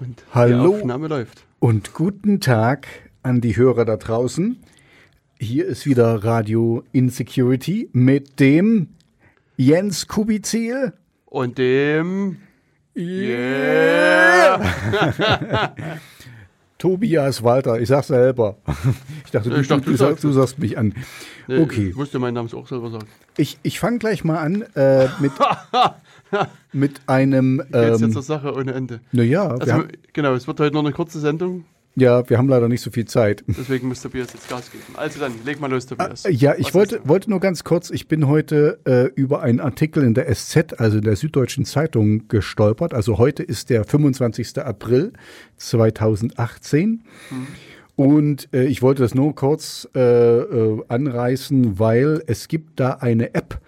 Und 0.00 0.24
Hallo. 0.32 0.68
die 0.72 0.78
Aufnahme 0.80 1.08
läuft. 1.08 1.44
Und 1.58 1.94
guten 1.94 2.40
Tag 2.40 2.86
an 3.22 3.40
die 3.40 3.56
Hörer 3.56 3.84
da 3.84 3.96
draußen. 3.96 4.58
Hier 5.38 5.66
ist 5.66 5.86
wieder 5.86 6.24
Radio 6.24 6.82
Insecurity 6.92 7.88
mit 7.92 8.38
dem 8.40 8.88
Jens 9.56 10.06
Kubizil. 10.08 10.92
Und 11.26 11.58
dem 11.58 12.38
Yeah! 12.96 14.60
Tobias 16.78 17.42
Walter, 17.44 17.80
ich 17.80 17.88
sag's 17.88 18.08
selber. 18.08 18.56
Ich 19.24 19.30
dachte, 19.30 19.48
Ja, 19.50 19.54
du, 19.54 19.60
ich 19.60 19.68
dachte, 19.68 19.84
du, 19.84 19.90
du 19.92 19.96
sagst, 19.96 20.24
du 20.24 20.32
sagst 20.32 20.58
mich 20.58 20.76
an. 20.76 20.94
Nee, 21.46 21.58
Okay. 21.58 21.88
Ich 21.90 21.96
musste 21.96 22.18
meinen 22.18 22.34
Namen 22.34 22.52
auch 22.52 22.66
selber 22.66 22.90
sagen. 22.90 23.06
Ich, 23.36 23.58
ich 23.62 23.78
fange 23.78 23.98
gleich 23.98 24.24
mal 24.24 24.38
an 24.38 24.62
äh, 24.74 25.08
mit, 25.20 25.30
mit 26.72 27.00
einem. 27.06 27.58
Geht's 27.58 27.70
jetzt 27.72 28.02
Ähm, 28.02 28.12
zur 28.12 28.22
Sache 28.22 28.54
ohne 28.54 28.72
Ende. 28.72 29.00
naja, 29.12 29.48
Also, 29.48 29.72
haben, 29.72 29.88
genau, 30.12 30.34
es 30.34 30.46
wird 30.46 30.60
heute 30.60 30.72
nur 30.74 30.82
eine 30.82 30.92
kurze 30.92 31.20
Sendung, 31.20 31.64
ja, 31.94 32.28
wir 32.30 32.38
haben 32.38 32.48
leider 32.48 32.68
nicht 32.68 32.80
so 32.80 32.90
viel 32.90 33.04
Zeit. 33.04 33.44
deswegen 33.46 33.88
muss 33.88 34.00
Tobias 34.00 34.32
jetzt 34.32 34.48
Gas 34.48 34.72
geben. 34.72 34.84
Also 34.94 35.20
dann, 35.20 35.32
leg 35.44 35.60
mal 35.60 35.70
los, 35.70 35.84
Tobias. 35.84 36.24
Äh, 36.24 36.30
Ja, 36.30 36.54
ich 36.56 36.72
wollte, 36.72 37.00
wollte 37.04 37.28
nur 37.28 37.38
ganz 37.38 37.64
kurz, 37.64 37.90
ich 37.90 38.08
bin 38.08 38.28
heute 38.28 38.78
äh, 38.86 39.08
über 39.14 39.42
einen 39.42 39.60
Artikel 39.60 40.02
in 40.02 40.14
der 40.14 40.34
SZ, 40.34 40.80
also 40.80 40.98
in 40.98 41.04
der 41.04 41.16
Süddeutschen 41.16 41.66
Zeitung, 41.66 42.28
gestolpert. 42.28 42.94
Also 42.94 43.18
heute 43.18 43.42
ist 43.42 43.68
der 43.68 43.84
25. 43.84 44.58
April 44.60 45.12
2018. 45.58 47.02
Und 47.94 48.48
äh, 48.54 48.64
ich 48.64 48.80
wollte 48.80 49.02
das 49.02 49.14
nur 49.14 49.34
kurz 49.34 49.86
äh, 49.94 50.00
äh, 50.00 50.82
anreißen, 50.88 51.78
weil 51.78 52.22
es 52.26 52.48
gibt 52.48 52.80
da 52.80 52.92
eine 52.94 53.34
App, 53.34 53.60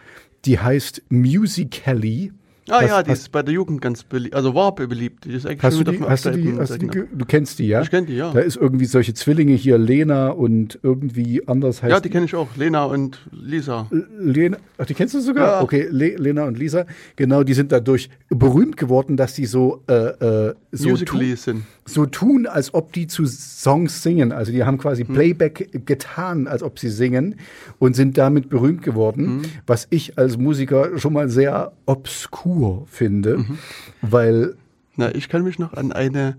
die 0.47 0.59
heißt 0.59 1.03
Musical.ly. 1.11 2.33
Ah 2.69 2.81
Hast- 2.81 2.89
ja, 2.89 3.03
die 3.03 3.13
ist 3.13 3.31
bei 3.31 3.43
der 3.43 3.53
Jugend 3.53 3.83
ganz 3.83 4.05
beliebt, 4.05 4.35
also 4.35 4.55
war 4.55 4.75
beliebt. 4.75 5.27
Die 5.27 5.33
ist 5.35 5.45
eigentlich 5.45 5.63
Hast 5.63 5.79
du 5.79 5.85
die, 5.85 6.01
hast 6.01 6.25
du 6.25 6.31
die, 6.31 6.55
hast 6.59 6.71
du 6.71 6.79
die, 6.79 7.03
du 7.13 7.25
kennst 7.27 7.59
die, 7.59 7.67
ja? 7.69 7.83
Ich 7.83 7.91
kenn 7.91 8.07
die, 8.07 8.17
ja. 8.17 8.33
Da 8.33 8.41
ist 8.41 8.57
irgendwie 8.57 8.87
solche 8.87 9.13
Zwillinge 9.13 9.53
hier, 9.53 9.77
Lena 9.77 10.29
und 10.29 10.79
irgendwie 10.83 11.47
anders 11.47 11.83
heißt 11.83 11.93
Ja, 11.93 12.01
die 12.01 12.09
kenne 12.09 12.25
ich 12.25 12.35
auch. 12.35 12.57
Lena 12.57 12.85
und 12.85 13.19
Lisa. 13.33 13.87
Lena, 14.19 14.57
ach, 14.79 14.87
die 14.87 14.95
kennst 14.95 15.15
du 15.15 15.21
sogar? 15.21 15.47
Ja. 15.59 15.63
Okay, 15.63 15.89
Le, 15.91 16.17
Lena 16.17 16.45
und 16.45 16.59
Lisa, 16.59 16.87
genau, 17.17 17.43
die 17.43 17.53
sind 17.53 17.71
dadurch 17.71 18.09
berühmt 18.31 18.79
geworden, 18.79 19.19
dass 19.19 19.35
die 19.35 19.45
so, 19.45 19.83
äh, 19.87 19.93
äh, 19.93 20.55
so, 20.73 20.89
Musically 20.89 21.37
sind. 21.37 21.65
So 21.87 22.07
tun, 22.07 22.47
als 22.47 22.73
ob 22.73 22.93
die 22.95 23.07
zu 23.07 23.27
Songs 23.27 24.03
singen. 24.03 24.33
Also 24.33 24.53
die 24.53 24.65
haben 24.65 24.79
quasi 24.79 25.05
Hm. 25.05 25.15
Playback 25.15 25.85
getan, 25.87 26.47
als 26.47 26.63
ob 26.63 26.79
sie 26.79 26.89
singen 26.89 27.37
und 27.79 27.95
sind 27.95 28.17
damit 28.17 28.49
berühmt 28.49 28.83
geworden, 28.83 29.27
Hm. 29.27 29.43
was 29.67 29.87
ich 29.91 30.17
als 30.19 30.39
Musiker 30.39 30.99
schon 30.99 31.13
mal 31.13 31.29
sehr 31.29 31.73
obskur 31.87 32.87
finde, 32.87 33.39
Mhm. 33.39 33.59
weil 34.03 34.57
Na, 34.97 35.13
ich 35.15 35.29
kann 35.29 35.43
mich 35.43 35.59
noch 35.59 35.73
an 35.75 35.91
eine 35.93 36.37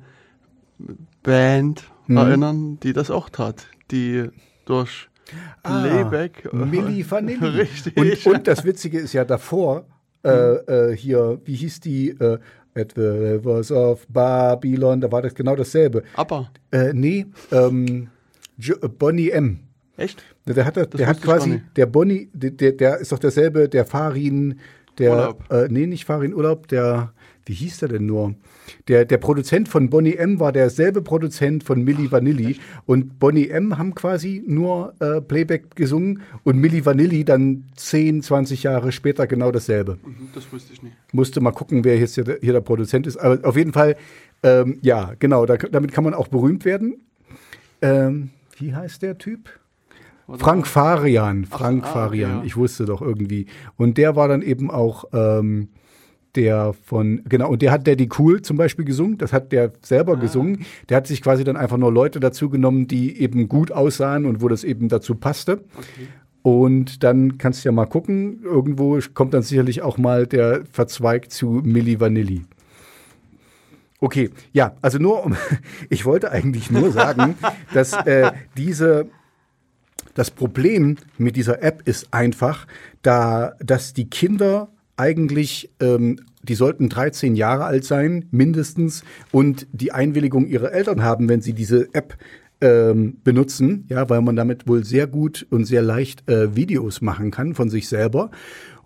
Band 1.23 1.83
Mhm. 2.07 2.17
erinnern, 2.17 2.79
die 2.81 2.93
das 2.93 3.09
auch 3.11 3.29
tat. 3.29 3.67
Die 3.91 4.29
durch 4.65 5.09
Playback. 5.63 6.47
Ah, 6.51 6.55
Milli 6.55 7.03
Vanilli. 7.11 7.45
Richtig. 7.47 7.97
Und, 7.97 8.25
und 8.27 8.47
das 8.47 8.63
Witzige 8.63 8.99
ist 8.99 9.13
ja 9.13 9.25
davor, 9.25 9.85
äh, 10.23 10.29
äh, 10.91 10.95
hier, 10.95 11.39
wie 11.45 11.55
hieß 11.55 11.79
die, 11.79 12.09
äh, 12.11 12.39
At 12.77 12.91
the 12.95 13.01
Rivers 13.01 13.71
of 13.71 14.05
Babylon, 14.09 14.99
da 14.99 15.09
war 15.09 15.21
das 15.21 15.33
genau 15.33 15.55
dasselbe. 15.55 16.03
Aber, 16.15 16.51
Äh, 16.71 16.91
nee, 16.93 17.25
ähm, 17.51 18.09
äh, 18.59 18.87
Bonnie 18.89 19.29
M. 19.29 19.59
echt? 19.95 20.23
Der 20.45 20.65
hat, 20.65 20.75
der 20.75 20.85
wusste 20.91 21.07
hat 21.07 21.21
quasi, 21.21 21.61
der 21.77 21.85
Bonnie, 21.85 22.29
der, 22.33 22.51
der, 22.51 22.73
der 22.73 22.97
ist 22.99 23.11
doch 23.13 23.19
derselbe, 23.19 23.69
der 23.69 23.85
Farin, 23.85 24.59
der, 24.97 25.11
Urlaub. 25.11 25.43
Äh, 25.51 25.67
nee, 25.69 25.87
nicht 25.87 26.03
Farin 26.05 26.33
Urlaub, 26.33 26.67
der, 26.67 27.13
wie 27.45 27.53
hieß 27.53 27.77
der 27.79 27.89
denn 27.89 28.05
nur? 28.05 28.33
Der, 28.87 29.05
der 29.05 29.17
Produzent 29.17 29.69
von 29.69 29.89
Bonnie 29.89 30.15
M 30.15 30.39
war 30.39 30.51
derselbe 30.51 31.01
Produzent 31.03 31.63
von 31.63 31.83
Milli 31.83 32.11
Vanilli 32.11 32.57
und 32.85 33.19
Bonnie 33.19 33.49
M 33.49 33.77
haben 33.77 33.93
quasi 33.93 34.43
nur 34.47 34.93
äh, 34.99 35.21
Playback 35.21 35.75
gesungen 35.75 36.21
und 36.43 36.57
Milli 36.57 36.85
Vanilli 36.85 37.23
dann 37.23 37.65
10, 37.75 38.23
20 38.23 38.63
Jahre 38.63 38.91
später 38.91 39.27
genau 39.27 39.51
dasselbe. 39.51 39.97
Mhm, 40.03 40.29
Das 40.33 40.51
wusste 40.51 40.73
ich 40.73 40.81
nicht. 40.81 40.95
Musste 41.11 41.39
mal 41.41 41.51
gucken, 41.51 41.83
wer 41.83 41.97
jetzt 41.99 42.15
hier, 42.15 42.23
der- 42.23 42.39
hier 42.41 42.53
der 42.53 42.61
Produzent 42.61 43.05
ist. 43.05 43.17
Aber 43.17 43.47
auf 43.47 43.55
jeden 43.55 43.73
Fall, 43.73 43.95
ähm, 44.41 44.79
ja, 44.81 45.13
genau, 45.19 45.45
da, 45.45 45.57
damit 45.57 45.91
kann 45.91 46.03
man 46.03 46.13
auch 46.15 46.27
berühmt 46.27 46.65
werden. 46.65 47.01
Ähm, 47.81 48.29
wie 48.57 48.73
heißt 48.73 49.01
der 49.01 49.17
Typ? 49.17 49.49
Frank. 50.27 50.65
Farian, 50.65 51.45
Frank 51.45 51.83
ah, 51.83 51.87
Farian, 51.93 52.37
ja. 52.39 52.43
ich 52.43 52.57
wusste 52.57 52.85
doch 52.85 53.01
irgendwie. 53.03 53.45
Und 53.77 53.99
der 53.99 54.15
war 54.15 54.27
dann 54.27 54.41
eben 54.41 54.71
auch 54.71 55.05
ähm, 55.13 55.67
der 56.35 56.73
von, 56.73 57.21
genau, 57.27 57.49
und 57.49 57.61
der 57.61 57.71
hat 57.71 57.87
Daddy 57.87 58.09
Cool 58.17 58.41
zum 58.41 58.57
Beispiel 58.57 58.85
gesungen, 58.85 59.17
das 59.17 59.33
hat 59.33 59.51
der 59.51 59.71
selber 59.81 60.17
gesungen. 60.17 60.65
Der 60.89 60.97
hat 60.97 61.07
sich 61.07 61.21
quasi 61.21 61.43
dann 61.43 61.57
einfach 61.57 61.77
nur 61.77 61.91
Leute 61.91 62.19
dazu 62.19 62.49
genommen, 62.49 62.87
die 62.87 63.19
eben 63.19 63.47
gut 63.47 63.71
aussahen 63.71 64.25
und 64.25 64.41
wo 64.41 64.47
das 64.47 64.63
eben 64.63 64.89
dazu 64.89 65.15
passte. 65.15 65.63
Okay. 65.75 66.07
Und 66.45 67.03
dann 67.03 67.39
kannst 67.39 67.65
du 67.65 67.69
ja 67.69 67.71
mal 67.71 67.87
gucken, 67.87 68.43
irgendwo 68.43 68.99
kommt 69.15 69.33
dann 69.33 69.41
sicherlich 69.41 69.81
auch 69.81 69.97
mal 69.97 70.27
der 70.27 70.63
Verzweig 70.71 71.31
zu 71.31 71.61
Milli 71.63 71.99
Vanilli. 71.99 72.45
Okay, 73.99 74.29
ja, 74.53 74.75
also 74.81 74.99
nur 74.99 75.25
um, 75.25 75.35
ich 75.89 76.05
wollte 76.05 76.31
eigentlich 76.31 76.69
nur 76.69 76.91
sagen, 76.91 77.35
dass 77.73 77.93
äh, 77.93 78.31
diese, 78.55 79.07
das 80.13 80.29
Problem 80.29 80.97
mit 81.17 81.35
dieser 81.35 81.63
App 81.63 81.81
ist 81.87 82.13
einfach, 82.13 82.67
da, 83.01 83.55
dass 83.59 83.93
die 83.93 84.07
Kinder 84.07 84.69
eigentlich, 84.97 85.71
ähm, 85.79 86.17
die 86.43 86.55
sollten 86.55 86.89
13 86.89 87.35
Jahre 87.35 87.65
alt 87.65 87.85
sein, 87.85 88.25
mindestens, 88.31 89.03
und 89.31 89.67
die 89.71 89.91
Einwilligung 89.91 90.47
ihrer 90.47 90.71
Eltern 90.71 91.03
haben, 91.03 91.27
wenn 91.29 91.41
sie 91.41 91.53
diese 91.53 91.93
App 91.93 92.17
ähm, 92.61 93.17
benutzen, 93.23 93.85
ja, 93.89 94.09
weil 94.09 94.21
man 94.21 94.35
damit 94.35 94.67
wohl 94.67 94.83
sehr 94.83 95.07
gut 95.07 95.45
und 95.49 95.65
sehr 95.65 95.81
leicht 95.81 96.29
äh, 96.29 96.55
Videos 96.55 97.01
machen 97.01 97.31
kann 97.31 97.53
von 97.55 97.69
sich 97.69 97.89
selber. 97.89 98.31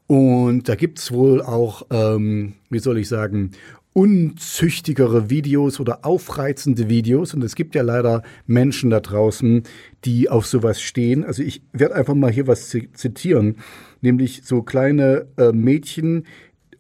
Und 0.07 0.67
da 0.67 0.73
gibt's 0.75 1.11
wohl 1.11 1.41
auch, 1.43 1.85
ähm, 1.91 2.53
wie 2.71 2.79
soll 2.79 2.97
ich 2.97 3.07
sagen, 3.07 3.51
unzüchtigere 3.93 5.29
Videos 5.29 5.79
oder 5.79 6.05
aufreizende 6.05 6.89
Videos. 6.89 7.33
Und 7.33 7.43
es 7.43 7.55
gibt 7.55 7.75
ja 7.75 7.81
leider 7.81 8.23
Menschen 8.47 8.89
da 8.89 8.99
draußen, 8.99 9.63
die 10.05 10.29
auf 10.29 10.45
sowas 10.45 10.81
stehen. 10.81 11.23
Also 11.23 11.43
ich 11.43 11.61
werde 11.73 11.95
einfach 11.95 12.15
mal 12.15 12.31
hier 12.31 12.47
was 12.47 12.69
zi- 12.69 12.89
zitieren, 12.93 13.57
nämlich 14.01 14.41
so 14.43 14.61
kleine 14.61 15.27
äh, 15.37 15.51
Mädchen 15.51 16.25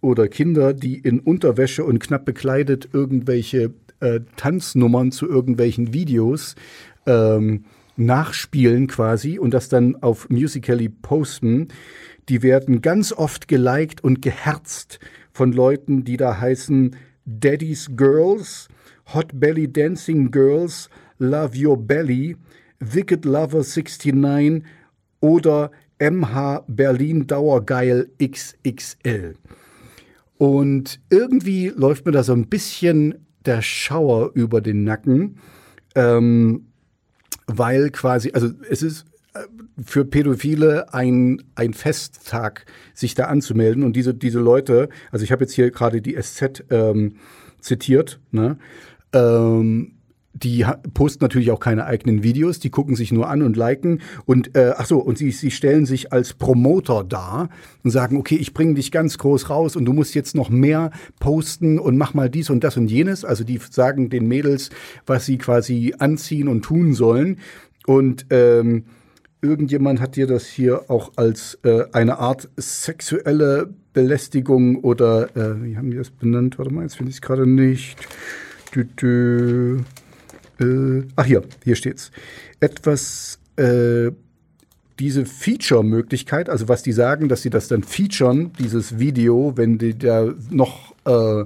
oder 0.01 0.27
Kinder, 0.27 0.73
die 0.73 0.97
in 0.97 1.19
Unterwäsche 1.19 1.83
und 1.83 1.99
knapp 1.99 2.25
bekleidet 2.25 2.89
irgendwelche 2.93 3.73
äh, 3.99 4.21
Tanznummern 4.37 5.11
zu 5.11 5.27
irgendwelchen 5.27 5.93
Videos 5.93 6.55
ähm, 7.05 7.65
nachspielen 7.97 8.87
quasi 8.87 9.39
und 9.39 9.53
das 9.53 9.69
dann 9.69 9.95
auf 9.97 10.29
Musical.ly 10.29 10.89
posten. 10.89 11.67
Die 12.29 12.43
werden 12.43 12.81
ganz 12.81 13.11
oft 13.11 13.47
geliked 13.47 14.03
und 14.03 14.21
geherzt 14.21 14.99
von 15.31 15.51
Leuten, 15.51 16.03
die 16.03 16.17
da 16.17 16.39
heißen 16.39 16.95
Daddy's 17.25 17.91
Girls, 17.95 18.69
Hot 19.13 19.39
Belly 19.39 19.71
Dancing 19.71 20.31
Girls, 20.31 20.89
Love 21.17 21.57
Your 21.57 21.77
Belly, 21.77 22.37
Wicked 22.79 23.25
Lover 23.25 23.63
69 23.63 24.63
oder 25.19 25.71
MH 25.99 26.63
Berlin 26.67 27.27
Dauergeil 27.27 28.09
XXL. 28.21 29.35
Und 30.37 30.99
irgendwie 31.09 31.67
läuft 31.67 32.05
mir 32.05 32.13
da 32.13 32.23
so 32.23 32.33
ein 32.33 32.47
bisschen 32.47 33.25
der 33.45 33.61
Schauer 33.61 34.31
über 34.33 34.61
den 34.61 34.83
Nacken, 34.83 35.37
ähm, 35.95 36.67
weil 37.47 37.89
quasi, 37.89 38.31
also 38.33 38.49
es 38.69 38.81
ist 38.81 39.05
äh, 39.33 39.39
für 39.83 40.05
Pädophile 40.05 40.93
ein, 40.93 41.43
ein 41.55 41.73
Festtag, 41.73 42.65
sich 42.93 43.15
da 43.15 43.25
anzumelden. 43.25 43.83
Und 43.83 43.95
diese, 43.95 44.13
diese 44.13 44.39
Leute, 44.39 44.89
also 45.11 45.23
ich 45.23 45.31
habe 45.31 45.43
jetzt 45.43 45.53
hier 45.53 45.71
gerade 45.71 46.01
die 46.01 46.15
SZ 46.19 46.63
ähm, 46.69 47.15
zitiert, 47.59 48.19
ne? 48.31 48.57
ähm, 49.13 49.98
die 50.43 50.65
posten 50.93 51.23
natürlich 51.23 51.51
auch 51.51 51.59
keine 51.59 51.85
eigenen 51.85 52.23
Videos, 52.23 52.59
die 52.59 52.69
gucken 52.69 52.95
sich 52.95 53.11
nur 53.11 53.29
an 53.29 53.41
und 53.41 53.57
liken 53.57 54.01
und 54.25 54.55
äh, 54.55 54.73
ach 54.77 54.85
so 54.85 54.99
und 54.99 55.17
sie, 55.17 55.31
sie 55.31 55.51
stellen 55.51 55.85
sich 55.85 56.13
als 56.13 56.33
Promoter 56.33 57.03
dar 57.03 57.49
und 57.83 57.91
sagen, 57.91 58.17
okay, 58.17 58.35
ich 58.35 58.53
bringe 58.53 58.75
dich 58.75 58.91
ganz 58.91 59.17
groß 59.17 59.49
raus 59.49 59.75
und 59.75 59.85
du 59.85 59.93
musst 59.93 60.15
jetzt 60.15 60.35
noch 60.35 60.49
mehr 60.49 60.91
posten 61.19 61.79
und 61.79 61.97
mach 61.97 62.13
mal 62.13 62.29
dies 62.29 62.49
und 62.49 62.63
das 62.63 62.77
und 62.77 62.89
jenes. 62.89 63.25
Also 63.25 63.43
die 63.43 63.59
sagen 63.69 64.09
den 64.09 64.27
Mädels, 64.27 64.69
was 65.05 65.25
sie 65.25 65.37
quasi 65.37 65.93
anziehen 65.99 66.47
und 66.47 66.63
tun 66.63 66.93
sollen 66.93 67.37
und 67.85 68.25
ähm, 68.29 68.85
irgendjemand 69.41 69.99
hat 69.99 70.15
dir 70.15 70.27
das 70.27 70.45
hier 70.45 70.89
auch 70.89 71.13
als 71.15 71.57
äh, 71.63 71.85
eine 71.93 72.19
Art 72.19 72.49
sexuelle 72.57 73.69
Belästigung 73.93 74.77
oder 74.77 75.35
äh, 75.35 75.63
wie 75.63 75.77
haben 75.77 75.91
die 75.91 75.97
das 75.97 76.11
benannt? 76.11 76.57
Warte 76.57 76.73
mal, 76.73 76.83
jetzt 76.83 76.97
finde 76.97 77.09
ich 77.09 77.17
es 77.17 77.21
gerade 77.21 77.47
nicht. 77.47 77.97
Dü, 78.75 78.85
dü. 78.85 79.79
Äh, 80.59 81.03
ach 81.15 81.25
hier, 81.25 81.43
hier 81.63 81.75
steht's. 81.75 82.11
Etwas, 82.59 83.39
äh, 83.55 84.11
diese 84.99 85.25
Feature-Möglichkeit, 85.25 86.49
also 86.49 86.67
was 86.67 86.83
die 86.83 86.91
sagen, 86.91 87.29
dass 87.29 87.41
sie 87.41 87.49
das 87.49 87.67
dann 87.69 87.83
featuren, 87.83 88.51
dieses 88.59 88.99
Video, 88.99 89.53
wenn 89.55 89.77
die 89.77 89.97
da 89.97 90.33
noch 90.49 90.93
äh, 91.05 91.45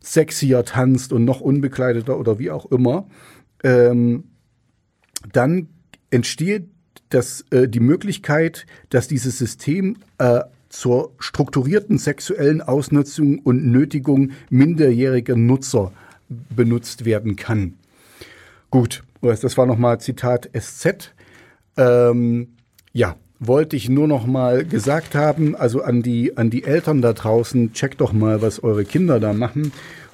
sexier 0.00 0.64
tanzt 0.64 1.12
und 1.12 1.24
noch 1.24 1.40
unbekleideter 1.40 2.18
oder 2.18 2.38
wie 2.38 2.50
auch 2.50 2.70
immer, 2.70 3.06
ähm, 3.64 4.24
dann 5.32 5.68
entsteht 6.10 6.68
das, 7.10 7.44
äh, 7.50 7.68
die 7.68 7.80
Möglichkeit, 7.80 8.66
dass 8.88 9.08
dieses 9.08 9.38
System 9.38 9.96
äh, 10.18 10.40
zur 10.68 11.12
strukturierten 11.18 11.98
sexuellen 11.98 12.62
Ausnutzung 12.62 13.40
und 13.40 13.66
Nötigung 13.66 14.30
minderjähriger 14.48 15.36
Nutzer 15.36 15.92
benutzt 16.28 17.04
werden 17.04 17.34
kann. 17.34 17.74
Gut, 18.70 19.02
das 19.20 19.56
war 19.56 19.66
nochmal 19.66 20.00
Zitat 20.00 20.50
SZ. 20.58 21.12
Ähm, 21.76 22.48
ja, 22.92 23.16
wollte 23.40 23.74
ich 23.74 23.88
nur 23.88 24.06
noch 24.06 24.26
mal 24.26 24.64
gesagt 24.64 25.14
haben, 25.14 25.56
also 25.56 25.82
an 25.82 26.02
die, 26.02 26.36
an 26.36 26.50
die 26.50 26.64
Eltern 26.64 27.02
da 27.02 27.12
draußen, 27.12 27.72
checkt 27.72 28.00
doch 28.00 28.12
mal, 28.12 28.42
was 28.42 28.62
eure 28.62 28.84
Kinder 28.84 29.18
da 29.18 29.32
machen 29.32 29.72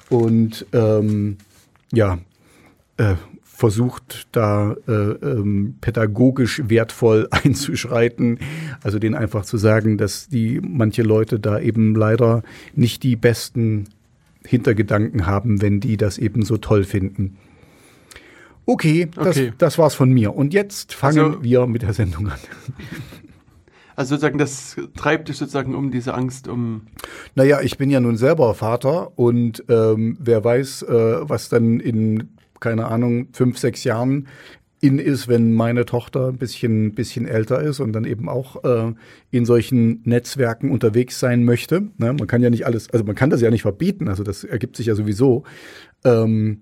und 0.09 0.65
ähm, 0.73 1.37
ja, 1.91 2.19
äh, 2.97 3.15
versucht 3.43 4.27
da 4.31 4.75
äh, 4.87 4.91
ähm, 4.91 5.75
pädagogisch 5.81 6.61
wertvoll 6.67 7.27
einzuschreiten. 7.31 8.39
Also 8.83 8.99
denen 8.99 9.15
einfach 9.15 9.45
zu 9.45 9.57
sagen, 9.57 9.97
dass 9.97 10.29
die 10.29 10.61
manche 10.61 11.01
Leute 11.01 11.39
da 11.39 11.59
eben 11.59 11.95
leider 11.95 12.43
nicht 12.75 13.03
die 13.03 13.15
besten 13.15 13.85
Hintergedanken 14.45 15.25
haben, 15.25 15.61
wenn 15.61 15.79
die 15.79 15.97
das 15.97 16.17
eben 16.17 16.43
so 16.43 16.57
toll 16.57 16.83
finden. 16.83 17.37
Okay, 18.67 19.07
das, 19.15 19.37
okay. 19.37 19.53
das 19.57 19.77
war's 19.79 19.95
von 19.95 20.11
mir. 20.11 20.35
Und 20.35 20.53
jetzt 20.53 20.93
fangen 20.93 21.19
also, 21.19 21.43
wir 21.43 21.65
mit 21.65 21.81
der 21.81 21.93
Sendung 21.93 22.27
an. 22.27 22.39
Also 23.95 24.09
sozusagen, 24.13 24.37
das 24.37 24.75
treibt 24.95 25.27
dich 25.27 25.37
sozusagen 25.37 25.73
um 25.73 25.89
diese 25.89 26.13
Angst 26.13 26.47
um. 26.47 26.83
Naja, 27.33 27.61
ich 27.61 27.79
bin 27.79 27.89
ja 27.89 27.99
nun 27.99 28.15
selber 28.15 28.53
Vater 28.53 29.17
und 29.17 29.63
ähm, 29.69 30.17
wer 30.19 30.43
weiß, 30.43 30.83
äh, 30.83 31.17
was 31.27 31.49
dann 31.49 31.79
in 31.79 32.37
keine 32.59 32.87
Ahnung, 32.87 33.29
fünf, 33.33 33.57
sechs 33.57 33.83
Jahren 33.83 34.27
in 34.79 34.99
ist, 34.99 35.27
wenn 35.27 35.53
meine 35.53 35.85
Tochter 35.85 36.27
ein 36.27 36.37
bisschen, 36.37 36.93
bisschen 36.93 37.25
älter 37.27 37.61
ist 37.61 37.79
und 37.79 37.93
dann 37.93 38.05
eben 38.05 38.29
auch 38.29 38.63
äh, 38.63 38.93
in 39.31 39.45
solchen 39.45 40.01
Netzwerken 40.03 40.69
unterwegs 40.69 41.19
sein 41.19 41.43
möchte. 41.43 41.81
Ne? 41.97 42.13
Man 42.13 42.27
kann 42.27 42.43
ja 42.43 42.51
nicht 42.51 42.65
alles, 42.67 42.89
also 42.91 43.03
man 43.03 43.15
kann 43.15 43.31
das 43.31 43.41
ja 43.41 43.49
nicht 43.49 43.63
verbieten, 43.63 44.07
also 44.07 44.23
das 44.23 44.43
ergibt 44.43 44.77
sich 44.77 44.85
ja 44.85 44.95
sowieso. 44.95 45.43
Ähm, 46.03 46.61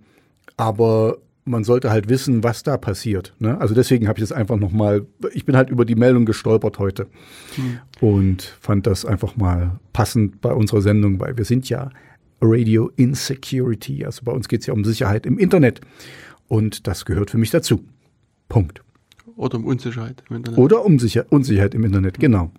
aber 0.56 1.18
man 1.46 1.64
sollte 1.64 1.92
halt 1.92 2.10
wissen, 2.10 2.44
was 2.44 2.64
da 2.64 2.76
passiert. 2.78 3.34
Ne? 3.40 3.60
Also 3.62 3.76
deswegen 3.76 4.08
habe 4.08 4.20
ich 4.20 4.24
das 4.24 4.32
einfach 4.32 4.58
nochmal, 4.58 5.06
ich 5.32 5.46
bin 5.46 5.56
halt 5.56 5.70
über 5.70 5.86
die 5.86 5.96
Meldung 5.96 6.26
gestolpert 6.26 6.80
heute 6.80 7.08
hm. 7.56 7.80
und 8.02 8.42
fand 8.60 8.88
das 8.88 9.06
einfach 9.06 9.36
mal 9.36 9.80
passend 9.94 10.42
bei 10.42 10.52
unserer 10.52 10.82
Sendung, 10.82 11.20
weil 11.20 11.38
wir 11.38 11.46
sind 11.46 11.70
ja 11.70 11.92
Radio 12.42 12.92
Insecurity. 12.96 14.06
Also 14.06 14.24
bei 14.26 14.32
uns 14.32 14.48
geht 14.48 14.62
es 14.62 14.66
ja 14.66 14.74
um 14.74 14.84
Sicherheit 14.84 15.26
im 15.26 15.38
Internet. 15.38 15.82
Und 16.48 16.88
das 16.88 17.06
gehört 17.06 17.30
für 17.30 17.38
mich 17.38 17.52
dazu. 17.52 17.84
Punkt. 18.50 18.82
Oder 19.36 19.58
um 19.58 19.66
Unsicherheit 19.66 20.24
im 20.30 20.38
Internet. 20.38 20.60
Oder 20.60 20.86
um 20.86 20.98
Sicher 21.00 21.26
Unsicherheit 21.30 21.76
im 21.76 21.84
Internet, 21.84 22.20
genau. 22.20 22.52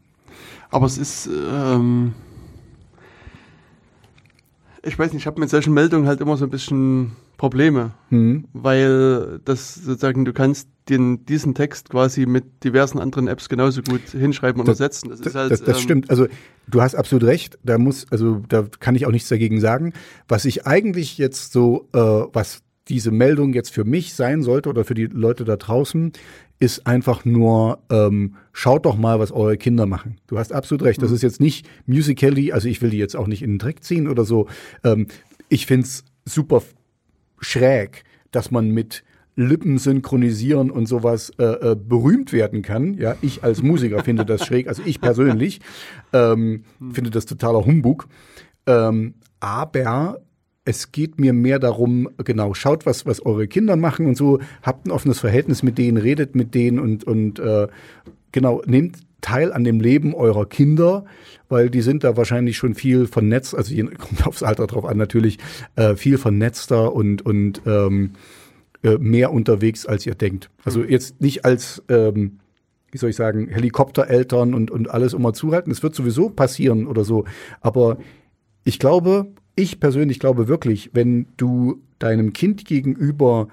Aber 0.71 0.87
es 0.87 0.99
ist, 0.99 1.29
ähm, 1.51 2.13
ich 4.83 4.99
weiß 4.99 5.13
nicht, 5.13 5.23
ich 5.23 5.27
habe 5.27 5.41
mit 5.41 5.51
solchen 5.51 5.73
Meldungen 5.73 6.07
halt 6.07 6.21
immer 6.21 6.37
so 6.37 6.45
ein 6.45 6.51
bisschen 6.51 7.13
Probleme, 7.37 7.93
mhm. 8.11 8.47
weil 8.53 9.41
das 9.45 9.75
sozusagen, 9.75 10.25
du 10.25 10.33
kannst 10.33 10.69
den, 10.89 11.27
diesen 11.27 11.55
Text 11.55 11.91
quasi 11.91 12.27
mit 12.27 12.65
diversen 12.65 12.99
anderen 12.99 13.29
Apps 13.29 13.49
genauso 13.49 13.83
gut 13.83 14.03
hinschreiben 14.11 14.61
und 14.61 14.69
das, 14.69 14.81
ersetzen. 14.81 15.11
Das, 15.11 15.35
halt, 15.35 15.51
das, 15.51 15.63
das 15.63 15.79
ähm, 15.79 15.83
stimmt. 15.83 16.11
Also 16.11 16.27
du 16.69 16.81
hast 16.81 16.95
absolut 16.95 17.25
recht. 17.25 17.59
Da 17.65 17.79
muss, 17.79 18.07
also 18.11 18.43
da 18.49 18.67
kann 18.81 18.95
ich 18.95 19.07
auch 19.07 19.11
nichts 19.11 19.29
dagegen 19.29 19.61
sagen. 19.61 19.93
Was 20.29 20.45
ich 20.45 20.67
eigentlich 20.67 21.19
jetzt 21.19 21.53
so, 21.53 21.89
äh, 21.93 21.99
was 21.99 22.63
diese 22.89 23.11
Meldung 23.11 23.53
jetzt 23.53 23.71
für 23.71 23.85
mich 23.85 24.15
sein 24.15 24.43
sollte 24.43 24.69
oder 24.69 24.85
für 24.85 24.95
die 24.95 25.07
Leute 25.07 25.45
da 25.45 25.57
draußen, 25.57 26.13
ist 26.59 26.87
einfach 26.87 27.25
nur, 27.25 27.81
ähm, 27.91 28.37
schaut 28.53 28.87
doch 28.87 28.97
mal, 28.97 29.19
was 29.19 29.33
eure 29.33 29.57
Kinder 29.57 29.87
machen. 29.87 30.19
Du 30.29 30.39
hast 30.39 30.53
absolut 30.53 30.85
recht. 30.85 31.03
Das 31.03 31.11
mhm. 31.11 31.17
ist 31.17 31.23
jetzt 31.23 31.41
nicht 31.41 31.69
musically, 31.87 32.53
also 32.53 32.69
ich 32.69 32.81
will 32.81 32.91
die 32.91 32.99
jetzt 32.99 33.17
auch 33.17 33.27
nicht 33.27 33.43
in 33.43 33.55
den 33.55 33.59
Dreck 33.59 33.83
ziehen 33.83 34.09
oder 34.09 34.25
so. 34.25 34.47
Ähm, 34.85 35.09
ich 35.49 35.67
find's 35.67 36.05
super 36.25 36.63
schräg, 37.39 38.05
dass 38.31 38.51
man 38.51 38.71
mit 38.71 39.05
Lippen 39.37 39.77
synchronisieren 39.79 40.71
und 40.71 40.87
sowas 40.87 41.31
äh, 41.39 41.45
äh, 41.45 41.77
berühmt 41.77 42.33
werden 42.33 42.63
kann. 42.63 42.95
Ja, 42.95 43.17
ich 43.21 43.45
als 43.45 43.63
Musiker 43.63 44.03
finde 44.03 44.25
das 44.25 44.47
schräg, 44.47 44.67
also 44.67 44.83
ich 44.85 45.01
persönlich 45.01 45.61
ähm, 46.15 46.65
finde 46.93 47.11
das 47.11 47.27
totaler 47.27 47.67
Humbug. 47.67 48.09
Ähm, 48.67 49.15
aber 49.39 50.21
es 50.65 50.91
geht 50.91 51.21
mir 51.21 51.33
mehr 51.33 51.59
darum, 51.59 52.09
genau, 52.25 52.55
schaut, 52.55 52.87
was, 52.87 53.07
was 53.07 53.25
eure 53.25 53.47
Kinder 53.47 53.77
machen 53.77 54.07
und 54.07 54.17
so, 54.17 54.41
habt 54.63 54.87
ein 54.87 54.91
offenes 54.91 55.21
Verhältnis 55.21 55.63
mit 55.63 55.79
denen, 55.79 55.99
redet 55.99 56.35
mit 56.35 56.55
denen 56.55 56.81
und, 56.81 57.05
und 57.05 57.39
äh, 57.39 57.69
genau, 58.33 58.63
nehmt 58.67 58.97
teil 59.27 59.53
an 59.53 59.65
dem 59.65 59.81
Leben 59.81 60.15
eurer 60.15 60.47
Kinder, 60.47 61.05
weil 61.49 61.69
die 61.69 61.81
sind 61.81 62.05
da 62.05 62.17
wahrscheinlich 62.17 62.57
schon 62.57 62.75
viel 62.75 63.09
vernetzt, 63.09 63.57
also 63.57 63.75
kommt 63.99 64.25
aufs 64.25 64.45
Alter 64.45 64.69
drauf 64.69 64.85
an 64.85 64.97
natürlich, 64.97 65.39
äh, 65.75 65.97
viel 65.97 66.17
vernetzter 66.17 66.93
und, 66.95 67.27
und 67.27 67.61
ähm, 67.67 68.13
äh, 68.85 68.99
mehr 68.99 69.33
unterwegs, 69.33 69.85
als 69.85 70.07
ihr 70.07 70.15
denkt. 70.15 70.49
Also 70.65 70.81
mhm. 70.81 70.91
jetzt 70.91 71.21
nicht 71.21 71.45
als, 71.45 71.83
ähm, 71.89 72.39
wie 72.93 72.99
soll 72.99 73.11
ich 73.11 73.17
sagen, 73.17 73.49
Helikoptereltern 73.49 74.55
und, 74.55 74.71
und 74.71 74.89
alles 74.91 75.13
immer 75.13 75.33
zuhalten. 75.33 75.73
Es 75.73 75.83
wird 75.83 75.97
sowieso 75.97 76.31
passieren 76.31 76.87
oder 76.87 77.03
so. 77.03 77.25
Aber 77.61 77.99
ich 78.63 78.79
glaube, 78.79 79.33
ich 79.57 79.81
persönlich 79.81 80.21
glaube 80.21 80.47
wirklich, 80.47 80.91
wenn 80.93 81.27
du 81.37 81.83
deinem 81.99 82.33
Kind 82.33 82.65
gegenüber 82.65 83.49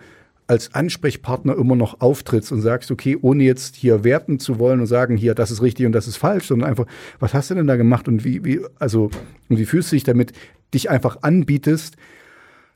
als 0.48 0.74
Ansprechpartner 0.74 1.56
immer 1.56 1.76
noch 1.76 2.02
auftrittst 2.02 2.52
und 2.52 2.62
sagst, 2.62 2.92
okay, 2.92 3.18
ohne 3.22 3.44
jetzt 3.44 3.76
hier 3.76 4.04
werten 4.04 4.40
zu 4.40 4.60
wollen 4.60 4.80
und 4.82 4.88
sagen, 4.88 5.18
hier, 5.18 5.36
das 5.36 5.52
ist 5.52 5.62
richtig 5.62 5.86
und 5.86 5.94
das 5.94 6.08
ist 6.08 6.18
falsch, 6.18 6.48
sondern 6.48 6.70
einfach, 6.70 6.86
was 7.20 7.34
hast 7.34 7.50
du 7.50 7.56
denn 7.56 7.68
da 7.68 7.76
gemacht 7.76 8.08
und 8.08 8.24
wie, 8.26 8.44
wie, 8.44 8.62
also, 8.80 9.10
und 9.50 9.58
wie 9.58 9.66
fühlst 9.66 9.92
du 9.92 9.96
dich 9.96 10.04
damit, 10.04 10.34
dich 10.74 10.90
einfach 10.90 11.20
anbietest, 11.22 11.96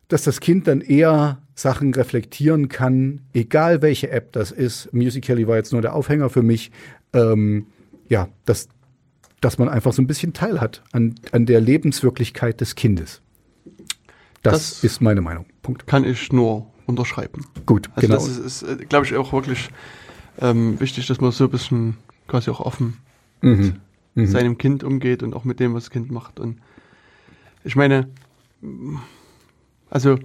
dass 0.07 0.23
das 0.23 0.39
Kind 0.39 0.67
dann 0.67 0.81
eher 0.81 1.41
Sachen 1.55 1.93
reflektieren 1.93 2.69
kann, 2.69 3.21
egal 3.33 3.81
welche 3.81 4.11
App 4.11 4.31
das 4.31 4.51
ist. 4.51 4.93
Musical.ly 4.93 5.47
war 5.47 5.57
jetzt 5.57 5.73
nur 5.73 5.81
der 5.81 5.95
Aufhänger 5.95 6.29
für 6.29 6.43
mich. 6.43 6.71
Ähm, 7.13 7.67
ja, 8.07 8.29
dass, 8.45 8.69
dass 9.41 9.57
man 9.57 9.67
einfach 9.67 9.91
so 9.91 10.01
ein 10.01 10.07
bisschen 10.07 10.33
Teil 10.33 10.61
hat 10.61 10.83
an, 10.93 11.15
an 11.31 11.45
der 11.45 11.59
Lebenswirklichkeit 11.59 12.61
des 12.61 12.75
Kindes. 12.75 13.21
Das, 14.43 14.53
das 14.53 14.83
ist 14.83 15.01
meine 15.01 15.21
Meinung. 15.21 15.45
Punkt. 15.61 15.87
Kann 15.87 16.05
ich 16.05 16.31
nur 16.31 16.71
unterschreiben. 16.87 17.45
Gut, 17.65 17.89
also 17.95 18.07
genau. 18.07 18.19
Das 18.19 18.27
ist, 18.27 18.63
ist 18.63 18.63
äh, 18.63 18.85
glaube 18.85 19.05
ich, 19.05 19.15
auch 19.15 19.33
wirklich 19.33 19.69
ähm, 20.39 20.79
wichtig, 20.79 21.07
dass 21.07 21.21
man 21.21 21.31
so 21.31 21.45
ein 21.45 21.49
bisschen 21.49 21.97
quasi 22.27 22.49
auch 22.49 22.59
offen 22.59 22.97
mhm. 23.41 23.79
mit 24.15 24.27
mhm. 24.27 24.31
seinem 24.31 24.57
Kind 24.57 24.83
umgeht 24.83 25.23
und 25.23 25.33
auch 25.35 25.43
mit 25.43 25.59
dem, 25.59 25.73
was 25.73 25.85
das 25.85 25.91
Kind 25.91 26.11
macht. 26.11 26.39
Und 26.39 26.59
ich 27.63 27.75
meine, 27.75 28.07
also 29.89 30.17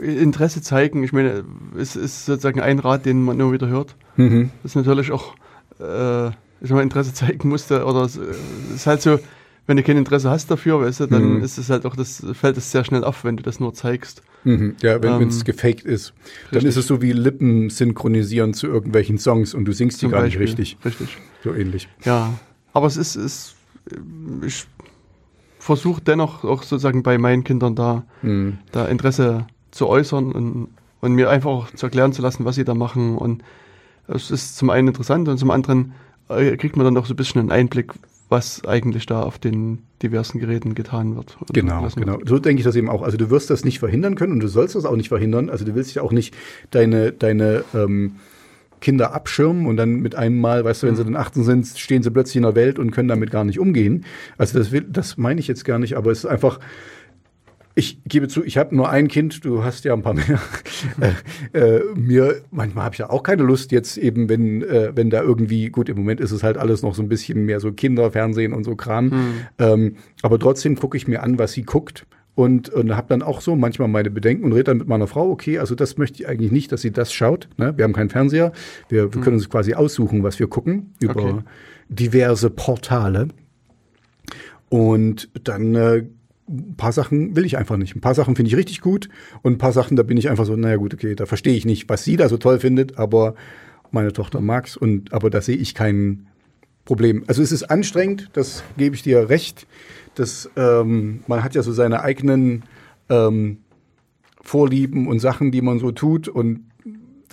Interesse 0.00 0.62
zeigen, 0.62 1.02
ich 1.04 1.12
meine, 1.12 1.44
es 1.76 1.96
ist 1.96 2.26
sozusagen 2.26 2.60
ein 2.60 2.78
Rat, 2.78 3.04
den 3.04 3.22
man 3.22 3.38
immer 3.38 3.52
wieder 3.52 3.68
hört. 3.68 3.94
Mhm. 4.16 4.50
Das 4.62 4.72
ist 4.72 4.76
natürlich 4.76 5.12
auch, 5.12 5.34
äh, 5.78 6.28
ich 6.60 6.70
meine, 6.70 6.82
Interesse 6.82 7.14
zeigen 7.14 7.48
musste, 7.48 7.84
oder 7.84 8.02
es 8.02 8.16
ist 8.16 8.86
halt 8.86 9.02
so, 9.02 9.18
wenn 9.66 9.76
du 9.76 9.82
kein 9.82 9.96
Interesse 9.96 10.30
hast 10.30 10.50
dafür, 10.50 10.80
weißt 10.80 11.00
du, 11.00 11.06
dann 11.06 11.36
mhm. 11.36 11.44
ist 11.44 11.58
es 11.58 11.70
halt 11.70 11.86
auch, 11.86 11.94
das 11.94 12.24
fällt 12.32 12.56
es 12.56 12.72
sehr 12.72 12.84
schnell 12.84 13.04
auf, 13.04 13.24
wenn 13.24 13.36
du 13.36 13.42
das 13.42 13.60
nur 13.60 13.74
zeigst. 13.74 14.22
Mhm. 14.44 14.76
Ja, 14.82 15.00
wenn 15.02 15.22
ähm, 15.22 15.28
es 15.28 15.44
gefaked 15.44 15.84
ist. 15.84 16.12
Richtig. 16.14 16.50
Dann 16.50 16.66
ist 16.66 16.76
es 16.76 16.86
so 16.86 17.00
wie 17.00 17.12
Lippen 17.12 17.70
synchronisieren 17.70 18.54
zu 18.54 18.66
irgendwelchen 18.66 19.18
Songs 19.18 19.54
und 19.54 19.64
du 19.64 19.72
singst 19.72 19.98
die 19.98 20.06
Zum 20.06 20.12
gar 20.12 20.22
Beispiel. 20.22 20.40
nicht 20.40 20.58
richtig. 20.58 20.78
Richtig. 20.84 21.16
So 21.44 21.54
ähnlich. 21.54 21.88
Ja, 22.04 22.34
aber 22.72 22.86
es 22.86 22.96
ist, 22.96 23.14
ist 23.16 23.54
ich 24.44 24.66
versuche 25.58 26.02
dennoch 26.02 26.42
auch 26.44 26.64
sozusagen 26.64 27.04
bei 27.04 27.18
meinen 27.18 27.44
Kindern 27.44 27.76
da, 27.76 28.04
mhm. 28.22 28.58
da 28.72 28.86
Interesse 28.86 29.46
zu 29.70 29.86
äußern 29.86 30.32
und, 30.32 30.68
und 31.00 31.14
mir 31.14 31.30
einfach 31.30 31.50
auch 31.50 31.70
zu 31.70 31.86
erklären 31.86 32.12
zu 32.12 32.20
lassen, 32.20 32.44
was 32.44 32.56
sie 32.56 32.64
da 32.64 32.74
machen. 32.74 33.16
Und 33.16 33.42
es 34.08 34.32
ist 34.32 34.56
zum 34.56 34.70
einen 34.70 34.88
interessant 34.88 35.28
und 35.28 35.38
zum 35.38 35.50
anderen 35.50 35.92
äh, 36.28 36.56
kriegt 36.56 36.76
man 36.76 36.84
dann 36.84 36.96
auch 36.96 37.06
so 37.06 37.14
ein 37.14 37.16
bisschen 37.16 37.40
einen 37.40 37.52
Einblick, 37.52 37.92
was 38.32 38.64
eigentlich 38.64 39.06
da 39.06 39.22
auf 39.22 39.38
den 39.38 39.84
diversen 40.02 40.40
Geräten 40.40 40.74
getan 40.74 41.14
wird. 41.14 41.36
Genau, 41.52 41.86
genau. 41.94 42.18
So 42.24 42.38
denke 42.40 42.60
ich 42.60 42.64
das 42.64 42.74
eben 42.74 42.88
auch. 42.88 43.02
Also 43.02 43.16
du 43.16 43.30
wirst 43.30 43.50
das 43.50 43.64
nicht 43.64 43.78
verhindern 43.78 44.16
können 44.16 44.32
und 44.32 44.40
du 44.40 44.48
sollst 44.48 44.74
das 44.74 44.84
auch 44.86 44.96
nicht 44.96 45.08
verhindern. 45.08 45.50
Also 45.50 45.64
du 45.64 45.76
willst 45.76 45.94
ja 45.94 46.02
auch 46.02 46.10
nicht 46.10 46.34
deine, 46.70 47.12
deine 47.12 47.62
ähm, 47.74 48.16
Kinder 48.80 49.14
abschirmen 49.14 49.66
und 49.66 49.76
dann 49.76 50.00
mit 50.00 50.16
einem 50.16 50.40
Mal, 50.40 50.64
weißt 50.64 50.82
du, 50.82 50.86
wenn 50.88 50.96
sie 50.96 51.02
mhm. 51.04 51.12
dann 51.12 51.22
18 51.22 51.44
sind, 51.44 51.66
stehen 51.78 52.02
sie 52.02 52.10
plötzlich 52.10 52.36
in 52.36 52.42
der 52.42 52.56
Welt 52.56 52.78
und 52.78 52.90
können 52.90 53.08
damit 53.08 53.30
gar 53.30 53.44
nicht 53.44 53.60
umgehen. 53.60 54.04
Also 54.38 54.58
das, 54.58 54.72
will, 54.72 54.86
das 54.88 55.18
meine 55.18 55.38
ich 55.38 55.46
jetzt 55.46 55.64
gar 55.64 55.78
nicht, 55.78 55.96
aber 55.96 56.10
es 56.10 56.20
ist 56.20 56.26
einfach, 56.26 56.58
ich 57.74 58.00
gebe 58.04 58.28
zu, 58.28 58.44
ich 58.44 58.58
habe 58.58 58.74
nur 58.76 58.90
ein 58.90 59.08
Kind, 59.08 59.44
du 59.44 59.64
hast 59.64 59.84
ja 59.84 59.94
ein 59.94 60.02
paar 60.02 60.14
mehr. 60.14 60.40
äh, 61.52 61.58
äh, 61.58 61.82
mir, 61.94 62.42
manchmal 62.50 62.84
habe 62.84 62.94
ich 62.94 62.98
ja 62.98 63.10
auch 63.10 63.22
keine 63.22 63.42
Lust 63.42 63.72
jetzt 63.72 63.96
eben, 63.96 64.28
wenn, 64.28 64.62
äh, 64.62 64.92
wenn 64.94 65.10
da 65.10 65.22
irgendwie, 65.22 65.70
gut, 65.70 65.88
im 65.88 65.96
Moment 65.96 66.20
ist 66.20 66.32
es 66.32 66.42
halt 66.42 66.58
alles 66.58 66.82
noch 66.82 66.94
so 66.94 67.02
ein 67.02 67.08
bisschen 67.08 67.44
mehr 67.44 67.60
so 67.60 67.72
Kinderfernsehen 67.72 68.52
und 68.52 68.64
so 68.64 68.76
Kram. 68.76 69.10
Hm. 69.10 69.34
Ähm, 69.58 69.96
aber 70.22 70.38
trotzdem 70.38 70.76
gucke 70.76 70.96
ich 70.96 71.08
mir 71.08 71.22
an, 71.22 71.38
was 71.38 71.52
sie 71.52 71.62
guckt. 71.62 72.06
und, 72.34 72.70
und 72.70 72.96
habe 72.96 73.08
dann 73.08 73.22
auch 73.22 73.40
so 73.42 73.56
manchmal 73.56 73.88
meine 73.88 74.10
Bedenken 74.10 74.44
und 74.44 74.52
rede 74.52 74.64
dann 74.64 74.78
mit 74.78 74.88
meiner 74.88 75.06
Frau, 75.06 75.30
okay, 75.30 75.58
also 75.58 75.74
das 75.74 75.98
möchte 75.98 76.22
ich 76.22 76.28
eigentlich 76.28 76.50
nicht, 76.50 76.72
dass 76.72 76.80
sie 76.80 76.90
das 76.90 77.12
schaut. 77.12 77.48
Ne? 77.58 77.74
Wir 77.76 77.84
haben 77.84 77.92
keinen 77.92 78.08
Fernseher, 78.08 78.52
wir, 78.88 79.12
wir 79.12 79.20
können 79.20 79.36
uns 79.36 79.50
quasi 79.50 79.74
aussuchen, 79.74 80.22
was 80.22 80.38
wir 80.38 80.46
gucken 80.46 80.94
über 81.00 81.16
Okay. 81.16 81.40
diverse 81.90 82.48
Portale. 82.48 83.28
Und 84.70 85.28
dann 85.44 85.74
äh, 85.74 86.04
ein 86.48 86.76
paar 86.76 86.92
Sachen 86.92 87.36
will 87.36 87.44
ich 87.44 87.56
einfach 87.56 87.76
nicht. 87.76 87.94
Ein 87.94 88.00
paar 88.00 88.14
Sachen 88.14 88.36
finde 88.36 88.48
ich 88.48 88.56
richtig 88.56 88.80
gut 88.80 89.08
und 89.42 89.54
ein 89.54 89.58
paar 89.58 89.72
Sachen, 89.72 89.96
da 89.96 90.02
bin 90.02 90.16
ich 90.16 90.28
einfach 90.28 90.44
so, 90.44 90.56
naja 90.56 90.76
gut, 90.76 90.94
okay, 90.94 91.14
da 91.14 91.26
verstehe 91.26 91.54
ich 91.54 91.64
nicht, 91.64 91.88
was 91.88 92.04
sie 92.04 92.16
da 92.16 92.28
so 92.28 92.36
toll 92.36 92.58
findet, 92.58 92.98
aber 92.98 93.34
meine 93.90 94.12
Tochter 94.12 94.40
mag's 94.40 94.76
und 94.76 95.12
aber 95.12 95.30
da 95.30 95.40
sehe 95.40 95.56
ich 95.56 95.74
kein 95.74 96.26
Problem. 96.84 97.24
Also 97.26 97.42
es 97.42 97.52
ist 97.52 97.64
anstrengend, 97.64 98.30
das 98.32 98.64
gebe 98.76 98.96
ich 98.96 99.02
dir 99.02 99.28
recht. 99.28 99.66
Das, 100.14 100.50
ähm, 100.56 101.20
man 101.26 101.44
hat 101.44 101.54
ja 101.54 101.62
so 101.62 101.72
seine 101.72 102.02
eigenen 102.02 102.64
ähm, 103.08 103.58
Vorlieben 104.42 105.06
und 105.06 105.20
Sachen, 105.20 105.52
die 105.52 105.62
man 105.62 105.78
so 105.78 105.92
tut 105.92 106.28
und 106.28 106.64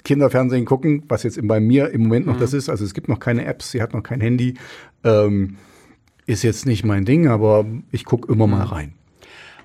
Kinderfernsehen 0.04 0.66
gucken, 0.66 1.04
was 1.08 1.24
jetzt 1.24 1.40
bei 1.46 1.60
mir 1.60 1.90
im 1.90 2.04
Moment 2.04 2.28
noch 2.28 2.38
das 2.40 2.54
ist. 2.54 2.70
Also 2.70 2.86
es 2.86 2.94
gibt 2.94 3.10
noch 3.10 3.20
keine 3.20 3.46
Apps, 3.46 3.72
sie 3.72 3.82
hat 3.82 3.94
noch 3.94 4.04
kein 4.04 4.22
Handy. 4.22 4.54
Ähm, 5.04 5.58
ist 6.26 6.44
jetzt 6.44 6.66
nicht 6.66 6.86
mein 6.86 7.06
Ding, 7.06 7.28
aber 7.28 7.66
ich 7.92 8.06
gucke 8.06 8.32
immer 8.32 8.48
mal 8.48 8.64
rein. 8.64 8.94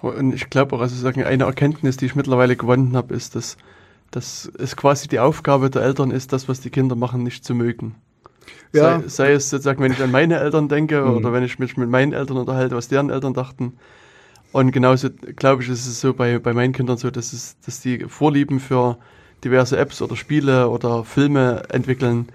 Und 0.08 0.34
ich 0.34 0.50
glaube 0.50 0.76
auch, 0.76 0.80
also 0.80 0.94
sagen, 0.96 1.24
eine 1.24 1.44
Erkenntnis, 1.44 1.96
die 1.96 2.06
ich 2.06 2.14
mittlerweile 2.14 2.56
gewonnen 2.56 2.96
habe, 2.96 3.14
ist, 3.14 3.34
dass, 3.34 3.56
dass 4.10 4.50
es 4.58 4.76
quasi 4.76 5.08
die 5.08 5.18
Aufgabe 5.18 5.70
der 5.70 5.82
Eltern 5.82 6.10
ist, 6.10 6.32
das, 6.32 6.48
was 6.48 6.60
die 6.60 6.70
Kinder 6.70 6.96
machen, 6.96 7.22
nicht 7.22 7.44
zu 7.44 7.54
mögen. 7.54 7.94
Ja. 8.72 9.00
Sei, 9.00 9.08
sei 9.08 9.32
es 9.32 9.50
sozusagen, 9.50 9.82
wenn 9.82 9.92
ich 9.92 10.02
an 10.02 10.10
meine 10.10 10.38
Eltern 10.38 10.68
denke 10.68 11.04
oder 11.04 11.32
wenn 11.32 11.44
ich 11.44 11.58
mich 11.58 11.76
mit 11.76 11.88
meinen 11.88 12.12
Eltern 12.12 12.36
unterhalte, 12.36 12.76
was 12.76 12.88
deren 12.88 13.10
Eltern 13.10 13.32
dachten. 13.32 13.74
Und 14.52 14.70
genauso, 14.72 15.08
glaube 15.36 15.62
ich, 15.62 15.68
ist 15.68 15.86
es 15.86 16.00
so 16.00 16.12
bei, 16.12 16.38
bei 16.38 16.52
meinen 16.52 16.72
Kindern 16.72 16.96
so, 16.96 17.10
dass, 17.10 17.32
es, 17.32 17.58
dass 17.64 17.80
die 17.80 18.04
Vorlieben 18.08 18.60
für 18.60 18.98
diverse 19.42 19.76
Apps 19.76 20.00
oder 20.02 20.16
Spiele 20.16 20.68
oder 20.68 21.04
Filme 21.04 21.62
entwickeln, 21.70 22.28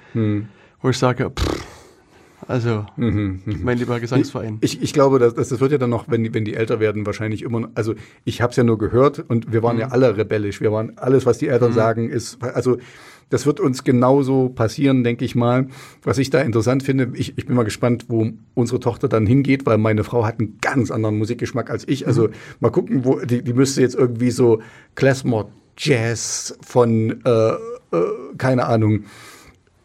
wo 0.81 0.89
ich 0.89 0.97
sage, 0.97 1.29
pff, 1.29 1.78
also 2.49 2.85
mein 3.45 3.77
lieber 3.77 3.99
Gesangsverein. 3.99 4.57
Ich, 4.61 4.81
ich 4.81 4.91
glaube, 4.91 5.19
das, 5.19 5.35
das 5.35 5.59
wird 5.59 5.71
ja 5.71 5.77
dann 5.77 5.91
noch, 5.91 6.09
wenn 6.09 6.23
die, 6.23 6.33
wenn 6.33 6.45
die 6.45 6.55
älter 6.55 6.79
werden, 6.79 7.05
wahrscheinlich 7.05 7.43
immer, 7.43 7.59
noch- 7.61 7.69
also 7.75 7.93
ich 8.25 8.41
habe 8.41 8.51
es 8.51 8.57
ja 8.57 8.63
nur 8.63 8.77
gehört 8.79 9.19
und 9.27 9.53
wir 9.53 9.61
waren 9.63 9.77
ja 9.77 9.89
alle 9.89 10.17
rebellisch. 10.17 10.59
Wir 10.59 10.71
waren, 10.71 10.97
alles, 10.97 11.25
was 11.25 11.37
die 11.37 11.47
Eltern 11.47 11.71
sagen, 11.73 12.09
ist, 12.09 12.41
also 12.43 12.77
das 13.29 13.45
wird 13.45 13.59
uns 13.59 13.83
genauso 13.83 14.49
passieren, 14.49 15.03
denke 15.03 15.23
ich 15.23 15.35
mal. 15.35 15.67
Was 16.01 16.17
ich 16.17 16.31
da 16.31 16.41
interessant 16.41 16.81
finde, 16.81 17.11
ich, 17.13 17.37
ich 17.37 17.45
bin 17.45 17.55
mal 17.55 17.61
gespannt, 17.63 18.05
wo 18.07 18.27
unsere 18.55 18.79
Tochter 18.79 19.07
dann 19.07 19.27
hingeht, 19.27 19.67
weil 19.67 19.77
meine 19.77 20.03
Frau 20.03 20.25
hat 20.25 20.39
einen 20.39 20.57
ganz 20.61 20.89
anderen 20.89 21.19
Musikgeschmack 21.19 21.69
als 21.69 21.87
ich. 21.87 22.07
Also 22.07 22.29
mal 22.59 22.71
gucken, 22.71 23.05
wo 23.05 23.19
die, 23.19 23.43
die 23.43 23.53
müsste 23.53 23.81
jetzt 23.81 23.93
irgendwie 23.93 24.31
so 24.31 24.61
Klezmer 24.95 25.49
Jazz 25.77 26.57
von, 26.65 27.21
äh, 27.23 27.49
äh, 27.51 27.57
keine 28.39 28.65
Ahnung, 28.65 29.03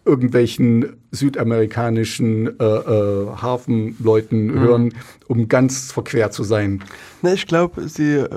irgendwelchen 0.04 0.96
südamerikanischen 1.12 2.58
äh, 2.60 2.64
äh, 2.64 3.26
Hafenleuten 3.40 4.52
hören, 4.52 4.94
um 5.28 5.48
ganz 5.48 5.92
verquert 5.92 6.34
zu 6.34 6.44
sein. 6.44 6.84
Ne, 7.22 7.34
ich 7.34 7.46
glaube, 7.46 7.88
sie 7.88 8.16
äh, 8.16 8.28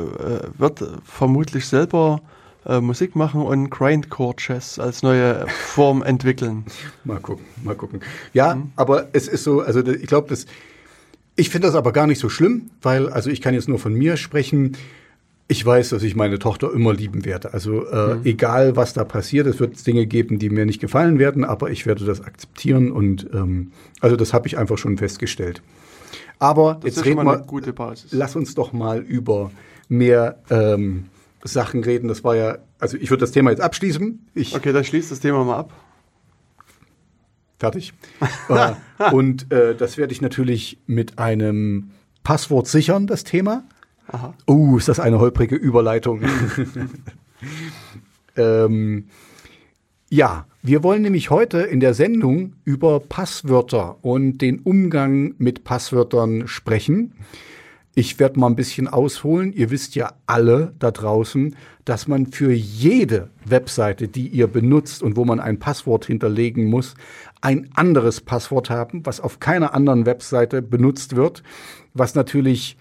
wird 0.58 0.84
vermutlich 1.04 1.66
selber 1.66 2.22
äh, 2.66 2.80
Musik 2.80 3.16
machen 3.16 3.42
und 3.42 3.70
Grindcore 3.70 4.36
Jazz 4.38 4.80
als 4.80 5.04
neue 5.04 5.46
Form 5.48 6.02
entwickeln. 6.04 6.66
Mal 7.04 7.20
gucken, 7.20 7.46
mal 7.64 7.76
gucken. 7.76 8.02
Ja, 8.34 8.62
aber 8.76 9.08
es 9.14 9.28
ist 9.28 9.44
so, 9.44 9.62
also 9.62 9.86
ich 9.86 10.08
glaube, 10.08 10.30
das, 10.30 10.46
ich 11.36 11.50
finde 11.50 11.68
das 11.68 11.76
aber 11.76 11.92
gar 11.92 12.08
nicht 12.08 12.20
so 12.20 12.30
schlimm, 12.30 12.70
weil, 12.82 13.10
also 13.10 13.30
ich 13.30 13.42
kann 13.42 13.54
jetzt 13.54 13.68
nur 13.68 13.80
von 13.80 13.94
mir 13.94 14.18
sprechen. 14.18 14.78
Ich 15.50 15.66
weiß, 15.66 15.90
dass 15.90 16.04
ich 16.04 16.16
meine 16.16 16.40
Tochter 16.40 16.74
immer 16.74 16.94
lieben 16.94 17.24
werde. 17.24 17.54
Also 17.54 17.86
äh, 17.88 18.18
egal, 18.26 18.76
was 18.76 18.94
da 18.94 19.06
passiert, 19.06 19.48
es 19.48 19.60
wird 19.62 19.86
Dinge 19.88 20.06
geben, 20.06 20.40
die 20.40 20.50
mir 20.50 20.66
nicht 20.66 20.82
gefallen 20.82 21.20
werden, 21.20 21.46
aber 21.46 21.72
ich 21.72 21.86
werde 21.86 22.04
das 22.04 22.20
akzeptieren 22.22 22.92
und 22.92 23.28
ähm, 23.34 23.72
also 24.02 24.18
das 24.18 24.34
habe 24.34 24.48
ich 24.48 24.58
einfach 24.58 24.78
schon 24.78 24.98
festgestellt. 24.98 25.62
Aber 26.40 26.76
Das 26.84 26.96
jetzt 26.98 27.06
reden 27.06 27.24
wir, 27.26 27.38
gute 27.40 27.72
Basis. 27.72 28.12
lass 28.12 28.36
uns 28.36 28.56
doch 28.56 28.74
mal 28.74 29.00
über 29.00 29.52
mehr 29.88 30.44
ähm, 30.50 31.06
Sachen 31.44 31.84
reden. 31.84 32.10
Das 32.10 32.24
war 32.26 32.36
ja, 32.36 32.58
also 32.80 32.98
ich 32.98 33.10
würde 33.10 33.22
das 33.22 33.32
Thema 33.32 33.50
jetzt 33.52 33.62
abschließen. 33.62 34.28
Ich, 34.36 34.54
Okay, 34.54 34.74
dann 34.74 34.84
schließt 34.84 35.12
das 35.12 35.22
Thema 35.22 35.46
mal 35.46 35.58
ab. 35.58 35.72
Fertig. 37.60 37.94
äh, 38.50 38.74
und 39.14 39.52
äh, 39.52 39.76
das 39.76 39.98
werde 39.98 40.14
ich 40.14 40.22
natürlich 40.22 40.78
mit 40.86 41.18
einem 41.18 41.92
Passwort 42.24 42.68
sichern, 42.68 43.08
das 43.08 43.24
Thema. 43.24 43.64
Aha. 44.08 44.34
Oh, 44.46 44.78
ist 44.78 44.88
das 44.88 45.00
eine 45.00 45.20
holprige 45.20 45.56
Überleitung. 45.56 46.22
ähm, 48.38 49.06
ja, 50.10 50.46
wir 50.62 50.84
wollen 50.84 51.02
nämlich 51.02 51.30
heute 51.30 51.60
in 51.60 51.82
der 51.82 51.94
Sendung 51.94 52.54
über 52.64 53.02
Passwörter 53.02 53.98
und 54.02 54.38
den 54.38 54.60
Umgang 54.60 55.36
mit 55.38 55.66
Passwörtern 55.66 56.48
sprechen. 56.48 57.14
Ich 57.94 58.20
werde 58.20 58.40
mal 58.40 58.48
ein 58.48 58.56
bisschen 58.56 58.88
ausholen. 58.88 59.52
Ihr 59.52 59.72
wisst 59.72 59.96
ja 59.96 60.14
alle 60.28 60.74
da 60.78 60.92
draußen, 60.92 61.56
dass 61.84 62.08
man 62.08 62.28
für 62.28 62.54
jede 62.54 63.30
Webseite, 63.44 64.08
die 64.08 64.28
ihr 64.28 64.48
benutzt 64.48 65.02
und 65.02 65.18
wo 65.18 65.26
man 65.26 65.40
ein 65.40 65.58
Passwort 65.58 66.06
hinterlegen 66.06 66.66
muss, 66.66 66.94
ein 67.42 67.70
anderes 67.74 68.22
Passwort 68.22 68.70
haben, 68.70 69.06
was 69.06 69.20
auf 69.20 69.40
keiner 69.40 69.74
anderen 69.74 70.06
Webseite 70.06 70.62
benutzt 70.62 71.16
wird, 71.16 71.44
was 71.94 72.14
natürlich 72.14 72.78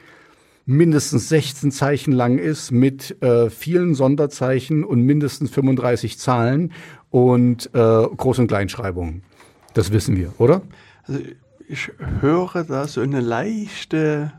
mindestens 0.67 1.29
16 1.29 1.71
Zeichen 1.71 2.13
lang 2.13 2.39
ist 2.39 2.73
mit 2.73 3.23
äh, 3.23 3.49
vielen 3.49 3.95
Sonderzeichen 3.95 4.85
und 4.85 5.03
mindestens 5.03 5.51
35 5.51 6.19
Zahlen 6.19 6.73
und 7.11 7.71
äh, 7.73 7.79
Groß- 7.79 8.41
und 8.41 8.49
Kleinschreibungen. 8.49 9.23
Das 9.75 9.93
wissen 9.93 10.17
wir, 10.17 10.33
oder? 10.39 10.63
Also 11.05 11.21
ich 11.69 11.91
höre 12.21 12.65
da 12.65 12.89
so 12.89 13.01
eine 13.01 13.21
leichte, 13.21 14.33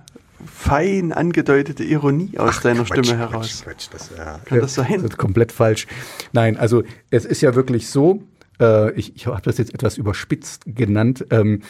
fein 0.46 1.14
angedeutete 1.14 1.84
Ironie 1.84 2.38
aus 2.38 2.60
deiner 2.62 2.86
Stimme 2.86 3.18
heraus. 3.18 3.64
Quatsch, 3.64 3.88
das, 3.92 4.12
ja, 4.16 4.40
Kann 4.46 4.60
das 4.60 4.76
sein? 4.76 4.94
Das 4.96 5.12
ist 5.12 5.18
komplett 5.18 5.52
falsch. 5.52 5.88
Nein, 6.34 6.58
also 6.58 6.84
es 7.10 7.26
ist 7.26 7.42
ja 7.42 7.56
wirklich 7.56 7.88
so, 7.88 8.24
äh, 8.60 8.92
ich, 8.94 9.16
ich 9.16 9.28
habe 9.28 9.42
das 9.42 9.58
jetzt 9.58 9.74
etwas 9.74 9.98
überspitzt 9.98 10.64
genannt. 10.66 11.26
Ähm, 11.32 11.62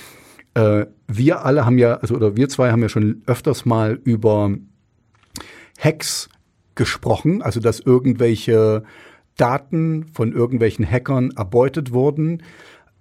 äh, 0.57 0.87
wir 1.07 1.45
alle 1.45 1.65
haben 1.65 1.77
ja, 1.77 1.95
also 1.95 2.15
oder 2.15 2.35
wir 2.35 2.49
zwei 2.49 2.71
haben 2.71 2.81
ja 2.81 2.89
schon 2.89 3.21
öfters 3.27 3.65
mal 3.65 3.99
über 4.03 4.51
Hacks 5.79 6.29
gesprochen, 6.73 7.43
also 7.43 7.59
dass 7.59 7.79
irgendwelche 7.79 8.83
Daten 9.35 10.07
von 10.13 10.33
irgendwelchen 10.33 10.89
Hackern 10.89 11.31
erbeutet 11.31 11.91
wurden. 11.91 12.41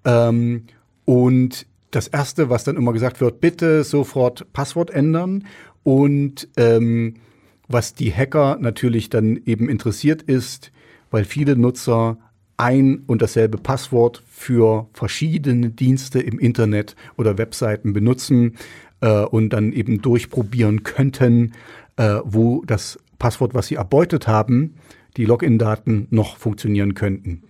Ähm, 0.04 0.64
und 1.06 1.66
das 1.90 2.08
Erste, 2.08 2.50
was 2.50 2.64
dann 2.64 2.76
immer 2.76 2.92
gesagt 2.92 3.22
wird, 3.22 3.40
bitte 3.40 3.84
sofort 3.84 4.52
Passwort 4.52 4.90
ändern. 4.90 5.46
Und 5.82 6.48
ähm, 6.58 7.14
was 7.68 7.94
die 7.94 8.12
Hacker 8.12 8.58
natürlich 8.60 9.08
dann 9.08 9.40
eben 9.46 9.70
interessiert 9.70 10.20
ist, 10.20 10.72
weil 11.10 11.24
viele 11.24 11.56
Nutzer 11.56 12.18
ein 12.58 13.04
und 13.06 13.22
dasselbe 13.22 13.56
Passwort 13.56 14.22
für 14.36 14.86
verschiedene 14.92 15.70
Dienste 15.70 16.20
im 16.20 16.38
Internet 16.38 16.94
oder 17.16 17.38
Webseiten 17.38 17.94
benutzen 17.94 18.56
äh, 19.00 19.22
und 19.22 19.48
dann 19.48 19.72
eben 19.72 20.02
durchprobieren 20.02 20.82
könnten, 20.82 21.54
äh, 21.96 22.18
wo 22.22 22.62
das 22.66 22.98
Passwort, 23.18 23.54
was 23.54 23.68
sie 23.68 23.76
erbeutet 23.76 24.28
haben, 24.28 24.74
die 25.16 25.24
Login-Daten 25.24 26.08
noch 26.10 26.36
funktionieren 26.36 26.92
könnten. 26.92 27.42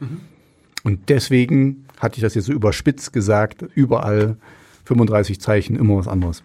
Und 0.85 1.09
deswegen 1.09 1.87
hatte 1.99 2.19
ich 2.19 2.23
das 2.23 2.37
jetzt 2.37 2.45
so 2.45 2.53
überspitzt 2.53 3.13
gesagt, 3.13 3.63
überall 3.75 4.37
35 4.85 5.41
Zeichen, 5.41 5.75
immer 5.75 5.97
was 5.97 6.07
anderes. 6.07 6.45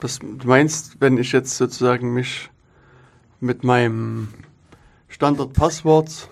Was 0.00 0.18
du 0.18 0.48
meinst, 0.48 1.00
wenn 1.00 1.16
ich 1.16 1.30
jetzt 1.30 1.56
sozusagen 1.56 2.12
mich 2.12 2.50
mit 3.38 3.62
meinem 3.62 4.28
Standardpasswort 5.06 6.28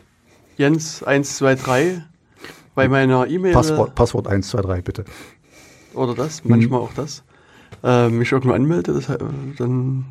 Jens 0.57 1.05
123 1.05 2.03
bei 2.77 2.89
meiner 2.89 3.27
E-Mail 3.27 3.53
Passwort, 3.53 3.95
Passwort 3.97 4.29
1, 4.29 4.49
2, 4.49 4.61
3, 4.63 4.83
bitte. 4.83 5.05
oder 5.95 6.15
das, 6.15 6.45
manchmal 6.45 6.81
auch 6.81 6.93
das, 6.95 7.25
äh, 7.83 8.09
mich 8.09 8.31
irgendwo 8.31 8.55
anmelde, 8.55 8.93
das, 8.95 9.09
äh, 9.09 9.19
dann 9.59 10.05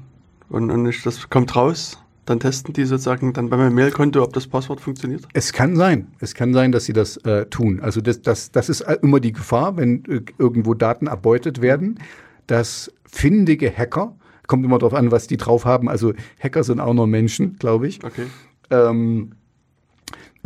und, 0.50 0.70
und 0.70 0.86
ich, 0.88 1.02
das 1.04 1.30
kommt 1.30 1.56
raus, 1.56 1.98
dann 2.26 2.40
testen 2.40 2.74
die 2.74 2.86
sozusagen 2.86 3.34
dann 3.34 3.50
bei 3.50 3.58
meinem 3.58 3.76
Mailkonto, 3.76 4.22
ob 4.24 4.34
das 4.34 4.48
Passwort 4.48 4.82
funktioniert. 4.82 5.28
Es 5.34 5.54
kann 5.54 5.76
sein. 5.76 6.08
Es 6.20 6.34
kann 6.34 6.54
sein, 6.54 6.72
dass 6.72 6.86
sie 6.86 6.94
das 6.94 7.18
äh, 7.18 7.46
tun. 7.46 7.80
Also 7.82 8.02
das, 8.02 8.22
das, 8.22 8.52
das 8.52 8.70
ist 8.70 8.82
immer 9.02 9.20
die 9.20 9.32
Gefahr, 9.32 9.78
wenn 9.78 10.04
äh, 10.06 10.22
irgendwo 10.38 10.74
Daten 10.74 11.08
erbeutet 11.08 11.62
werden, 11.62 12.00
dass 12.48 12.92
findige 13.06 13.72
Hacker, 13.76 14.16
kommt 14.48 14.66
immer 14.66 14.78
darauf 14.80 14.94
an, 14.94 15.12
was 15.12 15.28
die 15.28 15.38
drauf 15.38 15.66
haben, 15.66 15.90
also 15.90 16.14
Hacker 16.40 16.64
sind 16.64 16.80
auch 16.80 16.94
nur 16.94 17.08
Menschen, 17.08 17.58
glaube 17.58 17.88
ich, 17.88 18.04
Okay. 18.04 18.26
ähm, 18.72 19.32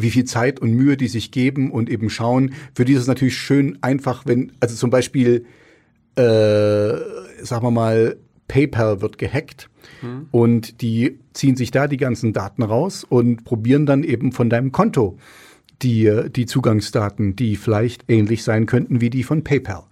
wie 0.02 0.12
viel 0.12 0.26
Zeit 0.26 0.60
und 0.60 0.72
Mühe 0.72 0.98
die 0.98 1.08
sich 1.08 1.32
geben 1.32 1.72
und 1.72 1.90
eben 1.90 2.10
schauen. 2.10 2.54
Für 2.74 2.86
die 2.86 2.94
ist 2.94 3.02
es 3.02 3.08
natürlich 3.08 3.38
schön 3.38 3.78
einfach, 3.82 4.26
wenn, 4.26 4.52
also 4.60 4.76
zum 4.76 4.90
Beispiel, 4.90 5.46
äh, 6.16 6.22
sagen 6.22 7.64
wir 7.64 7.72
mal, 7.72 8.18
PayPal 8.48 9.02
wird 9.02 9.18
gehackt 9.18 9.70
und 10.32 10.82
die 10.82 11.20
ziehen 11.34 11.56
sich 11.56 11.72
da 11.72 11.88
die 11.88 11.98
ganzen 11.98 12.34
Daten 12.34 12.64
raus 12.64 13.04
und 13.04 13.44
probieren 13.44 13.86
dann 13.86 14.04
eben 14.04 14.32
von 14.32 14.50
deinem 14.50 14.72
Konto 14.72 15.18
die, 15.82 16.12
die 16.36 16.46
Zugangsdaten, 16.46 17.36
die 17.36 17.56
vielleicht 17.56 18.10
ähnlich 18.10 18.44
sein 18.44 18.66
könnten 18.66 19.02
wie 19.02 19.10
die 19.10 19.24
von 19.24 19.44
PayPal. 19.44 19.84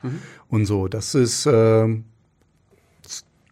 Und 0.50 0.66
so, 0.66 0.88
das 0.88 1.14
ist 1.14 1.46
äh, 1.46 1.88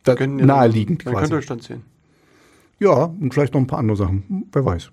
da, 0.03 0.15
Können 0.15 0.39
ja 0.39 0.45
naheliegend 0.45 1.05
Mein 1.05 1.13
quasi. 1.13 1.29
Kontostand 1.29 1.63
sehen. 1.63 1.81
Ja, 2.79 3.05
und 3.05 3.33
vielleicht 3.33 3.53
noch 3.53 3.61
ein 3.61 3.67
paar 3.67 3.79
andere 3.79 3.97
Sachen. 3.97 4.47
Wer 4.51 4.65
weiß. 4.65 4.89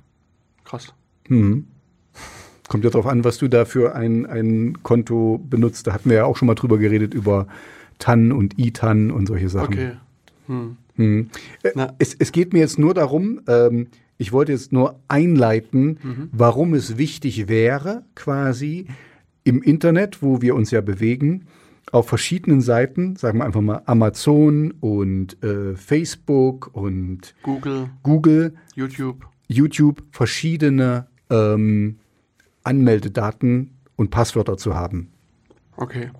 Krass. 0.64 0.94
Mhm. 1.32 1.66
Kommt 2.68 2.84
ja 2.84 2.90
darauf 2.90 3.06
an, 3.06 3.24
was 3.24 3.38
du 3.38 3.48
da 3.48 3.64
für 3.64 3.94
ein, 3.94 4.24
ein 4.26 4.82
Konto 4.82 5.38
benutzt. 5.48 5.86
Da 5.86 5.92
hatten 5.92 6.08
wir 6.10 6.16
ja 6.18 6.24
auch 6.24 6.36
schon 6.36 6.46
mal 6.46 6.54
drüber 6.54 6.78
geredet, 6.78 7.12
über 7.14 7.46
TAN 7.98 8.32
und 8.32 8.58
ITAN 8.58 9.10
und 9.10 9.26
solche 9.26 9.48
Sachen. 9.48 9.74
Okay. 9.74 9.92
Hm. 10.46 10.76
Mhm. 10.96 11.30
Äh, 11.62 11.70
Na. 11.74 11.94
Es, 11.98 12.14
es 12.18 12.32
geht 12.32 12.52
mir 12.52 12.60
jetzt 12.60 12.78
nur 12.78 12.94
darum, 12.94 13.40
ähm, 13.46 13.88
ich 14.18 14.32
wollte 14.32 14.52
jetzt 14.52 14.72
nur 14.72 15.00
einleiten, 15.08 15.98
Mhm. 16.02 16.28
warum 16.32 16.74
es 16.74 16.96
wichtig 16.98 17.48
wäre, 17.48 18.04
quasi 18.14 18.86
im 19.44 19.62
Internet, 19.62 20.22
wo 20.22 20.40
wir 20.40 20.54
uns 20.54 20.70
ja 20.70 20.80
bewegen, 20.80 21.46
auf 21.90 22.08
verschiedenen 22.08 22.60
Seiten, 22.60 23.16
sagen 23.16 23.38
wir 23.38 23.44
einfach 23.44 23.60
mal 23.60 23.82
Amazon 23.86 24.72
und 24.80 25.42
äh, 25.42 25.74
Facebook 25.76 26.70
und 26.72 27.34
Google, 27.42 27.90
Google, 28.02 28.54
YouTube. 28.76 29.26
YouTube 29.48 30.02
verschiedene 30.10 31.06
ähm, 31.32 31.96
Anmeldedaten 32.62 33.70
und 33.96 34.10
Passwörter 34.10 34.56
zu 34.56 34.74
haben. 34.74 35.10
Okay. 35.76 36.10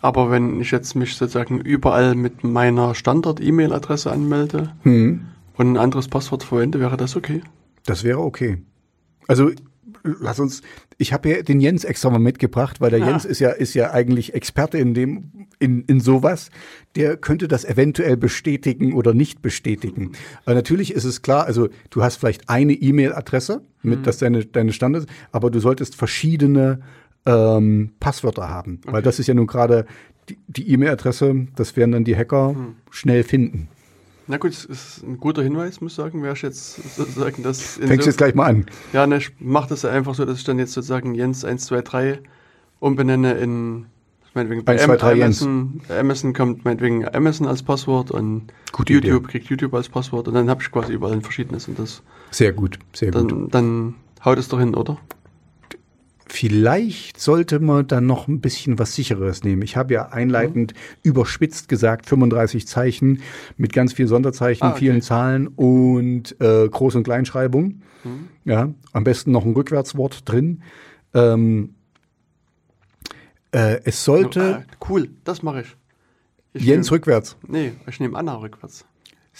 Aber 0.00 0.30
wenn 0.30 0.60
ich 0.60 0.70
jetzt 0.70 0.94
mich 0.94 1.16
sozusagen 1.16 1.60
überall 1.60 2.14
mit 2.14 2.44
meiner 2.44 2.94
Standard-E-Mail-Adresse 2.94 4.10
anmelde 4.10 4.72
Hm. 4.82 5.26
und 5.56 5.72
ein 5.72 5.76
anderes 5.76 6.08
Passwort 6.08 6.44
verwende, 6.44 6.80
wäre 6.80 6.96
das 6.96 7.16
okay? 7.16 7.42
Das 7.84 8.04
wäre 8.04 8.20
okay. 8.20 8.62
Also 9.26 9.50
lass 10.02 10.40
uns. 10.40 10.62
Ich 10.96 11.12
habe 11.12 11.28
ja 11.28 11.42
den 11.42 11.60
Jens 11.60 11.84
extra 11.84 12.10
mal 12.10 12.18
mitgebracht, 12.18 12.80
weil 12.80 12.90
der 12.90 13.00
Ja. 13.00 13.08
Jens 13.10 13.24
ist 13.24 13.38
ja 13.40 13.50
ist 13.50 13.74
ja 13.74 13.92
eigentlich 13.92 14.34
Experte 14.34 14.78
in 14.78 14.94
dem 14.94 15.46
in, 15.58 15.82
in 15.82 16.00
sowas. 16.00 16.50
Der 16.96 17.16
könnte 17.16 17.48
das 17.48 17.64
eventuell 17.64 18.16
bestätigen 18.16 18.94
oder 18.94 19.14
nicht 19.14 19.42
bestätigen. 19.42 20.12
Aber 20.44 20.54
natürlich 20.54 20.92
ist 20.92 21.04
es 21.04 21.22
klar. 21.22 21.44
Also 21.46 21.68
du 21.90 22.02
hast 22.02 22.16
vielleicht 22.16 22.48
eine 22.48 22.72
E-Mail-Adresse 22.72 23.62
mit, 23.82 24.06
das 24.06 24.18
deine 24.18 24.44
deine 24.44 24.72
Standard, 24.72 25.04
ist, 25.04 25.10
aber 25.32 25.50
du 25.50 25.60
solltest 25.60 25.94
verschiedene 25.94 26.80
ähm, 27.26 27.90
Passwörter 28.00 28.48
haben, 28.48 28.80
weil 28.86 29.02
das 29.02 29.18
ist 29.18 29.26
ja 29.26 29.34
nun 29.34 29.46
gerade 29.46 29.86
die 30.28 30.38
die 30.46 30.70
E-Mail-Adresse. 30.72 31.46
Das 31.56 31.76
werden 31.76 31.92
dann 31.92 32.04
die 32.04 32.16
Hacker 32.16 32.54
schnell 32.90 33.22
finden. 33.22 33.68
Na 34.28 34.36
gut, 34.36 34.52
es 34.52 34.64
ist 34.66 35.02
ein 35.02 35.18
guter 35.18 35.42
Hinweis, 35.42 35.80
muss 35.80 35.92
ich 35.92 35.96
sagen, 35.96 36.22
wäre 36.22 36.34
ich 36.34 36.42
jetzt 36.42 36.96
sozusagen 36.96 37.42
das. 37.42 37.78
in 37.78 37.88
Fängst 37.88 38.04
so- 38.04 38.10
jetzt 38.10 38.18
gleich 38.18 38.34
mal 38.34 38.44
an. 38.46 38.66
Ja, 38.92 39.06
ne, 39.06 39.16
ich 39.16 39.30
mache 39.40 39.70
das 39.70 39.84
einfach 39.86 40.14
so, 40.14 40.24
dass 40.26 40.38
ich 40.38 40.44
dann 40.44 40.58
jetzt 40.58 40.72
sozusagen 40.74 41.14
Jens 41.14 41.44
123 41.44 42.20
umbenenne 42.80 43.32
in 43.34 43.86
meinetwegen 44.34 44.64
bei 44.64 44.74
123 44.78 45.18
Jens. 45.18 45.42
Amazon, 45.42 45.80
Amazon 45.98 46.32
kommt 46.34 46.64
meinetwegen 46.64 47.08
Amazon 47.12 47.46
als 47.48 47.62
Passwort 47.62 48.10
und 48.10 48.52
Gute 48.72 48.92
YouTube 48.92 49.22
Idee. 49.24 49.30
kriegt 49.32 49.46
YouTube 49.48 49.74
als 49.74 49.88
Passwort 49.88 50.28
und 50.28 50.34
dann 50.34 50.48
habe 50.50 50.62
ich 50.62 50.70
quasi 50.70 50.92
überall 50.92 51.14
ein 51.14 51.22
verschiedenes 51.22 51.66
und 51.66 51.78
das 51.78 52.02
Sehr 52.30 52.52
gut, 52.52 52.78
sehr 52.92 53.10
gut. 53.10 53.32
dann, 53.32 53.48
dann 53.48 53.94
haut 54.24 54.38
es 54.38 54.48
doch 54.48 54.60
hin, 54.60 54.74
oder? 54.74 54.98
Vielleicht 56.30 57.18
sollte 57.20 57.58
man 57.58 57.86
dann 57.86 58.06
noch 58.06 58.28
ein 58.28 58.40
bisschen 58.40 58.78
was 58.78 58.94
sicheres 58.94 59.44
nehmen. 59.44 59.62
Ich 59.62 59.76
habe 59.76 59.94
ja 59.94 60.08
einleitend 60.10 60.74
überspitzt 61.02 61.68
gesagt, 61.68 62.06
35 62.06 62.66
Zeichen 62.66 63.22
mit 63.56 63.72
ganz 63.72 63.94
vielen 63.94 64.08
Sonderzeichen, 64.08 64.64
Ah, 64.66 64.70
okay. 64.70 64.78
vielen 64.80 65.02
Zahlen 65.02 65.48
und 65.48 66.38
äh, 66.40 66.66
Groß- 66.66 66.96
und 66.96 67.04
Kleinschreibung. 67.04 67.82
Ja, 68.44 68.72
am 68.92 69.04
besten 69.04 69.32
noch 69.32 69.44
ein 69.44 69.52
Rückwärtswort 69.52 70.28
drin. 70.28 70.62
Ähm, 71.14 71.74
äh, 73.52 73.80
es 73.84 74.04
sollte 74.04 74.56
Ah, 74.56 74.64
cool, 74.88 75.10
das 75.24 75.42
mache 75.42 75.62
ich. 75.62 75.76
ich 76.52 76.62
Jens 76.64 76.86
nehm, 76.88 76.94
rückwärts. 76.96 77.36
Nee, 77.46 77.72
ich 77.86 78.00
nehme 78.00 78.16
Anna 78.18 78.34
rückwärts. 78.36 78.84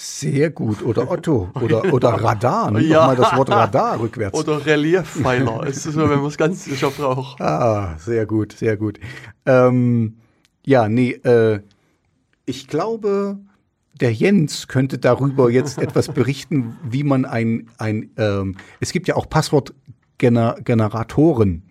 Sehr 0.00 0.50
gut. 0.50 0.84
Oder 0.84 1.10
Otto. 1.10 1.50
Oder, 1.60 1.92
oder 1.92 2.10
Radar. 2.10 2.70
Nimm 2.70 2.88
Ja. 2.88 3.08
mal 3.08 3.16
das 3.16 3.34
Wort 3.34 3.50
Radar 3.50 3.98
rückwärts. 3.98 4.38
Oder 4.38 4.64
Reliefpfeiler. 4.64 5.62
es 5.66 5.86
ist 5.86 5.94
so, 5.94 6.08
wenn 6.08 6.20
man 6.20 6.26
es 6.26 6.36
ganz 6.36 6.64
sicher 6.64 6.90
braucht. 6.90 7.40
Ah, 7.40 7.96
sehr 7.98 8.24
gut, 8.24 8.52
sehr 8.52 8.76
gut. 8.76 9.00
Ähm, 9.44 10.18
ja, 10.64 10.88
nee, 10.88 11.10
äh, 11.24 11.62
ich 12.46 12.68
glaube, 12.68 13.38
der 14.00 14.12
Jens 14.12 14.68
könnte 14.68 14.98
darüber 14.98 15.50
jetzt 15.50 15.78
etwas 15.82 16.06
berichten, 16.06 16.76
wie 16.88 17.02
man 17.02 17.24
ein, 17.24 17.68
ein 17.78 18.10
ähm, 18.18 18.54
es 18.78 18.92
gibt 18.92 19.08
ja 19.08 19.16
auch 19.16 19.28
Passwortgeneratoren. 19.28 21.64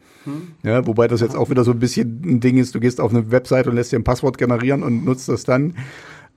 Ja, 0.63 0.85
wobei 0.85 1.07
das 1.07 1.21
jetzt 1.21 1.37
auch 1.37 1.49
wieder 1.49 1.63
so 1.63 1.71
ein 1.71 1.79
bisschen 1.79 2.21
ein 2.25 2.41
Ding 2.41 2.57
ist, 2.57 2.75
du 2.75 2.81
gehst 2.81 2.99
auf 2.99 3.11
eine 3.11 3.31
Website 3.31 3.67
und 3.67 3.75
lässt 3.75 3.93
dir 3.93 3.99
ein 3.99 4.03
Passwort 4.03 4.37
generieren 4.37 4.83
und 4.83 5.05
nutzt 5.05 5.29
das 5.29 5.45
dann. 5.45 5.77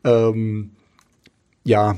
Ähm, 0.05 0.71
ja, 1.65 1.97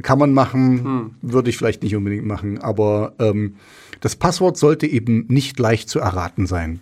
kann 0.00 0.18
man 0.18 0.32
machen, 0.32 1.16
würde 1.22 1.50
ich 1.50 1.58
vielleicht 1.58 1.82
nicht 1.82 1.94
unbedingt 1.94 2.26
machen, 2.26 2.58
aber 2.58 3.12
ähm, 3.18 3.56
das 4.00 4.16
Passwort 4.16 4.56
sollte 4.56 4.86
eben 4.86 5.26
nicht 5.28 5.58
leicht 5.58 5.88
zu 5.88 6.00
erraten 6.00 6.46
sein. 6.46 6.80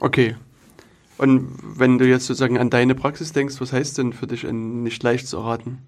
Okay. 0.00 0.36
Und 1.16 1.48
wenn 1.76 1.98
du 1.98 2.06
jetzt 2.06 2.26
sozusagen 2.26 2.58
an 2.58 2.70
deine 2.70 2.94
Praxis 2.94 3.32
denkst, 3.32 3.60
was 3.60 3.72
heißt 3.72 3.98
denn 3.98 4.12
für 4.12 4.26
dich 4.26 4.46
ein 4.46 4.82
nicht 4.82 5.02
leicht 5.02 5.26
zu 5.26 5.38
erraten? 5.38 5.78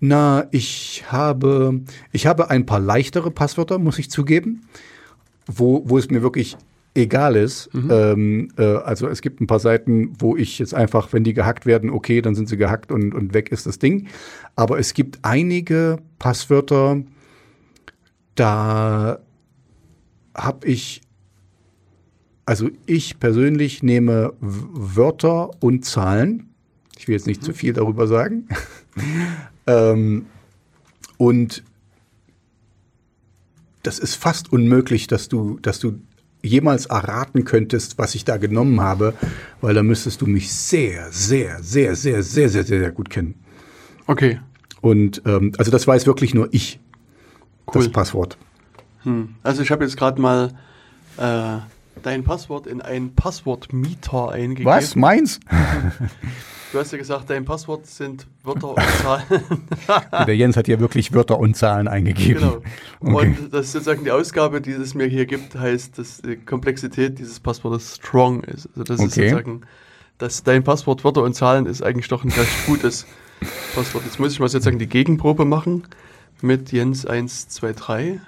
Na, 0.00 0.46
ich 0.50 1.04
habe, 1.08 1.80
ich 2.12 2.26
habe 2.26 2.50
ein 2.50 2.66
paar 2.66 2.80
leichtere 2.80 3.30
Passwörter, 3.30 3.78
muss 3.78 3.98
ich 3.98 4.10
zugeben, 4.10 4.62
wo, 5.46 5.82
wo 5.88 5.98
es 5.98 6.10
mir 6.10 6.22
wirklich 6.22 6.56
egal 6.94 7.36
ist. 7.36 7.70
Ähm, 7.74 8.48
äh, 8.56 8.62
also 8.62 9.08
es 9.08 9.20
gibt 9.20 9.40
ein 9.40 9.46
paar 9.46 9.58
Seiten, 9.58 10.12
wo 10.18 10.36
ich 10.36 10.58
jetzt 10.58 10.74
einfach, 10.74 11.12
wenn 11.12 11.24
die 11.24 11.34
gehackt 11.34 11.66
werden, 11.66 11.90
okay, 11.90 12.22
dann 12.22 12.34
sind 12.34 12.48
sie 12.48 12.56
gehackt 12.56 12.92
und, 12.92 13.14
und 13.14 13.34
weg 13.34 13.50
ist 13.50 13.66
das 13.66 13.78
Ding. 13.78 14.06
Aber 14.56 14.78
es 14.78 14.94
gibt 14.94 15.18
einige 15.22 15.98
Passwörter, 16.18 17.02
da 18.36 19.18
habe 20.36 20.66
ich, 20.66 21.02
also 22.46 22.70
ich 22.86 23.18
persönlich 23.18 23.82
nehme 23.82 24.32
Wörter 24.40 25.50
und 25.60 25.84
Zahlen. 25.84 26.50
Ich 26.96 27.08
will 27.08 27.14
jetzt 27.14 27.26
nicht 27.26 27.42
zu 27.42 27.52
viel 27.52 27.72
darüber 27.72 28.06
sagen. 28.06 28.48
ähm, 29.66 30.26
und 31.16 31.64
das 33.82 33.98
ist 33.98 34.14
fast 34.14 34.52
unmöglich, 34.52 35.08
dass 35.08 35.28
du, 35.28 35.58
dass 35.60 35.78
du 35.78 36.00
jemals 36.44 36.86
erraten 36.86 37.44
könntest, 37.44 37.98
was 37.98 38.14
ich 38.14 38.24
da 38.24 38.36
genommen 38.36 38.80
habe, 38.80 39.14
weil 39.60 39.74
da 39.74 39.82
müsstest 39.82 40.20
du 40.20 40.26
mich 40.26 40.52
sehr, 40.52 41.10
sehr, 41.10 41.62
sehr, 41.62 41.96
sehr, 41.96 42.22
sehr, 42.22 42.48
sehr, 42.50 42.64
sehr, 42.64 42.80
sehr 42.80 42.90
gut 42.92 43.10
kennen. 43.10 43.34
Okay. 44.06 44.40
Und 44.80 45.22
ähm, 45.24 45.52
also 45.56 45.70
das 45.70 45.86
weiß 45.86 46.06
wirklich 46.06 46.34
nur 46.34 46.48
ich, 46.52 46.78
das 47.72 47.86
Cool. 47.86 47.92
Passwort. 47.92 48.36
Hm. 49.02 49.34
Also 49.42 49.62
ich 49.62 49.70
habe 49.70 49.84
jetzt 49.84 49.96
gerade 49.96 50.20
mal 50.20 50.52
äh, 51.16 51.58
dein 52.02 52.24
Passwort 52.24 52.66
in 52.66 52.82
einen 52.82 53.14
Passwortmeter 53.14 54.30
eingegeben. 54.30 54.70
Was? 54.70 54.94
Meins? 54.94 55.40
Du 56.74 56.80
hast 56.80 56.90
ja 56.90 56.98
gesagt, 56.98 57.30
dein 57.30 57.44
Passwort 57.44 57.86
sind 57.86 58.26
Wörter 58.42 58.70
und 58.70 58.80
Zahlen. 59.02 60.26
Der 60.26 60.36
Jens 60.36 60.56
hat 60.56 60.66
ja 60.66 60.80
wirklich 60.80 61.12
Wörter 61.14 61.38
und 61.38 61.56
Zahlen 61.56 61.86
eingegeben. 61.86 62.40
genau. 62.40 63.14
Okay. 63.16 63.36
Und 63.38 63.54
das 63.54 63.66
ist 63.66 63.72
sozusagen 63.74 64.02
die 64.02 64.10
Ausgabe, 64.10 64.60
die 64.60 64.72
es 64.72 64.92
mir 64.94 65.06
hier 65.06 65.24
gibt, 65.24 65.54
heißt, 65.54 65.96
dass 65.98 66.20
die 66.22 66.34
Komplexität 66.34 67.20
dieses 67.20 67.38
Passwortes 67.38 67.94
strong 67.94 68.42
ist. 68.42 68.66
Also 68.70 68.82
das 68.82 68.98
ist 68.98 69.12
Okay. 69.16 69.28
sozusagen, 69.30 69.60
dass 70.18 70.42
dein 70.42 70.64
Passwort 70.64 71.04
Wörter 71.04 71.22
und 71.22 71.34
Zahlen 71.34 71.66
ist 71.66 71.80
eigentlich 71.80 72.08
doch 72.08 72.24
ein 72.24 72.30
recht 72.32 72.66
gutes 72.66 73.06
Passwort. 73.76 74.04
Jetzt 74.04 74.18
muss 74.18 74.32
ich 74.32 74.40
mal 74.40 74.48
sozusagen 74.48 74.80
die 74.80 74.88
Gegenprobe 74.88 75.44
machen 75.44 75.84
mit 76.42 76.72
Jens 76.72 77.06
123. 77.06 78.18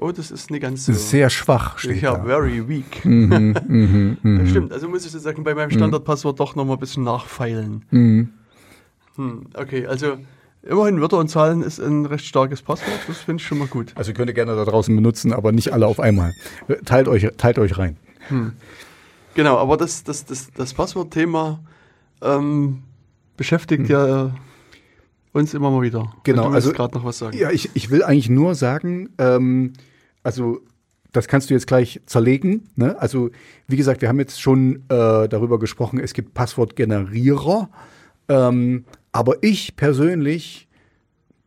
Oh, 0.00 0.12
das 0.12 0.30
ist 0.30 0.50
nicht 0.50 0.62
ganz 0.62 0.86
so. 0.86 0.92
Sehr 0.94 1.28
schwach 1.28 1.78
steht 1.78 2.00
ja, 2.00 2.14
da. 2.14 2.24
very 2.24 2.66
weak. 2.66 3.04
Mhm, 3.04 3.54
mhm, 3.68 4.16
mhm. 4.22 4.38
Das 4.38 4.48
stimmt, 4.48 4.72
also 4.72 4.88
muss 4.88 5.04
ich 5.04 5.12
sozusagen 5.12 5.44
bei 5.44 5.54
meinem 5.54 5.70
Standardpasswort 5.70 6.40
doch 6.40 6.56
nochmal 6.56 6.76
ein 6.76 6.80
bisschen 6.80 7.04
nachfeilen. 7.04 7.84
Mhm. 7.90 8.30
Hm, 9.16 9.46
okay, 9.54 9.86
also 9.86 10.16
immerhin 10.62 11.00
Wörter 11.02 11.18
und 11.18 11.28
Zahlen 11.28 11.62
ist 11.62 11.78
ein 11.78 12.06
recht 12.06 12.24
starkes 12.24 12.62
Passwort, 12.62 12.98
das 13.06 13.18
finde 13.18 13.42
ich 13.42 13.46
schon 13.46 13.58
mal 13.58 13.68
gut. 13.68 13.92
Also 13.94 14.14
könnt 14.14 14.28
ihr 14.30 14.34
gerne 14.34 14.56
da 14.56 14.64
draußen 14.64 14.94
benutzen, 14.96 15.34
aber 15.34 15.52
nicht 15.52 15.72
alle 15.72 15.86
auf 15.86 16.00
einmal. 16.00 16.32
Teilt 16.86 17.06
euch, 17.06 17.28
teilt 17.36 17.58
euch 17.58 17.76
rein. 17.76 17.98
Genau, 19.34 19.58
aber 19.58 19.76
das, 19.76 20.02
das, 20.04 20.24
das, 20.24 20.50
das 20.52 20.72
Passwortthema 20.72 21.60
ähm, 22.22 22.82
beschäftigt 23.36 23.88
ja 23.88 24.34
uns 25.32 25.54
immer 25.54 25.70
mal 25.70 25.82
wieder. 25.82 26.02
Hm. 26.02 26.10
Genau, 26.24 26.48
also- 26.48 26.72
gerade 26.72 26.94
noch 26.96 27.04
was 27.04 27.18
sagen. 27.18 27.36
Ja, 27.36 27.50
ich, 27.50 27.70
ich 27.74 27.90
will 27.90 28.02
eigentlich 28.02 28.30
nur 28.30 28.54
sagen, 28.54 29.10
ähm, 29.18 29.74
also 30.22 30.60
das 31.12 31.26
kannst 31.26 31.50
du 31.50 31.54
jetzt 31.54 31.66
gleich 31.66 32.00
zerlegen. 32.06 32.68
Ne? 32.76 33.00
Also 33.00 33.30
wie 33.66 33.76
gesagt, 33.76 34.00
wir 34.00 34.08
haben 34.08 34.20
jetzt 34.20 34.40
schon 34.40 34.84
äh, 34.88 35.28
darüber 35.28 35.58
gesprochen, 35.58 35.98
es 35.98 36.14
gibt 36.14 36.34
Passwortgenerierer, 36.34 37.68
ähm, 38.30 38.84
Aber 39.12 39.42
ich 39.42 39.74
persönlich 39.74 40.68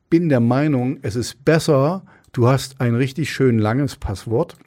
bin 0.09 0.27
der 0.29 0.41
Meinung, 0.41 0.99
es 1.01 1.15
ist 1.15 1.45
besser, 1.45 2.03
du 2.33 2.47
hast 2.47 2.81
ein 2.81 2.93
richtig 2.93 3.31
schön 3.31 3.57
langes 3.57 3.95
Passwort, 3.95 4.57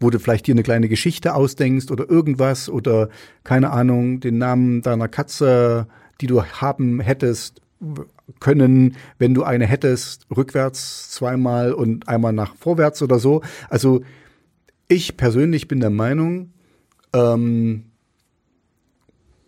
wo 0.00 0.10
du 0.10 0.18
vielleicht 0.18 0.48
dir 0.48 0.54
eine 0.54 0.64
kleine 0.64 0.88
Geschichte 0.88 1.34
ausdenkst 1.34 1.90
oder 1.92 2.10
irgendwas 2.10 2.68
oder 2.68 3.08
keine 3.44 3.70
Ahnung, 3.70 4.18
den 4.20 4.38
Namen 4.38 4.82
deiner 4.82 5.08
Katze, 5.08 5.86
die 6.20 6.26
du 6.26 6.44
haben 6.44 7.00
hättest 7.00 7.60
können, 8.40 8.96
wenn 9.18 9.34
du 9.34 9.42
eine 9.42 9.66
hättest, 9.66 10.26
rückwärts 10.34 11.10
zweimal 11.10 11.72
und 11.72 12.08
einmal 12.08 12.32
nach 12.32 12.54
vorwärts 12.56 13.02
oder 13.02 13.18
so. 13.18 13.42
Also 13.68 14.02
ich 14.88 15.16
persönlich 15.16 15.68
bin 15.68 15.80
der 15.80 15.90
Meinung, 15.90 16.52
ähm, 17.12 17.86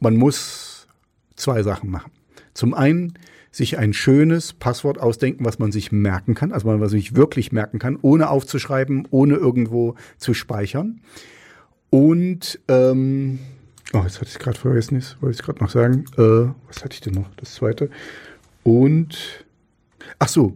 man 0.01 0.17
muss 0.17 0.87
zwei 1.35 1.63
Sachen 1.63 1.91
machen. 1.91 2.13
Zum 2.55 2.75
einen 2.75 3.15
sich 3.51 3.79
ein 3.79 3.95
schönes 3.95 4.53
Passwort 4.53 5.01
ausdenken, 5.01 5.45
was 5.45 5.59
man 5.59 5.73
sich 5.73 5.91
merken 5.91 6.35
kann, 6.35 6.53
also 6.53 6.67
was 6.67 6.79
man 6.79 6.89
sich 6.89 7.17
wirklich 7.17 7.53
merken 7.53 7.79
kann, 7.79 7.99
ohne 8.01 8.29
aufzuschreiben, 8.29 9.09
ohne 9.11 9.37
irgendwo 9.37 9.95
zu 10.19 10.35
speichern. 10.35 11.01
Und 11.89 12.61
ähm, 12.69 13.39
oh, 13.95 14.03
jetzt 14.03 14.21
hatte 14.21 14.31
ich 14.31 14.39
gerade 14.39 14.59
vergessen, 14.59 14.97
jetzt 14.97 15.21
wollte 15.23 15.37
ich 15.37 15.43
gerade 15.43 15.63
noch 15.63 15.71
sagen. 15.71 16.05
Äh, 16.19 16.53
was 16.69 16.85
hatte 16.85 16.95
ich 16.95 17.01
denn 17.01 17.15
noch? 17.15 17.31
Das 17.37 17.55
zweite. 17.55 17.89
Und 18.67 19.47
ach 20.19 20.27
so. 20.27 20.55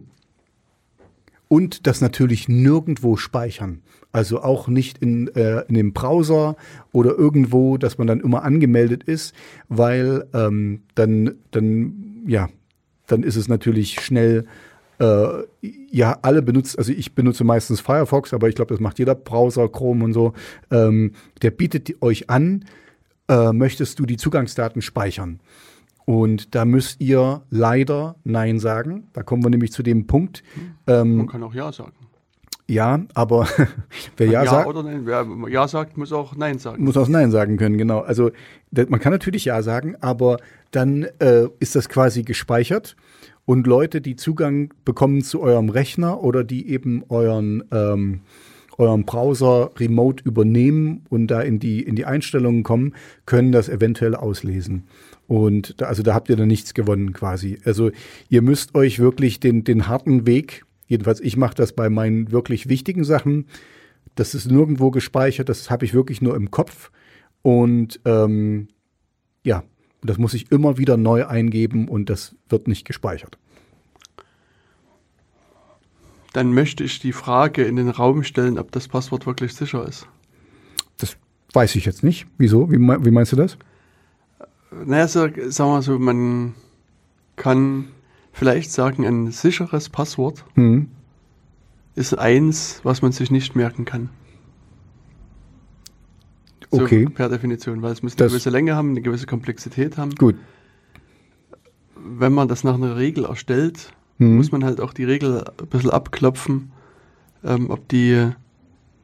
Und 1.47 1.87
das 1.87 2.01
natürlich 2.01 2.49
nirgendwo 2.49 3.15
speichern. 3.15 3.83
Also 4.11 4.41
auch 4.41 4.67
nicht 4.67 4.97
in, 4.97 5.29
äh, 5.29 5.61
in 5.69 5.75
dem 5.75 5.93
Browser 5.93 6.57
oder 6.91 7.11
irgendwo, 7.17 7.77
dass 7.77 7.97
man 7.97 8.07
dann 8.07 8.19
immer 8.19 8.43
angemeldet 8.43 9.05
ist, 9.05 9.33
weil 9.69 10.27
ähm, 10.33 10.81
dann, 10.95 11.35
dann, 11.51 12.23
ja, 12.27 12.49
dann 13.07 13.23
ist 13.23 13.37
es 13.37 13.47
natürlich 13.47 14.01
schnell, 14.01 14.45
äh, 14.99 15.43
ja, 15.89 16.19
alle 16.21 16.41
benutzt, 16.41 16.77
also 16.77 16.91
ich 16.91 17.15
benutze 17.15 17.45
meistens 17.45 17.79
Firefox, 17.79 18.33
aber 18.33 18.49
ich 18.49 18.55
glaube, 18.55 18.73
das 18.73 18.81
macht 18.81 18.99
jeder 18.99 19.15
Browser, 19.15 19.69
Chrome 19.69 20.03
und 20.03 20.11
so. 20.11 20.33
Ähm, 20.69 21.13
der 21.41 21.51
bietet 21.51 22.01
euch 22.01 22.29
an, 22.29 22.65
äh, 23.29 23.53
möchtest 23.53 23.99
du 23.99 24.05
die 24.05 24.17
Zugangsdaten 24.17 24.81
speichern? 24.81 25.39
Und 26.05 26.55
da 26.55 26.65
müsst 26.65 26.99
ihr 26.99 27.43
leider 27.49 28.15
Nein 28.23 28.59
sagen. 28.59 29.07
Da 29.13 29.23
kommen 29.23 29.43
wir 29.43 29.49
nämlich 29.49 29.71
zu 29.71 29.83
dem 29.83 30.07
Punkt. 30.07 30.43
Ähm, 30.87 31.17
Man 31.17 31.27
kann 31.27 31.43
auch 31.43 31.53
Ja 31.53 31.71
sagen. 31.71 31.93
Ja, 32.67 33.01
aber 33.13 33.47
wer 34.17 34.27
ja, 34.27 34.43
ja 34.43 34.49
sagt. 34.49 34.67
Oder 34.67 34.83
nein, 34.83 35.05
wer 35.05 35.25
Ja 35.49 35.67
sagt, 35.67 35.97
muss 35.97 36.13
auch 36.13 36.35
Nein 36.35 36.57
sagen. 36.57 36.83
Muss 36.83 36.95
auch 36.95 37.09
Nein 37.09 37.29
sagen 37.29 37.57
können, 37.57 37.77
genau. 37.77 37.99
Also 37.99 38.31
man 38.71 38.99
kann 39.01 39.11
natürlich 39.11 39.43
Ja 39.45 39.61
sagen, 39.61 39.95
aber 39.99 40.37
dann 40.71 41.03
äh, 41.19 41.47
ist 41.59 41.75
das 41.75 41.89
quasi 41.89 42.23
gespeichert. 42.23 42.95
Und 43.45 43.67
Leute, 43.67 43.99
die 43.99 44.15
Zugang 44.15 44.73
bekommen 44.85 45.21
zu 45.21 45.41
eurem 45.41 45.69
Rechner 45.69 46.23
oder 46.23 46.45
die 46.45 46.69
eben 46.69 47.03
euren, 47.09 47.63
ähm, 47.71 48.21
euren 48.77 49.05
Browser 49.05 49.71
remote 49.77 50.23
übernehmen 50.23 51.05
und 51.09 51.27
da 51.27 51.41
in 51.41 51.59
die, 51.59 51.81
in 51.81 51.97
die 51.97 52.05
Einstellungen 52.05 52.63
kommen, 52.63 52.95
können 53.25 53.51
das 53.51 53.67
eventuell 53.67 54.15
auslesen. 54.15 54.87
Und 55.31 55.79
da, 55.79 55.85
also 55.85 56.03
da 56.03 56.13
habt 56.13 56.27
ihr 56.27 56.35
dann 56.35 56.49
nichts 56.49 56.73
gewonnen 56.73 57.13
quasi. 57.13 57.57
Also 57.63 57.91
ihr 58.27 58.41
müsst 58.41 58.75
euch 58.75 58.99
wirklich 58.99 59.39
den, 59.39 59.63
den 59.63 59.87
harten 59.87 60.27
Weg, 60.27 60.65
jedenfalls 60.87 61.21
ich 61.21 61.37
mache 61.37 61.55
das 61.55 61.71
bei 61.71 61.89
meinen 61.89 62.33
wirklich 62.33 62.67
wichtigen 62.67 63.05
Sachen, 63.05 63.45
das 64.15 64.35
ist 64.35 64.51
nirgendwo 64.51 64.91
gespeichert, 64.91 65.47
das 65.47 65.69
habe 65.69 65.85
ich 65.85 65.93
wirklich 65.93 66.21
nur 66.21 66.35
im 66.35 66.51
Kopf. 66.51 66.91
Und 67.43 68.01
ähm, 68.03 68.67
ja, 69.45 69.63
das 70.01 70.17
muss 70.17 70.33
ich 70.33 70.51
immer 70.51 70.77
wieder 70.77 70.97
neu 70.97 71.25
eingeben 71.25 71.87
und 71.87 72.09
das 72.09 72.35
wird 72.49 72.67
nicht 72.67 72.85
gespeichert. 72.85 73.37
Dann 76.33 76.53
möchte 76.53 76.83
ich 76.83 76.99
die 76.99 77.13
Frage 77.13 77.63
in 77.63 77.77
den 77.77 77.87
Raum 77.87 78.23
stellen, 78.23 78.59
ob 78.59 78.73
das 78.73 78.89
Passwort 78.89 79.25
wirklich 79.25 79.53
sicher 79.53 79.87
ist. 79.87 80.07
Das 80.97 81.15
weiß 81.53 81.77
ich 81.77 81.85
jetzt 81.85 82.03
nicht. 82.03 82.27
Wieso? 82.37 82.69
Wie, 82.69 82.79
wie 82.79 83.11
meinst 83.11 83.31
du 83.31 83.37
das? 83.37 83.57
Naja, 84.85 85.07
so, 85.07 85.27
sagen 85.49 85.71
wir 85.71 85.81
so, 85.81 85.99
man 85.99 86.53
kann 87.35 87.87
vielleicht 88.31 88.71
sagen, 88.71 89.05
ein 89.05 89.31
sicheres 89.31 89.89
Passwort 89.89 90.45
mhm. 90.55 90.89
ist 91.95 92.17
eins, 92.17 92.79
was 92.83 93.01
man 93.01 93.11
sich 93.11 93.31
nicht 93.31 93.55
merken 93.55 93.85
kann. 93.85 94.09
So 96.71 96.83
okay. 96.83 97.05
Per 97.05 97.27
Definition, 97.27 97.81
weil 97.81 97.91
es 97.91 98.01
muss 98.01 98.13
eine 98.13 98.19
das 98.19 98.31
gewisse 98.31 98.49
Länge 98.49 98.75
haben, 98.75 98.91
eine 98.91 99.01
gewisse 99.01 99.25
Komplexität 99.25 99.97
haben. 99.97 100.15
Gut. 100.15 100.35
Wenn 101.95 102.33
man 102.33 102.47
das 102.47 102.63
nach 102.63 102.75
einer 102.75 102.95
Regel 102.95 103.25
erstellt, 103.25 103.91
mhm. 104.19 104.37
muss 104.37 104.51
man 104.51 104.63
halt 104.63 104.79
auch 104.79 104.93
die 104.93 105.03
Regel 105.03 105.43
ein 105.43 105.67
bisschen 105.67 105.89
abklopfen, 105.89 106.71
ähm, 107.43 107.69
ob 107.69 107.87
die 107.89 108.31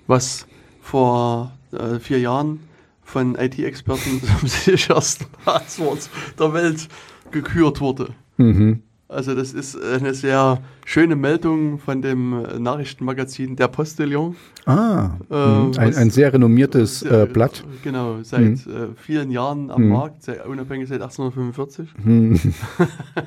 was 0.07 0.47
vor 0.81 1.59
äh, 1.73 1.99
vier 1.99 2.21
Jahren 2.21 2.61
von 3.03 3.35
IT-Experten 3.37 4.23
zum 4.41 4.49
sichersten 4.49 5.27
Passwort 5.45 6.09
der 6.39 6.53
Welt 6.53 6.89
gekürt 7.31 7.81
wurde. 7.81 8.15
Mhm. 8.37 8.83
Also 9.13 9.35
das 9.35 9.53
ist 9.53 9.81
eine 9.81 10.15
sehr 10.15 10.61
schöne 10.85 11.17
Meldung 11.17 11.79
von 11.79 12.01
dem 12.01 12.43
Nachrichtenmagazin 12.59 13.57
Der 13.57 13.69
Postillon. 13.69 14.37
Ah, 14.65 15.11
äh, 15.31 15.35
ein, 15.35 15.95
ein, 15.95 16.11
sehr 16.11 16.33
renommiertes 16.33 17.03
äh, 17.03 17.29
Blatt. 17.31 17.65
Genau, 17.83 18.23
seit 18.23 18.43
mhm. 18.43 18.73
äh, 18.73 18.87
vielen 18.97 19.31
Jahren 19.31 19.71
am 19.71 19.83
mhm. 19.83 19.89
Markt, 19.91 20.23
sehr 20.23 20.49
unabhängig 20.49 20.89
seit 20.89 21.03
1845. 21.03 21.89
Mhm. 22.03 22.41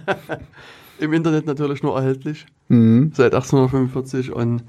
Im 0.99 1.13
Internet 1.13 1.45
natürlich 1.45 1.83
nur 1.83 1.95
erhältlich, 1.97 2.45
mhm. 2.69 3.11
seit 3.13 3.33
1845. 3.33 4.31
Und 4.31 4.63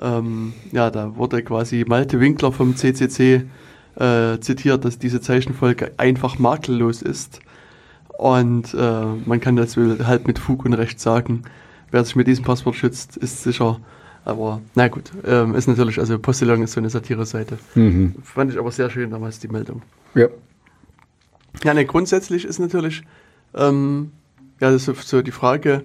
ähm, 0.00 0.54
ja, 0.72 0.90
da 0.90 1.16
wurde 1.16 1.42
quasi 1.42 1.84
Malte 1.86 2.20
Winkler 2.20 2.52
vom 2.52 2.74
CCC 2.74 3.44
äh, 3.96 4.38
zitiert, 4.40 4.84
dass 4.84 4.98
diese 4.98 5.20
Zeichenfolge 5.20 5.92
einfach 5.98 6.38
makellos 6.38 7.02
ist. 7.02 7.40
Und 8.18 8.74
äh, 8.74 9.04
man 9.26 9.40
kann 9.40 9.54
das 9.54 9.76
halt 9.76 10.26
mit 10.26 10.40
Fug 10.40 10.64
und 10.64 10.72
Recht 10.72 10.98
sagen, 10.98 11.44
wer 11.92 12.04
sich 12.04 12.16
mit 12.16 12.26
diesem 12.26 12.44
Passwort 12.44 12.74
schützt, 12.74 13.16
ist 13.16 13.44
sicher. 13.44 13.78
Aber 14.24 14.60
na 14.74 14.88
gut, 14.88 15.12
ähm, 15.24 15.54
ist 15.54 15.68
natürlich, 15.68 16.00
also 16.00 16.18
Postillon 16.18 16.60
ist 16.62 16.72
so 16.72 16.80
eine 16.80 16.90
Satire-Seite. 16.90 17.58
Mhm. 17.76 18.16
Fand 18.24 18.50
ich 18.50 18.58
aber 18.58 18.72
sehr 18.72 18.90
schön 18.90 19.12
damals 19.12 19.38
die 19.38 19.46
Meldung. 19.46 19.82
Ja. 20.16 20.26
Ja, 21.62 21.74
ne, 21.74 21.86
grundsätzlich 21.86 22.44
ist 22.44 22.58
natürlich, 22.58 23.04
ähm, 23.54 24.10
ja, 24.58 24.72
das 24.72 24.88
ist 24.88 25.08
so 25.08 25.22
die 25.22 25.30
Frage, 25.30 25.84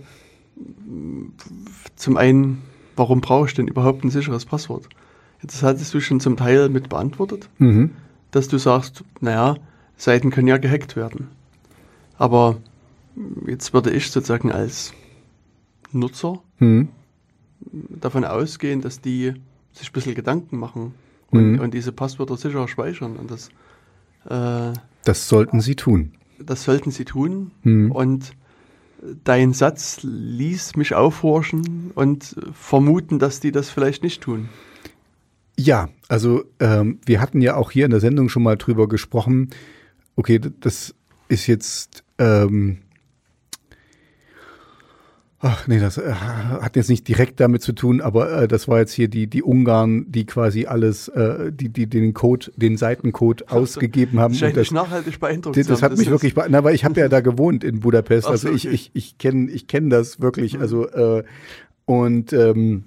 zum 1.96 2.18
einen, 2.18 2.64
warum 2.96 3.22
brauche 3.22 3.46
ich 3.46 3.54
denn 3.54 3.68
überhaupt 3.68 4.04
ein 4.04 4.10
sicheres 4.10 4.46
Passwort? 4.46 4.90
Das 5.44 5.62
hattest 5.62 5.94
du 5.94 6.00
schon 6.00 6.20
zum 6.20 6.36
Teil 6.36 6.70
mit 6.70 6.90
beantwortet, 6.90 7.48
mhm. 7.60 7.92
dass 8.32 8.48
du 8.48 8.58
sagst, 8.58 9.04
naja, 9.20 9.58
Seiten 9.98 10.32
können 10.32 10.48
ja 10.48 10.58
gehackt 10.58 10.96
werden. 10.96 11.30
Aber 12.18 12.58
jetzt 13.48 13.74
würde 13.74 13.92
ich 13.92 14.12
sozusagen 14.12 14.52
als 14.52 14.94
Nutzer 15.92 16.42
hm. 16.58 16.90
davon 17.72 18.26
ausgehen, 18.26 18.82
dass 18.82 19.02
die 19.02 19.34
sich 19.72 19.90
ein 19.90 19.94
bisschen 19.94 20.16
Gedanken 20.16 20.58
machen 20.58 20.94
und, 21.32 21.56
hm. 21.56 21.60
und 21.60 21.74
diese 21.74 21.92
Passwörter 21.92 22.38
sicher 22.38 22.68
speichern. 22.68 23.16
Und 23.16 23.32
das, 23.32 23.50
äh, 24.30 24.74
das 25.04 25.28
sollten 25.28 25.62
sie 25.62 25.76
tun. 25.76 26.14
Das 26.40 26.64
sollten 26.64 26.92
sie 26.92 27.06
tun. 27.06 27.52
Hm. 27.64 27.92
Und 27.92 28.34
dein 29.24 29.54
Satz 29.54 30.00
ließ 30.04 30.76
mich 30.76 30.94
aufhorchen 30.94 31.92
und 31.96 32.36
vermuten, 32.54 33.20
dass 33.20 33.40
die 33.40 33.52
das 33.52 33.70
vielleicht 33.70 34.04
nicht 34.04 34.22
tun. 34.22 34.50
Ja, 35.58 35.90
also 36.08 36.44
ähm, 36.60 37.00
wir 37.06 37.22
hatten 37.22 37.42
ja 37.42 37.56
auch 37.56 37.72
hier 37.72 37.86
in 37.86 37.92
der 37.92 38.00
Sendung 38.00 38.30
schon 38.30 38.44
mal 38.44 38.58
drüber 38.58 38.88
gesprochen. 38.88 39.50
Okay, 40.16 40.40
das 40.60 40.96
ist 41.28 41.48
jetzt 41.48 42.03
ähm, 42.24 42.78
Ach 45.46 45.68
nee, 45.68 45.78
das 45.78 45.98
äh, 45.98 46.14
hat 46.14 46.78
jetzt 46.78 46.90
nicht 46.90 47.06
direkt 47.06 47.42
damit 47.42 47.62
zu 47.62 47.74
tun, 47.74 48.00
aber 48.00 48.44
äh, 48.44 48.48
das 48.48 48.70
war 48.70 48.80
jetzt 48.80 48.94
hier 48.94 49.10
die 49.10 49.28
die 49.28 49.44
Ungarn, 49.44 50.10
die 50.10 50.26
quasi 50.26 50.68
alles, 50.68 51.10
äh, 51.10 51.52
die 51.52 51.68
die 51.68 51.86
den 51.86 52.14
Code, 52.14 52.50
den 52.56 52.78
Seitencode 52.78 53.44
Ach, 53.48 53.56
ausgegeben 53.56 54.22
haben. 54.22 54.40
Das, 54.40 54.54
das 54.54 54.72
nachhaltig 54.72 55.20
beeindruckt. 55.20 55.58
Das, 55.58 55.68
das 55.68 55.82
hat 55.82 55.92
das 55.92 56.00
mich 56.00 56.10
wirklich, 56.10 56.34
na, 56.48 56.58
aber 56.58 56.72
ich 56.72 56.86
habe 56.86 56.98
ja 56.98 57.10
da 57.10 57.20
gewohnt 57.20 57.66
in 57.66 57.82
Budapest, 57.82 58.26
also 58.26 58.48
so, 58.48 58.54
okay. 58.54 58.70
ich 58.70 58.74
ich 58.74 58.92
ich 58.94 59.18
kenne 59.18 59.52
ich 59.52 59.68
kenne 59.68 59.90
das 59.90 60.22
wirklich, 60.22 60.54
mhm. 60.54 60.62
also 60.62 60.88
äh, 60.88 61.24
und 61.84 62.32
ähm, 62.32 62.86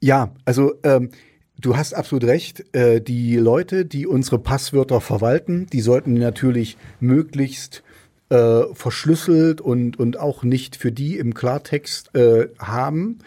ja, 0.00 0.34
also 0.44 0.74
ähm, 0.82 1.12
du 1.58 1.78
hast 1.78 1.94
absolut 1.94 2.24
recht. 2.24 2.62
Äh, 2.74 3.00
die 3.00 3.36
Leute, 3.36 3.86
die 3.86 4.06
unsere 4.06 4.38
Passwörter 4.38 5.00
verwalten, 5.00 5.66
die 5.72 5.80
sollten 5.80 6.12
natürlich 6.12 6.76
möglichst 7.00 7.82
äh, 8.28 8.62
verschlüsselt 8.72 9.60
und, 9.60 9.98
und 9.98 10.18
auch 10.18 10.42
nicht 10.42 10.76
für 10.76 10.92
die 10.92 11.18
im 11.18 11.34
Klartext 11.34 12.14
äh, 12.14 12.48
haben. 12.58 13.18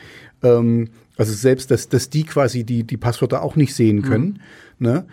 Ähm, 0.43 0.89
also 1.17 1.33
selbst, 1.33 1.71
dass, 1.71 1.89
dass 1.89 2.09
die 2.09 2.23
quasi 2.23 2.63
die, 2.63 2.83
die 2.83 2.97
Passwörter 2.97 3.41
auch 3.41 3.55
nicht 3.55 3.75
sehen 3.75 4.01
können. 4.01 4.39
Mhm. 4.77 4.87
Ne? 4.87 5.05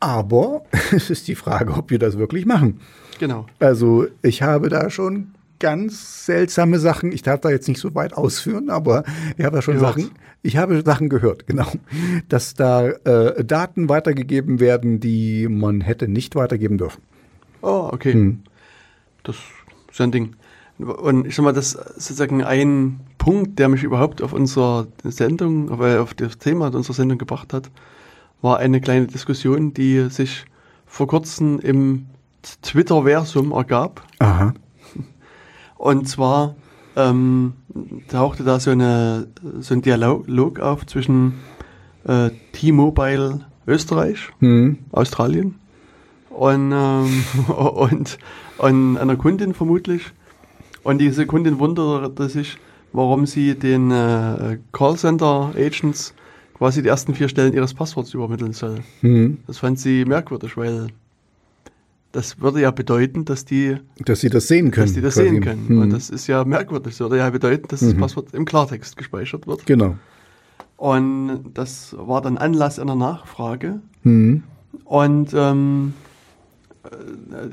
Aber 0.00 0.64
es 0.92 1.10
ist 1.10 1.28
die 1.28 1.34
Frage, 1.34 1.72
ob 1.74 1.90
wir 1.90 1.98
das 1.98 2.18
wirklich 2.18 2.46
machen. 2.46 2.80
Genau. 3.18 3.46
Also 3.58 4.06
ich 4.22 4.42
habe 4.42 4.68
da 4.68 4.90
schon 4.90 5.28
ganz 5.60 6.26
seltsame 6.26 6.78
Sachen. 6.78 7.12
Ich 7.12 7.22
darf 7.22 7.40
da 7.40 7.50
jetzt 7.50 7.68
nicht 7.68 7.80
so 7.80 7.94
weit 7.94 8.12
ausführen, 8.12 8.70
aber 8.70 9.04
ich 9.38 9.44
habe 9.44 9.56
da 9.56 9.62
schon 9.62 9.74
gehört. 9.74 9.94
Sachen. 9.94 10.10
Ich 10.42 10.58
habe 10.58 10.82
Sachen 10.84 11.08
gehört, 11.08 11.46
genau, 11.46 11.72
dass 12.28 12.52
da 12.52 12.88
äh, 12.88 13.42
Daten 13.44 13.88
weitergegeben 13.88 14.60
werden, 14.60 15.00
die 15.00 15.48
man 15.48 15.80
hätte 15.80 16.06
nicht 16.06 16.34
weitergeben 16.34 16.76
dürfen. 16.76 17.00
Oh, 17.62 17.88
okay. 17.90 18.12
Hm. 18.12 18.42
Das 19.24 19.36
ist 19.90 20.00
ein 20.00 20.12
Ding. 20.12 20.36
Und 20.78 21.26
ich 21.26 21.34
sag 21.34 21.44
mal, 21.44 21.52
das 21.52 21.74
ist 21.74 21.94
sozusagen 21.94 22.42
ein 22.42 23.00
Punkt, 23.18 23.58
der 23.58 23.68
mich 23.68 23.82
überhaupt 23.82 24.22
auf 24.22 24.32
unserer 24.32 24.86
Sendung, 25.04 25.70
auf, 25.70 25.80
auf 25.80 26.14
das 26.14 26.38
Thema 26.38 26.72
unserer 26.74 26.94
Sendung 26.94 27.18
gebracht 27.18 27.52
hat, 27.52 27.70
war 28.42 28.58
eine 28.58 28.80
kleine 28.80 29.06
Diskussion, 29.06 29.72
die 29.72 30.08
sich 30.10 30.44
vor 30.86 31.06
kurzem 31.06 31.58
im 31.60 32.06
Twitter-Versum 32.62 33.52
ergab. 33.52 34.04
Aha. 34.18 34.54
Und 35.76 36.08
zwar 36.08 36.54
ähm, 36.96 37.54
tauchte 38.08 38.44
da 38.44 38.60
so, 38.60 38.70
eine, 38.70 39.28
so 39.60 39.74
ein 39.74 39.82
Dialog 39.82 40.60
auf 40.60 40.86
zwischen 40.86 41.34
äh, 42.04 42.30
T-Mobile 42.52 43.46
Österreich, 43.66 44.28
mhm. 44.40 44.78
Australien 44.92 45.54
und, 46.34 46.72
ähm, 46.72 47.24
und, 47.56 48.18
und 48.58 48.96
einer 48.98 49.16
Kundin 49.16 49.54
vermutlich. 49.54 50.12
Und 50.82 50.98
diese 50.98 51.26
Kundin 51.26 51.58
wunderte 51.58 52.28
sich, 52.28 52.58
warum 52.92 53.26
sie 53.26 53.54
den 53.54 53.90
äh, 53.90 54.58
Callcenter-Agents 54.72 56.14
quasi 56.54 56.82
die 56.82 56.88
ersten 56.88 57.14
vier 57.14 57.28
Stellen 57.28 57.52
ihres 57.52 57.74
Passworts 57.74 58.14
übermitteln 58.14 58.52
soll. 58.52 58.80
Mhm. 59.02 59.38
Das 59.46 59.58
fand 59.58 59.78
sie 59.78 60.04
merkwürdig, 60.04 60.56
weil 60.56 60.88
das 62.12 62.40
würde 62.40 62.60
ja 62.60 62.70
bedeuten, 62.70 63.24
dass 63.24 63.44
die, 63.44 63.76
dass 63.98 64.20
sie 64.20 64.30
das 64.30 64.46
sehen 64.46 64.70
können. 64.70 64.86
Dass 64.86 64.94
die 64.94 65.00
das 65.00 65.14
quasi. 65.14 65.30
sehen 65.30 65.40
können. 65.40 65.66
Mhm. 65.68 65.78
Und 65.82 65.90
das 65.90 66.10
ist 66.10 66.28
ja 66.28 66.44
merkwürdig. 66.44 66.92
Das 66.92 67.00
würde 67.00 67.18
ja 67.18 67.28
bedeuten, 67.30 67.66
dass 67.68 67.82
mhm. 67.82 67.90
das 67.90 67.98
Passwort 67.98 68.34
im 68.34 68.44
Klartext 68.44 68.96
gespeichert 68.96 69.46
wird. 69.46 69.66
Genau. 69.66 69.96
Und 70.76 71.44
das 71.54 71.96
war 71.98 72.20
dann 72.20 72.38
Anlass 72.38 72.78
einer 72.78 72.94
Nachfrage. 72.94 73.80
Mhm. 74.04 74.44
Und 74.84 75.30
ähm, 75.34 75.94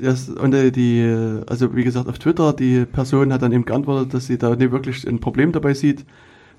das, 0.00 0.28
und 0.28 0.52
die, 0.52 1.42
also 1.46 1.74
wie 1.74 1.84
gesagt, 1.84 2.08
auf 2.08 2.18
Twitter, 2.18 2.52
die 2.52 2.84
Person 2.84 3.32
hat 3.32 3.42
dann 3.42 3.52
eben 3.52 3.64
geantwortet, 3.64 4.14
dass 4.14 4.26
sie 4.26 4.38
da 4.38 4.54
nicht 4.54 4.72
wirklich 4.72 5.06
ein 5.06 5.20
Problem 5.20 5.52
dabei 5.52 5.74
sieht. 5.74 6.04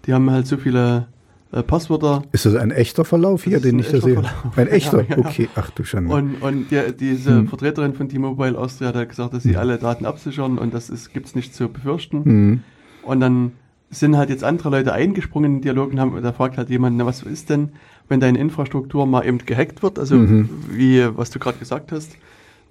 Die 0.05 0.13
haben 0.13 0.29
halt 0.31 0.47
so 0.47 0.57
viele 0.57 1.07
äh, 1.51 1.62
Passwörter. 1.62 2.23
Ist 2.31 2.45
das 2.45 2.55
ein 2.55 2.71
echter 2.71 3.05
Verlauf 3.05 3.43
hier, 3.43 3.59
den 3.59 3.79
ich 3.79 3.89
da 3.89 4.01
sehe? 4.01 4.15
Verlauf. 4.15 4.57
Ein 4.57 4.67
echter? 4.69 5.01
Ja, 5.03 5.17
ja. 5.17 5.17
Okay, 5.19 5.49
ach 5.55 5.69
du 5.69 5.83
Schande. 5.83 6.13
Und, 6.13 6.41
und 6.41 6.71
die, 6.71 6.81
diese 6.99 7.38
hm. 7.38 7.47
Vertreterin 7.47 7.93
von 7.93 8.09
T-Mobile 8.09 8.57
Austria 8.57 8.93
hat 8.93 9.09
gesagt, 9.09 9.33
dass 9.33 9.43
sie 9.43 9.53
hm. 9.53 9.59
alle 9.59 9.77
Daten 9.77 10.05
absichern 10.05 10.57
und 10.57 10.73
das 10.73 10.91
gibt 11.13 11.27
es 11.27 11.36
nicht 11.36 11.53
zu 11.55 11.69
befürchten. 11.69 12.25
Hm. 12.25 12.59
Und 13.03 13.19
dann 13.19 13.51
sind 13.91 14.17
halt 14.17 14.29
jetzt 14.29 14.43
andere 14.43 14.69
Leute 14.69 14.93
eingesprungen 14.93 15.51
in 15.51 15.57
den 15.57 15.62
Dialog 15.62 15.91
und 15.91 15.99
haben, 15.99 16.21
da 16.21 16.33
fragt 16.33 16.57
halt 16.57 16.69
jemand, 16.69 16.97
na, 16.97 17.05
was 17.05 17.21
ist 17.21 17.49
denn, 17.49 17.69
wenn 18.09 18.19
deine 18.19 18.39
Infrastruktur 18.39 19.05
mal 19.05 19.25
eben 19.25 19.38
gehackt 19.39 19.83
wird, 19.83 19.99
also 19.99 20.15
mhm. 20.15 20.49
wie, 20.71 21.05
was 21.15 21.29
du 21.29 21.39
gerade 21.39 21.59
gesagt 21.59 21.91
hast, 21.91 22.17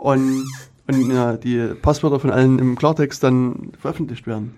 und, 0.02 0.44
und 0.88 1.10
ja, 1.12 1.36
die 1.36 1.74
Passwörter 1.80 2.18
von 2.18 2.30
allen 2.30 2.58
im 2.58 2.76
Klartext 2.76 3.22
dann 3.22 3.70
veröffentlicht 3.78 4.26
werden. 4.26 4.54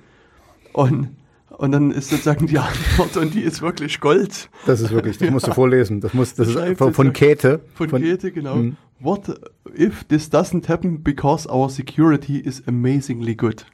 Und 0.73 1.11
und 1.57 1.71
dann 1.71 1.93
ist 1.93 2.11
sozusagen 2.11 2.49
die 2.49 2.59
Antwort 2.59 3.17
und 3.17 3.33
die 3.33 3.43
ist 3.43 3.63
wirklich 3.63 4.01
Gold. 4.01 4.51
Das 4.67 4.81
ist 4.81 4.91
wirklich, 4.91 5.19
das 5.19 5.31
musst 5.31 5.47
du 5.47 5.53
vorlesen. 5.53 6.01
Das 6.01 6.13
muss, 6.13 6.35
das, 6.35 6.49
ist 6.49 6.79
von, 6.79 6.93
von 6.93 7.13
Käthe. 7.13 7.61
Von, 7.75 7.89
von 7.89 8.03
Käthe, 8.03 8.33
genau. 8.33 8.57
Mh. 8.57 8.73
What 8.99 9.41
if 9.79 10.03
this 10.03 10.29
doesn't 10.29 10.69
happen 10.69 11.01
because 11.01 11.49
our 11.49 11.71
security 11.71 12.39
is 12.39 12.61
amazingly 12.67 13.37
good? 13.37 13.67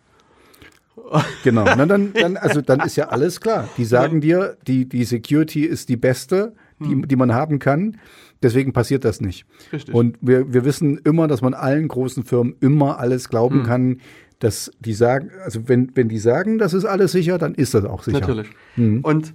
Genau. 1.42 1.64
Na, 1.64 1.87
dann, 1.87 2.12
dann, 2.20 2.37
also 2.37 2.61
dann 2.61 2.80
ist 2.80 2.96
ja 2.96 3.09
alles 3.09 3.40
klar. 3.40 3.66
Die 3.78 3.87
sagen 3.87 4.20
dir, 4.20 4.59
die, 4.66 4.87
die 4.87 5.04
Security 5.04 5.64
ist 5.64 5.88
die 5.88 5.96
beste, 5.96 6.52
die, 6.80 6.90
hm. 6.90 7.09
die 7.09 7.16
man 7.16 7.33
haben 7.33 7.59
kann. 7.61 7.96
Deswegen 8.42 8.72
passiert 8.72 9.05
das 9.05 9.20
nicht. 9.20 9.44
Richtig. 9.72 9.94
Und 9.94 10.16
wir, 10.20 10.53
wir 10.53 10.64
wissen 10.64 10.98
immer, 11.05 11.29
dass 11.29 11.42
man 11.42 11.53
allen 11.53 11.88
großen 11.88 12.24
Firmen 12.24 12.57
immer 12.61 12.98
alles 12.98 13.29
glauben 13.29 13.61
hm. 13.61 13.66
kann 13.66 14.00
dass 14.40 14.72
die 14.81 14.94
sagen, 14.94 15.31
also 15.44 15.68
wenn, 15.68 15.94
wenn 15.94 16.09
die 16.09 16.18
sagen, 16.18 16.59
das 16.59 16.72
ist 16.72 16.87
alles 16.87 17.12
sicher, 17.12 17.38
dann 17.38 17.55
ist 17.55 17.74
das 17.74 17.85
auch 17.85 18.03
sicher. 18.03 18.20
Natürlich. 18.20 18.48
Mhm. 18.74 19.03
Und 19.03 19.35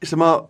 ich 0.00 0.08
sag 0.08 0.18
mal, 0.18 0.48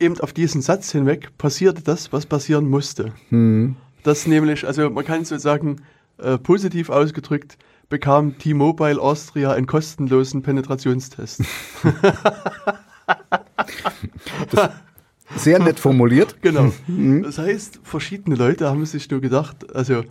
eben 0.00 0.18
auf 0.20 0.32
diesen 0.32 0.62
Satz 0.62 0.92
hinweg 0.92 1.36
passierte 1.38 1.82
das, 1.82 2.12
was 2.12 2.26
passieren 2.26 2.68
musste. 2.68 3.12
Mhm. 3.30 3.76
Das 4.02 4.26
nämlich, 4.26 4.66
also 4.66 4.90
man 4.90 5.04
kann 5.04 5.24
sozusagen 5.24 5.76
äh, 6.18 6.38
positiv 6.38 6.88
ausgedrückt, 6.88 7.58
bekam 7.88 8.38
T-Mobile 8.38 9.00
Austria 9.00 9.52
einen 9.52 9.66
kostenlosen 9.66 10.42
Penetrationstest. 10.42 11.42
sehr 15.34 15.58
nett 15.58 15.80
formuliert. 15.80 16.36
Genau. 16.42 16.72
Mhm. 16.86 17.22
Das 17.22 17.38
heißt, 17.38 17.80
verschiedene 17.82 18.36
Leute 18.36 18.68
haben 18.68 18.84
sich 18.86 19.10
nur 19.10 19.20
gedacht, 19.20 19.74
also 19.74 20.04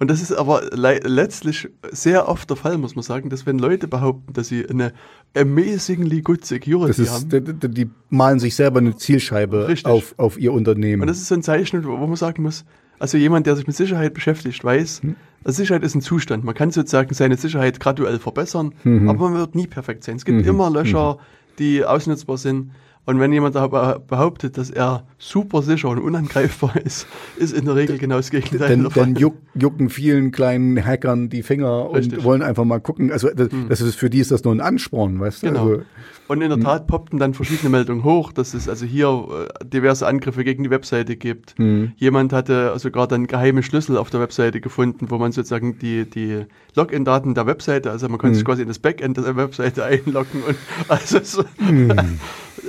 und 0.00 0.10
das 0.10 0.22
ist 0.22 0.32
aber 0.32 0.62
letztlich 0.72 1.68
sehr 1.90 2.26
oft 2.26 2.48
der 2.48 2.56
Fall, 2.56 2.78
muss 2.78 2.96
man 2.96 3.02
sagen, 3.02 3.28
dass 3.28 3.44
wenn 3.44 3.58
Leute 3.58 3.86
behaupten, 3.86 4.32
dass 4.32 4.48
sie 4.48 4.66
eine 4.66 4.94
amazingly 5.36 6.22
good 6.22 6.42
Security 6.42 7.02
ist, 7.02 7.12
haben. 7.12 7.60
Die, 7.60 7.68
die, 7.68 7.90
malen 8.08 8.40
sich 8.40 8.56
selber 8.56 8.78
eine 8.78 8.96
Zielscheibe 8.96 9.74
auf, 9.84 10.14
auf 10.16 10.38
ihr 10.38 10.54
Unternehmen. 10.54 11.02
Und 11.02 11.08
das 11.08 11.18
ist 11.18 11.28
so 11.28 11.34
ein 11.34 11.42
Zeichen, 11.42 11.84
wo 11.84 11.98
man 11.98 12.16
sagen 12.16 12.42
muss, 12.42 12.64
also 12.98 13.18
jemand, 13.18 13.46
der 13.46 13.56
sich 13.56 13.66
mit 13.66 13.76
Sicherheit 13.76 14.14
beschäftigt, 14.14 14.64
weiß, 14.64 15.02
hm. 15.02 15.16
also 15.44 15.56
Sicherheit 15.58 15.82
ist 15.82 15.94
ein 15.94 16.00
Zustand. 16.00 16.44
Man 16.44 16.54
kann 16.54 16.70
sozusagen 16.70 17.12
seine 17.12 17.36
Sicherheit 17.36 17.78
graduell 17.78 18.18
verbessern, 18.18 18.74
mhm. 18.84 19.06
aber 19.06 19.28
man 19.28 19.38
wird 19.38 19.54
nie 19.54 19.66
perfekt 19.66 20.04
sein. 20.04 20.16
Es 20.16 20.24
gibt 20.24 20.42
mhm. 20.42 20.48
immer 20.48 20.70
Löcher, 20.70 21.14
mhm. 21.14 21.18
die 21.58 21.84
ausnutzbar 21.84 22.38
sind. 22.38 22.70
Und 23.06 23.18
wenn 23.18 23.32
jemand 23.32 23.54
behauptet, 23.54 24.58
dass 24.58 24.70
er 24.70 25.04
super 25.18 25.62
sicher 25.62 25.88
und 25.88 25.98
unangreifbar 25.98 26.76
ist, 26.84 27.06
ist 27.36 27.52
in 27.52 27.64
der 27.64 27.74
Regel 27.74 27.98
genau 27.98 28.16
das 28.16 28.30
Gegenteil. 28.30 28.68
Dann, 28.68 28.88
dann 28.94 29.14
juck, 29.16 29.36
jucken 29.54 29.88
vielen 29.88 30.30
kleinen 30.30 30.84
Hackern 30.84 31.28
die 31.28 31.42
Finger 31.42 31.92
Richtig. 31.92 32.18
und 32.18 32.24
wollen 32.24 32.42
einfach 32.42 32.64
mal 32.64 32.80
gucken. 32.80 33.10
Also 33.10 33.28
das, 33.34 33.50
hm. 33.50 33.68
das, 33.68 33.80
ist 33.80 33.96
für 33.96 34.10
die 34.10 34.20
ist 34.20 34.30
das 34.30 34.44
nur 34.44 34.54
ein 34.54 34.60
Ansporn, 34.60 35.18
weißt 35.18 35.42
du? 35.42 35.46
Genau. 35.46 35.68
Also, 35.68 35.82
und 36.28 36.42
in 36.42 36.48
der 36.48 36.58
hm. 36.58 36.64
Tat 36.64 36.86
poppten 36.86 37.18
dann 37.18 37.34
verschiedene 37.34 37.70
Meldungen 37.70 38.04
hoch, 38.04 38.32
dass 38.32 38.54
es 38.54 38.68
also 38.68 38.86
hier 38.86 39.08
äh, 39.08 39.64
diverse 39.66 40.06
Angriffe 40.06 40.44
gegen 40.44 40.62
die 40.62 40.70
Webseite 40.70 41.16
gibt. 41.16 41.58
Hm. 41.58 41.90
Jemand 41.96 42.32
hatte 42.32 42.78
sogar 42.78 43.08
dann 43.08 43.26
geheime 43.26 43.64
Schlüssel 43.64 43.96
auf 43.96 44.10
der 44.10 44.20
Webseite 44.20 44.60
gefunden, 44.60 45.10
wo 45.10 45.18
man 45.18 45.32
sozusagen 45.32 45.80
die, 45.80 46.08
die 46.08 46.44
Login-Daten 46.76 47.34
der 47.34 47.46
Webseite, 47.46 47.90
also 47.90 48.08
man 48.08 48.18
konnte 48.18 48.36
sich 48.36 48.44
hm. 48.44 48.46
quasi 48.46 48.62
in 48.62 48.68
das 48.68 48.78
Backend 48.78 49.16
der 49.16 49.34
Webseite 49.34 49.84
einloggen 49.84 50.42
und 50.46 50.56
also 50.86 51.18
so, 51.24 51.44
hm. 51.56 52.20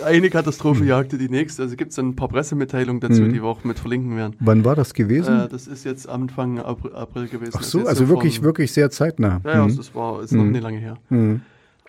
Eine 0.05 0.29
Katastrophe 0.29 0.81
hm. 0.81 0.87
jagte 0.87 1.17
die 1.17 1.29
nächste. 1.29 1.63
Also 1.63 1.75
gibt 1.75 1.91
es 1.91 1.95
dann 1.95 2.09
ein 2.09 2.15
paar 2.15 2.29
Pressemitteilungen 2.29 2.99
dazu, 2.99 3.21
mhm. 3.21 3.33
die 3.33 3.41
wir 3.41 3.45
auch 3.45 3.63
mit 3.63 3.79
verlinken 3.79 4.15
werden. 4.15 4.35
Wann 4.39 4.65
war 4.65 4.75
das 4.75 4.93
gewesen? 4.93 5.41
Äh, 5.41 5.47
das 5.49 5.67
ist 5.67 5.83
jetzt 5.83 6.07
Anfang 6.07 6.59
April, 6.59 6.93
April 6.93 7.27
gewesen. 7.27 7.53
Ach 7.55 7.63
so, 7.63 7.85
also 7.85 8.07
wirklich, 8.07 8.37
von, 8.37 8.45
wirklich 8.45 8.71
sehr 8.71 8.89
zeitnah. 8.89 9.41
Ja, 9.43 9.53
ja 9.53 9.67
mhm. 9.67 9.77
das 9.77 9.93
war 9.95 10.21
ist 10.21 10.31
noch 10.31 10.43
mhm. 10.43 10.51
nicht 10.51 10.63
lange 10.63 10.77
her. 10.77 10.97
Mhm. 11.09 11.41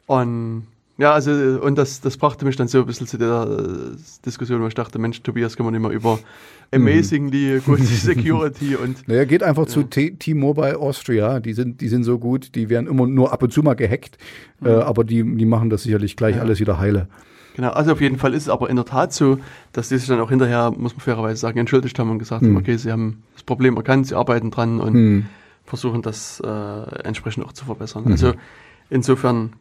Und 0.06 0.66
ja, 0.98 1.12
also 1.12 1.32
und 1.32 1.76
das, 1.78 2.00
das 2.00 2.16
brachte 2.16 2.44
mich 2.44 2.56
dann 2.56 2.68
so 2.68 2.80
ein 2.80 2.86
bisschen 2.86 3.06
zu 3.06 3.18
der 3.18 3.46
äh, 3.48 3.96
Diskussion, 4.26 4.60
wo 4.62 4.66
ich 4.66 4.74
dachte, 4.74 4.98
Mensch, 4.98 5.22
Tobias, 5.22 5.56
kann 5.56 5.64
man 5.64 5.74
immer 5.74 5.90
über 5.90 6.18
amazingly 6.70 7.56
mhm. 7.56 7.64
good 7.64 7.80
Security 7.82 8.76
und. 8.76 9.08
Naja, 9.08 9.24
geht 9.24 9.42
einfach 9.42 9.66
ja. 9.66 9.68
zu 9.68 9.84
T-Mobile 9.84 10.78
Austria, 10.78 11.40
die 11.40 11.54
sind, 11.54 11.80
die 11.80 11.88
sind 11.88 12.04
so 12.04 12.18
gut, 12.18 12.54
die 12.54 12.68
werden 12.68 12.86
immer 12.86 13.06
nur 13.06 13.32
ab 13.32 13.42
und 13.42 13.52
zu 13.52 13.62
mal 13.62 13.74
gehackt, 13.74 14.18
äh, 14.62 14.68
aber 14.68 15.04
die, 15.04 15.24
die 15.24 15.44
machen 15.44 15.70
das 15.70 15.84
sicherlich 15.84 16.16
gleich 16.16 16.36
ja. 16.36 16.42
alles 16.42 16.60
wieder 16.60 16.78
heile. 16.78 17.08
Genau, 17.54 17.70
also 17.70 17.92
auf 17.92 18.00
jeden 18.00 18.18
Fall 18.18 18.34
ist 18.34 18.44
es 18.44 18.48
aber 18.48 18.70
in 18.70 18.76
der 18.76 18.84
Tat 18.84 19.12
so, 19.12 19.38
dass 19.72 19.88
die 19.88 19.98
sich 19.98 20.08
dann 20.08 20.20
auch 20.20 20.30
hinterher, 20.30 20.70
muss 20.70 20.94
man 20.94 21.00
fairerweise 21.00 21.40
sagen, 21.40 21.58
entschuldigt 21.58 21.98
haben 21.98 22.10
und 22.10 22.18
gesagt 22.18 22.42
hm. 22.42 22.50
haben, 22.50 22.56
okay, 22.56 22.76
sie 22.76 22.90
haben 22.90 23.22
das 23.34 23.42
Problem 23.42 23.76
erkannt, 23.76 24.06
sie 24.06 24.14
arbeiten 24.14 24.50
dran 24.50 24.80
und 24.80 24.94
hm. 24.94 25.26
versuchen 25.64 26.02
das 26.02 26.40
äh, 26.40 26.48
entsprechend 27.04 27.44
auch 27.44 27.52
zu 27.52 27.64
verbessern. 27.64 28.04
Mhm. 28.04 28.12
Also 28.12 28.34
insofern 28.88 29.52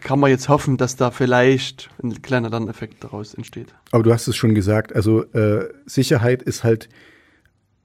kann 0.00 0.20
man 0.20 0.30
jetzt 0.30 0.48
hoffen, 0.48 0.76
dass 0.76 0.96
da 0.96 1.10
vielleicht 1.10 1.90
ein 2.02 2.20
kleiner 2.22 2.50
Lerneffekt 2.50 3.02
daraus 3.02 3.34
entsteht. 3.34 3.74
Aber 3.92 4.02
du 4.02 4.12
hast 4.12 4.28
es 4.28 4.36
schon 4.36 4.54
gesagt, 4.54 4.94
also 4.94 5.24
äh, 5.32 5.68
Sicherheit 5.86 6.42
ist 6.42 6.64
halt, 6.64 6.88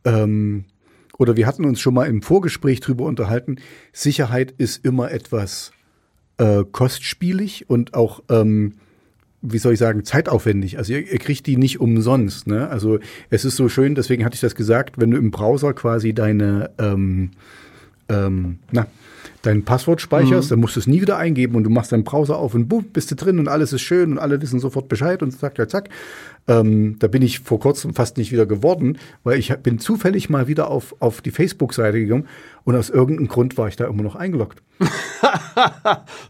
ähm, 0.03 0.65
oder 1.17 1.37
wir 1.37 1.47
hatten 1.47 1.65
uns 1.65 1.79
schon 1.79 1.93
mal 1.93 2.05
im 2.05 2.21
Vorgespräch 2.21 2.79
drüber 2.79 3.05
unterhalten, 3.05 3.57
Sicherheit 3.91 4.51
ist 4.57 4.83
immer 4.85 5.11
etwas 5.11 5.71
äh, 6.37 6.63
kostspielig 6.71 7.69
und 7.69 7.93
auch 7.93 8.21
ähm, 8.29 8.75
wie 9.43 9.57
soll 9.57 9.73
ich 9.73 9.79
sagen, 9.79 10.05
zeitaufwendig. 10.05 10.77
Also 10.77 10.93
ihr, 10.93 11.11
ihr 11.11 11.19
kriegt 11.19 11.45
die 11.45 11.57
nicht 11.57 11.79
umsonst. 11.79 12.47
Ne? 12.47 12.69
Also 12.69 12.99
es 13.29 13.45
ist 13.45 13.57
so 13.57 13.69
schön, 13.69 13.93
deswegen 13.93 14.25
hatte 14.25 14.35
ich 14.35 14.41
das 14.41 14.55
gesagt, 14.55 14.99
wenn 14.99 15.11
du 15.11 15.17
im 15.17 15.31
Browser 15.31 15.73
quasi 15.73 16.13
deine, 16.13 16.71
ähm, 16.79 17.31
ähm, 18.07 18.59
na, 18.71 18.87
dein 19.41 19.63
Passwort 19.63 19.99
speicherst, 19.99 20.49
mhm. 20.49 20.49
dann 20.51 20.59
musst 20.61 20.77
du 20.77 20.79
es 20.79 20.87
nie 20.87 21.01
wieder 21.01 21.17
eingeben 21.17 21.55
und 21.55 21.65
du 21.65 21.69
machst 21.69 21.91
deinen 21.91 22.05
Browser 22.05 22.37
auf 22.37 22.55
und 22.55 22.69
boom, 22.69 22.85
bist 22.85 23.11
du 23.11 23.15
drin 23.15 23.39
und 23.39 23.49
alles 23.49 23.73
ist 23.73 23.81
schön 23.81 24.13
und 24.13 24.17
alle 24.17 24.41
wissen 24.41 24.59
sofort 24.59 24.87
Bescheid 24.87 25.21
und 25.21 25.31
zack, 25.31 25.57
zack, 25.57 25.69
zack. 25.69 25.89
Ähm, 26.47 26.97
da 26.99 27.07
bin 27.07 27.21
ich 27.21 27.39
vor 27.39 27.59
kurzem 27.59 27.93
fast 27.93 28.17
nicht 28.17 28.31
wieder 28.31 28.45
geworden, 28.45 28.97
weil 29.23 29.37
ich 29.37 29.53
bin 29.57 29.79
zufällig 29.79 30.29
mal 30.29 30.47
wieder 30.47 30.69
auf, 30.69 30.95
auf 30.99 31.21
die 31.21 31.31
Facebook-Seite 31.31 31.99
gegangen 31.99 32.27
und 32.65 32.75
aus 32.75 32.89
irgendeinem 32.89 33.27
Grund 33.27 33.57
war 33.57 33.67
ich 33.67 33.75
da 33.75 33.85
immer 33.85 34.03
noch 34.03 34.15
eingeloggt. 34.15 34.61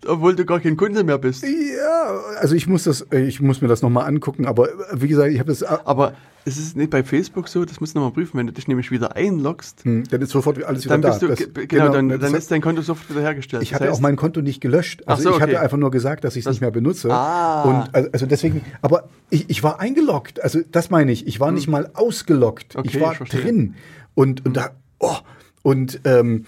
Obwohl 0.08 0.36
du 0.36 0.46
gar 0.46 0.60
kein 0.60 0.78
Kunde 0.78 1.04
mehr 1.04 1.17
bist. 1.17 1.43
Ja, 1.43 2.19
also 2.39 2.56
ich 2.56 2.67
muss 2.67 2.84
das, 2.84 3.06
ich 3.12 3.39
muss 3.39 3.62
mir 3.62 3.67
das 3.67 3.82
nochmal 3.82 4.08
angucken, 4.08 4.46
aber 4.46 4.69
wie 4.93 5.08
gesagt, 5.08 5.32
ich 5.32 5.39
habe 5.39 5.50
das. 5.50 5.63
Aber 5.63 6.13
es 6.46 6.58
ist 6.58 6.76
nicht 6.76 6.89
bei 6.89 7.04
Facebook 7.04 7.48
so, 7.48 7.63
das 7.63 7.80
musst 7.80 7.96
du 7.96 8.00
nochmal 8.00 8.13
prüfen, 8.13 8.38
wenn 8.38 8.48
du 8.48 8.54
dich 8.54 8.67
nämlich 8.67 8.91
wieder 8.91 9.15
einloggst. 9.15 9.86
Hm, 9.86 10.04
dann 10.10 10.22
ist 10.22 10.32
sofort 10.32 10.62
alles 10.63 10.84
wieder 10.84 10.98
dann 10.98 11.02
da. 11.02 11.17
Du, 11.17 11.28
das, 11.28 11.38
genau, 11.38 11.65
genau, 11.67 11.89
dann, 11.89 12.10
dann 12.19 12.34
ist 12.34 12.52
dein 12.52 12.62
Konto 12.62 12.82
sofort 12.82 13.10
wieder 13.10 13.22
hergestellt. 13.22 13.63
Ich 13.63 13.74
hatte 13.74 13.86
heißt, 13.86 13.93
auch 13.93 14.02
mein 14.02 14.15
Konto 14.15 14.41
nicht 14.41 14.60
gelöscht. 14.60 15.08
Also 15.08 15.24
so, 15.24 15.30
ich 15.30 15.36
okay. 15.36 15.43
hatte 15.43 15.60
einfach 15.62 15.78
nur 15.78 15.91
gesagt, 15.91 16.24
dass 16.24 16.36
ich 16.36 16.46
es 16.46 16.52
nicht 16.52 16.62
mehr 16.62 16.72
benutze. 16.72 17.12
Ah. 17.12 17.63
Und 17.63 18.13
also 18.13 18.26
deswegen, 18.26 18.62
aber 18.82 19.08
ich, 19.30 19.50
ich 19.50 19.63
war 19.63 19.80
eingeloggt. 19.80 20.43
Also 20.43 20.62
das 20.69 20.89
meine 20.89 21.12
ich. 21.12 21.28
Ich 21.28 21.39
war 21.39 21.50
hm. 21.50 21.56
nicht 21.56 21.67
mal 21.67 21.91
ausgeloggt. 21.93 22.76
Okay, 22.76 22.89
ich 22.91 23.00
war 23.00 23.13
ich 23.22 23.30
drin. 23.30 23.76
Und, 24.15 24.46
und 24.46 24.58
da, 24.58 24.72
oh, 25.00 25.17
und 25.63 26.02
ähm, 26.04 26.45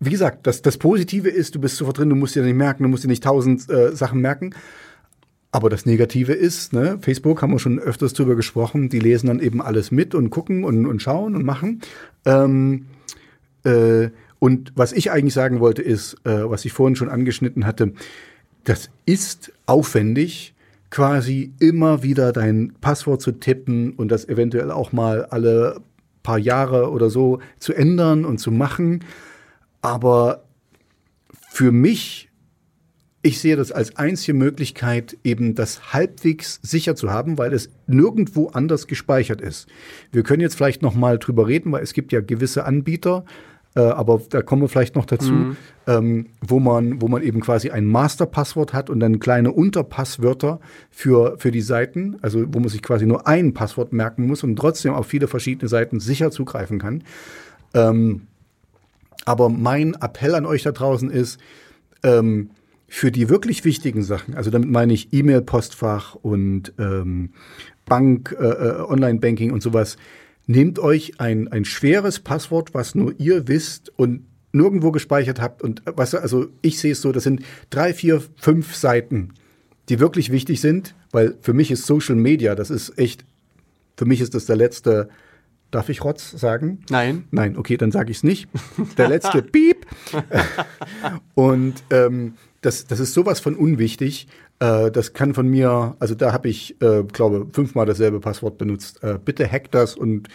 wie 0.00 0.10
gesagt, 0.10 0.46
das, 0.46 0.62
das 0.62 0.78
Positive 0.78 1.28
ist, 1.28 1.54
du 1.54 1.60
bist 1.60 1.76
sofort 1.76 1.98
drin, 1.98 2.08
du 2.08 2.16
musst 2.16 2.34
dir 2.34 2.42
nicht 2.42 2.54
merken, 2.54 2.82
du 2.82 2.88
musst 2.88 3.04
dir 3.04 3.08
nicht 3.08 3.22
tausend 3.22 3.68
äh, 3.70 3.94
Sachen 3.94 4.20
merken. 4.20 4.54
Aber 5.52 5.68
das 5.68 5.84
Negative 5.84 6.32
ist, 6.32 6.72
ne, 6.72 6.98
Facebook 7.00 7.42
haben 7.42 7.52
wir 7.52 7.58
schon 7.58 7.78
öfters 7.78 8.12
drüber 8.12 8.36
gesprochen, 8.36 8.88
die 8.88 9.00
lesen 9.00 9.26
dann 9.26 9.40
eben 9.40 9.60
alles 9.60 9.90
mit 9.90 10.14
und 10.14 10.30
gucken 10.30 10.64
und, 10.64 10.86
und 10.86 11.02
schauen 11.02 11.34
und 11.34 11.44
machen. 11.44 11.80
Ähm, 12.24 12.86
äh, 13.64 14.10
und 14.38 14.72
was 14.74 14.92
ich 14.92 15.10
eigentlich 15.10 15.34
sagen 15.34 15.60
wollte, 15.60 15.82
ist, 15.82 16.14
äh, 16.24 16.48
was 16.48 16.64
ich 16.64 16.72
vorhin 16.72 16.96
schon 16.96 17.08
angeschnitten 17.08 17.66
hatte, 17.66 17.92
das 18.64 18.90
ist 19.06 19.52
aufwendig, 19.66 20.54
quasi 20.90 21.52
immer 21.60 22.02
wieder 22.02 22.32
dein 22.32 22.72
Passwort 22.80 23.20
zu 23.20 23.32
tippen 23.32 23.92
und 23.92 24.08
das 24.08 24.28
eventuell 24.28 24.70
auch 24.70 24.92
mal 24.92 25.24
alle 25.26 25.80
paar 26.22 26.38
Jahre 26.38 26.90
oder 26.90 27.10
so 27.10 27.40
zu 27.58 27.72
ändern 27.72 28.24
und 28.24 28.38
zu 28.38 28.50
machen. 28.50 29.04
Aber 29.82 30.44
für 31.50 31.72
mich, 31.72 32.30
ich 33.22 33.40
sehe 33.40 33.56
das 33.56 33.72
als 33.72 33.96
einzige 33.96 34.34
Möglichkeit, 34.34 35.16
eben 35.24 35.54
das 35.54 35.92
halbwegs 35.92 36.60
sicher 36.62 36.96
zu 36.96 37.10
haben, 37.10 37.38
weil 37.38 37.52
es 37.52 37.70
nirgendwo 37.86 38.48
anders 38.48 38.86
gespeichert 38.86 39.40
ist. 39.40 39.68
Wir 40.12 40.22
können 40.22 40.42
jetzt 40.42 40.54
vielleicht 40.56 40.82
noch 40.82 40.94
mal 40.94 41.18
drüber 41.18 41.46
reden, 41.46 41.72
weil 41.72 41.82
es 41.82 41.92
gibt 41.92 42.12
ja 42.12 42.20
gewisse 42.20 42.64
Anbieter, 42.64 43.24
äh, 43.76 43.80
aber 43.80 44.20
da 44.28 44.42
kommen 44.42 44.62
wir 44.62 44.68
vielleicht 44.68 44.96
noch 44.96 45.04
dazu, 45.04 45.32
mhm. 45.32 45.56
ähm, 45.86 46.26
wo 46.40 46.58
man, 46.58 47.00
wo 47.00 47.08
man 47.08 47.22
eben 47.22 47.40
quasi 47.40 47.70
ein 47.70 47.86
Masterpasswort 47.86 48.72
hat 48.72 48.90
und 48.90 48.98
dann 49.00 49.20
kleine 49.20 49.52
Unterpasswörter 49.52 50.60
für, 50.90 51.38
für 51.38 51.52
die 51.52 51.60
Seiten, 51.60 52.16
also 52.20 52.44
wo 52.52 52.58
man 52.58 52.68
sich 52.68 52.82
quasi 52.82 53.06
nur 53.06 53.28
ein 53.28 53.54
Passwort 53.54 53.92
merken 53.92 54.26
muss 54.26 54.42
und 54.42 54.56
trotzdem 54.56 54.92
auf 54.92 55.06
viele 55.06 55.28
verschiedene 55.28 55.68
Seiten 55.68 56.00
sicher 56.00 56.32
zugreifen 56.32 56.78
kann. 56.80 57.04
Ähm, 57.74 58.22
aber 59.24 59.48
mein 59.48 59.94
Appell 59.94 60.34
an 60.34 60.46
euch 60.46 60.64
da 60.64 60.72
draußen 60.72 61.10
ist, 61.10 61.38
ähm, 62.02 62.50
für 62.88 63.12
die 63.12 63.28
wirklich 63.28 63.64
wichtigen 63.64 64.02
Sachen, 64.02 64.34
also 64.34 64.50
damit 64.50 64.68
meine 64.68 64.92
ich 64.92 65.12
E-Mail-Postfach 65.12 66.16
und 66.16 66.72
ähm, 66.78 67.30
Bank, 67.84 68.36
äh, 68.36 68.44
äh, 68.44 68.80
Online-Banking 68.80 69.52
und 69.52 69.62
sowas, 69.62 69.96
nehmt 70.50 70.80
euch 70.80 71.20
ein, 71.20 71.48
ein 71.48 71.64
schweres 71.64 72.18
Passwort, 72.18 72.74
was 72.74 72.94
nur 72.94 73.14
ihr 73.18 73.46
wisst 73.46 73.92
und 73.96 74.26
nirgendwo 74.52 74.90
gespeichert 74.90 75.40
habt. 75.40 75.62
Und 75.62 75.82
was, 75.84 76.14
also 76.14 76.48
ich 76.60 76.80
sehe 76.80 76.92
es 76.92 77.00
so, 77.00 77.12
das 77.12 77.22
sind 77.22 77.42
drei, 77.70 77.94
vier, 77.94 78.20
fünf 78.36 78.74
Seiten, 78.74 79.34
die 79.88 80.00
wirklich 80.00 80.32
wichtig 80.32 80.60
sind, 80.60 80.96
weil 81.12 81.36
für 81.40 81.52
mich 81.52 81.70
ist 81.70 81.86
Social 81.86 82.16
Media, 82.16 82.56
das 82.56 82.70
ist 82.70 82.98
echt, 82.98 83.24
für 83.96 84.06
mich 84.06 84.20
ist 84.20 84.34
das 84.34 84.46
der 84.46 84.56
letzte 84.56 85.08
Darf 85.70 85.88
ich 85.88 86.02
Rotz 86.02 86.32
sagen? 86.32 86.80
Nein. 86.90 87.28
Nein, 87.30 87.56
okay, 87.56 87.76
dann 87.76 87.92
sage 87.92 88.10
ich 88.10 88.18
es 88.18 88.22
nicht. 88.24 88.48
Der 88.98 89.08
letzte 89.08 89.40
Piep. 89.40 89.86
Und 91.34 91.74
ähm, 91.90 92.34
das, 92.60 92.88
das 92.88 92.98
ist 92.98 93.14
sowas 93.14 93.38
von 93.38 93.54
unwichtig. 93.54 94.26
Äh, 94.60 94.90
das 94.90 95.12
kann 95.12 95.34
von 95.34 95.48
mir, 95.48 95.96
also 95.98 96.14
da 96.14 96.32
habe 96.32 96.48
ich, 96.48 96.80
äh, 96.82 97.02
glaube 97.04 97.46
fünfmal 97.52 97.86
dasselbe 97.86 98.20
Passwort 98.20 98.58
benutzt. 98.58 99.02
Äh, 99.02 99.18
bitte 99.24 99.50
hackt 99.50 99.74
das 99.74 99.96
und 99.96 100.28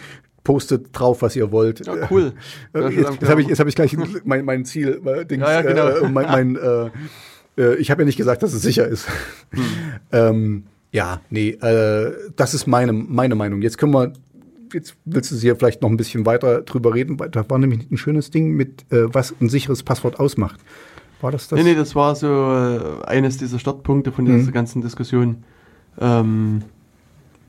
postet 0.44 0.88
drauf, 0.92 1.22
was 1.22 1.36
ihr 1.36 1.52
wollt. 1.52 1.86
Ja, 1.86 2.08
cool. 2.12 2.34
Äh, 2.74 2.90
jetzt 2.90 3.30
habe 3.30 3.42
ich, 3.42 3.48
jetzt 3.48 3.60
hab 3.60 3.68
ich 3.68 3.76
gleich 3.76 3.96
mein, 4.26 4.44
mein 4.44 4.66
Ziel, 4.66 5.02
äh, 5.06 5.26
Dings, 5.26 5.44
ja, 5.44 5.54
ja, 5.54 5.62
genau. 5.62 5.88
Äh, 5.88 6.10
mein, 6.10 6.56
mein 6.56 6.92
äh, 7.58 7.76
ich 7.76 7.90
habe 7.90 8.02
ja 8.02 8.06
nicht 8.06 8.18
gesagt, 8.18 8.44
dass 8.44 8.54
es 8.54 8.62
sicher 8.62 8.88
ist. 8.88 9.08
Hm. 9.52 9.64
ähm, 10.12 10.64
ja, 10.92 11.22
nee, 11.30 11.50
äh, 11.50 12.14
das 12.36 12.54
ist 12.54 12.68
meine, 12.68 12.94
meine 12.94 13.36
Meinung. 13.36 13.62
Jetzt 13.62 13.78
können 13.78 13.94
wir 13.94 14.14
jetzt 14.74 14.96
willst 15.06 15.32
du 15.32 15.36
hier 15.36 15.56
vielleicht 15.56 15.82
noch 15.82 15.90
ein 15.90 15.98
bisschen 15.98 16.26
weiter 16.26 16.62
drüber 16.62 16.94
reden, 16.94 17.20
weil 17.20 17.30
da 17.30 17.50
war 17.50 17.58
nämlich 17.58 17.90
ein 17.90 17.98
schönes 17.98 18.32
Ding 18.32 18.52
mit, 18.52 18.86
äh, 18.92 19.14
was 19.14 19.34
ein 19.40 19.50
sicheres 19.50 19.84
Passwort 19.84 20.20
ausmacht. 20.20 20.60
War 21.26 21.32
das 21.32 21.48
das? 21.48 21.58
Nee, 21.58 21.64
nee, 21.64 21.74
das 21.74 21.96
war 21.96 22.14
so 22.14 22.28
äh, 22.28 23.04
eines 23.08 23.38
dieser 23.38 23.58
Startpunkte 23.58 24.12
von 24.12 24.26
dieser 24.26 24.38
mhm. 24.38 24.52
ganzen 24.52 24.84
Diskussion. 24.84 25.44
Ähm, 25.98 26.62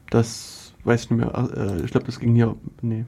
das 0.09 0.73
weiß 0.85 1.05
ich 1.05 1.11
nicht 1.11 1.21
mehr. 1.21 1.51
Äh, 1.55 1.85
ich 1.85 1.91
glaube, 1.91 2.07
das 2.07 2.19
ging 2.19 2.35
hier. 2.35 2.57
Nee. 2.81 3.05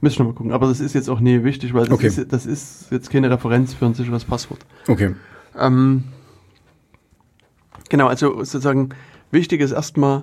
Müssen 0.00 0.20
wir 0.20 0.24
mal 0.24 0.32
gucken. 0.32 0.52
Aber 0.52 0.68
das 0.68 0.80
ist 0.80 0.94
jetzt 0.94 1.10
auch 1.10 1.20
nie 1.20 1.44
wichtig, 1.44 1.74
weil 1.74 1.84
das, 1.84 1.92
okay. 1.92 2.06
ist, 2.06 2.32
das 2.32 2.46
ist 2.46 2.86
jetzt 2.92 3.10
keine 3.10 3.28
Referenz 3.28 3.74
für 3.74 3.84
ein 3.84 3.92
sicheres 3.92 4.24
Passwort. 4.24 4.64
Okay. 4.88 5.14
Ähm, 5.54 6.04
genau, 7.90 8.06
also 8.06 8.38
sozusagen 8.38 8.88
wichtig 9.32 9.60
ist 9.60 9.72
erstmal, 9.72 10.22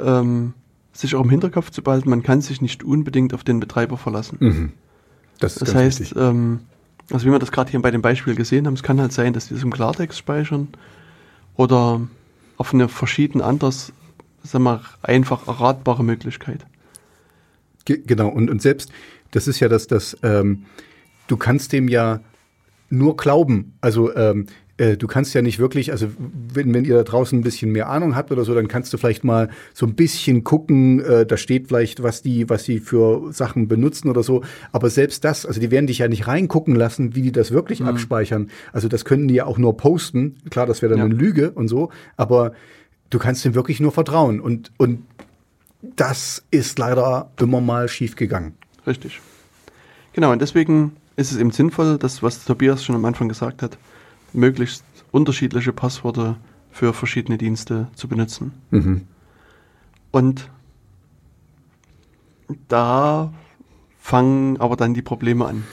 ähm, 0.00 0.54
sich 0.94 1.14
auch 1.16 1.24
im 1.24 1.28
Hinterkopf 1.28 1.68
zu 1.70 1.82
behalten, 1.82 2.08
man 2.08 2.22
kann 2.22 2.40
sich 2.40 2.62
nicht 2.62 2.82
unbedingt 2.82 3.34
auf 3.34 3.44
den 3.44 3.60
Betreiber 3.60 3.98
verlassen. 3.98 4.38
Mhm. 4.40 4.72
Das, 5.38 5.56
das 5.56 5.74
heißt, 5.74 6.14
ähm, 6.16 6.60
also 7.12 7.26
wie 7.26 7.30
wir 7.30 7.38
das 7.38 7.52
gerade 7.52 7.70
hier 7.70 7.80
bei 7.80 7.90
dem 7.90 8.02
Beispiel 8.02 8.34
gesehen 8.34 8.66
haben, 8.66 8.74
es 8.74 8.82
kann 8.82 9.00
halt 9.00 9.12
sein, 9.12 9.32
dass 9.32 9.48
die 9.48 9.54
das 9.54 9.62
im 9.62 9.72
Klartext 9.72 10.18
speichern 10.18 10.68
oder 11.54 12.00
auf 12.56 12.74
eine 12.74 12.88
verschieden 12.88 13.40
anders, 13.40 13.92
sagen 14.42 14.64
wir, 14.64 14.82
einfach 15.02 15.46
erratbare 15.46 16.04
Möglichkeit. 16.04 16.66
Ge 17.84 18.02
genau, 18.04 18.28
und, 18.28 18.50
und 18.50 18.60
selbst, 18.60 18.90
das 19.30 19.46
ist 19.46 19.60
ja 19.60 19.68
das, 19.68 19.86
das 19.86 20.16
ähm, 20.22 20.64
du 21.26 21.36
kannst 21.36 21.72
dem 21.72 21.88
ja 21.88 22.20
nur 22.90 23.16
glauben. 23.16 23.74
Also 23.80 24.14
ähm, 24.14 24.46
äh, 24.78 24.96
du 24.96 25.06
kannst 25.06 25.34
ja 25.34 25.42
nicht 25.42 25.58
wirklich, 25.58 25.92
also 25.92 26.08
wenn, 26.18 26.72
wenn 26.74 26.84
ihr 26.84 26.96
da 26.96 27.02
draußen 27.02 27.38
ein 27.38 27.42
bisschen 27.42 27.72
mehr 27.72 27.88
Ahnung 27.88 28.14
habt 28.14 28.30
oder 28.30 28.44
so, 28.44 28.54
dann 28.54 28.68
kannst 28.68 28.92
du 28.92 28.98
vielleicht 28.98 29.24
mal 29.24 29.48
so 29.72 29.86
ein 29.86 29.94
bisschen 29.94 30.44
gucken, 30.44 31.00
äh, 31.00 31.24
da 31.24 31.36
steht 31.36 31.68
vielleicht, 31.68 32.02
was 32.02 32.22
die, 32.22 32.48
was 32.50 32.64
die 32.64 32.78
für 32.78 33.32
Sachen 33.32 33.68
benutzen 33.68 34.10
oder 34.10 34.22
so. 34.22 34.42
Aber 34.72 34.90
selbst 34.90 35.24
das, 35.24 35.46
also 35.46 35.60
die 35.60 35.70
werden 35.70 35.86
dich 35.86 35.98
ja 35.98 36.08
nicht 36.08 36.26
reingucken 36.26 36.74
lassen, 36.74 37.14
wie 37.14 37.22
die 37.22 37.32
das 37.32 37.52
wirklich 37.52 37.80
mhm. 37.80 37.88
abspeichern. 37.88 38.50
Also 38.72 38.88
das 38.88 39.04
könnten 39.04 39.28
die 39.28 39.34
ja 39.34 39.46
auch 39.46 39.58
nur 39.58 39.76
posten. 39.76 40.36
Klar, 40.50 40.66
das 40.66 40.82
wäre 40.82 40.90
dann 40.90 40.98
ja. 40.98 41.04
eine 41.06 41.14
Lüge 41.14 41.52
und 41.52 41.68
so, 41.68 41.90
aber 42.16 42.52
du 43.10 43.18
kannst 43.18 43.44
dem 43.44 43.54
wirklich 43.54 43.80
nur 43.80 43.92
vertrauen. 43.92 44.40
Und, 44.40 44.72
und 44.76 45.02
das 45.80 46.42
ist 46.50 46.78
leider 46.78 47.30
immer 47.40 47.60
mal 47.60 47.88
schief 47.88 48.16
gegangen. 48.16 48.54
Richtig. 48.86 49.20
Genau, 50.12 50.32
und 50.32 50.42
deswegen 50.42 50.96
ist 51.16 51.32
es 51.32 51.38
eben 51.38 51.50
sinnvoll, 51.50 51.98
das, 51.98 52.22
was 52.22 52.44
Tobias 52.44 52.84
schon 52.84 52.94
am 52.94 53.04
Anfang 53.04 53.28
gesagt 53.28 53.62
hat, 53.62 53.78
möglichst 54.32 54.84
unterschiedliche 55.10 55.72
Passwörter 55.72 56.36
für 56.70 56.92
verschiedene 56.92 57.38
Dienste 57.38 57.88
zu 57.94 58.08
benutzen. 58.08 58.52
Mhm. 58.70 59.06
Und 60.10 60.50
da 62.68 63.32
fangen 63.98 64.60
aber 64.60 64.76
dann 64.76 64.94
die 64.94 65.02
Probleme 65.02 65.46
an. 65.46 65.64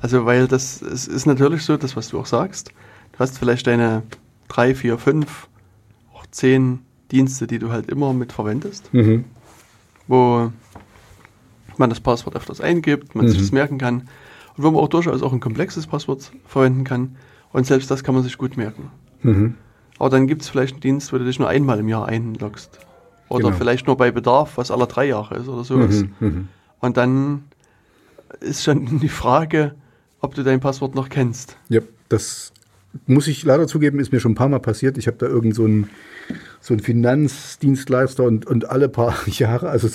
Also, 0.00 0.26
weil 0.26 0.48
das 0.48 0.82
es 0.82 1.06
ist 1.06 1.26
natürlich 1.26 1.62
so, 1.62 1.76
das, 1.76 1.96
was 1.96 2.08
du 2.08 2.18
auch 2.18 2.26
sagst. 2.26 2.72
Du 3.12 3.18
hast 3.20 3.38
vielleicht 3.38 3.66
deine 3.66 4.02
drei, 4.48 4.74
vier, 4.74 4.98
fünf, 4.98 5.48
auch 6.12 6.26
zehn 6.30 6.80
Dienste, 7.10 7.46
die 7.46 7.58
du 7.58 7.70
halt 7.70 7.88
immer 7.88 8.12
mit 8.12 8.32
verwendest, 8.32 8.92
mhm. 8.92 9.24
wo 10.08 10.50
man 11.76 11.88
das 11.88 12.00
Passwort 12.00 12.36
öfters 12.36 12.60
eingibt, 12.60 13.14
man 13.14 13.26
mhm. 13.26 13.30
sich 13.30 13.38
das 13.38 13.52
merken 13.52 13.78
kann 13.78 14.08
und 14.56 14.64
wo 14.64 14.70
man 14.70 14.80
auch 14.80 14.88
durchaus 14.88 15.22
auch 15.22 15.32
ein 15.32 15.40
komplexes 15.40 15.86
Passwort 15.86 16.32
verwenden 16.46 16.84
kann. 16.84 17.16
Und 17.52 17.66
selbst 17.66 17.90
das 17.90 18.04
kann 18.04 18.14
man 18.14 18.24
sich 18.24 18.38
gut 18.38 18.56
merken. 18.56 18.90
Mhm. 19.22 19.54
Aber 19.98 20.10
dann 20.10 20.26
gibt 20.26 20.42
es 20.42 20.48
vielleicht 20.48 20.74
einen 20.74 20.80
Dienst, 20.80 21.12
wo 21.12 21.18
du 21.18 21.24
dich 21.24 21.38
nur 21.38 21.48
einmal 21.48 21.78
im 21.78 21.88
Jahr 21.88 22.06
einloggst. 22.06 22.80
Oder 23.28 23.44
genau. 23.44 23.56
vielleicht 23.56 23.86
nur 23.86 23.96
bei 23.96 24.10
Bedarf, 24.10 24.56
was 24.56 24.70
alle 24.70 24.86
drei 24.86 25.06
Jahre 25.06 25.36
ist 25.36 25.48
oder 25.48 25.64
sowas. 25.64 26.02
Mhm, 26.02 26.14
mhm. 26.20 26.48
Und 26.80 26.96
dann 26.96 27.44
ist 28.40 28.64
schon 28.64 28.98
die 29.00 29.08
Frage, 29.08 29.74
ob 30.20 30.34
du 30.34 30.42
dein 30.42 30.60
Passwort 30.60 30.94
noch 30.94 31.08
kennst. 31.08 31.56
Ja, 31.68 31.80
das 32.08 32.52
muss 33.06 33.26
ich 33.26 33.42
leider 33.44 33.66
zugeben, 33.66 33.98
ist 33.98 34.12
mir 34.12 34.20
schon 34.20 34.32
ein 34.32 34.36
paar 34.36 34.48
Mal 34.48 34.60
passiert. 34.60 34.98
Ich 34.98 35.06
habe 35.06 35.16
da 35.16 35.26
irgend 35.26 35.54
so 35.54 35.66
ein 35.66 35.90
so 36.64 36.72
ein 36.72 36.80
Finanzdienstleister 36.80 38.24
und, 38.24 38.46
und 38.46 38.70
alle 38.70 38.88
paar 38.88 39.14
Jahre, 39.26 39.68
also 39.68 39.86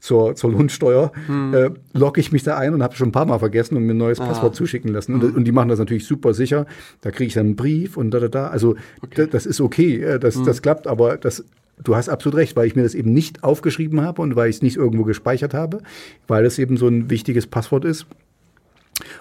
zur, 0.00 0.34
zur 0.34 0.50
Lohnsteuer, 0.50 1.12
hm. 1.26 1.54
äh, 1.54 1.70
logge 1.92 2.20
ich 2.20 2.32
mich 2.32 2.42
da 2.42 2.58
ein 2.58 2.74
und 2.74 2.82
habe 2.82 2.96
schon 2.96 3.10
ein 3.10 3.12
paar 3.12 3.26
Mal 3.26 3.38
vergessen 3.38 3.76
und 3.76 3.84
mir 3.84 3.94
ein 3.94 3.98
neues 3.98 4.18
ah. 4.18 4.26
Passwort 4.26 4.56
zuschicken 4.56 4.92
lassen. 4.92 5.14
Und, 5.14 5.22
hm. 5.22 5.34
und, 5.36 5.44
die 5.44 5.52
machen 5.52 5.68
das 5.68 5.78
natürlich 5.78 6.04
super 6.04 6.34
sicher. 6.34 6.66
Da 7.00 7.12
kriege 7.12 7.28
ich 7.28 7.34
dann 7.34 7.46
einen 7.46 7.56
Brief 7.56 7.96
und 7.96 8.10
da, 8.10 8.18
da, 8.18 8.26
da. 8.26 8.48
Also 8.48 8.74
okay. 9.02 9.28
das 9.30 9.46
ist 9.46 9.60
okay, 9.60 10.02
äh, 10.02 10.18
das, 10.18 10.34
hm. 10.34 10.44
das 10.44 10.62
klappt, 10.62 10.88
aber 10.88 11.16
das, 11.16 11.44
du 11.84 11.94
hast 11.94 12.08
absolut 12.08 12.38
recht, 12.38 12.56
weil 12.56 12.66
ich 12.66 12.74
mir 12.74 12.82
das 12.82 12.96
eben 12.96 13.12
nicht 13.12 13.44
aufgeschrieben 13.44 14.00
habe 14.00 14.20
und 14.20 14.34
weil 14.34 14.50
ich 14.50 14.56
es 14.56 14.62
nicht 14.62 14.76
irgendwo 14.76 15.04
gespeichert 15.04 15.54
habe, 15.54 15.78
weil 16.26 16.44
es 16.44 16.58
eben 16.58 16.76
so 16.76 16.88
ein 16.88 17.08
wichtiges 17.08 17.46
Passwort 17.46 17.84
ist. 17.84 18.04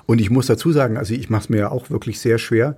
Und 0.07 0.21
ich 0.21 0.31
muss 0.31 0.47
dazu 0.47 0.71
sagen, 0.71 0.97
also 0.97 1.13
ich 1.13 1.29
mache 1.29 1.43
es 1.43 1.49
mir 1.49 1.57
ja 1.57 1.69
auch 1.69 1.91
wirklich 1.91 2.19
sehr 2.19 2.39
schwer. 2.39 2.75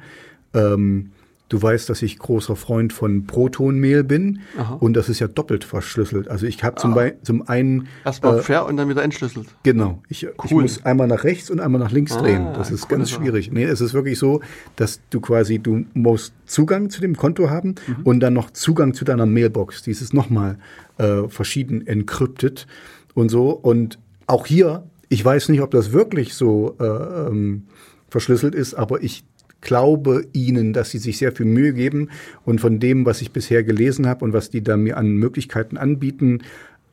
Ähm, 0.53 1.11
Du 1.49 1.61
weißt, 1.61 1.89
dass 1.89 2.01
ich 2.01 2.19
großer 2.19 2.57
Freund 2.57 2.91
von 2.91 3.25
Protonmehl 3.25 4.03
bin 4.03 4.41
Aha. 4.57 4.75
und 4.75 4.95
das 4.95 5.07
ist 5.07 5.19
ja 5.19 5.27
doppelt 5.27 5.63
verschlüsselt. 5.63 6.27
Also 6.27 6.45
ich 6.45 6.61
habe 6.63 6.75
zum, 6.75 6.97
ah. 6.97 7.11
zum 7.23 7.47
einen 7.47 7.87
erstmal 8.03 8.39
äh, 8.39 8.41
fair 8.41 8.65
und 8.65 8.75
dann 8.75 8.89
wieder 8.89 9.01
entschlüsselt. 9.01 9.47
Genau. 9.63 10.01
Ich, 10.09 10.25
cool. 10.25 10.33
ich, 10.43 10.51
muss 10.51 10.85
einmal 10.85 11.07
nach 11.07 11.23
rechts 11.23 11.49
und 11.49 11.61
einmal 11.61 11.79
nach 11.79 11.91
links 11.91 12.13
ah, 12.13 12.21
drehen. 12.21 12.47
Das 12.53 12.69
ist 12.69 12.83
cool, 12.83 12.97
ganz 12.97 13.11
schwierig. 13.11 13.51
Nee, 13.51 13.63
es 13.63 13.79
ist 13.79 13.93
wirklich 13.93 14.19
so, 14.19 14.41
dass 14.75 14.99
du 15.09 15.21
quasi 15.21 15.59
du 15.59 15.85
musst 15.93 16.33
Zugang 16.45 16.89
zu 16.89 16.99
dem 16.99 17.15
Konto 17.15 17.49
haben 17.49 17.75
mhm. 17.87 18.03
und 18.03 18.19
dann 18.19 18.33
noch 18.33 18.51
Zugang 18.51 18.93
zu 18.93 19.05
deiner 19.05 19.25
Mailbox. 19.25 19.83
Dies 19.83 20.01
ist 20.01 20.13
nochmal 20.13 20.57
äh, 20.97 21.29
verschieden 21.29 21.87
encrypted 21.87 22.67
und 23.13 23.29
so 23.29 23.51
und 23.51 23.99
auch 24.25 24.45
hier, 24.45 24.83
ich 25.07 25.23
weiß 25.23 25.47
nicht, 25.49 25.61
ob 25.61 25.71
das 25.71 25.93
wirklich 25.93 26.33
so 26.33 26.75
äh, 26.79 26.83
ähm, 26.83 27.67
verschlüsselt 28.09 28.53
ist, 28.53 28.73
aber 28.73 29.01
ich 29.01 29.23
glaube 29.61 30.25
ihnen, 30.33 30.73
dass 30.73 30.91
sie 30.91 30.99
sich 30.99 31.17
sehr 31.17 31.31
viel 31.31 31.45
Mühe 31.45 31.73
geben 31.73 32.09
und 32.45 32.61
von 32.61 32.79
dem, 32.79 33.05
was 33.05 33.21
ich 33.21 33.31
bisher 33.31 33.63
gelesen 33.63 34.07
habe 34.07 34.23
und 34.23 34.33
was 34.33 34.49
die 34.49 34.63
da 34.63 34.77
mir 34.77 34.97
an 34.97 35.15
Möglichkeiten 35.15 35.77
anbieten, 35.77 36.43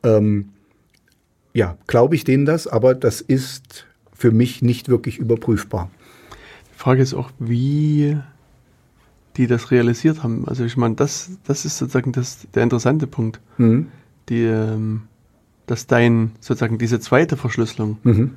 ähm, 0.03 0.49
ja, 1.53 1.77
glaube 1.87 2.15
ich 2.15 2.23
denen 2.23 2.45
das, 2.45 2.67
aber 2.67 2.95
das 2.95 3.21
ist 3.21 3.85
für 4.13 4.31
mich 4.31 4.61
nicht 4.61 4.89
wirklich 4.89 5.17
überprüfbar. 5.17 5.89
Die 6.73 6.77
Frage 6.77 7.01
ist 7.01 7.13
auch, 7.13 7.31
wie 7.39 8.17
die 9.37 9.47
das 9.47 9.71
realisiert 9.71 10.23
haben. 10.23 10.47
Also 10.47 10.63
ich 10.63 10.77
meine, 10.77 10.95
das, 10.95 11.31
das 11.45 11.65
ist 11.65 11.77
sozusagen 11.77 12.11
das, 12.11 12.47
der 12.53 12.63
interessante 12.63 13.07
Punkt. 13.07 13.39
Mhm. 13.57 13.87
Die, 14.29 14.43
ähm, 14.43 15.03
dass 15.65 15.87
dein, 15.87 16.31
sozusagen 16.39 16.77
diese 16.77 16.99
zweite 16.99 17.37
Verschlüsselung, 17.37 17.97
mhm. 18.03 18.31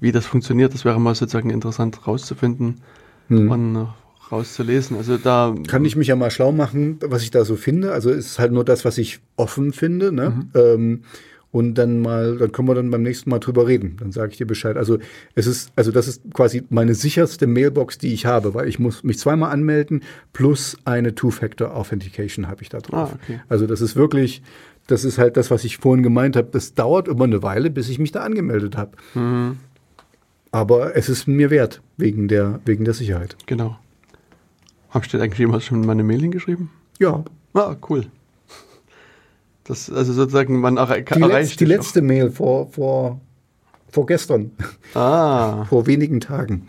wie 0.00 0.12
das 0.12 0.26
funktioniert, 0.26 0.74
das 0.74 0.84
wäre 0.84 1.00
mal 1.00 1.14
sozusagen 1.14 1.50
interessant 1.50 2.00
herauszufinden 2.00 2.80
hm. 3.28 3.50
und 3.50 3.88
rauszulesen. 4.30 4.96
Also 4.96 5.16
da 5.16 5.54
kann 5.66 5.84
ich 5.84 5.96
mich 5.96 6.08
ja 6.08 6.16
mal 6.16 6.30
schlau 6.30 6.52
machen, 6.52 6.98
was 7.00 7.22
ich 7.22 7.30
da 7.30 7.44
so 7.44 7.56
finde. 7.56 7.92
Also 7.92 8.10
es 8.10 8.26
ist 8.26 8.38
halt 8.38 8.52
nur 8.52 8.64
das, 8.64 8.84
was 8.84 8.98
ich 8.98 9.20
offen 9.36 9.72
finde. 9.72 10.12
Ne? 10.12 10.30
Mhm. 10.30 10.50
Ähm, 10.54 11.00
und 11.50 11.74
dann 11.74 12.00
mal, 12.00 12.36
dann 12.36 12.50
können 12.50 12.66
wir 12.66 12.74
dann 12.74 12.90
beim 12.90 13.02
nächsten 13.02 13.30
Mal 13.30 13.38
drüber 13.38 13.68
reden. 13.68 13.96
Dann 14.00 14.10
sage 14.10 14.32
ich 14.32 14.38
dir 14.38 14.46
Bescheid. 14.46 14.76
Also 14.76 14.98
es 15.36 15.46
ist, 15.46 15.70
also 15.76 15.92
das 15.92 16.08
ist 16.08 16.22
quasi 16.34 16.64
meine 16.68 16.96
sicherste 16.96 17.46
Mailbox, 17.46 17.98
die 17.98 18.12
ich 18.12 18.26
habe, 18.26 18.54
weil 18.54 18.66
ich 18.66 18.80
muss 18.80 19.04
mich 19.04 19.20
zweimal 19.20 19.52
anmelden 19.52 20.02
plus 20.32 20.76
eine 20.84 21.14
Two-Factor-Authentication 21.14 22.48
habe 22.48 22.62
ich 22.62 22.70
da 22.70 22.78
drauf. 22.78 23.10
Ah, 23.12 23.18
okay. 23.22 23.40
Also 23.48 23.68
das 23.68 23.80
ist 23.82 23.94
wirklich, 23.94 24.42
das 24.88 25.04
ist 25.04 25.18
halt 25.18 25.36
das, 25.36 25.52
was 25.52 25.62
ich 25.62 25.76
vorhin 25.76 26.02
gemeint 26.02 26.34
habe. 26.34 26.48
Das 26.50 26.74
dauert 26.74 27.06
immer 27.06 27.24
eine 27.24 27.44
Weile, 27.44 27.70
bis 27.70 27.88
ich 27.88 28.00
mich 28.00 28.10
da 28.10 28.24
angemeldet 28.24 28.76
habe. 28.76 28.92
Mhm. 29.14 29.58
Aber 30.54 30.94
es 30.94 31.08
ist 31.08 31.26
mir 31.26 31.50
wert, 31.50 31.82
wegen 31.96 32.28
der, 32.28 32.60
wegen 32.64 32.84
der 32.84 32.94
Sicherheit. 32.94 33.36
Genau. 33.46 33.76
Hast 34.88 35.12
du 35.12 35.20
eigentlich 35.20 35.40
jemals 35.40 35.64
schon 35.64 35.80
meine 35.80 36.04
Mail 36.04 36.20
hingeschrieben? 36.20 36.70
Ja. 37.00 37.24
Ah, 37.54 37.74
cool. 37.90 38.06
Das, 39.64 39.90
also 39.90 40.12
sozusagen, 40.12 40.60
man 40.60 40.76
er 40.76 41.00
die 41.00 41.20
erreicht. 41.20 41.58
die 41.58 41.64
letzte 41.64 41.98
auch. 41.98 42.04
Mail 42.04 42.30
vor, 42.30 42.70
vor, 42.70 43.20
vor 43.90 44.06
gestern. 44.06 44.52
Ah. 44.94 45.64
vor 45.68 45.88
wenigen 45.88 46.20
Tagen. 46.20 46.68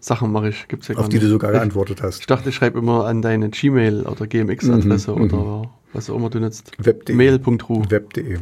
Sachen 0.00 0.32
mache 0.32 0.48
ich, 0.48 0.66
gibt's 0.66 0.88
ja 0.88 0.96
gar 0.96 1.04
Auf 1.04 1.08
die 1.08 1.18
nicht. 1.18 1.26
du 1.26 1.30
sogar 1.30 1.52
geantwortet 1.52 2.02
hast. 2.02 2.18
Ich 2.18 2.26
dachte, 2.26 2.48
ich 2.48 2.56
schreibe 2.56 2.80
immer 2.80 3.06
an 3.06 3.22
deine 3.22 3.50
Gmail- 3.50 4.02
oder 4.02 4.26
GMX-Adresse 4.26 5.12
mhm, 5.12 5.22
oder 5.22 5.36
mhm. 5.36 5.68
was 5.92 6.10
auch 6.10 6.16
immer 6.16 6.30
du 6.30 6.40
nutzt. 6.40 6.72
Web.de. 6.78 7.14
Mail.ru. 7.14 7.84
Web.de. 7.88 8.38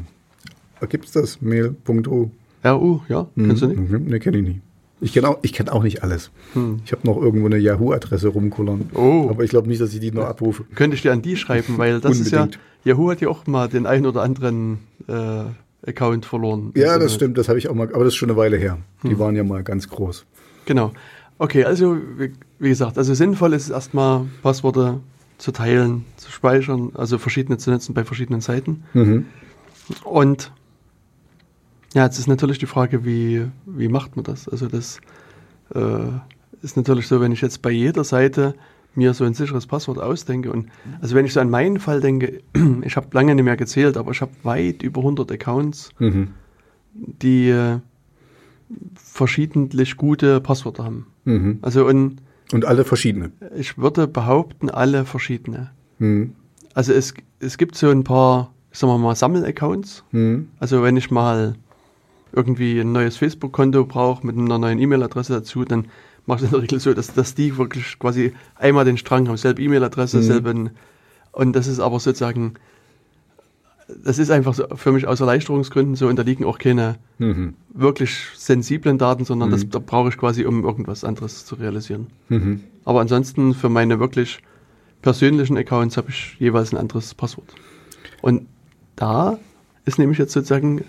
Gibt 0.89 1.05
es 1.05 1.13
das? 1.13 1.43
Mail.ru. 1.43 2.31
RU, 2.65 3.01
ja? 3.09 3.29
Mhm. 3.35 3.47
Kennst 3.47 3.63
du 3.63 3.67
nicht? 3.67 3.91
Mhm. 3.91 4.05
Ne, 4.07 4.21
kenne 4.21 4.39
ich 4.39 4.45
nicht. 4.45 4.61
Ich 5.01 5.13
kenne 5.13 5.29
auch, 5.29 5.43
kenn 5.43 5.69
auch 5.69 5.83
nicht 5.83 6.03
alles. 6.03 6.31
Hm. 6.55 6.81
Ich 6.85 6.93
habe 6.93 7.07
noch 7.07 7.21
irgendwo 7.21 7.47
eine 7.47 7.59
Yahoo-Adresse 7.59 8.29
rumkullern. 8.29 8.91
Oh. 8.95 9.27
Aber 9.29 9.45
ich 9.45 9.51
glaube 9.51 9.69
nicht, 9.69 9.81
dass 9.81 9.93
ich 9.93 10.01
die 10.01 10.13
noch 10.13 10.25
abrufe. 10.25 10.65
Könnte 10.75 10.95
ich 10.95 11.03
dir 11.03 11.13
an 11.13 11.21
die 11.21 11.37
schreiben, 11.37 11.75
weil 11.77 12.01
das 12.01 12.19
ist 12.19 12.31
ja, 12.31 12.49
Yahoo 12.85 13.11
hat 13.11 13.21
ja 13.21 13.29
auch 13.29 13.47
mal 13.47 13.69
den 13.69 13.87
einen 13.87 14.07
oder 14.07 14.23
anderen 14.23 14.79
äh, 15.07 15.45
Account 15.87 16.25
verloren. 16.25 16.73
Ja, 16.75 16.99
das 16.99 17.13
stimmt, 17.15 17.37
das 17.37 17.49
habe 17.49 17.59
ich 17.59 17.69
auch 17.69 17.75
mal, 17.75 17.89
aber 17.93 18.05
das 18.05 18.15
ist 18.15 18.17
schon 18.17 18.31
eine 18.31 18.39
Weile 18.39 18.57
her. 18.57 18.79
Die 19.03 19.11
hm. 19.11 19.19
waren 19.19 19.37
ja 19.37 19.45
mal 19.45 19.63
ganz 19.63 19.89
groß. 19.89 20.25
Genau. 20.65 20.93
Okay, 21.39 21.65
also 21.65 21.99
wie, 22.19 22.69
gesagt, 22.69 22.97
also 22.97 23.13
sinnvoll 23.13 23.53
ist 23.53 23.65
es 23.65 23.71
erstmal, 23.71 24.25
Passworte 24.43 25.01
zu 25.37 25.53
teilen, 25.53 26.05
zu 26.17 26.31
speichern, 26.31 26.93
also 26.95 27.19
verschiedene 27.19 27.59
zu 27.59 27.71
nutzen 27.71 27.93
bei 27.93 28.05
verschiedenen 28.05 28.41
Seiten. 28.41 28.85
Mhm. 28.95 29.27
Und 30.05 30.53
ja, 31.95 32.05
jetzt 32.05 32.19
ist 32.19 32.27
natürlich 32.27 32.59
die 32.59 32.67
Frage, 32.67 33.05
wie, 33.05 33.47
wie 33.67 33.89
macht 33.89 34.17
man 34.17 34.25
das? 34.25 34.49
Also 34.49 34.67
das 34.67 35.01
äh, 35.75 36.09
ist 36.63 36.77
natürlich 36.77 37.09
so, 37.09 37.21
wenn 37.21 37.33
ich 37.33 37.41
jetzt 37.41 37.63
bei 37.63 37.71
jeder 37.71 38.05
Seite 38.05 38.55
mir 38.95 39.15
so 39.15 39.25
ein 39.25 39.35
sicheres 39.35 39.67
Passwort 39.67 39.99
ausdenke 39.99 40.53
und 40.53 40.69
also 41.01 41.17
wenn 41.17 41.25
ich 41.25 41.33
so 41.33 41.41
an 41.41 41.51
meinen 41.51 41.81
Fall 41.81 42.01
denke, 42.01 42.43
ich 42.83 42.97
habe 42.97 43.09
lange 43.13 43.35
nicht 43.35 43.45
mehr 43.45 43.57
gezählt, 43.57 43.97
aber 43.97 44.11
ich 44.11 44.21
habe 44.21 44.33
weit 44.43 44.83
über 44.83 45.01
100 45.01 45.33
Accounts, 45.33 45.91
mhm. 45.99 46.29
die 46.93 47.49
äh, 47.49 47.79
verschiedentlich 48.95 49.97
gute 49.97 50.41
Passwörter 50.41 50.85
haben. 50.85 51.07
Mhm. 51.25 51.59
Also 51.63 51.87
und 51.87 52.21
und 52.53 52.67
alle 52.67 52.85
verschiedene. 52.85 53.33
Ich 53.57 53.79
würde 53.79 54.07
behaupten, 54.07 54.69
alle 54.69 55.05
verschiedene. 55.07 55.71
Mhm. 55.99 56.35
Also 56.75 56.93
es, 56.93 57.15
es 57.41 57.57
gibt 57.57 57.75
so 57.75 57.89
ein 57.89 58.05
paar, 58.05 58.53
sagen 58.71 58.93
wir 58.93 58.99
mal, 58.99 59.17
Sammelaccounts. 59.17 60.05
Mhm. 60.13 60.49
Also 60.59 60.83
wenn 60.83 60.97
ich 60.97 61.11
mal 61.11 61.55
irgendwie 62.35 62.81
ein 62.81 62.93
neues 62.93 63.17
Facebook-Konto 63.17 63.85
brauche 63.85 64.27
mit 64.27 64.37
einer 64.37 64.59
neuen 64.59 64.79
E-Mail-Adresse 64.79 65.33
dazu, 65.33 65.65
dann 65.65 65.87
mache 66.27 66.39
ich 66.39 66.45
es 66.45 66.49
in 66.49 66.53
der 66.53 66.63
Regel 66.63 66.81
so, 66.81 66.95
dass, 66.95 67.13
dass 67.15 67.35
die 67.35 67.57
wirklich 67.57 67.99
quasi 67.99 68.33
einmal 68.57 68.85
den 68.85 68.97
Strang 68.97 69.29
haben, 69.29 69.37
selbe 69.37 69.63
E-Mail-Adresse, 69.63 70.19
mhm. 70.19 70.23
selben. 70.23 70.71
Und 71.33 71.55
das 71.55 71.67
ist 71.67 71.81
aber 71.81 72.01
sozusagen, 72.01 72.55
das 74.03 74.19
ist 74.19 74.31
einfach 74.31 74.55
so 74.55 74.65
für 74.75 74.93
mich 74.93 75.07
aus 75.07 75.21
Erleichterungsgründen 75.21 75.95
so 75.95 76.09
und 76.09 76.17
da 76.17 76.23
liegen 76.23 76.45
auch 76.45 76.59
keine 76.59 76.97
mhm. 77.19 77.55
wirklich 77.73 78.29
sensiblen 78.35 78.99
Daten, 78.99 79.25
sondern 79.25 79.51
mhm. 79.51 79.53
das 79.53 79.69
da 79.69 79.79
brauche 79.79 80.09
ich 80.09 80.17
quasi, 80.17 80.45
um 80.45 80.65
irgendwas 80.65 81.05
anderes 81.05 81.45
zu 81.45 81.55
realisieren. 81.57 82.09
Mhm. 82.29 82.61
Aber 82.85 83.01
ansonsten 83.01 83.55
für 83.55 83.69
meine 83.69 84.01
wirklich 84.01 84.39
persönlichen 85.03 85.57
Accounts 85.57 85.97
habe 85.97 86.11
ich 86.11 86.37
jeweils 86.39 86.73
ein 86.73 86.79
anderes 86.79 87.15
Passwort. 87.15 87.55
Und 88.23 88.47
da 88.97 89.39
ist 89.85 89.99
nämlich 89.99 90.19
jetzt 90.19 90.33
sozusagen 90.33 90.85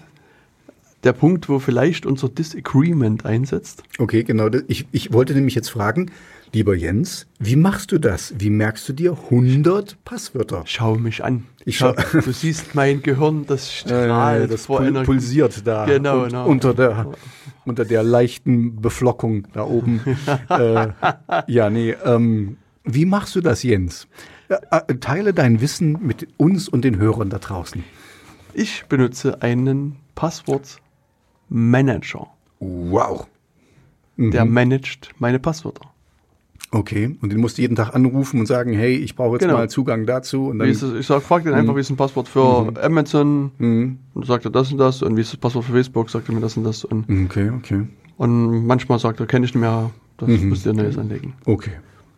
der 1.05 1.13
Punkt, 1.13 1.47
wo 1.47 1.59
vielleicht 1.59 2.05
unser 2.05 2.29
Disagreement 2.29 3.25
einsetzt. 3.25 3.83
Okay, 3.99 4.23
genau. 4.23 4.49
Ich, 4.67 4.87
ich 4.91 5.13
wollte 5.13 5.33
nämlich 5.33 5.55
jetzt 5.55 5.69
fragen, 5.69 6.11
lieber 6.51 6.75
Jens, 6.75 7.27
wie 7.39 7.55
machst 7.55 7.91
du 7.91 7.99
das? 7.99 8.33
Wie 8.37 8.49
merkst 8.49 8.89
du 8.89 8.93
dir 8.93 9.11
100 9.11 10.03
Passwörter? 10.03 10.63
Schau 10.65 10.95
mich 10.95 11.23
an. 11.23 11.45
Ich 11.63 11.77
schau, 11.77 11.93
du 11.93 12.31
siehst 12.31 12.75
mein 12.75 13.01
Gehirn, 13.01 13.45
das 13.45 13.71
strahlt 13.73 14.45
äh, 14.45 14.47
das 14.47 14.65
vor 14.65 14.79
pul 14.79 15.03
pulsiert 15.03 15.65
da 15.65 15.85
genau, 15.85 16.23
und, 16.23 16.29
genau. 16.29 16.47
unter 16.47 16.73
der 16.73 17.11
unter 17.65 17.85
der 17.85 18.03
leichten 18.03 18.81
Beflockung 18.81 19.47
da 19.53 19.63
oben. 19.63 20.01
äh, 20.49 20.87
ja, 21.47 21.69
nee. 21.69 21.95
Ähm, 22.03 22.57
wie 22.83 23.05
machst 23.05 23.35
du 23.35 23.41
das, 23.41 23.63
Jens? 23.63 24.07
Äh, 24.49 24.57
äh, 24.87 24.95
teile 24.95 25.33
dein 25.33 25.61
Wissen 25.61 25.97
mit 26.01 26.27
uns 26.37 26.69
und 26.69 26.83
den 26.83 26.97
Hörern 26.97 27.29
da 27.29 27.39
draußen. 27.39 27.83
Ich 28.53 28.85
benutze 28.85 29.41
einen 29.41 29.97
Passwort 30.13 30.77
Manager. 31.55 32.27
Wow. 32.59 33.27
Mhm. 34.17 34.31
Der 34.31 34.43
managt 34.43 35.11
meine 35.19 35.39
Passwörter. 35.39 35.89
Okay, 36.71 37.15
und 37.21 37.31
den 37.31 37.39
musst 37.39 37.57
du 37.57 37.61
jeden 37.61 37.77
Tag 37.77 37.95
anrufen 37.95 38.41
und 38.41 38.45
sagen, 38.45 38.73
hey, 38.73 38.95
ich 38.95 39.15
brauche 39.15 39.35
jetzt 39.35 39.43
genau. 39.43 39.53
mal 39.53 39.69
Zugang 39.69 40.05
dazu. 40.05 40.47
Und 40.47 40.59
dann 40.59 40.67
es, 40.67 40.83
ich 40.83 41.07
sag, 41.07 41.21
frag 41.21 41.43
den 41.43 41.53
mhm. 41.53 41.59
einfach, 41.59 41.75
wie 41.77 41.79
ist 41.79 41.89
ein 41.89 41.95
Passwort 41.95 42.27
für 42.27 42.71
mhm. 42.71 42.77
Amazon? 42.77 43.51
Mhm. 43.57 43.99
Und 44.13 44.25
sagt 44.25 44.43
er 44.43 44.51
das 44.51 44.73
und 44.73 44.79
das. 44.79 45.01
Und 45.01 45.15
wie 45.15 45.21
ist 45.21 45.31
das 45.31 45.39
Passwort 45.39 45.63
für 45.63 45.71
Facebook? 45.71 46.09
Sagt 46.09 46.27
er 46.27 46.35
mir 46.35 46.41
das 46.41 46.57
und 46.57 46.65
das. 46.65 46.83
Und, 46.83 47.09
okay, 47.09 47.49
okay. 47.51 47.87
Und 48.17 48.65
manchmal 48.65 48.99
sagt 48.99 49.21
er, 49.21 49.25
kenne 49.25 49.45
ich 49.45 49.53
nicht 49.53 49.61
mehr, 49.61 49.91
das 50.17 50.27
mhm. 50.27 50.49
müsst 50.49 50.65
ihr 50.65 50.73
Neues 50.73 50.97
anlegen. 50.97 51.35
Okay. 51.45 51.71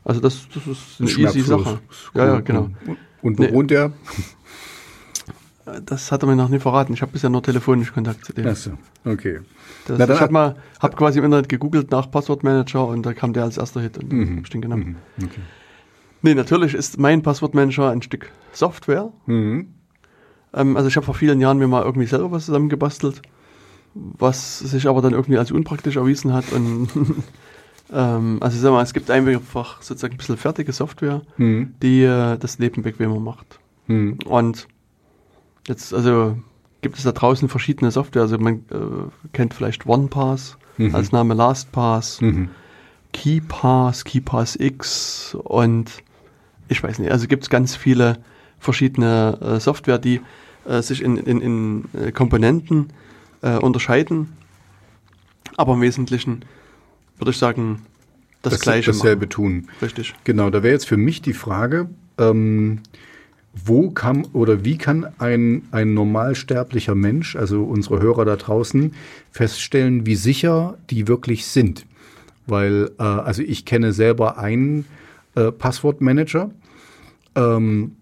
Also 0.04 0.20
das, 0.20 0.48
das 0.52 0.66
ist 0.66 1.00
eine 1.00 1.28
easy 1.28 1.42
Sache. 1.42 1.80
Ja, 2.16 2.26
ja, 2.26 2.40
genau. 2.40 2.70
Und, 2.88 2.98
und 3.22 3.38
wo 3.38 3.44
nee. 3.44 3.54
wohnt 3.54 3.70
der? 3.70 3.92
Das 5.86 6.12
hat 6.12 6.24
er 6.24 6.28
mir 6.28 6.36
noch 6.36 6.50
nie 6.50 6.60
verraten. 6.60 6.94
Ich 6.94 7.02
habe 7.02 7.12
bisher 7.12 7.30
nur 7.30 7.44
telefonisch 7.44 7.94
Kontakt 7.94 8.26
zu 8.26 8.34
dem. 8.34 8.48
Achso, 8.48 8.72
okay. 9.04 9.42
Das, 9.86 10.00
ich 10.10 10.22
habe 10.22 10.32
mal, 10.32 10.56
hab 10.80 10.96
quasi 10.96 11.20
im 11.20 11.26
Internet 11.26 11.50
gegoogelt 11.50 11.92
nach 11.92 12.10
Passwortmanager 12.10 12.88
und 12.88 13.06
da 13.06 13.14
kam 13.14 13.34
der 13.34 13.44
als 13.44 13.58
erster 13.58 13.82
Hit 13.82 13.98
und 13.98 14.12
mhm. 14.12 14.42
ich 14.44 14.50
den 14.50 14.62
genommen. 14.62 14.98
Mhm. 15.18 15.26
Okay. 15.26 15.42
Nee, 16.22 16.36
natürlich 16.36 16.74
ist 16.74 16.98
mein 16.98 17.22
Passwortmanager 17.22 17.90
ein 17.90 18.02
Stück 18.02 18.32
Software. 18.54 19.12
Mhm. 19.26 19.74
Ähm, 20.54 20.78
also 20.78 20.88
ich 20.88 20.96
habe 20.96 21.06
vor 21.06 21.16
vielen 21.16 21.42
Jahren 21.42 21.58
mir 21.58 21.68
mal 21.68 21.84
irgendwie 21.84 22.08
selber 22.08 22.32
was 22.32 22.46
zusammengebastelt, 22.46 23.22
was 23.94 24.60
sich 24.60 24.88
aber 24.88 25.02
dann 25.02 25.14
irgendwie 25.14 25.38
als 25.38 25.52
unpraktisch 25.52 25.98
erwiesen 25.98 26.34
hat 26.34 26.52
und 26.54 26.90
ähm, 27.94 28.38
also 28.42 28.58
sag 28.58 28.72
mal, 28.72 28.84
es 28.84 28.94
gibt 28.94 29.12
einfach 29.12 29.82
sozusagen 29.82 30.14
ein 30.14 30.18
bisschen 30.18 30.38
fertige 30.38 30.72
Software, 30.72 31.22
mhm. 31.38 31.76
die 31.82 32.04
äh, 32.04 32.38
das 32.38 32.58
Leben 32.58 32.84
bequemer 32.84 33.20
macht. 33.20 33.60
Mhm. 33.88 34.20
Und 34.26 34.68
jetzt, 35.68 35.94
also 35.94 36.38
gibt 36.82 36.98
es 36.98 37.04
da 37.04 37.12
draußen 37.12 37.50
verschiedene 37.50 37.92
Software. 37.92 38.24
Also 38.24 38.38
man 38.38 38.56
äh, 38.72 39.30
kennt 39.34 39.54
vielleicht 39.54 39.86
OnePass 39.86 40.58
mhm. 40.78 40.96
als 40.96 41.12
Name 41.12 41.34
LastPass, 41.34 42.22
mhm. 42.22 42.50
KeyPass, 43.14 44.04
KeyPass 44.04 44.56
X 44.58 45.36
und 45.44 46.04
ich 46.70 46.84
weiß 46.84 47.00
nicht, 47.00 47.12
also 47.12 47.28
gibt 47.28 47.44
es 47.44 47.50
ganz 47.50 47.76
viele 47.76 48.20
verschiedene 48.60 49.38
äh, 49.42 49.60
Software, 49.60 49.98
die 49.98 50.22
äh, 50.66 50.82
sich 50.82 51.02
in, 51.02 51.18
in, 51.18 51.42
in 51.42 51.86
äh, 51.94 52.12
Komponenten 52.12 52.88
äh, 53.42 53.58
unterscheiden, 53.58 54.34
aber 55.56 55.74
im 55.74 55.82
Wesentlichen 55.82 56.44
würde 57.18 57.32
ich 57.32 57.38
sagen, 57.38 57.86
das, 58.42 58.54
das 58.54 58.62
Gleiche. 58.62 58.92
Dasselbe 58.92 59.26
machen. 59.26 59.30
tun. 59.30 59.68
Richtig. 59.82 60.14
Genau, 60.24 60.50
da 60.50 60.62
wäre 60.64 60.74
jetzt 60.74 60.88
für 60.88 60.98
mich 60.98 61.22
die 61.22 61.34
Frage, 61.34 61.90
ähm, 62.18 62.82
wo 63.66 63.90
kann 63.92 64.26
oder 64.34 64.64
wie 64.64 64.78
kann 64.78 65.08
ein, 65.20 65.64
ein 65.72 65.94
normalsterblicher 65.94 66.96
Mensch, 66.96 67.36
also 67.36 67.64
unsere 67.64 68.02
Hörer 68.02 68.26
da 68.26 68.36
draußen, 68.36 68.94
feststellen, 69.32 70.06
wie 70.06 70.16
sicher 70.16 70.78
die 70.90 71.08
wirklich 71.08 71.46
sind? 71.46 71.86
Weil, 72.46 72.92
äh, 73.00 73.04
also 73.04 73.42
ich 73.42 73.66
kenne 73.66 73.94
selber 73.94 74.38
einen 74.38 74.86
äh, 75.36 75.52
Passwortmanager 75.52 76.52
ähm, 77.36 77.98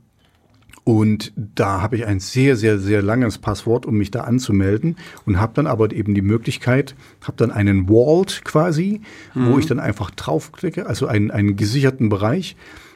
und 0.84 1.34
da 1.36 1.82
habe 1.82 1.96
ich 1.96 2.06
ein 2.06 2.20
sehr, 2.20 2.56
sehr, 2.56 2.78
sehr 2.78 3.02
langes 3.02 3.40
Passwort, 3.40 3.88
um 3.88 3.98
mich 3.98 4.12
da 4.12 4.22
anzumelden 4.22 4.98
und 5.26 5.40
habe 5.40 5.54
dann 5.56 5.66
aber 5.66 5.92
eben 5.92 6.14
die 6.14 6.22
Möglichkeit, 6.22 6.96
habe 7.22 7.38
dann 7.38 7.50
einen 7.50 7.88
Vault 7.88 8.44
quasi, 8.46 9.02
mhm. 9.34 9.48
wo 9.48 9.58
ich 9.58 9.66
dann 9.66 9.80
einfach 9.80 10.12
draufklicke, 10.12 10.86
also 10.86 11.08
einen, 11.08 11.32
einen 11.32 11.56
gesicherten 11.56 12.10
Bereich 12.10 12.56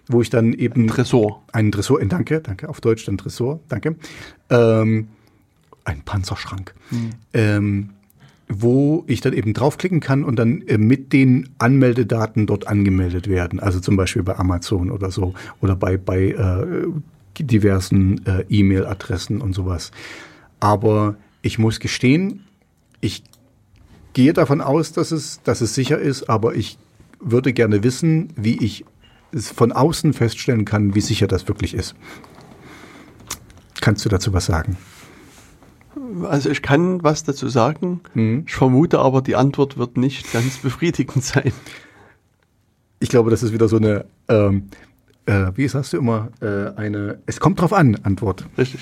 wo 0.10 0.22
ich 0.22 0.30
dann 0.30 0.52
eben. 0.54 0.88
Tresor. 0.88 1.44
Einen 1.54 1.72
Tresor, 1.72 2.02
äh, 2.02 2.08
danke, 2.08 2.42
danke, 2.42 2.68
auf 2.68 2.82
Deutsch 2.82 3.06
dann 3.06 3.18
Tresor, 3.18 3.62
danke. 3.70 3.96
Ähm, 4.50 5.08
ein 5.86 6.02
Panzerschrank. 6.02 6.74
Hm. 6.90 7.10
Ähm, 7.34 7.90
wo 8.52 9.04
ich 9.06 9.22
dann 9.22 9.34
eben 9.34 9.54
draufklicken 9.54 10.00
kann 10.00 10.24
und 10.24 10.38
dann 10.38 10.64
äh, 10.64 10.80
mit 10.80 11.14
den 11.14 11.50
Anmeldedaten 11.60 12.48
dort 12.48 12.68
angemeldet 12.68 13.28
werden. 13.28 13.60
Also 13.60 13.80
zum 13.80 13.96
Beispiel 13.96 14.24
bei 14.24 14.38
Amazon 14.38 14.90
oder 14.90 15.12
so 15.12 15.36
oder 15.62 15.76
bei, 15.76 15.98
bei 15.98 16.30
äh, 16.30 16.88
diversen 17.38 18.26
äh, 18.26 18.44
E-Mail-Adressen 18.50 19.40
und 19.40 19.54
sowas. 19.54 19.92
Aber 20.60 21.16
ich 21.44 21.60
muss 21.60 21.80
gestehen, 21.80 22.44
ich 23.02 23.24
gehe 24.14 24.34
davon 24.34 24.62
aus, 24.62 24.94
dass 24.94 25.12
es, 25.12 25.42
dass 25.44 25.62
es 25.62 25.76
sicher 25.76 26.00
ist, 26.00 26.28
aber 26.28 26.56
ich 26.56 26.80
würde 27.20 27.54
gerne 27.54 27.84
wissen, 27.84 28.30
wie 28.36 28.58
ich 28.58 28.84
von 29.34 29.72
außen 29.72 30.14
feststellen 30.14 30.66
kann, 30.66 30.96
wie 30.96 31.02
sicher 31.02 31.28
das 31.28 31.48
wirklich 31.48 31.74
ist. 31.74 31.96
Kannst 33.82 34.04
du 34.06 34.10
dazu 34.10 34.34
was 34.34 34.46
sagen? 34.46 34.78
Also 36.24 36.50
ich 36.50 36.62
kann 36.62 37.04
was 37.04 37.24
dazu 37.24 37.48
sagen. 37.48 38.02
Mhm. 38.14 38.44
Ich 38.48 38.56
vermute 38.56 39.00
aber, 39.00 39.22
die 39.22 39.36
Antwort 39.36 39.78
wird 39.78 39.98
nicht 39.98 40.32
ganz 40.34 40.58
befriedigend 40.62 41.24
sein. 41.24 41.52
Ich 43.00 43.10
glaube, 43.10 43.32
das 43.32 43.44
ist 43.44 43.54
wieder 43.54 43.68
so 43.68 43.78
eine, 43.78 44.06
ähm, 44.28 44.70
äh, 45.26 45.52
wie 45.56 45.68
sagst 45.68 45.94
du 45.94 45.98
immer, 45.98 46.30
äh, 46.42 46.76
eine, 46.76 47.20
es 47.26 47.40
kommt 47.40 47.62
drauf 47.62 47.72
an, 47.72 47.98
Antwort. 48.04 48.46
Richtig. 48.58 48.82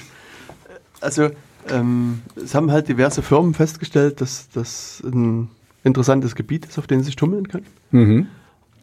Also 1.01 1.29
ähm, 1.69 2.21
es 2.35 2.55
haben 2.55 2.71
halt 2.71 2.87
diverse 2.87 3.21
Firmen 3.21 3.53
festgestellt, 3.53 4.21
dass 4.21 4.49
das 4.49 5.03
ein 5.05 5.49
interessantes 5.83 6.35
Gebiet 6.35 6.65
ist, 6.65 6.79
auf 6.79 6.87
dem 6.87 6.99
sie 6.99 7.07
sich 7.07 7.15
tummeln 7.15 7.47
können. 7.47 7.65
Mhm. 7.91 8.27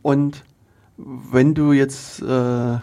Und 0.03 0.45
wenn 0.97 1.55
du 1.55 1.73
jetzt 1.73 2.23
äh, 2.23 2.79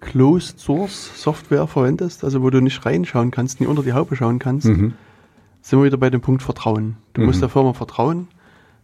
Closed 0.00 0.58
Source 0.58 1.10
Software 1.14 1.66
verwendest, 1.66 2.24
also 2.24 2.42
wo 2.42 2.50
du 2.50 2.60
nicht 2.60 2.84
reinschauen 2.84 3.30
kannst, 3.30 3.60
nie 3.60 3.66
unter 3.66 3.82
die 3.82 3.92
Haube 3.92 4.16
schauen 4.16 4.38
kannst, 4.38 4.66
mhm. 4.66 4.94
sind 5.60 5.78
wir 5.78 5.86
wieder 5.86 5.96
bei 5.96 6.10
dem 6.10 6.20
Punkt 6.20 6.42
Vertrauen. 6.42 6.96
Du 7.14 7.20
mhm. 7.20 7.28
musst 7.28 7.42
der 7.42 7.48
Firma 7.48 7.72
vertrauen, 7.72 8.28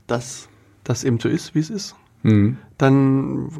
dass 0.07 0.49
das 0.85 1.05
eben 1.05 1.19
so 1.21 1.29
ist, 1.29 1.55
wie 1.55 1.61
es 1.61 1.71
ist. 1.71 1.97
Mhm. 2.23 2.59
Dann 2.79 3.51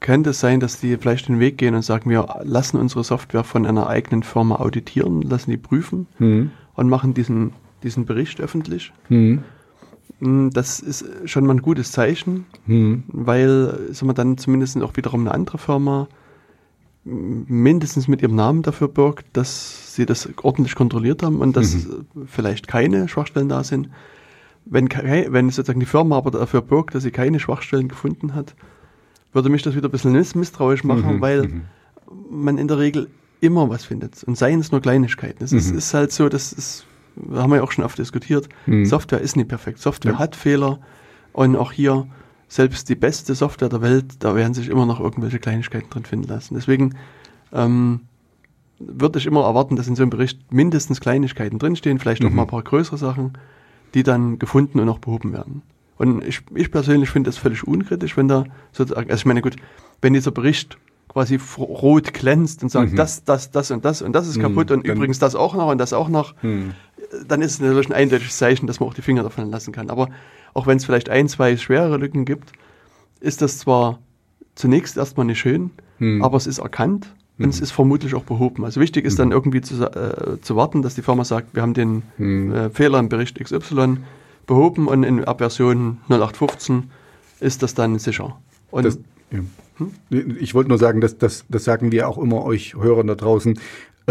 könnte 0.00 0.30
es 0.30 0.40
sein, 0.40 0.60
dass 0.60 0.80
die 0.80 0.96
vielleicht 0.96 1.28
den 1.28 1.40
Weg 1.40 1.58
gehen 1.58 1.74
und 1.74 1.82
sagen, 1.82 2.08
wir 2.10 2.26
lassen 2.44 2.78
unsere 2.78 3.04
Software 3.04 3.44
von 3.44 3.66
einer 3.66 3.88
eigenen 3.88 4.22
Firma 4.22 4.56
auditieren, 4.56 5.22
lassen 5.22 5.50
die 5.50 5.56
prüfen 5.56 6.06
mhm. 6.18 6.50
und 6.74 6.88
machen 6.88 7.14
diesen, 7.14 7.52
diesen 7.82 8.06
Bericht 8.06 8.40
öffentlich. 8.40 8.92
Hm, 10.20 10.50
das 10.50 10.80
ist 10.80 11.04
schon 11.24 11.46
mal 11.46 11.54
ein 11.54 11.62
gutes 11.62 11.92
Zeichen, 11.92 12.46
hm. 12.66 13.04
weil 13.08 13.88
sagen 13.90 14.08
wir, 14.08 14.14
dann 14.14 14.38
zumindest 14.38 14.80
auch 14.82 14.96
wiederum 14.96 15.20
eine 15.22 15.32
andere 15.32 15.58
Firma 15.58 16.08
mindestens 17.04 18.08
mit 18.08 18.20
ihrem 18.22 18.34
Namen 18.34 18.62
dafür 18.62 18.88
birgt, 18.88 19.26
dass 19.32 19.94
sie 19.94 20.06
das 20.06 20.28
ordentlich 20.42 20.74
kontrolliert 20.74 21.22
haben 21.22 21.40
und 21.40 21.56
dass 21.56 21.74
mhm. 21.74 22.06
vielleicht 22.26 22.68
keine 22.68 23.08
Schwachstellen 23.08 23.48
da 23.48 23.64
sind. 23.64 23.88
Wenn, 24.66 24.88
wenn 24.90 25.48
sozusagen 25.48 25.80
die 25.80 25.86
Firma 25.86 26.18
aber 26.18 26.30
dafür 26.30 26.60
birgt, 26.60 26.94
dass 26.94 27.02
sie 27.02 27.10
keine 27.10 27.40
Schwachstellen 27.40 27.88
gefunden 27.88 28.34
hat, 28.34 28.54
würde 29.32 29.48
mich 29.48 29.62
das 29.62 29.74
wieder 29.74 29.88
ein 29.88 29.90
bisschen 29.90 30.12
misstrauisch 30.12 30.84
machen, 30.84 31.16
mhm. 31.16 31.20
weil 31.20 31.48
mhm. 31.48 31.62
man 32.30 32.58
in 32.58 32.68
der 32.68 32.78
Regel 32.78 33.08
immer 33.40 33.70
was 33.70 33.84
findet. 33.86 34.22
Und 34.24 34.36
seien 34.36 34.60
es 34.60 34.70
nur 34.70 34.82
Kleinigkeiten. 34.82 35.42
Es 35.42 35.52
ist, 35.52 35.72
mhm. 35.72 35.78
ist, 35.78 35.94
halt 35.94 36.12
so, 36.12 36.28
das 36.28 36.52
ist 36.52 36.84
haben 37.34 37.50
wir 37.50 37.56
ja 37.56 37.62
auch 37.62 37.72
schon 37.72 37.84
oft 37.84 37.98
diskutiert, 37.98 38.48
mhm. 38.66 38.84
Software 38.84 39.20
ist 39.20 39.36
nicht 39.36 39.48
perfekt. 39.48 39.78
Software 39.78 40.12
ja. 40.12 40.18
hat 40.18 40.36
Fehler 40.36 40.78
und 41.32 41.56
auch 41.56 41.72
hier, 41.72 42.06
selbst 42.48 42.88
die 42.88 42.96
beste 42.96 43.34
Software 43.34 43.68
der 43.68 43.80
Welt, 43.80 44.06
da 44.18 44.34
werden 44.34 44.54
sich 44.54 44.68
immer 44.68 44.84
noch 44.84 44.98
irgendwelche 44.98 45.38
Kleinigkeiten 45.38 45.88
drin 45.88 46.04
finden 46.04 46.28
lassen. 46.28 46.54
Deswegen 46.54 46.96
ähm, 47.52 48.00
würde 48.80 49.20
ich 49.20 49.26
immer 49.26 49.44
erwarten, 49.44 49.76
dass 49.76 49.86
in 49.86 49.94
so 49.94 50.02
einem 50.02 50.10
Bericht 50.10 50.52
mindestens 50.52 51.00
Kleinigkeiten 51.00 51.60
drinstehen, 51.60 52.00
vielleicht 52.00 52.22
mhm. 52.22 52.28
auch 52.28 52.32
mal 52.32 52.42
ein 52.42 52.48
paar 52.48 52.62
größere 52.62 52.98
Sachen, 52.98 53.34
die 53.94 54.02
dann 54.02 54.40
gefunden 54.40 54.80
und 54.80 54.88
auch 54.88 54.98
behoben 54.98 55.32
werden. 55.32 55.62
Und 55.96 56.24
ich, 56.24 56.40
ich 56.54 56.72
persönlich 56.72 57.10
finde 57.10 57.28
das 57.28 57.36
völlig 57.36 57.66
unkritisch, 57.66 58.16
wenn 58.16 58.26
da 58.26 58.44
sozusagen, 58.72 59.10
also 59.10 59.20
ich 59.20 59.26
meine, 59.26 59.42
gut, 59.42 59.56
wenn 60.02 60.14
dieser 60.14 60.32
Bericht 60.32 60.76
quasi 61.08 61.38
rot 61.58 62.14
glänzt 62.14 62.62
und 62.62 62.70
sagt, 62.70 62.92
mhm. 62.92 62.96
das, 62.96 63.22
das, 63.24 63.50
das 63.50 63.70
und 63.70 63.84
das 63.84 64.00
und 64.00 64.12
das 64.12 64.26
ist 64.26 64.38
mhm. 64.38 64.42
kaputt 64.42 64.70
und 64.70 64.86
übrigens 64.86 65.18
das 65.18 65.34
auch 65.34 65.54
noch 65.54 65.68
und 65.68 65.78
das 65.78 65.92
auch 65.92 66.08
noch, 66.08 66.34
mhm 66.42 66.72
dann 67.26 67.42
ist 67.42 67.52
es 67.52 67.60
natürlich 67.60 67.88
ein 67.88 67.94
eindeutiges 67.94 68.36
Zeichen, 68.36 68.66
dass 68.66 68.80
man 68.80 68.88
auch 68.88 68.94
die 68.94 69.02
Finger 69.02 69.22
davon 69.22 69.50
lassen 69.50 69.72
kann. 69.72 69.90
Aber 69.90 70.08
auch 70.54 70.66
wenn 70.66 70.76
es 70.76 70.84
vielleicht 70.84 71.08
ein, 71.08 71.28
zwei 71.28 71.56
schwere 71.56 71.96
Lücken 71.96 72.24
gibt, 72.24 72.52
ist 73.20 73.42
das 73.42 73.58
zwar 73.58 73.98
zunächst 74.54 74.96
erstmal 74.96 75.26
nicht 75.26 75.38
schön, 75.38 75.70
hm. 75.98 76.22
aber 76.22 76.36
es 76.36 76.46
ist 76.46 76.58
erkannt 76.58 77.14
und 77.38 77.44
hm. 77.44 77.50
es 77.50 77.60
ist 77.60 77.70
vermutlich 77.70 78.14
auch 78.14 78.24
behoben. 78.24 78.64
Also 78.64 78.80
wichtig 78.80 79.04
ist 79.04 79.14
hm. 79.14 79.18
dann 79.18 79.32
irgendwie 79.32 79.60
zu, 79.60 79.82
äh, 79.84 80.40
zu 80.40 80.56
warten, 80.56 80.82
dass 80.82 80.94
die 80.94 81.02
Firma 81.02 81.24
sagt, 81.24 81.54
wir 81.54 81.62
haben 81.62 81.74
den 81.74 82.02
hm. 82.16 82.54
äh, 82.54 82.70
Fehler 82.70 82.98
im 82.98 83.08
Bericht 83.08 83.42
XY 83.42 83.98
behoben 84.46 84.88
und 84.88 85.04
in 85.04 85.24
Abversion 85.24 85.98
0815 86.08 86.90
ist 87.40 87.62
das 87.62 87.74
dann 87.74 87.98
sicher. 87.98 88.38
Und 88.70 88.84
das, 88.84 88.98
ja. 89.30 89.40
hm? 89.76 89.92
Ich 90.38 90.54
wollte 90.54 90.68
nur 90.68 90.78
sagen, 90.78 91.00
dass, 91.00 91.18
dass, 91.18 91.44
das 91.48 91.64
sagen 91.64 91.92
wir 91.92 92.08
auch 92.08 92.18
immer 92.18 92.44
euch 92.44 92.74
Hörern 92.74 93.06
da 93.06 93.14
draußen, 93.14 93.58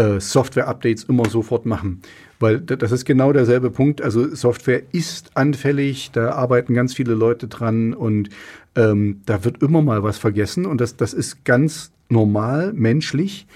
äh, 0.00 0.18
Software-Updates 0.18 1.04
immer 1.04 1.28
sofort 1.28 1.66
machen. 1.66 2.00
Weil 2.38 2.58
das 2.58 2.90
ist 2.90 3.04
genau 3.04 3.32
derselbe 3.32 3.70
Punkt. 3.70 4.00
Also 4.00 4.34
Software 4.34 4.82
ist 4.92 5.36
anfällig, 5.36 6.10
da 6.12 6.30
arbeiten 6.30 6.72
ganz 6.72 6.94
viele 6.94 7.12
Leute 7.12 7.48
dran 7.48 7.92
und 7.92 8.30
ähm, 8.76 9.20
da 9.26 9.44
wird 9.44 9.62
immer 9.62 9.82
mal 9.82 10.02
was 10.02 10.16
vergessen 10.16 10.64
und 10.64 10.80
das, 10.80 10.96
das 10.96 11.12
ist 11.12 11.44
ganz 11.44 11.92
normal, 12.08 12.72
menschlich. 12.72 13.46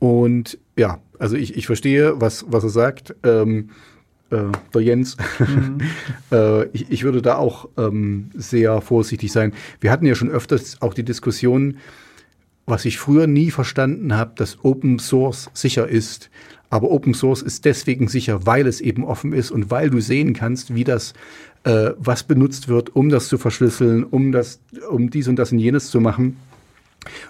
Und 0.00 0.58
ja, 0.76 0.98
also 1.20 1.36
ich, 1.36 1.56
ich 1.56 1.66
verstehe, 1.66 2.20
was, 2.20 2.44
was 2.48 2.64
er 2.64 2.70
sagt. 2.70 3.14
Ähm, 3.22 3.70
äh, 4.30 4.38
der 4.74 4.80
Jens. 4.82 5.16
Mhm. 5.38 5.78
äh, 6.32 6.64
ich, 6.70 6.90
ich 6.90 7.04
würde 7.04 7.22
da 7.22 7.36
auch 7.36 7.68
ähm, 7.76 8.30
sehr 8.34 8.80
vorsichtig 8.80 9.30
sein. 9.30 9.52
Wir 9.80 9.92
hatten 9.92 10.04
ja 10.04 10.16
schon 10.16 10.30
öfters 10.30 10.82
auch 10.82 10.94
die 10.94 11.04
Diskussion, 11.04 11.76
was 12.66 12.84
ich 12.84 12.98
früher 12.98 13.26
nie 13.26 13.50
verstanden 13.50 14.14
habe, 14.14 14.32
dass 14.36 14.64
Open 14.64 14.98
Source 14.98 15.50
sicher 15.54 15.88
ist. 15.88 16.30
Aber 16.68 16.90
Open 16.90 17.14
Source 17.14 17.42
ist 17.42 17.64
deswegen 17.64 18.08
sicher, 18.08 18.44
weil 18.44 18.66
es 18.66 18.80
eben 18.80 19.04
offen 19.04 19.32
ist 19.32 19.52
und 19.52 19.70
weil 19.70 19.88
du 19.88 20.00
sehen 20.00 20.34
kannst, 20.34 20.74
wie 20.74 20.84
das, 20.84 21.14
äh, 21.64 21.92
was 21.96 22.24
benutzt 22.24 22.68
wird, 22.68 22.94
um 22.96 23.08
das 23.08 23.28
zu 23.28 23.38
verschlüsseln, 23.38 24.02
um 24.02 24.32
das, 24.32 24.60
um 24.90 25.10
dies 25.10 25.28
und 25.28 25.36
das 25.36 25.52
und 25.52 25.60
jenes 25.60 25.90
zu 25.90 26.00
machen. 26.00 26.36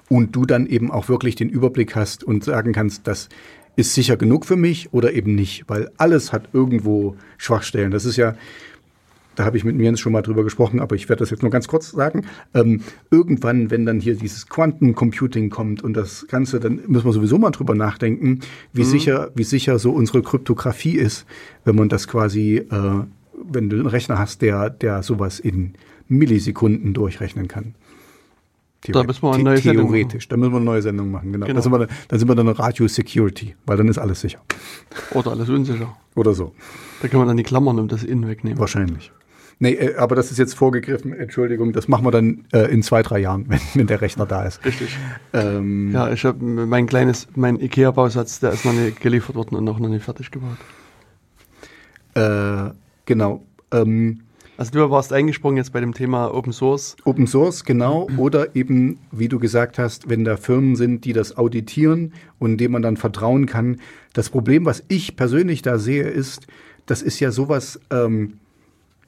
Und 0.09 0.35
du 0.35 0.47
dann 0.47 0.67
eben 0.67 0.91
auch 0.91 1.11
wirklich 1.11 1.35
den 1.35 1.51
Überblick 1.51 1.95
hast 1.95 2.25
und 2.25 2.45
sagen 2.45 2.73
kannst, 2.73 3.07
dass 3.07 3.29
ist 3.77 3.93
sicher 3.93 4.17
genug 4.17 4.47
für 4.47 4.57
mich 4.57 4.93
oder 4.93 5.13
eben 5.13 5.35
nicht, 5.35 5.65
weil 5.69 5.91
alles 5.99 6.33
hat 6.33 6.49
irgendwo 6.55 7.15
Schwachstellen. 7.37 7.91
Das 7.91 8.07
ist 8.07 8.17
ja, 8.17 8.35
da 9.37 9.45
habe 9.45 9.57
ich 9.57 9.65
mit 9.65 9.81
Jens 9.81 10.01
schon 10.01 10.13
mal 10.13 10.23
drüber 10.23 10.43
gesprochen, 10.43 10.81
aber 10.81 10.97
ich 10.97 11.09
werde 11.09 11.21
das 11.21 11.31
jetzt 11.31 11.43
nur 11.43 11.51
ganz 11.51 11.69
kurz 11.69 11.91
sagen. 11.91 12.27
Ähm, 12.55 12.81
irgendwann, 13.11 13.71
wenn 13.71 13.87
dann 13.87 14.01
hier 14.01 14.17
dieses 14.17 14.49
Quantencomputing 14.49 15.51
kommt 15.51 15.85
und 15.85 15.95
das 15.95 16.27
Ganze, 16.27 16.59
dann 16.59 16.81
müssen 16.87 17.05
wir 17.05 17.13
sowieso 17.13 17.39
mal 17.39 17.51
drüber 17.51 17.75
nachdenken, 17.75 18.41
wie 18.73 18.83
mhm. 18.83 18.87
sicher, 18.87 19.31
wie 19.35 19.45
sicher 19.45 19.79
so 19.79 19.93
unsere 19.93 20.23
Kryptographie 20.23 20.97
ist, 20.97 21.27
wenn 21.65 21.77
man 21.77 21.89
das 21.89 22.09
quasi, 22.09 22.57
äh, 22.57 23.05
wenn 23.49 23.71
du 23.71 23.77
einen 23.77 23.87
Rechner 23.87 24.19
hast, 24.19 24.43
der, 24.43 24.71
der 24.71 25.03
sowas 25.03 25.39
in 25.39 25.75
Millisekunden 26.09 26.95
durchrechnen 26.95 27.49
kann. 27.49 27.75
Da 28.89 29.03
müssen 29.03 29.23
wir 29.23 29.33
eine 29.33 29.43
neue 29.43 29.61
Theoretisch, 29.61 30.29
da 30.29 30.37
müssen 30.37 30.53
wir 30.53 30.57
eine 30.59 30.65
neue 30.65 30.83
Sendung 30.83 31.11
machen, 31.11 31.33
genau. 31.33 31.47
genau. 31.47 31.57
Da, 31.57 31.63
sind 31.63 31.73
wir, 31.73 31.89
da 32.09 32.19
sind 32.19 32.29
wir 32.29 32.35
dann 32.35 32.49
Radio 32.49 32.87
Security, 32.87 33.57
weil 33.67 33.77
dann 33.77 33.89
ist 33.89 33.99
alles 33.99 34.21
sicher. 34.21 34.41
Oder 35.13 35.33
alles 35.33 35.49
unsicher. 35.49 35.97
Oder 36.15 36.35
so. 36.35 36.53
Da 37.03 37.09
kann 37.09 37.19
man 37.19 37.29
dann 37.29 37.37
die 37.37 37.43
Klammern 37.43 37.79
um 37.79 37.89
das 37.89 38.05
Innen 38.05 38.29
wegnehmen. 38.29 38.59
Wahrscheinlich. 38.59 39.13
Nee, 39.59 39.73
äh, 39.73 39.97
aber 39.97 40.17
das 40.17 40.31
ist 40.31 40.39
jetzt 40.39 40.55
vorgegriffen, 40.55 41.13
Entschuldigung, 41.13 41.73
das 41.73 41.89
machen 41.89 42.05
wir 42.05 42.11
dann 42.11 42.45
äh, 42.53 42.71
in 42.71 42.83
zwei, 42.83 43.03
drei 43.03 43.19
Jahren, 43.19 43.47
wenn, 43.49 43.61
wenn 43.75 43.87
der 43.87 44.01
Rechner 44.01 44.27
da 44.27 44.45
ist. 44.45 44.65
Richtig. 44.65 44.97
Ähm, 45.33 45.93
ja, 45.93 46.13
ich 46.13 46.25
habe 46.25 46.45
mein 46.45 46.87
kleines, 46.87 47.27
mein 47.35 47.61
IKEA-Bausatz, 47.61 48.41
der 48.41 48.53
ist 48.53 48.65
noch 48.65 48.73
nicht 48.73 49.01
geliefert 49.01 49.37
worden 49.37 49.57
und 49.57 49.69
auch 49.69 49.79
noch 49.79 49.89
nicht 49.89 50.05
fertig 50.05 50.31
gebaut. 50.31 50.59
Äh, 52.15 52.73
genau. 53.07 53.45
Ähm, 53.73 54.21
also 54.59 54.73
du 54.73 54.91
warst 54.91 55.13
eingesprungen 55.13 55.59
jetzt 55.59 55.73
bei 55.73 55.81
dem 55.81 55.93
Thema 55.93 56.33
Open 56.33 56.53
Source. 56.53 56.97
Open 57.05 57.27
Source, 57.27 57.65
genau. 57.65 58.09
Oder 58.17 58.57
eben, 58.57 58.99
wie 59.13 59.29
du 59.29 59.39
gesagt 59.39 59.79
hast, 59.79 60.09
wenn 60.09 60.25
da 60.25 60.39
Firmen 60.39 60.77
sind, 60.77 61.05
die 61.05 61.13
das 61.13 61.37
auditieren 61.37 62.15
und 62.39 62.57
dem 62.57 62.73
man 62.73 62.81
dann 62.81 62.97
vertrauen 62.97 63.45
kann. 63.45 63.81
Das 64.15 64.31
Problem, 64.31 64.65
was 64.65 64.83
ich 64.89 65.17
persönlich 65.17 65.61
da 65.61 65.79
sehe, 65.79 66.05
ist, 66.05 66.47
das 66.87 67.03
ist 67.03 67.21
ja 67.21 67.33
sowas, 67.33 67.81
ähm, 67.91 68.39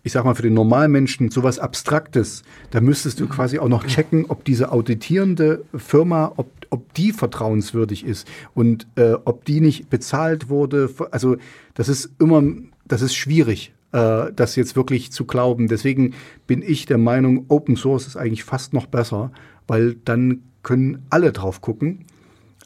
ich 0.02 0.12
sag 0.12 0.24
mal, 0.24 0.34
für 0.34 0.42
den 0.42 0.54
Normalmenschen 0.54 1.30
sowas 1.30 1.58
Abstraktes. 1.58 2.42
Da 2.70 2.80
müsstest 2.80 3.20
du 3.20 3.26
quasi 3.26 3.58
auch 3.58 3.68
noch 3.68 3.86
checken, 3.86 4.26
ob 4.28 4.44
diese 4.44 4.72
auditierende 4.72 5.64
Firma, 5.74 6.32
ob, 6.36 6.50
ob 6.70 6.94
die 6.94 7.12
vertrauenswürdig 7.12 8.04
ist 8.04 8.26
und 8.54 8.86
äh, 8.96 9.14
ob 9.24 9.44
die 9.44 9.60
nicht 9.60 9.90
bezahlt 9.90 10.48
wurde. 10.48 10.90
Also 11.10 11.36
das 11.74 11.88
ist 11.88 12.10
immer, 12.18 12.42
das 12.86 13.02
ist 13.02 13.14
schwierig 13.14 13.72
äh, 13.92 14.32
das 14.34 14.56
jetzt 14.56 14.76
wirklich 14.76 15.12
zu 15.12 15.24
glauben. 15.24 15.68
Deswegen 15.68 16.14
bin 16.46 16.62
ich 16.62 16.86
der 16.86 16.98
Meinung, 16.98 17.46
Open 17.48 17.76
Source 17.76 18.06
ist 18.06 18.16
eigentlich 18.16 18.44
fast 18.44 18.72
noch 18.72 18.86
besser, 18.86 19.32
weil 19.66 19.94
dann 20.04 20.42
können 20.62 21.06
alle 21.10 21.32
drauf 21.32 21.60
gucken. 21.60 22.04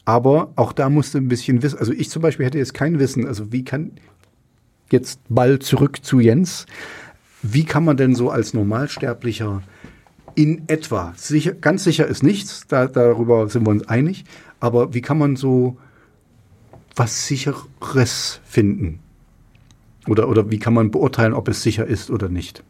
Aber 0.05 0.51
auch 0.55 0.73
da 0.73 0.89
musst 0.89 1.13
du 1.13 1.19
ein 1.19 1.29
bisschen 1.29 1.63
wissen. 1.63 1.79
Also 1.79 1.93
ich 1.93 2.09
zum 2.09 2.21
Beispiel 2.21 2.45
hätte 2.45 2.57
jetzt 2.57 2.73
kein 2.73 2.99
Wissen. 2.99 3.25
Also 3.25 3.51
wie 3.51 3.63
kann 3.63 3.91
jetzt 4.91 5.21
bald 5.29 5.63
zurück 5.63 6.03
zu 6.03 6.19
Jens? 6.19 6.65
Wie 7.43 7.65
kann 7.65 7.83
man 7.83 7.97
denn 7.97 8.15
so 8.15 8.31
als 8.31 8.53
Normalsterblicher 8.53 9.61
in 10.33 10.63
etwa, 10.67 11.13
sicher, 11.15 11.51
ganz 11.51 11.83
sicher 11.83 12.07
ist 12.07 12.23
nichts, 12.23 12.65
da, 12.67 12.87
darüber 12.87 13.49
sind 13.49 13.67
wir 13.67 13.71
uns 13.71 13.87
einig, 13.87 14.23
aber 14.59 14.93
wie 14.93 15.01
kann 15.01 15.17
man 15.17 15.35
so 15.35 15.77
was 16.95 17.27
Sicheres 17.27 18.39
finden? 18.45 18.99
Oder, 20.07 20.29
oder 20.29 20.49
wie 20.51 20.59
kann 20.59 20.73
man 20.73 20.89
beurteilen, 20.89 21.33
ob 21.33 21.47
es 21.49 21.61
sicher 21.61 21.85
ist 21.85 22.09
oder 22.09 22.29
nicht? 22.29 22.63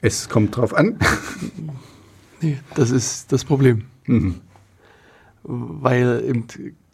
Es 0.00 0.28
kommt 0.28 0.56
drauf 0.56 0.74
an. 0.74 0.98
Nee, 2.40 2.58
das 2.74 2.90
ist 2.90 3.32
das 3.32 3.44
Problem. 3.44 3.86
Mhm. 4.04 4.36
Weil 5.42 6.22
eben 6.28 6.46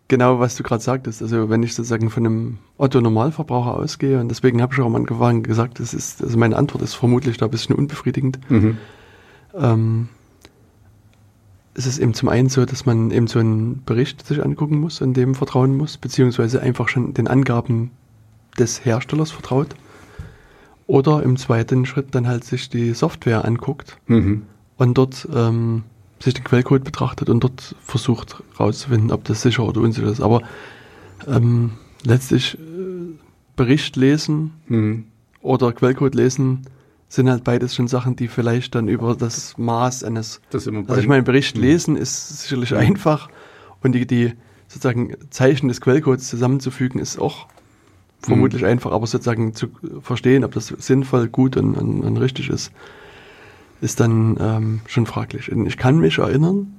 genau, 0.08 0.40
was 0.40 0.56
du 0.56 0.62
gerade 0.62 0.82
sagtest, 0.82 1.22
also 1.22 1.48
wenn 1.48 1.62
ich 1.62 1.74
sozusagen 1.74 2.10
von 2.10 2.26
einem 2.26 2.58
Otto-Normalverbraucher 2.78 3.76
ausgehe, 3.76 4.20
und 4.20 4.28
deswegen 4.28 4.60
habe 4.62 4.74
ich 4.74 4.80
auch 4.80 4.86
am 4.86 4.96
Anfang 4.96 5.42
gesagt, 5.42 5.80
das 5.80 5.94
ist, 5.94 6.22
also 6.22 6.38
meine 6.38 6.56
Antwort 6.56 6.82
ist 6.82 6.94
vermutlich 6.94 7.36
da 7.36 7.46
ein 7.46 7.50
bisschen 7.50 7.74
unbefriedigend. 7.74 8.38
Mhm. 8.50 8.78
Ähm, 9.54 10.08
es 11.74 11.86
ist 11.86 11.98
eben 11.98 12.14
zum 12.14 12.28
einen 12.28 12.48
so, 12.48 12.64
dass 12.64 12.84
man 12.84 13.10
eben 13.10 13.26
so 13.26 13.38
einen 13.38 13.82
Bericht 13.84 14.26
sich 14.26 14.44
angucken 14.44 14.78
muss, 14.78 15.00
in 15.00 15.14
dem 15.14 15.34
vertrauen 15.34 15.76
muss, 15.76 15.96
beziehungsweise 15.96 16.60
einfach 16.60 16.88
schon 16.88 17.14
den 17.14 17.28
Angaben 17.28 17.90
des 18.58 18.84
Herstellers 18.84 19.30
vertraut. 19.30 19.74
Oder 20.86 21.22
im 21.22 21.36
zweiten 21.36 21.86
Schritt 21.86 22.14
dann 22.14 22.28
halt 22.28 22.44
sich 22.44 22.68
die 22.68 22.92
Software 22.92 23.44
anguckt 23.44 23.96
mhm. 24.06 24.42
und 24.76 24.98
dort 24.98 25.26
ähm, 25.34 25.84
sich 26.22 26.34
den 26.34 26.44
Quellcode 26.44 26.84
betrachtet 26.84 27.28
und 27.28 27.42
dort 27.42 27.74
versucht 27.80 28.42
herauszufinden, 28.56 29.10
ob 29.10 29.24
das 29.24 29.42
sicher 29.42 29.64
oder 29.64 29.80
unsicher 29.80 30.08
ist. 30.08 30.20
Aber 30.20 30.42
ähm, 31.26 31.72
letztlich 32.04 32.54
äh, 32.54 32.58
Bericht 33.56 33.96
lesen 33.96 34.52
mhm. 34.68 35.04
oder 35.40 35.72
Quellcode 35.72 36.14
lesen 36.14 36.62
sind 37.08 37.28
halt 37.28 37.44
beides 37.44 37.74
schon 37.74 37.88
Sachen, 37.88 38.16
die 38.16 38.28
vielleicht 38.28 38.74
dann 38.74 38.88
über 38.88 39.14
das 39.14 39.58
Maß 39.58 40.04
eines. 40.04 40.40
Das 40.50 40.66
also 40.66 40.96
ich 40.96 41.08
meine, 41.08 41.22
Bericht 41.22 41.56
mhm. 41.56 41.62
lesen 41.62 41.96
ist 41.96 42.42
sicherlich 42.42 42.74
einfach 42.74 43.28
und 43.82 43.92
die, 43.92 44.06
die 44.06 44.32
sozusagen 44.68 45.14
Zeichen 45.30 45.68
des 45.68 45.80
Quellcodes 45.80 46.28
zusammenzufügen 46.28 47.00
ist 47.00 47.18
auch 47.18 47.48
vermutlich 48.22 48.62
mhm. 48.62 48.68
einfach, 48.68 48.92
aber 48.92 49.06
sozusagen 49.06 49.54
zu 49.54 49.68
verstehen, 50.00 50.44
ob 50.44 50.52
das 50.52 50.68
sinnvoll, 50.68 51.28
gut 51.28 51.56
und, 51.56 51.74
und, 51.74 52.02
und 52.02 52.16
richtig 52.18 52.48
ist, 52.48 52.72
ist 53.82 54.00
dann 54.00 54.36
ähm, 54.40 54.80
schon 54.86 55.06
fraglich. 55.06 55.52
Und 55.52 55.66
ich 55.66 55.76
kann 55.76 55.98
mich 55.98 56.18
erinnern, 56.18 56.74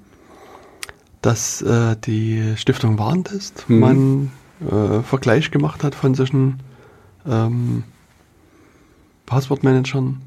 dass 1.22 1.62
äh, 1.62 1.96
die 2.04 2.54
Stiftung 2.56 2.98
Warentest 2.98 3.66
mhm. 3.70 3.80
man 3.80 4.32
äh, 4.62 5.02
Vergleich 5.02 5.52
gemacht 5.52 5.84
hat 5.84 5.96
von 5.96 6.16
solchen 6.16 6.60
ähm, 7.28 7.84
Passwortmanagern. 9.26 10.22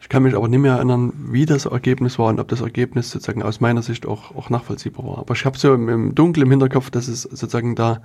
Ich 0.00 0.08
kann 0.08 0.22
mich 0.22 0.34
aber 0.34 0.48
nicht 0.48 0.60
mehr 0.60 0.76
erinnern, 0.76 1.12
wie 1.30 1.44
das 1.44 1.66
Ergebnis 1.66 2.18
war 2.18 2.28
und 2.28 2.40
ob 2.40 2.48
das 2.48 2.62
Ergebnis 2.62 3.10
sozusagen 3.10 3.42
aus 3.42 3.60
meiner 3.60 3.82
Sicht 3.82 4.06
auch, 4.06 4.34
auch 4.34 4.48
nachvollziehbar 4.48 5.04
war. 5.04 5.18
Aber 5.18 5.34
ich 5.34 5.44
habe 5.44 5.58
so 5.58 5.74
im, 5.74 5.88
im 5.88 6.14
Dunkel 6.14 6.44
im 6.44 6.50
Hinterkopf, 6.50 6.90
dass 6.90 7.08
es 7.08 7.22
sozusagen 7.22 7.74
da 7.74 8.00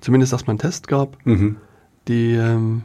zumindest 0.00 0.32
erstmal 0.32 0.52
einen 0.52 0.58
Test 0.58 0.88
gab. 0.88 1.16
Mhm 1.24 1.56
die 2.08 2.32
ähm, 2.32 2.82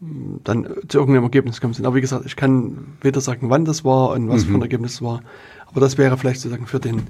dann 0.00 0.66
zu 0.88 0.98
irgendeinem 0.98 1.24
Ergebnis 1.24 1.56
gekommen 1.56 1.74
sind. 1.74 1.86
Aber 1.86 1.94
wie 1.94 2.00
gesagt, 2.00 2.24
ich 2.24 2.36
kann 2.36 2.78
weder 3.02 3.20
sagen, 3.20 3.50
wann 3.50 3.64
das 3.64 3.84
war 3.84 4.10
und 4.10 4.28
was 4.28 4.44
mhm. 4.44 4.46
für 4.46 4.52
ein 4.54 4.56
mhm. 4.56 4.62
Ergebnis 4.62 5.02
war. 5.02 5.22
Aber 5.66 5.80
das 5.80 5.98
wäre 5.98 6.16
vielleicht 6.16 6.40
sozusagen 6.40 6.66
für 6.66 6.80
den 6.80 7.02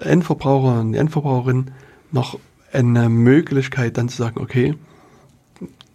Endverbraucher 0.00 0.80
und 0.80 0.92
die 0.92 0.98
Endverbraucherin 0.98 1.70
noch 2.12 2.38
eine 2.72 3.08
Möglichkeit, 3.08 3.98
dann 3.98 4.08
zu 4.08 4.16
sagen, 4.16 4.40
okay, 4.40 4.74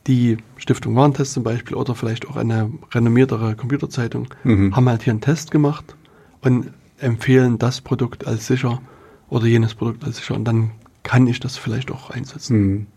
die 0.08 0.38
Stiftung 0.58 0.96
Warentest 0.96 1.34
zum 1.34 1.43
Beispiel 1.43 1.76
oder 1.76 1.96
vielleicht 1.96 2.28
auch 2.28 2.36
eine 2.36 2.72
renommiertere 2.93 3.56
Computerzeitung 3.56 4.28
mhm. 4.43 4.76
haben 4.76 4.88
halt 4.88 5.02
hier 5.02 5.12
einen 5.12 5.22
Test 5.22 5.50
gemacht 5.50 5.96
und 6.41 6.72
empfehlen 7.00 7.58
das 7.58 7.82
Produkt 7.82 8.28
als 8.28 8.46
sicher 8.46 8.82
oder 9.30 9.48
jenes 9.48 9.74
Produkt 9.74 10.04
als 10.04 10.18
sicher 10.18 10.36
und 10.36 10.46
dann 10.46 10.72
kann 11.02 11.26
ich 11.28 11.39
das 11.39 11.58
vielleicht 11.58 11.91
auch 11.91 12.12
einsetzen. 12.12 12.58
Mhm. 12.58 12.88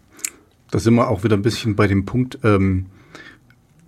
Da 0.71 0.79
sind 0.79 0.95
wir 0.95 1.09
auch 1.09 1.25
wieder 1.25 1.37
ein 1.37 1.43
bisschen 1.43 1.77
bei 1.77 1.87
dem 1.87 2.05
Punkt, 2.05 2.41
ähm, 2.45 2.87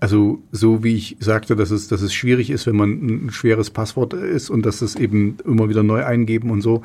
also 0.00 0.42
so 0.50 0.82
wie 0.82 0.96
ich 0.96 1.16
sagte, 1.20 1.56
dass 1.56 1.70
es, 1.70 1.88
dass 1.88 2.00
es 2.00 2.14
schwierig 2.14 2.50
ist, 2.50 2.66
wenn 2.66 2.76
man 2.76 2.90
ein 2.90 3.30
schweres 3.30 3.70
Passwort 3.70 4.14
ist 4.14 4.48
und 4.48 4.64
dass 4.64 4.80
es 4.80 4.96
eben 4.96 5.36
immer 5.44 5.68
wieder 5.68 5.82
neu 5.82 6.04
eingeben 6.04 6.50
und 6.50 6.62
so. 6.62 6.82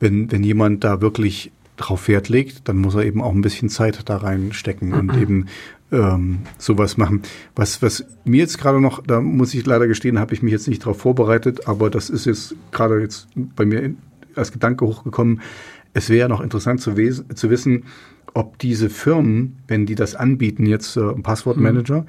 Wenn, 0.00 0.30
wenn 0.30 0.42
jemand 0.42 0.82
da 0.84 1.00
wirklich 1.00 1.52
drauf 1.76 2.08
Wert 2.08 2.28
legt, 2.28 2.68
dann 2.68 2.78
muss 2.78 2.94
er 2.94 3.04
eben 3.04 3.22
auch 3.22 3.32
ein 3.32 3.40
bisschen 3.40 3.68
Zeit 3.68 4.00
da 4.08 4.16
reinstecken 4.16 4.92
und 4.92 5.14
mhm. 5.14 5.22
eben 5.22 5.46
ähm, 5.92 6.38
sowas 6.58 6.96
machen. 6.96 7.22
Was, 7.54 7.82
was 7.82 8.04
mir 8.24 8.38
jetzt 8.38 8.58
gerade 8.58 8.80
noch, 8.80 9.02
da 9.02 9.20
muss 9.20 9.54
ich 9.54 9.64
leider 9.64 9.86
gestehen, 9.86 10.18
habe 10.18 10.34
ich 10.34 10.42
mich 10.42 10.52
jetzt 10.52 10.68
nicht 10.68 10.82
darauf 10.82 10.98
vorbereitet, 10.98 11.68
aber 11.68 11.88
das 11.88 12.10
ist 12.10 12.26
jetzt 12.26 12.56
gerade 12.72 13.00
jetzt 13.00 13.28
bei 13.34 13.64
mir 13.64 13.94
als 14.34 14.52
Gedanke 14.52 14.84
hochgekommen. 14.84 15.40
Es 15.94 16.10
wäre 16.10 16.28
noch 16.28 16.40
interessant 16.40 16.80
zu, 16.80 16.94
zu 16.94 17.50
wissen, 17.50 17.84
ob 18.34 18.58
diese 18.58 18.90
Firmen, 18.90 19.58
wenn 19.68 19.86
die 19.86 19.94
das 19.94 20.14
anbieten, 20.14 20.66
jetzt 20.66 20.96
äh, 20.96 21.12
Passwortmanager, 21.22 22.02
mhm. 22.02 22.06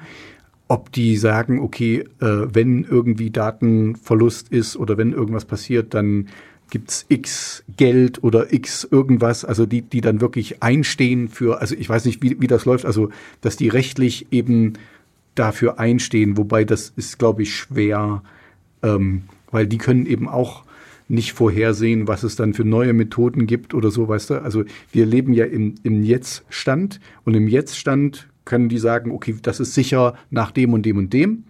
Ob 0.68 0.92
die 0.92 1.16
sagen, 1.16 1.60
okay, 1.60 2.04
äh, 2.20 2.46
wenn 2.52 2.84
irgendwie 2.84 3.30
Datenverlust 3.30 4.50
ist 4.50 4.76
oder 4.76 4.98
wenn 4.98 5.12
irgendwas 5.12 5.46
passiert, 5.46 5.94
dann 5.94 6.28
gibt's 6.70 7.06
X 7.08 7.64
Geld 7.76 8.22
oder 8.22 8.52
X 8.52 8.86
irgendwas, 8.90 9.46
also 9.46 9.64
die, 9.64 9.80
die 9.80 10.02
dann 10.02 10.20
wirklich 10.20 10.62
einstehen 10.62 11.28
für, 11.28 11.60
also 11.60 11.74
ich 11.74 11.88
weiß 11.88 12.04
nicht, 12.04 12.22
wie, 12.22 12.40
wie 12.40 12.46
das 12.46 12.66
läuft, 12.66 12.84
also 12.84 13.08
dass 13.40 13.56
die 13.56 13.68
rechtlich 13.68 14.26
eben 14.30 14.74
dafür 15.34 15.78
einstehen, 15.78 16.36
wobei 16.36 16.64
das 16.64 16.92
ist, 16.96 17.18
glaube 17.18 17.42
ich, 17.42 17.54
schwer, 17.54 18.22
ähm, 18.82 19.22
weil 19.50 19.66
die 19.66 19.78
können 19.78 20.04
eben 20.04 20.28
auch 20.28 20.64
nicht 21.08 21.32
vorhersehen, 21.32 22.06
was 22.06 22.22
es 22.22 22.36
dann 22.36 22.52
für 22.52 22.64
neue 22.64 22.92
Methoden 22.92 23.46
gibt 23.46 23.72
oder 23.72 23.90
so, 23.90 24.08
weißt 24.08 24.30
du? 24.30 24.42
Also 24.42 24.64
wir 24.92 25.06
leben 25.06 25.32
ja 25.32 25.46
im, 25.46 25.76
im 25.82 26.02
Jetzt-Stand 26.02 27.00
und 27.24 27.34
im 27.34 27.48
Jetzt-Stand 27.48 28.28
können 28.48 28.68
die 28.68 28.78
sagen, 28.78 29.12
okay, 29.12 29.36
das 29.40 29.60
ist 29.60 29.74
sicher 29.74 30.14
nach 30.30 30.50
dem 30.50 30.72
und 30.72 30.84
dem 30.84 30.96
und 30.96 31.12
dem. 31.12 31.44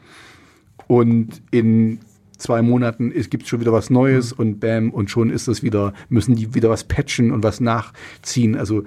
Und 0.86 1.40
in 1.50 2.00
zwei 2.36 2.60
Monaten 2.60 3.12
gibt 3.30 3.44
es 3.44 3.48
schon 3.48 3.60
wieder 3.60 3.72
was 3.72 3.88
Neues 3.88 4.32
mhm. 4.32 4.40
und 4.40 4.60
bam, 4.60 4.90
und 4.90 5.10
schon 5.10 5.30
ist 5.30 5.48
das 5.48 5.62
wieder, 5.62 5.94
müssen 6.08 6.34
die 6.34 6.54
wieder 6.54 6.68
was 6.68 6.84
patchen 6.84 7.30
und 7.30 7.42
was 7.42 7.60
nachziehen. 7.60 8.56
Also 8.56 8.82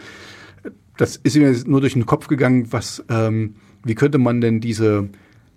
das 0.97 1.15
ist 1.15 1.37
mir 1.37 1.55
nur 1.65 1.81
durch 1.81 1.93
den 1.93 2.05
Kopf 2.05 2.27
gegangen, 2.27 2.67
was, 2.71 3.03
ähm, 3.09 3.55
wie 3.83 3.95
könnte 3.95 4.17
man 4.17 4.41
denn 4.41 4.59
diese 4.59 5.09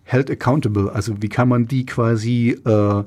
held 0.05 0.31
accountable, 0.31 0.93
also 0.93 1.21
wie 1.21 1.29
kann 1.29 1.49
man 1.49 1.67
die 1.67 1.87
quasi 1.87 2.57
äh, 2.65 3.05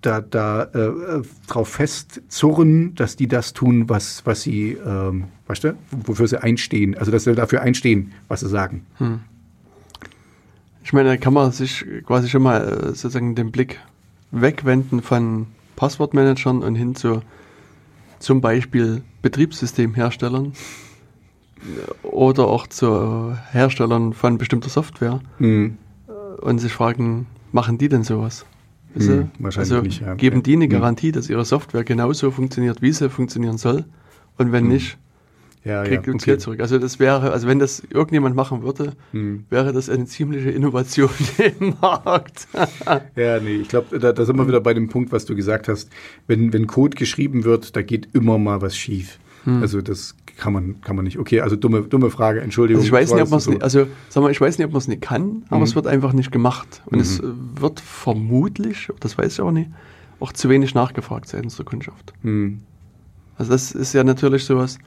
da, 0.00 0.20
da 0.20 0.64
äh, 0.64 1.22
drauf 1.46 1.68
festzurren, 1.68 2.94
dass 2.94 3.16
die 3.16 3.28
das 3.28 3.52
tun, 3.52 3.88
was, 3.88 4.24
was 4.24 4.42
sie, 4.42 4.72
ähm, 4.72 5.24
weißt 5.46 5.64
du, 5.64 5.76
wofür 5.90 6.28
sie 6.28 6.42
einstehen, 6.42 6.96
also 6.96 7.10
dass 7.10 7.24
sie 7.24 7.34
dafür 7.34 7.62
einstehen, 7.62 8.12
was 8.28 8.40
sie 8.40 8.48
sagen. 8.48 8.86
Hm. 8.98 9.20
Ich 10.84 10.92
meine, 10.92 11.08
da 11.08 11.16
kann 11.16 11.32
man 11.32 11.50
sich 11.50 11.84
quasi 12.06 12.28
schon 12.28 12.42
mal 12.42 12.60
äh, 12.60 12.86
sozusagen 12.88 13.34
den 13.34 13.50
Blick 13.50 13.80
wegwenden 14.30 15.02
von 15.02 15.46
Passwortmanagern 15.74 16.62
und 16.62 16.74
hin 16.74 16.94
zu 16.94 17.22
zum 18.18 18.40
Beispiel 18.40 19.02
Betriebssystemherstellern 19.22 20.52
oder 22.02 22.46
auch 22.46 22.66
zu 22.66 23.36
Herstellern 23.50 24.12
von 24.12 24.38
bestimmter 24.38 24.68
Software 24.68 25.20
mhm. 25.38 25.76
und 26.40 26.58
sich 26.58 26.72
fragen, 26.72 27.26
machen 27.52 27.78
die 27.78 27.88
denn 27.88 28.04
sowas? 28.04 28.46
Mhm, 29.04 29.30
also 29.44 29.80
nicht, 29.80 30.00
ja. 30.00 30.14
geben 30.14 30.42
die 30.42 30.54
eine 30.54 30.64
hm. 30.64 30.70
Garantie, 30.70 31.12
dass 31.12 31.28
ihre 31.28 31.44
Software 31.44 31.84
genauso 31.84 32.30
funktioniert, 32.30 32.82
wie 32.82 32.92
sie 32.92 33.10
funktionieren 33.10 33.58
soll? 33.58 33.84
Und 34.38 34.52
wenn 34.52 34.64
mhm. 34.64 34.72
nicht, 34.72 34.98
ja, 35.64 35.82
kriegt 35.82 36.06
ja, 36.06 36.12
uns 36.12 36.22
okay. 36.22 36.32
Geld 36.32 36.40
zurück. 36.40 36.60
Also 36.60 36.78
das 36.78 37.00
wäre, 37.00 37.32
also 37.32 37.48
wenn 37.48 37.58
das 37.58 37.82
irgendjemand 37.90 38.36
machen 38.36 38.62
würde, 38.62 38.92
hm. 39.10 39.44
wäre 39.50 39.72
das 39.72 39.90
eine 39.90 40.06
ziemliche 40.06 40.50
Innovation 40.50 41.10
im 41.60 41.74
Markt. 41.80 42.46
ja, 43.16 43.40
nee, 43.40 43.56
ich 43.56 43.68
glaube, 43.68 43.98
da, 43.98 44.12
da, 44.12 44.24
sind 44.24 44.36
wir 44.36 44.46
wieder 44.46 44.60
bei 44.60 44.74
dem 44.74 44.88
Punkt, 44.88 45.10
was 45.10 45.24
du 45.24 45.34
gesagt 45.34 45.68
hast. 45.68 45.90
Wenn, 46.26 46.52
wenn 46.52 46.66
Code 46.66 46.96
geschrieben 46.96 47.44
wird, 47.44 47.74
da 47.74 47.82
geht 47.82 48.08
immer 48.12 48.38
mal 48.38 48.62
was 48.62 48.76
schief. 48.76 49.18
Hm. 49.46 49.62
Also 49.62 49.80
das 49.80 50.14
kann 50.36 50.52
man, 50.52 50.80
kann 50.82 50.96
man 50.96 51.04
nicht. 51.04 51.18
Okay, 51.18 51.40
also 51.40 51.56
dumme, 51.56 51.82
dumme 51.82 52.10
Frage, 52.10 52.40
Entschuldigung. 52.40 52.82
Also 52.82 52.86
ich 52.88 52.92
weiß 52.92 53.12
nicht, 53.14 53.22
ob 53.22 53.30
man 53.30 53.38
es 53.38 53.44
so. 53.44 53.58
also 53.58 53.86
sag 54.08 54.22
mal, 54.22 54.30
ich 54.30 54.40
weiß 54.40 54.58
nicht, 54.58 54.66
ob 54.66 54.72
man 54.72 54.78
es 54.78 54.88
nicht 54.88 55.02
kann, 55.02 55.44
aber 55.48 55.58
mhm. 55.58 55.64
es 55.64 55.74
wird 55.74 55.86
einfach 55.86 56.12
nicht 56.12 56.32
gemacht. 56.32 56.82
Und 56.86 56.96
mhm. 56.96 57.00
es 57.00 57.22
wird 57.54 57.80
vermutlich, 57.80 58.90
das 59.00 59.16
weiß 59.16 59.34
ich 59.34 59.40
auch 59.40 59.52
nicht, 59.52 59.70
auch 60.20 60.32
zu 60.32 60.48
wenig 60.48 60.74
nachgefragt 60.74 61.28
seitens 61.28 61.56
der 61.56 61.64
Kundschaft. 61.64 62.12
Mhm. 62.22 62.60
Also 63.38 63.52
das 63.52 63.72
ist 63.72 63.92
ja 63.92 64.02
natürlich 64.02 64.44
sowas, 64.44 64.78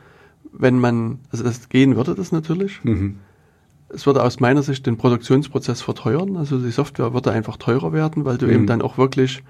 wenn 0.52 0.80
man, 0.80 1.20
also 1.32 1.44
das 1.44 1.70
gehen 1.70 1.96
würde 1.96 2.16
das 2.16 2.32
natürlich. 2.32 2.84
Mhm. 2.84 3.18
Es 3.90 4.06
würde 4.06 4.24
aus 4.24 4.40
meiner 4.40 4.62
Sicht 4.62 4.86
den 4.86 4.98
Produktionsprozess 4.98 5.82
verteuern. 5.82 6.36
Also 6.36 6.60
die 6.60 6.72
Software 6.72 7.14
würde 7.14 7.32
einfach 7.32 7.58
teurer 7.58 7.94
werden, 7.94 8.26
weil 8.26 8.38
du 8.38 8.46
mhm. 8.46 8.54
eben 8.54 8.68
dann 8.68 8.82
auch 8.82 8.98
wirklich 8.98 9.42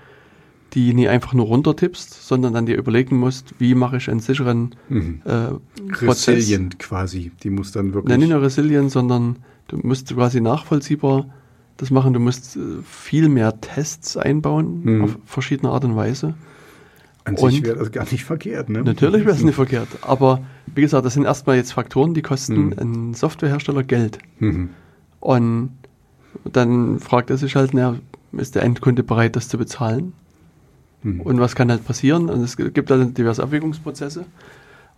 die 0.74 0.93
nie 0.93 1.07
einfach 1.07 1.34
nur 1.34 1.47
runtertippst, 1.47 2.28
sondern 2.28 2.53
dann 2.53 2.65
dir 2.65 2.78
überlegen 2.78 3.17
musst, 3.17 3.55
wie 3.57 3.74
mache 3.76 3.97
ich 3.97 4.09
einen 4.09 4.20
sicheren 4.20 4.76
mhm. 4.88 5.22
äh, 5.26 5.91
Prozess. 5.91 6.28
Resilient 6.36 6.80
quasi. 6.80 7.32
Die 7.43 7.49
muss 7.49 7.72
dann 7.72 7.93
wirklich. 7.93 8.09
Nein, 8.09 8.20
nicht 8.20 8.30
nur 8.30 8.41
resilient, 8.41 8.91
sondern 8.91 9.38
du 9.67 9.78
musst 9.78 10.13
quasi 10.13 10.41
nachvollziehbar 10.41 11.26
das 11.78 11.89
machen. 11.91 12.13
Du 12.13 12.20
musst 12.20 12.55
äh, 12.55 12.59
viel 12.84 13.30
mehr 13.30 13.59
Tests 13.61 14.17
einbauen 14.17 14.82
mhm. 14.84 15.03
auf 15.03 15.17
verschiedene 15.26 15.72
Art 15.72 15.86
und 15.86 15.95
Weise. 15.95 16.36
An 17.26 17.38
sich 17.38 17.63
wäre 17.63 17.78
das 17.78 17.91
gar 17.91 18.05
nicht 18.11 18.24
verkehrt, 18.24 18.70
ne? 18.70 18.82
Natürlich 18.84 19.26
wäre 19.26 19.36
es 19.36 19.43
nicht 19.43 19.55
verkehrt. 19.63 19.89
Aber 20.01 20.41
wie 20.74 20.82
gesagt, 20.82 21.05
das 21.05 21.13
sind 21.13 21.26
erstmal 21.26 21.57
jetzt 21.57 21.74
Faktoren, 21.74 22.13
die 22.13 22.22
kosten 22.22 22.67
mhm. 22.67 22.80
einen 22.80 23.13
Softwarehersteller 23.13 23.84
Geld. 23.84 24.20
Mhm. 24.39 24.70
Und 25.20 25.72
dann 26.45 26.99
fragt 26.99 27.30
er 27.30 27.38
sich 27.38 27.55
halt, 27.55 27.74
na, 27.74 27.97
ist 28.32 28.55
der 28.55 28.63
Endkunde 28.63 29.03
bereit, 29.03 29.36
das 29.36 29.49
zu 29.49 29.57
bezahlen? 29.57 30.13
Mhm. 31.04 31.22
Und 31.22 31.39
was 31.39 31.56
kann 31.56 31.70
halt 31.70 31.86
passieren? 31.86 32.30
Und 32.30 32.41
es 32.43 32.58
gibt 32.58 32.89
halt 32.91 33.18
diverse 33.18 33.43
Abwägungsprozesse. 33.43 34.26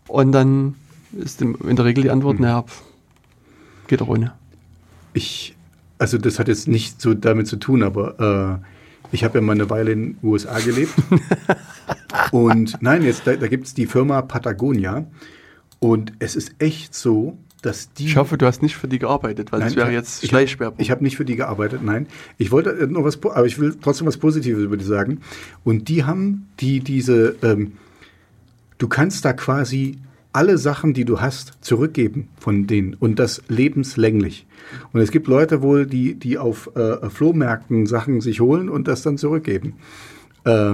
Und 0.08 0.32
dann 0.32 0.76
ist 1.14 1.42
in 1.42 1.76
der 1.76 1.86
Regel 1.86 2.04
die 2.04 2.10
Antwort, 2.10 2.38
mhm. 2.38 2.46
naja, 2.46 2.66
geht 3.88 4.02
auch 4.02 4.08
ohne. 4.08 4.34
Ich, 5.14 5.56
also 5.98 6.18
das 6.18 6.40
hat 6.40 6.48
jetzt 6.48 6.68
nicht 6.68 7.02
so 7.02 7.14
damit 7.14 7.48
zu 7.48 7.58
tun, 7.58 7.84
aber 7.84 8.62
äh, 8.62 8.66
ich 9.12 9.24
habe 9.24 9.40
ja 9.40 9.42
mal 9.42 9.54
eine 9.54 9.70
Weile 9.70 9.92
in 9.92 10.14
den 10.14 10.18
USA 10.24 10.60
gelebt. 10.60 10.94
und 12.32 12.78
nein, 12.82 13.04
jetzt 13.04 13.28
da, 13.28 13.36
da 13.36 13.48
gibt 13.48 13.68
es 13.68 13.74
die 13.74 13.86
Firma 13.86 14.22
Patagonia. 14.22 15.06
Und 15.80 16.14
es 16.20 16.36
ist 16.36 16.54
echt 16.60 16.94
so, 16.94 17.38
dass 17.62 17.94
die. 17.94 18.06
Ich 18.06 18.18
hoffe, 18.18 18.38
du 18.38 18.46
hast 18.46 18.62
nicht 18.62 18.76
für 18.76 18.88
die 18.88 19.00
gearbeitet, 19.00 19.52
weil 19.52 19.60
nein, 19.60 19.70
das 19.70 19.76
wäre 19.76 19.92
jetzt 19.92 20.26
Schleichwerbung. 20.26 20.80
Ich 20.80 20.90
habe 20.90 21.00
hab 21.00 21.02
nicht 21.02 21.18
für 21.18 21.26
die 21.26 21.36
gearbeitet, 21.36 21.82
nein. 21.84 22.08
Ich 22.38 22.52
wollte 22.52 22.72
äh, 22.72 22.88
noch 22.88 23.04
was, 23.04 23.22
aber 23.24 23.46
ich 23.46 23.60
will 23.60 23.76
trotzdem 23.82 24.08
was 24.08 24.18
Positives 24.18 24.64
über 24.64 24.78
die 24.78 24.86
sagen. 24.86 25.22
Und 25.64 25.88
die 25.90 26.04
haben 26.04 26.48
die 26.60 26.80
diese, 26.80 27.36
ähm, 27.44 27.74
du 28.78 28.88
kannst 28.88 29.26
da 29.26 29.34
quasi 29.34 30.00
alle 30.34 30.58
Sachen, 30.58 30.94
die 30.94 31.06
du 31.06 31.20
hast, 31.20 31.54
zurückgeben 31.62 32.30
von 32.38 32.66
denen 32.66 32.94
und 32.94 33.20
das 33.20 33.42
lebenslänglich. 33.48 34.46
Und 34.94 35.02
es 35.02 35.12
gibt 35.12 35.28
Leute 35.28 35.62
wohl, 35.62 35.86
die, 35.86 36.16
die 36.16 36.38
auf 36.38 36.74
äh, 36.76 37.10
Flohmärkten 37.10 37.86
Sachen 37.86 38.22
sich 38.22 38.40
holen 38.40 38.70
und 38.70 38.88
das 38.88 39.02
dann 39.02 39.18
zurückgeben. 39.18 39.74
Äh, 40.46 40.74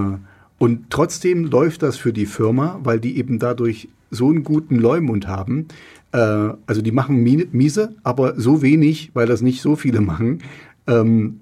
und 0.60 0.90
trotzdem 0.90 1.46
läuft 1.46 1.84
das 1.84 1.98
für 1.98 2.14
die 2.14 2.26
Firma, 2.26 2.80
weil 2.84 3.00
die 3.00 3.18
eben 3.18 3.40
dadurch 3.40 3.90
so 4.10 4.30
einen 4.30 4.44
guten 4.44 4.76
Leumund 4.76 5.28
haben. 5.28 5.68
Äh, 6.12 6.18
also 6.66 6.82
die 6.82 6.92
machen 6.92 7.24
miese, 7.24 7.96
aber 8.04 8.40
so 8.40 8.62
wenig, 8.62 9.12
weil 9.14 9.28
das 9.28 9.42
nicht 9.42 9.62
so 9.62 9.76
viele 9.76 10.02
machen, 10.02 10.40
ähm, 10.88 11.40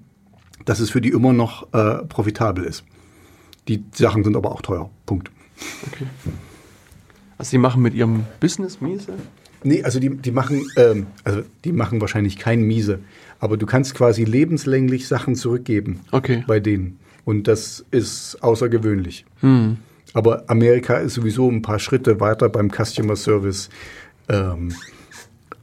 dass 0.64 0.80
es 0.80 0.90
für 0.90 1.00
die 1.00 1.10
immer 1.10 1.32
noch 1.32 1.72
äh, 1.72 2.04
profitabel 2.04 2.64
ist. 2.64 2.84
Die 3.68 3.84
Sachen 3.92 4.24
sind 4.24 4.36
aber 4.36 4.52
auch 4.52 4.62
teuer. 4.62 4.90
Punkt. 5.06 5.30
Okay. 5.86 6.06
Also 7.38 7.50
die 7.50 7.58
machen 7.58 7.82
mit 7.82 7.94
ihrem 7.94 8.24
Business 8.40 8.80
miese? 8.80 9.12
Nee, 9.62 9.82
also 9.82 9.98
die, 9.98 10.10
die 10.10 10.30
machen, 10.30 10.62
ähm, 10.76 11.06
also 11.24 11.42
die 11.64 11.72
machen 11.72 12.00
wahrscheinlich 12.00 12.38
kein 12.38 12.62
miese, 12.62 13.00
aber 13.40 13.56
du 13.56 13.66
kannst 13.66 13.94
quasi 13.94 14.24
lebenslänglich 14.24 15.08
Sachen 15.08 15.34
zurückgeben 15.34 16.00
okay. 16.12 16.44
bei 16.46 16.60
denen. 16.60 16.98
Und 17.24 17.48
das 17.48 17.84
ist 17.90 18.42
außergewöhnlich. 18.42 19.24
Hm. 19.40 19.78
Aber 20.14 20.44
Amerika 20.46 20.98
ist 20.98 21.14
sowieso 21.14 21.50
ein 21.50 21.62
paar 21.62 21.78
Schritte 21.78 22.20
weiter 22.20 22.48
beim 22.48 22.70
Customer 22.70 23.16
Service 23.16 23.68
ähm, 24.28 24.74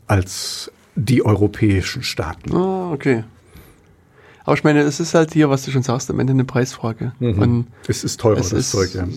als 0.08 0.72
die 0.96 1.26
europäischen 1.26 2.04
Staaten. 2.04 2.56
Ah, 2.56 2.92
okay. 2.92 3.24
Aber 4.46 4.56
ich 4.56 4.64
meine, 4.64 4.82
es 4.82 5.00
ist 5.00 5.14
halt 5.14 5.34
hier, 5.34 5.50
was 5.50 5.64
du 5.64 5.72
schon 5.72 5.84
sagst, 5.84 6.10
am 6.12 6.20
Ende 6.20 6.32
eine 6.32 6.44
Preisfrage. 6.44 7.14
Mhm. 7.20 7.40
Und 7.40 7.68
es 7.88 8.04
ist 8.04 8.20
teurer, 8.20 8.40
es 8.40 8.50
das 8.50 8.60
ist 8.60 8.72
Zeug, 8.72 8.94
ja. 8.94 9.08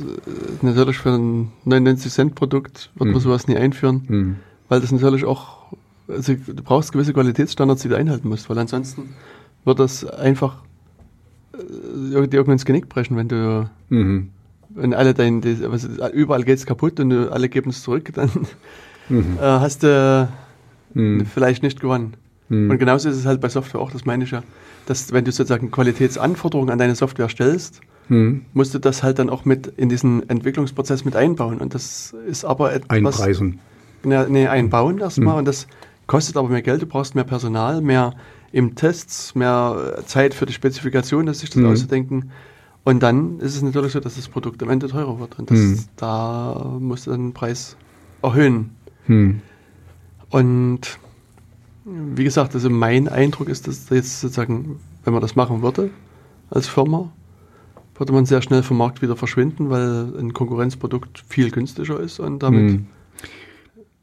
Natürlich 0.63 0.99
für 0.99 1.11
ein 1.11 1.51
99-Cent-Produkt 1.67 2.91
wird 2.95 3.09
mhm. 3.09 3.13
man 3.13 3.21
sowas 3.21 3.49
nie 3.49 3.57
einführen, 3.57 4.05
mhm. 4.07 4.37
weil 4.69 4.81
das 4.81 4.93
natürlich 4.93 5.25
auch, 5.25 5.73
also 6.07 6.35
du 6.35 6.63
brauchst 6.63 6.93
gewisse 6.93 7.13
Qualitätsstandards, 7.13 7.83
die 7.83 7.89
du 7.89 7.97
einhalten 7.97 8.29
musst, 8.29 8.49
weil 8.49 8.59
ansonsten 8.59 9.15
wird 9.65 9.81
das 9.81 10.05
einfach 10.05 10.63
äh, 11.55 11.59
dir 12.29 12.35
irgendwann 12.35 12.53
ins 12.53 12.65
Genick 12.65 12.89
brechen, 12.89 13.17
wenn 13.17 13.29
du, 13.29 13.69
mhm. 13.89 14.31
wenn 14.71 14.95
alle 14.95 15.13
dein, 15.13 15.43
also 15.45 15.89
überall 16.13 16.45
geht's 16.45 16.67
kaputt 16.67 17.01
und 17.01 17.11
du 17.11 17.33
alle 17.33 17.49
geben 17.49 17.71
es 17.71 17.83
zurück, 17.83 18.13
dann 18.15 18.31
mhm. 19.09 19.39
äh, 19.39 19.43
hast 19.43 19.83
du 19.83 20.29
mhm. 20.95 21.27
vielleicht 21.27 21.63
nicht 21.63 21.81
gewonnen. 21.81 22.15
Mhm. 22.49 22.71
Und 22.71 22.79
genauso 22.79 23.09
ist 23.09 23.17
es 23.17 23.27
halt 23.27 23.41
bei 23.41 23.49
Software 23.49 23.81
auch, 23.81 23.91
das 23.91 24.05
meine 24.05 24.25
ich 24.25 24.31
ja 24.31 24.43
dass 24.87 25.13
wenn 25.13 25.25
du 25.25 25.33
sozusagen 25.33 25.71
Qualitätsanforderungen 25.71 26.71
an 26.71 26.79
deine 26.79 26.95
Software 26.95 27.29
stellst, 27.29 27.81
hm. 28.09 28.47
musst 28.55 28.73
du 28.73 28.79
das 28.79 29.03
halt 29.03 29.19
dann 29.19 29.29
auch 29.29 29.45
mit 29.45 29.67
in 29.67 29.89
diesen 29.89 30.29
Entwicklungsprozess 30.29 31.05
mit 31.05 31.17
einbauen. 31.17 31.59
Und 31.59 31.75
das 31.75 32.15
ist 32.27 32.45
aber 32.45 32.73
etwas. 32.73 32.91
Einpreisen. 32.91 33.59
Ne, 34.05 34.27
nee, 34.29 34.47
einbauen 34.47 34.99
erstmal. 34.99 35.35
Hm. 35.35 35.39
Und 35.41 35.45
das 35.47 35.67
kostet 36.07 36.37
aber 36.37 36.49
mehr 36.49 36.63
Geld. 36.63 36.83
Du 36.83 36.87
brauchst 36.87 37.17
mehr 37.17 37.25
Personal, 37.25 37.81
mehr 37.81 38.15
im 38.53 38.77
Tests, 38.77 39.35
mehr 39.35 39.97
Zeit 40.07 40.35
für 40.35 40.47
die 40.47 40.53
Spezifikation, 40.53 41.27
dass 41.27 41.41
sich 41.41 41.51
das 41.51 41.63
hm. 41.63 41.67
auszudenken. 41.71 42.31
Und 42.85 43.03
dann 43.03 43.41
ist 43.41 43.57
es 43.57 43.63
natürlich 43.63 43.93
so, 43.93 44.01
dass 44.01 44.15
das 44.15 44.29
Produkt 44.29 44.63
am 44.63 44.71
Ende 44.71 44.87
teurer 44.87 45.19
wird. 45.19 45.39
Und 45.41 45.51
das, 45.51 45.59
hm. 45.59 45.85
da 45.97 46.77
musst 46.79 47.09
du 47.09 47.11
dann 47.11 47.21
den 47.21 47.33
Preis 47.35 47.77
erhöhen. 48.23 48.76
Hm. 49.07 49.41
Und 50.31 50.99
wie 51.85 52.25
gesagt, 52.25 52.55
also 52.55 52.69
mein 52.69 53.09
Eindruck 53.09 53.49
ist, 53.49 53.69
dass 53.69 53.89
jetzt 53.91 54.21
sozusagen, 54.21 54.81
wenn 55.05 55.13
man 55.13 55.23
das 55.23 55.37
machen 55.37 55.63
würde 55.63 55.91
als 56.51 56.67
Firma, 56.67 57.13
würde 57.97 58.13
man 58.13 58.27
sehr 58.27 58.43
schnell 58.43 58.63
vom 58.63 58.79
Markt 58.79 59.03
wieder 59.03 59.17
verschwinden, 59.17 59.71
weil 59.71 60.13
ein 60.19 60.33
Konkurrenzprodukt 60.33 61.25
viel 61.29 61.51
günstiger 61.51 62.01
ist 62.01 62.19
und 62.19 62.43
damit. 62.43 62.71
Hm. 62.73 62.87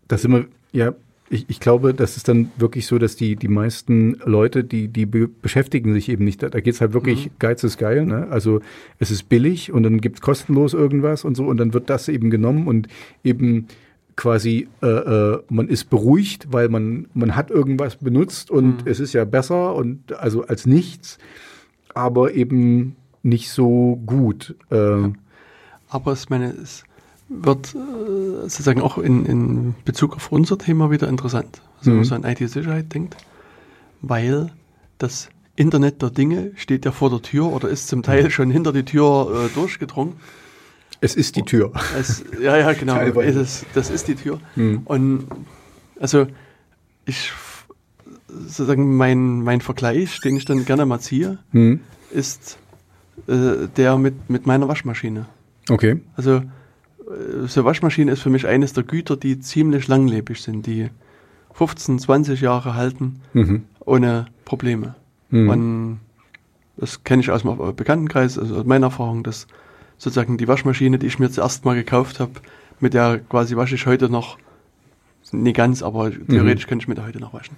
Das 0.07 0.25
immer, 0.25 0.45
ja, 0.71 0.93
ich, 1.29 1.45
ich, 1.49 1.59
glaube, 1.59 1.93
das 1.93 2.17
ist 2.17 2.27
dann 2.27 2.51
wirklich 2.57 2.85
so, 2.85 2.99
dass 2.99 3.15
die, 3.15 3.35
die 3.35 3.47
meisten 3.47 4.19
Leute, 4.25 4.63
die, 4.63 4.87
die 4.87 5.05
be 5.05 5.27
beschäftigen 5.27 5.93
sich 5.93 6.09
eben 6.09 6.23
nicht. 6.23 6.43
Da, 6.43 6.49
da 6.49 6.59
geht 6.59 6.75
es 6.75 6.81
halt 6.81 6.93
wirklich, 6.93 7.27
mhm. 7.27 7.31
Geiz 7.39 7.63
ist 7.63 7.77
geil. 7.77 8.05
Ne? 8.05 8.27
Also 8.29 8.61
es 8.99 9.09
ist 9.09 9.29
billig 9.29 9.71
und 9.71 9.83
dann 9.83 9.99
gibt 9.99 10.17
es 10.17 10.21
kostenlos 10.21 10.73
irgendwas 10.73 11.23
und 11.23 11.35
so 11.35 11.45
und 11.45 11.57
dann 11.57 11.73
wird 11.73 11.89
das 11.89 12.07
eben 12.07 12.29
genommen 12.29 12.67
und 12.67 12.87
eben 13.23 13.67
quasi, 14.15 14.67
äh, 14.81 14.87
äh, 14.87 15.43
man 15.49 15.67
ist 15.67 15.89
beruhigt, 15.89 16.47
weil 16.51 16.69
man, 16.69 17.07
man 17.13 17.35
hat 17.35 17.49
irgendwas 17.51 17.95
benutzt 17.97 18.51
und 18.51 18.85
mhm. 18.85 18.91
es 18.91 18.99
ist 18.99 19.13
ja 19.13 19.25
besser 19.25 19.75
und 19.75 20.13
also 20.13 20.45
als 20.45 20.65
nichts, 20.65 21.17
aber 21.93 22.33
eben 22.33 22.95
nicht 23.23 23.49
so 23.51 23.99
gut. 24.05 24.55
Äh. 24.69 25.09
Aber 25.89 26.13
ich 26.13 26.29
meine, 26.29 26.51
es, 26.51 26.83
wird 27.29 27.73
äh, 27.73 28.41
sozusagen 28.43 28.81
auch 28.81 28.97
in, 28.97 29.25
in 29.25 29.75
Bezug 29.85 30.15
auf 30.15 30.31
unser 30.31 30.57
Thema 30.57 30.91
wieder 30.91 31.07
interessant. 31.07 31.61
Also 31.77 31.91
wenn 31.91 31.97
man 31.97 32.05
so 32.05 32.15
an 32.15 32.23
IT-Sicherheit 32.23 32.93
denkt, 32.93 33.17
weil 34.01 34.51
das 34.97 35.29
Internet 35.55 36.01
der 36.01 36.09
Dinge 36.09 36.51
steht 36.55 36.85
ja 36.85 36.91
vor 36.91 37.09
der 37.09 37.21
Tür 37.21 37.51
oder 37.51 37.69
ist 37.69 37.87
zum 37.87 38.03
Teil 38.03 38.29
schon 38.29 38.49
hinter 38.51 38.73
die 38.73 38.83
Tür 38.83 39.45
äh, 39.45 39.53
durchgedrungen. 39.53 40.13
Es 41.03 41.15
ist 41.15 41.35
die 41.35 41.41
Tür. 41.43 41.71
Es, 41.99 42.23
ja, 42.41 42.57
ja, 42.57 42.71
genau. 42.73 42.95
Teilweise. 42.95 43.45
Das, 43.73 43.89
ist 43.89 44.07
die 44.07 44.15
Tür. 44.15 44.39
Hm. 44.55 44.81
Und 44.85 45.27
also 45.99 46.27
ich 47.05 47.31
sozusagen 48.27 48.95
mein, 48.95 49.41
mein 49.41 49.59
Vergleich, 49.61 50.19
den 50.21 50.37
ich 50.37 50.45
dann 50.45 50.65
gerne 50.65 50.85
mal 50.85 50.99
ziehe, 50.99 51.39
Hm. 51.51 51.81
ist 52.11 52.57
äh, 53.27 53.67
der 53.75 53.97
mit, 53.97 54.29
mit 54.29 54.45
meiner 54.47 54.67
Waschmaschine. 54.69 55.25
Okay. 55.69 55.99
Also 56.15 56.37
äh, 56.37 57.47
so 57.47 57.65
Waschmaschine 57.65 58.11
ist 58.11 58.21
für 58.21 58.29
mich 58.29 58.47
eines 58.47 58.71
der 58.71 58.83
Güter, 58.83 59.17
die 59.17 59.39
ziemlich 59.39 59.87
langlebig 59.89 60.41
sind, 60.41 60.65
die 60.65 60.89
15, 61.53 61.99
20 61.99 62.39
Jahre 62.41 62.75
halten 62.75 63.19
Mhm. 63.33 63.63
ohne 63.81 64.25
Probleme. 64.45 64.95
Mhm. 65.29 65.49
Und 65.49 65.99
das 66.77 67.03
kenne 67.03 67.21
ich 67.21 67.29
aus 67.29 67.43
meinem 67.43 67.75
Bekanntenkreis, 67.75 68.39
also 68.39 68.55
aus 68.57 68.65
meiner 68.65 68.87
Erfahrung, 68.87 69.23
dass 69.23 69.47
sozusagen 70.03 70.37
die 70.37 70.47
Waschmaschine, 70.47 70.99
die 70.99 71.07
ich 71.07 71.17
mir 71.19 71.29
zuerst 71.31 71.63
mal 71.65 71.75
gekauft 71.75 72.19
habe, 72.19 72.31
mit 72.79 72.93
der 72.93 73.19
quasi 73.19 73.55
wasche 73.55 73.75
ich 73.75 73.85
heute 73.85 74.09
noch, 74.09 74.37
nie 75.31 75.53
ganz, 75.53 75.81
aber 75.81 76.11
theoretisch 76.11 76.67
könnte 76.67 76.83
ich 76.83 76.87
mit 76.89 76.97
der 76.97 77.05
heute 77.05 77.19
noch 77.19 77.33
waschen. 77.33 77.55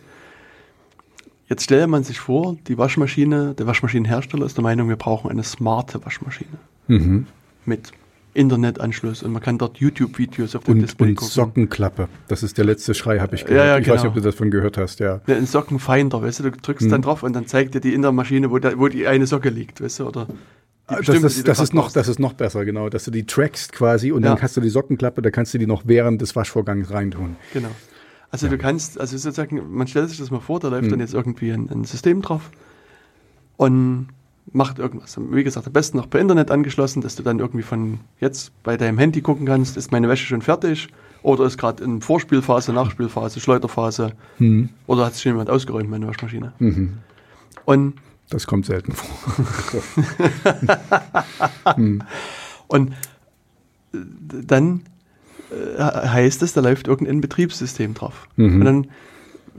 Jetzt 1.49 1.63
stelle 1.63 1.87
man 1.87 2.03
sich 2.03 2.19
vor, 2.19 2.55
die 2.67 2.77
Waschmaschine, 2.77 3.53
der 3.55 3.67
Waschmaschinenhersteller 3.67 4.45
ist 4.45 4.57
der 4.57 4.63
Meinung, 4.63 4.89
wir 4.89 4.95
brauchen 4.95 5.29
eine 5.31 5.43
smarte 5.43 6.03
Waschmaschine 6.05 6.57
Mhm. 6.87 7.25
mit 7.65 7.91
Internetanschluss 8.35 9.23
und 9.23 9.31
man 9.31 9.41
kann 9.41 9.57
dort 9.57 9.77
YouTube-Videos 9.77 10.55
auf 10.55 10.65
dem 10.65 10.75
Und, 10.75 10.81
Display 10.81 11.09
und 11.09 11.15
gucken. 11.15 11.31
Sockenklappe. 11.31 12.09
Das 12.27 12.43
ist 12.43 12.57
der 12.57 12.65
letzte 12.65 12.93
Schrei, 12.93 13.19
habe 13.19 13.35
ich 13.35 13.41
Ja, 13.41 13.47
gehört. 13.47 13.65
ja, 13.67 13.77
ich 13.79 13.87
weiß 13.87 13.93
nicht, 13.93 14.01
genau. 14.03 14.09
ob 14.09 14.15
du 14.15 14.21
davon 14.21 14.51
gehört 14.51 14.77
hast, 14.77 14.99
ja. 14.99 15.21
Ja, 15.25 15.35
ein 15.35 15.45
Sockenfinder, 15.47 16.21
weißt 16.21 16.39
du, 16.41 16.43
du 16.43 16.51
drückst 16.51 16.87
Mhm. 16.87 16.91
dann 16.91 17.01
drauf 17.01 17.23
und 17.23 17.33
dann 17.33 17.47
zeigt 17.47 17.73
dir 17.75 17.79
die 17.81 17.93
in 17.93 18.01
der 18.01 18.11
Maschine, 18.11 18.51
wo, 18.51 18.59
da, 18.59 18.77
wo 18.77 18.87
die 18.89 19.07
eine 19.07 19.25
Socke 19.25 19.49
liegt, 19.49 19.81
weißt 19.81 19.99
du, 20.01 20.07
oder 20.07 20.27
die 20.89 20.95
Das, 20.95 20.97
bestimmte, 20.99 21.19
die 21.21 21.25
ist, 21.39 21.47
das, 21.47 21.59
ist 21.59 21.73
noch, 21.73 21.91
das 21.91 22.07
ist 22.07 22.19
noch 22.19 22.33
besser, 22.33 22.63
genau. 22.65 22.89
Dass 22.89 23.05
du 23.05 23.11
die 23.11 23.25
trackst 23.25 23.73
quasi 23.73 24.11
und 24.11 24.21
dann 24.21 24.37
Ja. 24.37 24.41
hast 24.41 24.55
du 24.55 24.61
die 24.61 24.69
Sockenklappe, 24.69 25.21
da 25.21 25.31
kannst 25.31 25.53
du 25.53 25.57
die 25.57 25.65
noch 25.67 25.83
während 25.85 26.21
des 26.21 26.35
Waschvorgangs 26.35 26.91
reintun. 26.91 27.35
Genau. 27.53 27.69
Also 28.31 28.47
du 28.49 28.57
kannst, 28.57 28.99
also 28.99 29.17
sozusagen, 29.17 29.61
man 29.73 29.87
stellt 29.87 30.09
sich 30.09 30.19
das 30.19 30.29
mal 30.29 30.41
vor, 30.41 30.59
da 30.59 30.67
läuft 30.67 30.85
Mhm. 30.85 30.89
dann 30.91 30.99
jetzt 30.99 31.13
irgendwie 31.13 31.51
ein, 31.51 31.69
ein 31.69 31.83
System 31.85 32.21
drauf 32.21 32.51
und 33.57 34.07
macht 34.51 34.77
irgendwas. 34.79 35.17
Wie 35.31 35.43
gesagt, 35.43 35.65
am 35.67 35.73
besten 35.73 35.97
noch 35.97 36.09
per 36.09 36.19
Internet 36.21 36.51
angeschlossen, 36.51 37.01
dass 37.01 37.15
du 37.15 37.23
dann 37.23 37.39
irgendwie 37.39 37.63
von 37.63 37.99
jetzt 38.19 38.51
bei 38.63 38.77
deinem 38.77 38.97
Handy 38.99 39.21
gucken 39.21 39.45
kannst, 39.45 39.77
ist 39.77 39.91
meine 39.91 40.07
Wäsche 40.09 40.25
schon 40.27 40.41
fertig 40.41 40.89
oder 41.23 41.45
ist 41.45 41.57
gerade 41.57 41.83
in 41.83 42.01
Vorspielphase, 42.01 42.71
Nachspielphase, 42.73 43.39
Schleuderphase 43.39 44.11
Mhm. 44.37 44.69
oder 44.85 45.05
hat 45.05 45.13
sich 45.13 45.23
schon 45.23 45.31
jemand 45.31 45.49
ausgeräumt, 45.49 45.89
meine 45.89 46.07
Waschmaschine. 46.07 46.53
Mhm. 46.59 46.97
Und 47.65 47.93
Das 48.29 48.47
kommt 48.47 48.65
selten 48.65 48.91
vor. 48.93 49.83
Und 52.67 52.91
äh, 53.93 53.97
dann 54.45 54.81
äh, 55.51 55.81
heißt 55.83 56.41
es, 56.41 56.53
da 56.53 56.61
läuft 56.61 56.87
irgendein 56.87 57.21
Betriebssystem 57.21 57.93
drauf. 57.93 58.27
Mhm. 58.35 58.55
Und 58.59 58.65
dann 58.65 58.87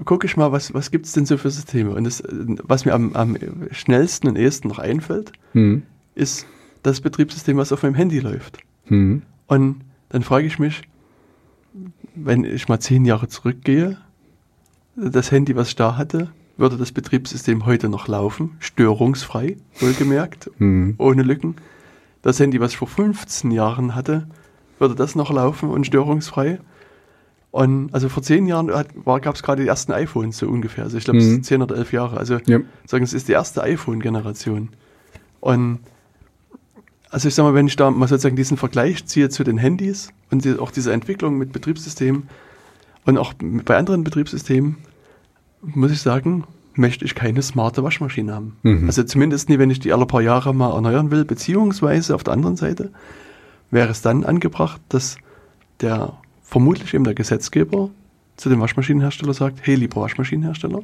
gucke 0.04 0.26
ich 0.26 0.36
mal, 0.36 0.52
was, 0.52 0.74
was 0.74 0.90
gibt 0.90 1.06
es 1.06 1.12
denn 1.12 1.26
so 1.26 1.36
für 1.38 1.50
Systeme? 1.50 1.90
Und 1.94 2.04
das, 2.04 2.22
was 2.28 2.84
mir 2.84 2.92
am, 2.94 3.14
am 3.14 3.36
schnellsten 3.70 4.28
und 4.28 4.36
ehesten 4.36 4.68
noch 4.68 4.78
einfällt, 4.78 5.32
Mhm. 5.52 5.84
ist 6.14 6.46
das 6.82 7.00
Betriebssystem, 7.00 7.56
was 7.56 7.72
auf 7.72 7.82
meinem 7.82 7.94
Handy 7.94 8.18
läuft. 8.20 8.58
Mhm. 8.88 9.22
Und 9.46 9.80
dann 10.10 10.22
frage 10.22 10.46
ich 10.46 10.58
mich, 10.58 10.82
wenn 12.14 12.44
ich 12.44 12.68
mal 12.68 12.80
zehn 12.80 13.04
Jahre 13.04 13.28
zurückgehe, 13.28 13.98
das 14.96 15.30
Handy, 15.30 15.54
was 15.56 15.68
ich 15.68 15.76
da 15.76 15.96
hatte, 15.96 16.30
würde 16.56 16.76
das 16.76 16.92
Betriebssystem 16.92 17.66
heute 17.66 17.88
noch 17.88 18.08
laufen, 18.08 18.56
störungsfrei, 18.60 19.56
wohlgemerkt, 19.80 20.50
Mhm. 20.58 20.94
ohne 20.98 21.22
Lücken. 21.22 21.56
Das 22.22 22.40
Handy, 22.40 22.60
was 22.60 22.72
ich 22.72 22.76
vor 22.78 22.88
15 22.88 23.50
Jahren 23.50 23.94
hatte, 23.94 24.26
würde 24.78 24.94
das 24.94 25.14
noch 25.14 25.30
laufen 25.30 25.70
und 25.70 25.86
störungsfrei. 25.86 26.58
Und 27.50 27.94
also 27.94 28.08
vor 28.10 28.22
zehn 28.22 28.46
Jahren 28.46 28.66
gab 28.66 29.34
es 29.34 29.42
gerade 29.42 29.62
die 29.62 29.68
ersten 29.68 29.92
iPhones 29.92 30.36
so 30.38 30.48
ungefähr. 30.48 30.84
Also 30.84 30.98
ich 30.98 31.04
glaube, 31.04 31.18
es 31.20 31.26
Mhm. 31.26 31.30
sind 31.30 31.46
zehn 31.46 31.62
oder 31.62 31.76
elf 31.76 31.92
Jahre. 31.92 32.16
Also 32.18 32.38
Ja. 32.46 32.58
sagen, 32.86 33.04
es 33.04 33.12
ist 33.14 33.28
die 33.28 33.32
erste 33.32 33.62
iPhone-Generation. 33.62 34.70
Und 35.40 35.78
also 37.10 37.28
ich 37.28 37.34
sag 37.34 37.44
mal, 37.44 37.54
wenn 37.54 37.66
ich 37.68 37.76
da 37.76 37.90
mal 37.90 38.08
sozusagen 38.08 38.36
diesen 38.36 38.56
Vergleich 38.56 39.06
ziehe 39.06 39.28
zu 39.30 39.44
den 39.44 39.56
Handys 39.58 40.10
und 40.30 40.44
die, 40.44 40.58
auch 40.58 40.70
diese 40.70 40.92
Entwicklung 40.92 41.38
mit 41.38 41.52
Betriebssystemen 41.52 42.24
und 43.04 43.16
auch 43.16 43.32
bei 43.38 43.76
anderen 43.76 44.04
Betriebssystemen, 44.04 44.76
muss 45.74 45.90
ich 45.90 46.00
sagen, 46.00 46.44
möchte 46.74 47.04
ich 47.04 47.14
keine 47.14 47.42
smarte 47.42 47.82
Waschmaschine 47.82 48.34
haben. 48.34 48.56
Mhm. 48.62 48.86
Also 48.86 49.02
zumindest 49.04 49.48
nie, 49.48 49.58
wenn 49.58 49.70
ich 49.70 49.80
die 49.80 49.92
alle 49.92 50.06
paar 50.06 50.20
Jahre 50.20 50.54
mal 50.54 50.72
erneuern 50.74 51.10
will, 51.10 51.24
beziehungsweise 51.24 52.14
auf 52.14 52.24
der 52.24 52.34
anderen 52.34 52.56
Seite 52.56 52.90
wäre 53.70 53.90
es 53.90 54.02
dann 54.02 54.24
angebracht, 54.24 54.80
dass 54.88 55.16
der 55.80 56.12
vermutlich 56.42 56.94
eben 56.94 57.04
der 57.04 57.14
Gesetzgeber 57.14 57.90
zu 58.36 58.48
dem 58.48 58.60
Waschmaschinenhersteller 58.60 59.34
sagt, 59.34 59.60
hey, 59.62 59.74
lieber 59.74 60.00
Waschmaschinenhersteller, 60.02 60.82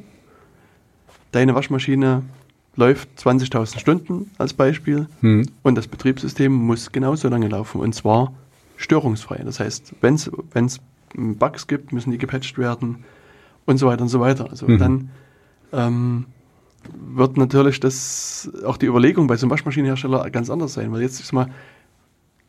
deine 1.31 1.55
Waschmaschine 1.55 2.23
läuft 2.75 3.07
20.000 3.19 3.79
Stunden 3.79 4.31
als 4.39 4.53
Beispiel 4.53 5.07
Mhm. 5.21 5.47
und 5.61 5.75
das 5.75 5.87
Betriebssystem 5.87 6.51
muss 6.51 6.91
genauso 6.91 7.29
lange 7.29 7.47
laufen 7.47 7.79
und 7.81 7.93
zwar 7.93 8.33
störungsfrei. 8.77 9.41
Das 9.45 9.59
heißt, 9.59 9.93
wenn 10.01 10.15
es 10.15 10.79
Bugs 11.15 11.67
gibt, 11.67 11.93
müssen 11.93 12.11
die 12.11 12.17
gepatcht 12.17 12.57
werden 12.57 13.03
und 13.65 13.77
so 13.77 13.87
weiter 13.87 14.01
und 14.01 14.09
so 14.09 14.19
weiter. 14.19 14.49
Also 14.49 14.67
Mhm. 14.67 14.77
dann 14.77 15.09
ähm, 15.71 16.25
wird 17.15 17.37
natürlich 17.37 17.79
das 17.79 18.51
auch 18.65 18.77
die 18.77 18.87
Überlegung 18.87 19.27
bei 19.27 19.37
so 19.37 19.45
einem 19.45 19.51
Waschmaschinenhersteller 19.51 20.29
ganz 20.31 20.49
anders 20.49 20.73
sein, 20.73 20.91
weil 20.91 21.01
jetzt 21.01 21.19
ist 21.19 21.31
mal 21.33 21.47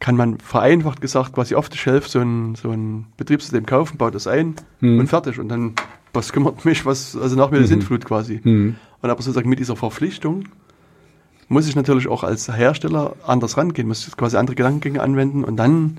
kann 0.00 0.16
man 0.16 0.38
vereinfacht 0.38 1.00
gesagt 1.00 1.32
quasi 1.32 1.54
auf 1.54 1.68
the 1.72 1.78
shelf 1.78 2.08
so 2.08 2.20
ein, 2.20 2.56
so 2.56 2.70
ein 2.70 3.06
Betriebssystem 3.16 3.64
kaufen, 3.64 3.96
baut 3.96 4.14
das 4.14 4.26
ein 4.26 4.56
Mhm. 4.80 4.98
und 5.00 5.06
fertig 5.06 5.38
und 5.38 5.48
dann 5.48 5.74
was 6.12 6.32
kümmert 6.32 6.64
mich, 6.64 6.84
was 6.84 7.16
also 7.16 7.36
nach 7.36 7.50
mir 7.50 7.58
die 7.58 7.62
Mhm. 7.64 7.68
Sintflut 7.68 8.04
quasi. 8.04 8.40
Mhm. 8.42 8.76
Und 9.02 9.10
aber 9.10 9.22
sozusagen 9.22 9.48
mit 9.48 9.58
dieser 9.60 9.76
Verpflichtung 9.76 10.44
muss 11.48 11.68
ich 11.68 11.76
natürlich 11.76 12.08
auch 12.08 12.24
als 12.24 12.48
Hersteller 12.54 13.14
anders 13.26 13.56
rangehen, 13.56 13.86
muss 13.88 14.10
quasi 14.16 14.36
andere 14.36 14.56
Gedankengänge 14.56 15.00
anwenden 15.02 15.44
und 15.44 15.56
dann 15.56 15.98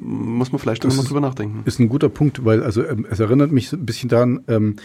muss 0.00 0.52
man 0.52 0.58
vielleicht 0.60 0.84
nochmal 0.84 1.04
drüber 1.04 1.20
nachdenken. 1.20 1.62
Ist 1.64 1.78
ein 1.78 1.88
guter 1.88 2.08
Punkt, 2.08 2.44
weil 2.44 2.62
also 2.62 2.84
ähm, 2.84 3.06
es 3.10 3.20
erinnert 3.20 3.52
mich 3.52 3.72
ein 3.72 3.86
bisschen 3.86 4.08
daran, 4.08 4.40
ähm, 4.48 4.76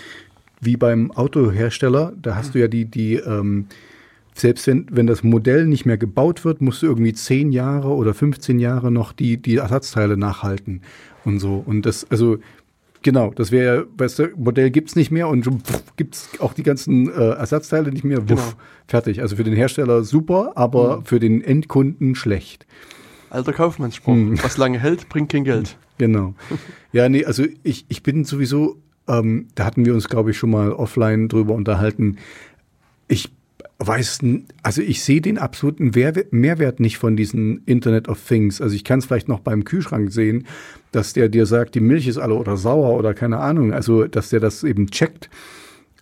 wie 0.62 0.78
beim 0.78 1.12
Autohersteller, 1.12 2.14
da 2.22 2.36
hast 2.36 2.53
du 2.53 2.60
ja 2.60 2.68
die, 2.68 2.86
die 2.86 3.16
ähm, 3.16 3.66
selbst 4.36 4.68
wenn, 4.68 4.88
wenn 4.91 5.07
das 5.07 5.24
Modell 5.24 5.66
nicht 5.68 5.86
mehr 5.86 5.97
gebaut 5.97 6.45
wird, 6.45 6.62
musst 6.62 6.82
du 6.82 6.86
irgendwie 6.88 7.14
zehn 7.14 7.51
Jahre 7.51 7.89
oder 7.89 8.14
15 8.14 8.60
Jahre 8.60 8.91
noch 8.91 9.12
die, 9.14 9.38
die 9.38 9.57
Ersatzteile 9.57 10.16
nachhalten 10.18 10.82
und 11.26 11.39
so. 11.39 11.62
Und 11.66 11.86
das, 11.86 12.10
also 12.10 12.38
genau, 13.01 13.32
das 13.36 13.51
wäre, 13.51 13.88
weißt 13.97 14.20
du, 14.20 14.28
Modell 14.38 14.70
gibt's 14.70 14.95
nicht 14.95 15.12
mehr 15.12 15.28
und 15.28 15.43
pff, 15.45 15.84
gibt's 15.97 16.30
auch 16.39 16.53
die 16.53 16.64
ganzen 16.64 17.10
äh, 17.10 17.32
Ersatzteile 17.32 17.91
nicht 17.91 18.03
mehr. 18.03 18.20
Wuff, 18.22 18.28
Genau. 18.28 18.41
fertig. 18.88 19.22
Also 19.22 19.36
für 19.36 19.43
den 19.43 19.55
Hersteller 19.55 20.03
super, 20.03 20.53
aber 20.55 20.97
Mhm. 20.99 21.05
für 21.05 21.20
den 21.20 21.41
Endkunden 21.41 22.16
schlecht. 22.16 22.66
Alter 23.30 23.54
Kaufmannsspruch, 23.54 24.14
Hm. 24.14 24.44
was 24.44 24.58
lange 24.58 24.80
hält, 24.80 25.10
bringt 25.10 25.32
kein 25.32 25.44
Geld. 25.44 25.78
Genau. 25.98 26.34
Ja, 26.92 27.10
nee, 27.10 27.26
also 27.26 27.46
ich, 27.64 27.86
ich 27.90 28.04
bin 28.04 28.24
sowieso, 28.24 28.78
ähm, 29.08 29.48
da 29.56 29.66
hatten 29.66 29.86
wir 29.86 29.94
uns, 29.94 30.08
glaube 30.08 30.32
ich, 30.32 30.38
schon 30.38 30.50
mal 30.52 30.72
offline 30.72 31.28
drüber 31.28 31.54
unterhalten. 31.54 32.18
Ich 33.08 33.30
weiß, 33.80 34.20
also 34.64 34.82
ich 34.82 35.04
sehe 35.04 35.22
den 35.22 35.38
absoluten 35.38 35.92
Mehrwert 36.32 36.80
nicht 36.80 36.98
von 36.98 37.16
diesen 37.16 37.64
Internet 37.66 38.08
of 38.10 38.22
Things. 38.26 38.62
Also 38.62 38.76
ich 38.76 38.84
kann 38.84 39.00
es 39.00 39.06
vielleicht 39.06 39.28
noch 39.30 39.40
beim 39.40 39.64
Kühlschrank 39.64 40.12
sehen, 40.12 40.48
dass 40.92 41.14
der 41.14 41.30
dir 41.30 41.46
sagt, 41.46 41.76
die 41.76 41.80
Milch 41.80 42.08
ist 42.08 42.18
alle 42.18 42.34
oder 42.36 42.58
sauer 42.58 42.98
oder 42.98 43.14
keine 43.14 43.38
Ahnung. 43.40 43.74
Also, 43.74 44.06
dass 44.06 44.30
der 44.30 44.40
das 44.40 44.64
eben 44.64 44.90
checkt. 44.92 45.30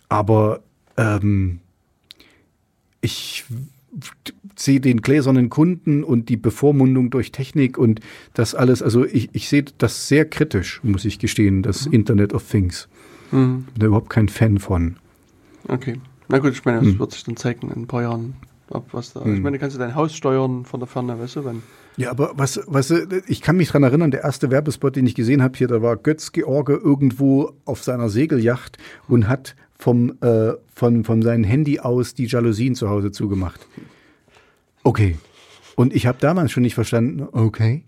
Aber 0.08 0.60
ähm, 0.96 1.60
ich 3.00 3.44
sehe 4.58 4.80
den 4.80 5.00
gläsernen 5.02 5.50
Kunden 5.50 6.02
und 6.04 6.28
die 6.28 6.36
Bevormundung 6.36 7.10
durch 7.10 7.32
Technik 7.32 7.78
und 7.78 8.00
das 8.34 8.54
alles. 8.54 8.82
Also 8.82 9.04
ich, 9.04 9.30
ich 9.32 9.48
sehe 9.48 9.64
das 9.78 10.08
sehr 10.08 10.24
kritisch, 10.24 10.80
muss 10.82 11.04
ich 11.04 11.18
gestehen, 11.18 11.62
das 11.62 11.86
Internet 11.86 12.32
of 12.32 12.48
Things. 12.48 12.88
Mhm. 13.30 13.64
Bin 13.64 13.74
da 13.78 13.86
überhaupt 13.86 14.10
kein 14.10 14.28
Fan 14.28 14.58
von. 14.58 14.96
Okay. 15.68 16.00
Na 16.28 16.38
gut, 16.38 16.52
ich 16.52 16.64
meine, 16.64 16.80
das 16.80 16.88
Hm. 16.88 16.98
wird 16.98 17.12
sich 17.12 17.24
dann 17.24 17.36
zeigen 17.36 17.70
in 17.70 17.82
ein 17.82 17.86
paar 17.86 18.02
Jahren, 18.02 18.34
ob 18.68 18.92
was 18.92 19.12
da. 19.12 19.20
Ich 19.20 19.26
Hm. 19.26 19.42
meine, 19.42 19.58
kannst 19.58 19.76
du 19.76 19.80
dein 19.80 19.94
Haus 19.94 20.14
steuern 20.14 20.64
von 20.64 20.80
der 20.80 20.86
Ferne, 20.86 21.18
weißt 21.18 21.36
du, 21.36 21.44
wenn. 21.44 21.62
Ja, 21.96 22.10
aber 22.10 22.32
was, 22.36 22.60
was, 22.66 22.92
ich 23.26 23.40
kann 23.40 23.56
mich 23.56 23.70
dran 23.70 23.82
erinnern, 23.82 24.10
der 24.10 24.22
erste 24.22 24.50
Werbespot, 24.50 24.94
den 24.94 25.06
ich 25.06 25.14
gesehen 25.14 25.42
habe, 25.42 25.56
hier, 25.56 25.68
da 25.68 25.82
war 25.82 25.96
Götz 25.96 26.32
George 26.32 26.74
irgendwo 26.74 27.52
auf 27.64 27.82
seiner 27.82 28.08
Segelyacht 28.08 28.78
und 29.08 29.26
hat 29.26 29.56
vom, 29.78 30.14
äh, 30.20 30.52
von, 30.72 31.04
von 31.04 31.22
seinem 31.22 31.44
Handy 31.44 31.80
aus 31.80 32.14
die 32.14 32.26
Jalousien 32.26 32.74
zu 32.74 32.88
Hause 32.88 33.10
zugemacht. 33.10 33.66
Okay. 34.82 35.18
Und 35.76 35.94
ich 35.94 36.06
habe 36.06 36.18
damals 36.20 36.50
schon 36.52 36.62
nicht 36.62 36.74
verstanden, 36.74 37.26
okay. 37.32 37.84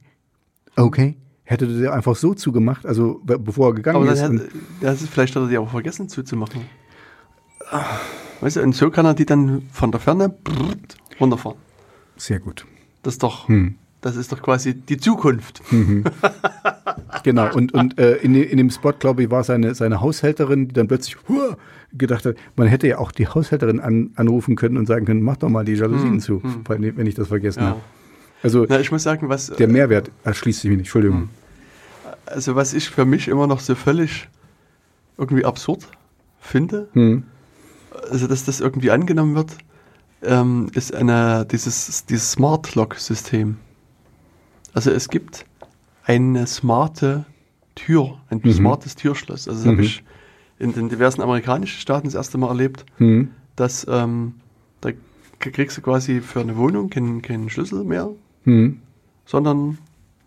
Okay. 0.76 1.16
Hätte 1.44 1.66
der 1.66 1.92
einfach 1.92 2.14
so 2.14 2.34
zugemacht, 2.34 2.86
also 2.86 3.20
be- 3.24 3.38
bevor 3.38 3.68
er 3.70 3.74
gegangen 3.74 3.96
Aber 4.02 4.12
ist. 4.12 4.22
hat, 4.22 4.32
das 4.80 5.02
ist, 5.02 5.10
vielleicht 5.10 5.34
hat 5.34 5.42
er 5.42 5.48
die 5.48 5.58
auch 5.58 5.68
vergessen 5.70 6.08
zuzumachen. 6.08 6.62
Weißt 8.40 8.56
du, 8.56 8.62
und 8.62 8.74
so 8.74 8.90
kann 8.90 9.04
er 9.06 9.14
die 9.14 9.26
dann 9.26 9.62
von 9.72 9.90
der 9.90 10.00
Ferne 10.00 10.34
runterfahren. 11.18 11.58
Sehr 12.16 12.38
gut. 12.38 12.66
Das 13.02 13.14
ist 13.14 13.22
doch, 13.22 13.48
Hm. 13.48 13.76
das 14.00 14.14
ist 14.16 14.30
doch 14.30 14.40
quasi 14.42 14.74
die 14.74 14.98
Zukunft. 14.98 15.60
Genau, 17.22 17.52
und, 17.54 17.72
und 17.74 17.98
äh, 17.98 18.16
in, 18.16 18.34
in 18.34 18.56
dem 18.56 18.70
Spot, 18.70 18.92
glaube 18.92 19.22
ich, 19.24 19.30
war 19.30 19.44
seine, 19.44 19.74
seine 19.74 20.00
Haushälterin, 20.00 20.68
die 20.68 20.74
dann 20.74 20.88
plötzlich 20.88 21.16
Hua! 21.28 21.56
gedacht 21.92 22.24
hat, 22.24 22.36
man 22.54 22.68
hätte 22.68 22.86
ja 22.86 22.98
auch 22.98 23.10
die 23.10 23.26
Haushälterin 23.26 23.80
an, 23.80 24.10
anrufen 24.14 24.54
können 24.54 24.76
und 24.76 24.86
sagen 24.86 25.06
können, 25.06 25.22
mach 25.22 25.36
doch 25.38 25.48
mal 25.48 25.64
die 25.64 25.72
Jalousien 25.74 26.20
zu, 26.20 26.40
weil- 26.66 26.96
wenn 26.96 27.06
ich 27.06 27.16
das 27.16 27.26
vergessen 27.28 27.60
Ja. 27.62 27.68
habe. 27.70 27.80
Also 28.44 28.64
Na, 28.68 28.78
ich 28.80 28.92
muss 28.92 29.02
sagen, 29.02 29.28
was, 29.28 29.48
der 29.48 29.66
Mehrwert 29.66 30.10
erschließt 30.24 30.60
sich 30.60 30.70
mir 30.70 30.76
nicht, 30.76 30.86
Entschuldigung. 30.86 31.28
also 32.26 32.54
was 32.54 32.74
ich 32.74 32.88
für 32.90 33.04
mich 33.04 33.26
immer 33.28 33.46
noch 33.48 33.58
so 33.60 33.74
völlig 33.74 34.28
irgendwie 35.18 35.44
absurd 35.44 35.88
finde, 36.40 36.88
Hm. 36.92 37.24
also 38.10 38.28
dass 38.28 38.44
das 38.44 38.60
irgendwie 38.60 38.92
angenommen 38.92 39.34
wird, 39.34 39.56
ähm, 40.22 40.68
ist 40.74 40.94
eine, 40.94 41.44
dieses, 41.50 42.06
dieses 42.06 42.30
Smart 42.32 42.74
Lock 42.76 42.94
System. 42.96 43.56
Also 44.74 44.90
es 44.92 45.08
gibt 45.08 45.44
eine 46.10 46.46
smarte 46.46 47.24
Tür, 47.74 48.18
ein 48.30 48.40
Mhm. 48.42 48.52
smartes 48.52 48.96
Türschloss. 48.96 49.48
Also 49.48 49.60
das 49.60 49.66
Mhm. 49.66 49.70
habe 49.72 49.82
ich 49.82 50.04
in 50.58 50.72
den 50.72 50.88
diversen 50.88 51.22
amerikanischen 51.22 51.78
Staaten 51.80 52.06
das 52.06 52.14
erste 52.14 52.36
Mal 52.38 52.48
erlebt, 52.48 52.84
Hm. 52.98 53.30
dass 53.56 53.86
ähm, 53.88 54.34
da 54.80 54.90
kriegst 55.38 55.76
du 55.78 55.82
quasi 55.82 56.20
für 56.20 56.40
eine 56.40 56.56
Wohnung 56.56 56.90
keinen, 56.90 57.22
keinen 57.22 57.48
Schlüssel 57.48 57.84
mehr, 57.84 58.10
Hm. 58.44 58.78
sondern 59.24 59.78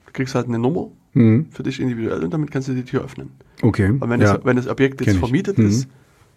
du 0.05 0.11
kriegst 0.13 0.33
halt 0.35 0.47
eine 0.47 0.57
Nummer 0.59 0.87
Hm. 1.13 1.47
für 1.51 1.61
dich 1.63 1.79
individuell 1.79 2.23
und 2.23 2.33
damit 2.33 2.49
kannst 2.49 2.67
du 2.69 2.73
die 2.73 2.83
Tür 2.85 3.03
öffnen. 3.03 3.29
Okay. 3.61 3.89
Und 3.89 4.09
wenn, 4.09 4.21
ja. 4.21 4.33
das, 4.37 4.45
wenn 4.45 4.55
das 4.55 4.67
Objekt 4.67 4.97
Kenn 4.97 5.05
jetzt 5.07 5.15
ich. 5.15 5.19
vermietet 5.19 5.57
Mhm. 5.59 5.67
ist, 5.67 5.87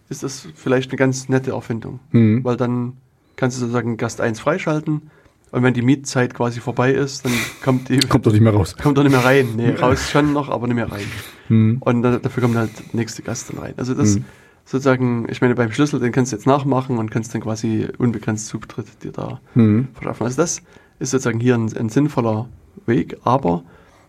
ist 0.09 0.23
das 0.23 0.49
vielleicht 0.55 0.91
eine 0.91 0.99
ganz 0.99 1.29
nette 1.29 1.53
Erfindung. 1.53 1.99
Weil 2.13 2.57
dann 2.57 2.93
kannst 3.37 3.57
du 3.57 3.61
sozusagen 3.61 3.97
Gast 3.97 4.21
1 4.21 4.39
freischalten 4.41 5.11
und 5.53 5.63
wenn 5.63 5.75
die 5.75 5.83
Mietzeit 5.83 6.35
quasi 6.35 6.61
vorbei 6.61 6.93
ist, 6.93 7.25
dann 7.25 7.33
kommt 7.63 7.89
die 7.89 7.99
Kommt 8.01 8.27
doch 8.27 8.33
nicht 8.33 8.41
mehr 8.43 8.53
raus. 8.53 8.77
kommt 8.83 8.99
doch 8.99 9.03
nicht 9.03 9.13
mehr 9.13 9.25
rein. 9.25 9.55
Nee, 9.57 9.71
raus 9.81 10.11
schon 10.11 10.33
noch, 10.33 10.49
aber 10.49 10.67
nicht 10.67 10.77
mehr 10.77 10.91
rein. 10.91 11.07
Hm. 11.49 11.77
Und 11.81 12.03
dann, 12.03 12.21
dafür 12.21 12.43
kommt 12.43 12.57
halt 12.57 12.71
der 12.79 12.85
nächste 13.01 13.23
Gast 13.23 13.51
dann 13.51 13.59
rein. 13.59 13.75
Also 13.77 13.95
das 13.95 14.17
Mhm. 14.17 14.25
sozusagen, 14.65 15.27
ich 15.31 15.41
meine, 15.41 15.55
beim 15.55 15.71
Schlüssel, 15.73 16.01
den 16.01 16.13
kannst 16.13 16.33
du 16.33 16.37
jetzt 16.37 16.47
nachmachen 16.47 16.99
und 16.99 17.11
kannst 17.11 17.33
dann 17.35 17.41
quasi 17.41 17.87
unbegrenzt 17.99 18.49
Zutritt 18.49 19.03
dir 19.05 19.13
da 19.13 19.41
Hm. 19.55 19.89
verschaffen. 19.95 20.25
Also 20.25 20.37
das 20.43 20.63
ist 20.99 21.11
sozusagen 21.11 21.39
hier 21.41 21.55
ein, 21.55 21.73
ein 21.77 21.89
sinnvoller 21.89 22.49
Weg, 22.87 23.17
aber 23.23 23.63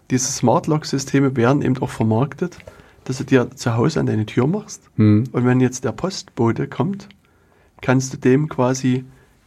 diese 0.10 0.32
Smart 0.32 0.68
Lock 0.68 0.86
Systeme 0.86 1.36
werden 1.36 1.62
eben 1.62 1.78
auch 1.80 1.90
vermarktet, 1.90 2.58
dass 3.04 3.20
du 3.20 3.24
dir 3.26 3.52
zu 3.56 3.76
Hause 3.78 4.00
an 4.00 4.06
deine 4.08 4.26
Tür 4.26 4.48
machst 4.48 4.90
Hm. 4.96 5.26
und 5.32 5.46
wenn 5.46 5.60
jetzt 5.62 5.84
der 5.84 5.92
Postbote 5.92 6.68
kommt, 6.68 7.08
kannst 7.82 8.12
du 8.14 8.18
dem 8.18 8.50
quasi 8.50 9.06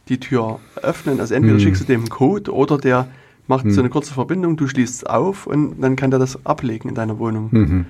die 0.09 0.19
Tür 0.19 0.59
öffnen. 0.81 1.19
Also 1.19 1.33
entweder 1.35 1.55
Hm. 1.55 1.61
schickst 1.61 1.81
du 1.83 1.85
dem 1.85 2.01
einen 2.01 2.09
Code 2.09 2.53
oder 2.53 2.77
der 2.77 3.07
macht 3.47 3.65
Hm. 3.65 3.71
so 3.71 3.81
eine 3.81 3.89
kurze 3.89 4.13
Verbindung, 4.13 4.57
du 4.57 4.67
schließt 4.67 4.95
es 4.95 5.03
auf 5.03 5.47
und 5.47 5.81
dann 5.81 5.95
kann 5.95 6.09
der 6.11 6.19
das 6.19 6.45
ablegen 6.45 6.89
in 6.89 6.95
deiner 6.95 7.19
Wohnung. 7.19 7.49
Mhm. 7.51 7.85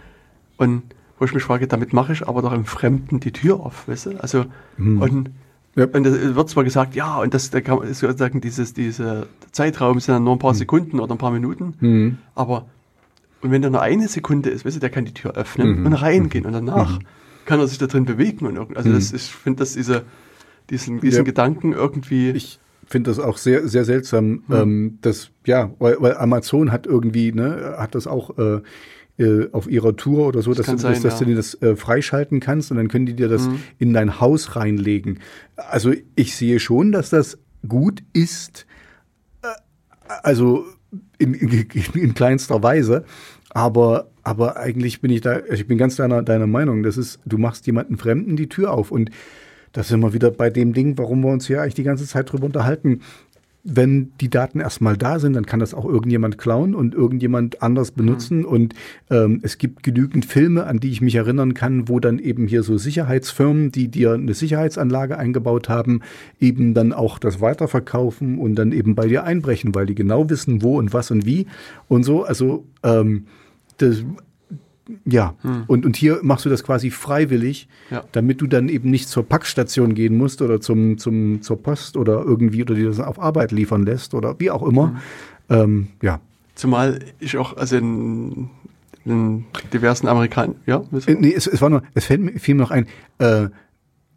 Und 0.57 0.83
wo 1.19 1.25
ich 1.25 1.33
mich 1.33 1.43
frage, 1.43 1.67
damit 1.67 1.93
mache 1.93 2.13
ich 2.13 2.27
aber 2.27 2.41
doch 2.41 2.51
im 2.53 2.65
Fremden 2.65 3.19
die 3.19 3.31
Tür 3.31 3.59
auf, 3.59 3.87
weißt 3.87 4.05
du? 4.07 4.11
Also, 4.21 4.45
Hm. 4.77 5.01
und, 5.01 5.29
Ja. 5.75 5.85
und 5.85 6.05
es 6.05 6.35
wird 6.35 6.49
zwar 6.49 6.63
gesagt, 6.63 6.95
ja, 6.95 7.17
und 7.19 7.33
das, 7.33 7.49
da 7.51 7.61
kann 7.61 7.77
man 7.79 7.93
sozusagen 7.93 8.41
dieses, 8.41 8.73
diese 8.73 9.27
Zeitraum 9.51 9.99
sind 9.99 10.13
dann 10.15 10.23
nur 10.23 10.33
ein 10.35 10.39
paar 10.39 10.53
Sekunden 10.53 10.99
oder 10.99 11.13
ein 11.15 11.17
paar 11.19 11.31
Minuten, 11.31 11.75
Hm. 11.79 12.17
aber 12.35 12.65
und 13.43 13.49
wenn 13.51 13.61
da 13.63 13.69
nur 13.71 13.81
eine 13.81 14.07
Sekunde 14.07 14.49
ist, 14.51 14.65
weißt 14.65 14.75
du, 14.75 14.79
der 14.79 14.89
kann 14.91 15.05
die 15.05 15.13
Tür 15.13 15.31
öffnen 15.35 15.79
Mhm. 15.79 15.85
und 15.87 15.93
reingehen 15.93 16.45
und 16.45 16.53
danach 16.53 16.99
kann 17.45 17.59
er 17.59 17.67
sich 17.67 17.77
da 17.79 17.87
drin 17.87 18.05
bewegen 18.05 18.45
und 18.45 18.77
also 18.77 18.89
Mhm. 18.89 18.93
das 18.93 19.13
ich 19.13 19.23
finde 19.31 19.59
das 19.59 19.73
diese, 19.73 20.03
diesen, 20.71 20.99
diesen 21.01 21.19
Ja. 21.19 21.23
Gedanken 21.23 21.73
irgendwie, 21.73 22.31
Ich 22.31 22.59
finde 22.87 23.11
das 23.11 23.19
auch 23.19 23.37
sehr, 23.37 23.67
sehr 23.67 23.85
seltsam, 23.85 24.43
Hm. 24.47 24.55
ähm, 24.55 24.97
dass, 25.01 25.29
ja, 25.45 25.71
weil, 25.79 25.97
weil 25.99 26.17
Amazon 26.17 26.71
hat 26.71 26.87
irgendwie, 26.87 27.31
ne, 27.31 27.75
hat 27.77 27.93
das 27.95 28.07
auch 28.07 28.37
äh, 28.37 28.61
äh, 29.17 29.49
auf 29.51 29.69
ihrer 29.69 29.95
Tour 29.95 30.27
oder 30.27 30.41
so, 30.41 30.53
dass, 30.53 30.65
kann 30.65 30.77
du, 30.77 30.83
dass, 30.83 30.93
sein, 30.95 31.03
dass 31.03 31.19
ja. 31.19 31.19
du 31.19 31.25
dir 31.31 31.35
das 31.35 31.61
äh, 31.61 31.75
freischalten 31.75 32.39
kannst 32.39 32.71
und 32.71 32.77
dann 32.77 32.87
können 32.87 33.05
die 33.05 33.13
dir 33.13 33.27
das 33.29 33.47
Mhm. 33.47 33.59
in 33.77 33.93
dein 33.93 34.19
Haus 34.19 34.55
reinlegen. 34.55 35.19
Also 35.55 35.93
ich 36.15 36.35
sehe 36.35 36.59
schon, 36.59 36.91
dass 36.91 37.09
das 37.11 37.37
gut 37.67 38.01
ist, 38.13 38.65
äh, 39.43 39.47
also 40.23 40.65
in, 41.19 41.33
in, 41.33 41.67
in 41.93 42.13
kleinster 42.13 42.63
Weise, 42.63 43.05
aber, 43.51 44.09
aber 44.23 44.57
eigentlich 44.57 45.01
bin 45.01 45.11
ich 45.11 45.21
da, 45.21 45.39
ich 45.51 45.67
bin 45.67 45.77
ganz 45.77 45.95
deiner, 45.97 46.23
deiner 46.23 46.47
Meinung, 46.47 46.83
das 46.83 46.97
ist, 46.97 47.19
du 47.25 47.37
machst 47.37 47.67
jemanden 47.67 47.97
Fremden 47.97 48.35
die 48.35 48.49
Tür 48.49 48.71
auf 48.73 48.91
und 48.91 49.11
da 49.71 49.83
sind 49.83 50.01
wir 50.01 50.13
wieder 50.13 50.31
bei 50.31 50.49
dem 50.49 50.73
Ding, 50.73 50.97
warum 50.97 51.21
wir 51.21 51.31
uns 51.31 51.47
hier 51.47 51.61
eigentlich 51.61 51.75
die 51.75 51.83
ganze 51.83 52.05
Zeit 52.05 52.31
drüber 52.31 52.45
unterhalten. 52.45 53.01
Wenn 53.63 54.11
die 54.19 54.29
Daten 54.29 54.59
erstmal 54.59 54.97
da 54.97 55.19
sind, 55.19 55.33
dann 55.33 55.45
kann 55.45 55.59
das 55.59 55.75
auch 55.75 55.85
irgendjemand 55.85 56.39
klauen 56.39 56.73
und 56.73 56.95
irgendjemand 56.95 57.61
anders 57.61 57.91
benutzen. 57.91 58.43
Und 58.43 58.73
ähm, 59.11 59.39
es 59.43 59.59
gibt 59.59 59.83
genügend 59.83 60.25
Filme, 60.25 60.65
an 60.65 60.79
die 60.79 60.89
ich 60.89 60.99
mich 60.99 61.13
erinnern 61.13 61.53
kann, 61.53 61.87
wo 61.87 61.99
dann 61.99 62.17
eben 62.17 62.47
hier 62.47 62.63
so 62.63 62.79
Sicherheitsfirmen, 62.79 63.71
die 63.71 63.87
dir 63.87 64.13
eine 64.13 64.33
Sicherheitsanlage 64.33 65.15
eingebaut 65.15 65.69
haben, 65.69 66.01
eben 66.39 66.73
dann 66.73 66.91
auch 66.91 67.19
das 67.19 67.39
weiterverkaufen 67.39 68.39
und 68.39 68.55
dann 68.55 68.71
eben 68.71 68.95
bei 68.95 69.07
dir 69.07 69.25
einbrechen, 69.25 69.75
weil 69.75 69.85
die 69.85 69.95
genau 69.95 70.27
wissen, 70.27 70.63
wo 70.63 70.79
und 70.79 70.91
was 70.91 71.11
und 71.11 71.27
wie 71.27 71.45
und 71.87 72.01
so. 72.01 72.23
Also 72.23 72.65
ähm, 72.81 73.27
das, 73.77 74.03
ja, 75.05 75.35
und, 75.67 75.85
und 75.85 75.95
hier 75.95 76.19
machst 76.21 76.45
du 76.45 76.49
das 76.49 76.63
quasi 76.63 76.89
freiwillig, 76.91 77.67
Ja. 77.89 78.03
damit 78.11 78.41
du 78.41 78.47
dann 78.47 78.69
eben 78.69 78.89
nicht 78.89 79.07
zur 79.09 79.23
Packstation 79.27 79.93
gehen 79.93 80.17
musst 80.17 80.41
oder 80.41 80.61
zum, 80.61 80.97
zum, 80.97 81.41
zur 81.41 81.61
Post 81.61 81.97
oder 81.97 82.23
irgendwie 82.23 82.61
oder 82.63 82.75
dir 82.75 82.87
das 82.87 82.99
auf 82.99 83.19
Arbeit 83.19 83.51
liefern 83.51 83.83
lässt 83.85 84.13
oder 84.13 84.39
wie 84.39 84.51
auch 84.51 84.63
immer. 84.67 85.01
Ähm, 85.49 85.87
ja. 86.01 86.19
zumal 86.55 86.99
ich 87.19 87.37
auch, 87.37 87.57
also 87.57 87.77
in, 87.77 88.49
in 89.05 89.45
diversen 89.73 90.07
Amerikanern, 90.07 90.55
ja? 90.65 90.83
Äh, 91.07 91.15
Nee, 91.15 91.33
es, 91.35 91.47
es 91.47 91.61
war 91.61 91.69
nur, 91.69 91.83
es 91.93 92.05
fällt 92.05 92.21
mir, 92.21 92.31
fiel 92.39 92.55
mir 92.55 92.61
noch 92.61 92.71
ein, 92.71 92.87
äh, 93.19 93.49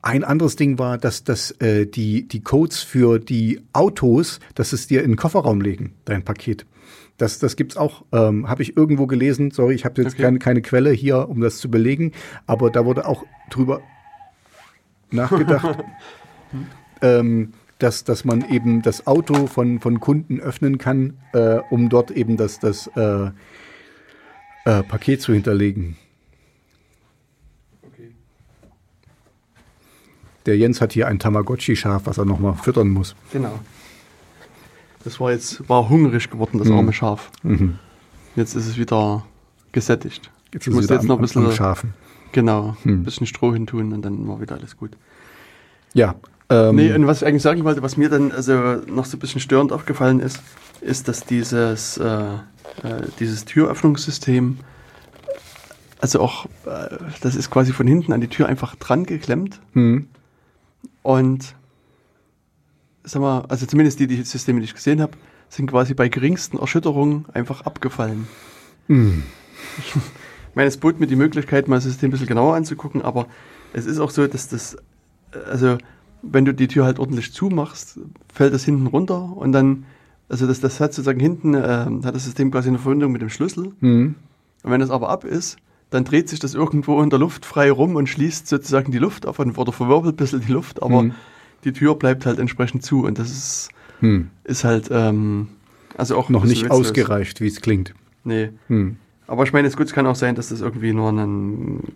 ein 0.03 0.23
anderes 0.23 0.57
Ding 0.57 0.79
war, 0.79 0.99
dass, 0.99 1.25
dass 1.25 1.51
äh, 1.63 1.87
die, 1.87 2.29
die 2.29 2.41
Codes 2.43 2.81
für 2.83 3.19
die 3.19 3.61
Autos, 3.73 4.39
dass 4.55 4.73
es 4.75 4.87
dir 4.87 5.03
in 5.03 5.13
den 5.13 5.17
Kofferraum 5.17 5.61
legen, 5.63 5.95
dein 6.05 6.23
Paket. 6.23 6.67
Das, 7.17 7.39
das 7.39 7.55
gibt's 7.57 7.77
auch, 7.77 8.05
ähm, 8.13 8.49
habe 8.49 8.63
ich 8.63 8.77
irgendwo 8.77 9.07
gelesen. 9.07 9.51
Sorry, 9.53 9.75
ich 9.75 9.85
habe 9.85 10.03
jetzt 10.03 10.15
Okay. 10.15 10.23
keine, 10.23 10.39
keine 10.41 10.63
Quelle 10.63 10.91
hier, 10.91 11.29
um 11.29 11.41
das 11.41 11.59
zu 11.59 11.71
belegen, 11.71 12.13
aber 12.47 12.71
da 12.71 12.85
wurde 12.85 13.07
auch 13.07 13.25
drüber 13.51 13.81
nachgedacht, 15.11 15.79
ähm, 17.03 17.53
dass, 17.79 18.03
dass 18.05 18.25
man 18.25 18.49
eben 18.51 18.83
das 18.83 19.07
Auto 19.07 19.47
von, 19.47 19.79
von 19.81 20.01
Kunden 20.01 20.41
öffnen 20.41 20.79
kann, 20.79 21.15
äh, 21.33 21.61
um 21.71 21.89
dort 21.89 22.11
eben 22.11 22.37
das, 22.37 22.59
das 22.59 22.89
äh, 22.97 23.31
äh, 24.65 24.83
Paket 24.83 25.21
zu 25.23 25.33
hinterlegen. 25.33 25.97
Der 30.47 30.59
Jens 30.59 30.81
hat 30.81 30.93
hier 30.93 31.09
ein 31.09 31.19
Tamagotchi-Schaf, 31.19 32.03
was 32.05 32.19
er 32.19 32.27
nochmal 32.27 32.55
füttern 32.55 32.89
muss. 32.91 33.15
Genau. 33.33 33.59
Das 35.05 35.21
war 35.21 35.31
jetzt, 35.33 35.69
war 35.69 35.89
hungrig 35.89 36.31
geworden, 36.31 36.59
das 36.59 36.69
Mhm. 36.69 36.77
arme 36.79 36.93
Schaf. 36.93 37.31
Mhm. 37.43 37.79
Jetzt 38.37 38.55
ist 38.55 38.67
es 38.67 38.77
wieder 38.79 39.25
gesättigt. 39.73 40.31
Jetzt 40.53 40.67
ich 40.67 40.73
muss 40.73 40.89
jetzt 40.89 41.05
noch 41.05 41.17
ein 41.19 41.23
bisschen, 41.23 41.51
Schafen. 41.53 41.95
genau, 42.33 42.77
ein 42.85 43.05
bisschen 43.05 43.27
Stroh 43.27 43.53
hin 43.53 43.67
tun 43.67 43.93
und 43.93 44.03
dann 44.03 44.27
war 44.29 44.41
wieder 44.41 44.55
alles 44.57 44.77
gut. 44.77 44.93
Ja. 45.93 46.15
Ähm, 46.49 46.77
Nee, 46.77 46.93
und 46.95 47.07
was 47.07 47.23
ich 47.23 47.29
eigentlich 47.29 47.43
sagen 47.43 47.65
wollte, 47.65 47.83
was 47.83 47.97
mir 47.97 48.09
dann 48.09 48.31
also 48.33 48.53
noch 48.87 49.05
so 49.05 49.17
ein 49.17 49.21
bisschen 49.21 49.41
störend 49.41 49.73
aufgefallen 49.73 50.21
ist, 50.21 50.41
ist, 50.81 51.09
dass 51.09 51.25
dieses, 51.25 51.97
äh, 51.99 52.25
äh, 52.35 52.39
dieses 53.19 53.45
Türöffnungssystem, 53.47 54.59
also 56.01 56.21
auch, 56.21 56.47
äh, 56.67 56.97
das 57.23 57.35
ist 57.35 57.51
quasi 57.51 57.73
von 57.73 57.87
hinten 57.87 58.13
an 58.13 58.21
die 58.21 58.29
Tür 58.29 58.47
einfach 58.47 58.75
dran 58.77 59.05
geklemmt 59.07 59.61
hm, 59.73 60.09
und, 61.03 61.55
sag 63.05 63.23
mal, 63.23 63.45
also 63.49 63.67
zumindest 63.67 64.01
die, 64.01 64.07
die 64.07 64.23
Systeme, 64.23 64.61
die 64.61 64.65
ich 64.65 64.75
gesehen 64.75 65.01
habe, 65.01 65.13
sind 65.49 65.71
quasi 65.71 65.95
bei 65.95 66.09
geringsten 66.09 66.59
Erschütterungen 66.59 67.27
einfach 67.33 67.63
abgefallen. 67.63 68.27
hm, 68.89 69.23
Ich 70.51 70.57
meine, 70.57 70.69
es 70.69 70.77
bot 70.77 71.01
mir 71.01 71.07
die 71.09 71.17
Möglichkeit, 71.17 71.67
mal 71.67 71.77
das 71.77 71.85
System 71.85 72.09
ein 72.09 72.13
bisschen 72.13 72.29
genauer 72.29 72.55
anzugucken, 72.55 73.03
aber 73.03 73.27
es 73.73 73.87
ist 73.87 73.99
auch 73.99 74.11
so, 74.11 74.27
dass 74.27 74.49
das, 74.49 74.77
äh, 75.33 75.39
also 75.51 75.79
wenn 76.23 76.45
du 76.45 76.55
die 76.55 76.69
Tür 76.69 76.85
halt 76.85 76.99
ordentlich 76.99 77.33
zumachst, 77.33 77.99
fällt 78.33 78.55
das 78.55 78.65
hinten 78.65 78.87
runter 78.87 79.37
und 79.37 79.53
dann, 79.53 79.85
also 80.29 80.47
das, 80.47 80.61
das 80.61 80.79
hat 80.81 80.95
sozusagen 80.95 81.19
hinten, 81.21 81.55
äh, 81.55 81.87
hat 82.05 82.15
das 82.15 82.25
System 82.25 82.51
quasi 82.51 82.69
eine 82.69 82.79
Verbindung 82.79 83.13
mit 83.13 83.21
dem 83.21 83.31
Schlüssel 83.31 83.73
hm. 83.81 84.15
und 84.63 84.71
wenn 84.71 84.81
das 84.81 84.91
aber 84.91 85.09
ab 85.09 85.25
ist, 85.25 85.57
dann 85.91 86.05
dreht 86.05 86.29
sich 86.29 86.39
das 86.39 86.55
irgendwo 86.55 87.03
in 87.03 87.11
der 87.11 87.19
Luft 87.19 87.45
frei 87.45 87.71
rum 87.71 87.97
und 87.97 88.09
schließt 88.09 88.47
sozusagen 88.47 88.91
die 88.93 88.99
Luft 88.99 89.27
auf 89.27 89.39
und- 89.41 89.59
oder 89.59 89.73
verwirbelt 89.73 90.15
ein 90.15 90.17
bisschen 90.17 90.41
die 90.41 90.53
Luft, 90.53 90.83
aber 90.83 91.01
Hm. 91.03 91.15
Die 91.65 91.73
Tür 91.73 91.95
bleibt 91.95 92.27
halt 92.27 92.39
entsprechend 92.39 92.85
zu 92.85 93.05
und 93.05 93.19
das 93.19 93.31
ist, 93.31 93.69
Hm. 94.01 94.29
ist 94.45 94.65
halt, 94.65 94.89
ähm, 94.91 95.49
also 95.97 96.17
auch 96.17 96.29
Noch 96.29 96.45
nicht 96.45 96.65
witzlos. 96.65 96.89
ausgereicht, 96.89 97.41
wie 97.41 97.47
es 97.47 97.61
klingt. 97.61 97.95
Nee. 98.25 98.51
Hm. 98.69 98.97
Aber 99.27 99.45
ich 99.45 99.53
meine, 99.53 99.69
es 99.69 99.77
gut, 99.77 99.93
kann 99.93 100.07
auch 100.07 100.17
sein, 100.17 100.35
dass 100.35 100.49
das 100.49 100.61
irgendwie 100.61 100.93
nur 100.93 101.11
ein 101.11 101.95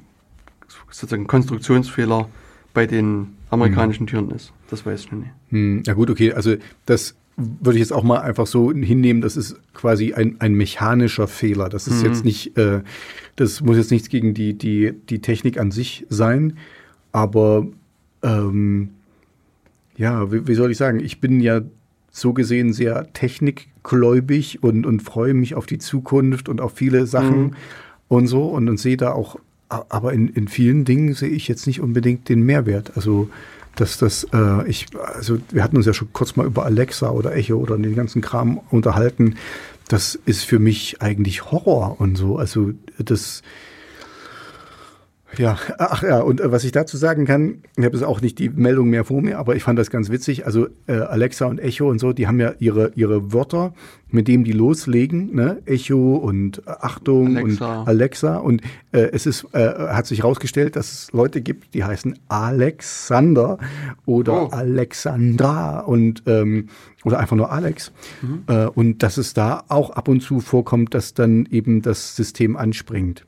sozusagen 0.91 1.27
Konstruktionsfehler 1.27 2.29
bei 2.73 2.87
den 2.87 3.35
amerikanischen 3.51 4.07
hm. 4.07 4.07
Türen 4.07 4.31
ist. 4.31 4.53
Das 4.71 4.87
weiß 4.87 5.05
ich 5.05 5.13
nicht. 5.13 5.31
Hm. 5.51 5.83
Ja 5.87 5.95
gut, 5.95 6.11
okay. 6.11 6.33
Also 6.33 6.57
das 6.87 7.15
würde 7.39 7.79
ich 7.79 7.81
jetzt 7.81 7.93
auch 7.93 8.03
mal 8.03 8.19
einfach 8.19 8.47
so 8.47 8.73
hinnehmen, 8.73 9.21
das 9.21 9.37
ist 9.37 9.61
quasi 9.73 10.13
ein, 10.13 10.37
ein 10.41 10.55
mechanischer 10.55 11.29
Fehler. 11.29 11.69
Das 11.69 11.87
ist 11.87 12.01
mhm. 12.01 12.07
jetzt 12.07 12.25
nicht, 12.25 12.57
äh, 12.59 12.83
das 13.37 13.61
muss 13.61 13.77
jetzt 13.77 13.93
nichts 13.93 14.09
gegen 14.09 14.35
die, 14.35 14.55
die, 14.55 14.93
die 15.09 15.21
Technik 15.21 15.59
an 15.59 15.71
sich 15.71 16.05
sein, 16.09 16.59
aber 17.13 17.69
ähm, 18.23 18.91
ja, 19.99 20.33
wie, 20.33 20.47
wie 20.47 20.55
soll 20.55 20.71
ich 20.71 20.79
sagen, 20.79 21.01
ich 21.01 21.21
bin 21.21 21.41
ja 21.41 21.61
so 22.11 22.33
gesehen 22.33 22.73
sehr 22.73 23.13
technikgläubig 23.13 24.63
und, 24.63 24.87
und 24.87 25.03
freue 25.03 25.35
mich 25.35 25.55
auf 25.55 25.67
die 25.67 25.79
Zukunft 25.79 26.49
und 26.49 26.61
auf 26.61 26.73
viele 26.73 27.07
Sachen 27.07 27.41
mhm. 27.41 27.55
und 28.09 28.27
so 28.29 28.45
und, 28.47 28.69
und 28.69 28.79
sehe 28.79 28.97
da 28.97 29.13
auch, 29.13 29.37
aber 29.69 30.13
in, 30.15 30.29
in 30.29 30.49
vielen 30.49 30.85
Dingen 30.85 31.13
sehe 31.13 31.29
ich 31.29 31.49
jetzt 31.49 31.67
nicht 31.67 31.81
unbedingt 31.81 32.29
den 32.29 32.43
Mehrwert. 32.43 32.93
Also 32.97 33.29
dass 33.77 33.97
das, 33.97 34.27
äh, 34.33 34.69
ich, 34.69 34.87
also 35.15 35.39
wir 35.51 35.63
hatten 35.63 35.77
uns 35.77 35.87
ja 35.87 35.93
schon 35.93 36.13
kurz 36.13 36.35
mal 36.35 36.47
über 36.47 36.65
Alexa 36.65 37.11
oder 37.11 37.37
Echo 37.37 37.57
oder 37.57 37.77
den 37.77 37.95
ganzen 37.95 38.23
Kram 38.23 38.61
unterhalten. 38.71 39.37
Das 39.87 40.17
ist 40.27 40.45
für 40.45 40.59
mich 40.59 41.01
eigentlich 41.01 41.51
Horror 41.51 42.01
und 42.01 42.17
so. 42.17 42.39
Also 42.39 42.73
das, 42.99 43.43
ja, 45.37 45.59
ach 45.79 46.03
ja, 46.03 46.21
und 46.21 46.41
äh, 46.41 46.51
was 46.51 46.65
ich 46.65 46.73
dazu 46.73 46.97
sagen 46.97 47.27
kann, 47.27 47.63
ich 47.77 47.85
habe 47.85 47.97
jetzt 47.97 48.07
auch 48.07 48.21
nicht 48.21 48.39
die 48.39 48.49
Meldung 48.49 48.89
mehr 48.89 49.05
vor 49.05 49.21
mir, 49.21 49.39
aber 49.39 49.57
ich 49.57 49.63
fand 49.63 49.79
das 49.79 49.91
ganz 49.91 50.11
witzig. 50.11 50.47
Also 50.47 50.69
äh, 50.87 50.93
Alexa 50.93 51.47
und 51.47 51.59
Echo 51.59 51.89
und 51.89 51.99
so, 51.99 52.13
die 52.13 52.27
haben 52.27 52.41
ja 52.41 52.55
ihre, 52.59 52.93
ihre 52.95 53.33
Wörter, 53.33 53.75
mit 54.11 54.27
denen 54.27 54.45
die 54.45 54.53
loslegen, 54.53 55.35
ne? 55.35 55.61
Echo 55.67 56.17
und 56.17 56.59
äh, 56.67 56.71
Achtung 56.81 57.37
Alexa. 57.37 57.81
und 57.81 57.89
Alexa. 57.89 58.37
Und 58.39 58.63
äh, 58.93 59.11
es 59.13 59.27
ist, 59.27 59.47
äh, 59.53 59.69
hat 59.89 60.07
sich 60.07 60.23
herausgestellt, 60.23 60.77
dass 60.77 60.93
es 60.93 61.13
Leute 61.13 61.43
gibt, 61.43 61.75
die 61.75 61.85
heißen 61.85 62.19
Alexander 62.29 63.59
oder 64.07 64.45
oh. 64.45 64.49
Alexandra 64.49 65.81
und 65.81 66.23
ähm, 66.27 66.69
oder 67.05 67.19
einfach 67.19 67.37
nur 67.37 67.53
Alex. 67.53 67.93
Mhm. 68.23 68.45
Äh, 68.47 68.67
und 68.67 69.03
dass 69.03 69.19
es 69.19 69.35
da 69.35 69.65
auch 69.69 69.91
ab 69.91 70.09
und 70.09 70.21
zu 70.21 70.41
vorkommt, 70.41 70.95
dass 70.95 71.13
dann 71.15 71.47
eben 71.51 71.83
das 71.83 72.17
System 72.17 72.57
anspringt. 72.57 73.27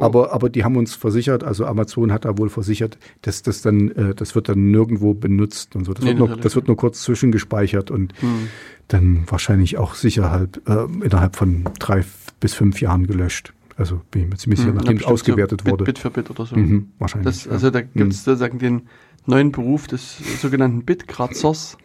Oh. 0.00 0.04
Aber, 0.04 0.32
aber 0.32 0.48
die 0.48 0.64
haben 0.64 0.76
uns 0.76 0.94
versichert, 0.94 1.44
also 1.44 1.66
Amazon 1.66 2.12
hat 2.12 2.24
da 2.24 2.38
wohl 2.38 2.48
versichert, 2.48 2.98
dass 3.22 3.42
das 3.42 3.62
dann, 3.62 3.90
äh, 3.90 4.14
das 4.14 4.34
wird 4.34 4.48
dann 4.48 4.70
nirgendwo 4.70 5.14
benutzt 5.14 5.76
und 5.76 5.84
so. 5.84 5.92
Das, 5.92 6.02
nee, 6.02 6.10
wird, 6.10 6.18
nur, 6.18 6.36
das 6.36 6.54
wird 6.54 6.66
nur 6.68 6.76
kurz 6.76 7.02
zwischengespeichert 7.02 7.90
und 7.90 8.14
hm. 8.20 8.48
dann 8.88 9.24
wahrscheinlich 9.26 9.78
auch 9.78 9.94
sicher 9.94 10.30
halt 10.30 10.62
äh, 10.66 10.84
innerhalb 11.04 11.36
von 11.36 11.64
drei 11.78 12.04
bis 12.40 12.54
fünf 12.54 12.80
Jahren 12.80 13.06
gelöscht. 13.06 13.52
Also 13.76 14.00
bin 14.10 14.24
ich 14.24 14.28
mir 14.28 14.36
ziemlich 14.36 14.60
sicher, 14.60 14.70
hm, 14.72 14.76
nachdem 14.76 14.96
es 14.98 15.04
ausgewertet 15.04 15.62
so 15.64 15.70
wurde. 15.70 15.84
Bit 15.84 15.98
für 15.98 16.10
Bit 16.10 16.30
oder 16.30 16.44
so. 16.44 16.56
Mhm, 16.56 16.90
wahrscheinlich. 16.98 17.44
Das, 17.44 17.48
also 17.48 17.70
da 17.70 17.80
gibt 17.80 18.12
es 18.12 18.24
sozusagen 18.24 18.58
den 18.58 18.82
neuen 19.26 19.52
Beruf 19.52 19.86
des 19.86 20.18
sogenannten 20.40 20.84
Bitkratzers, 20.84 21.78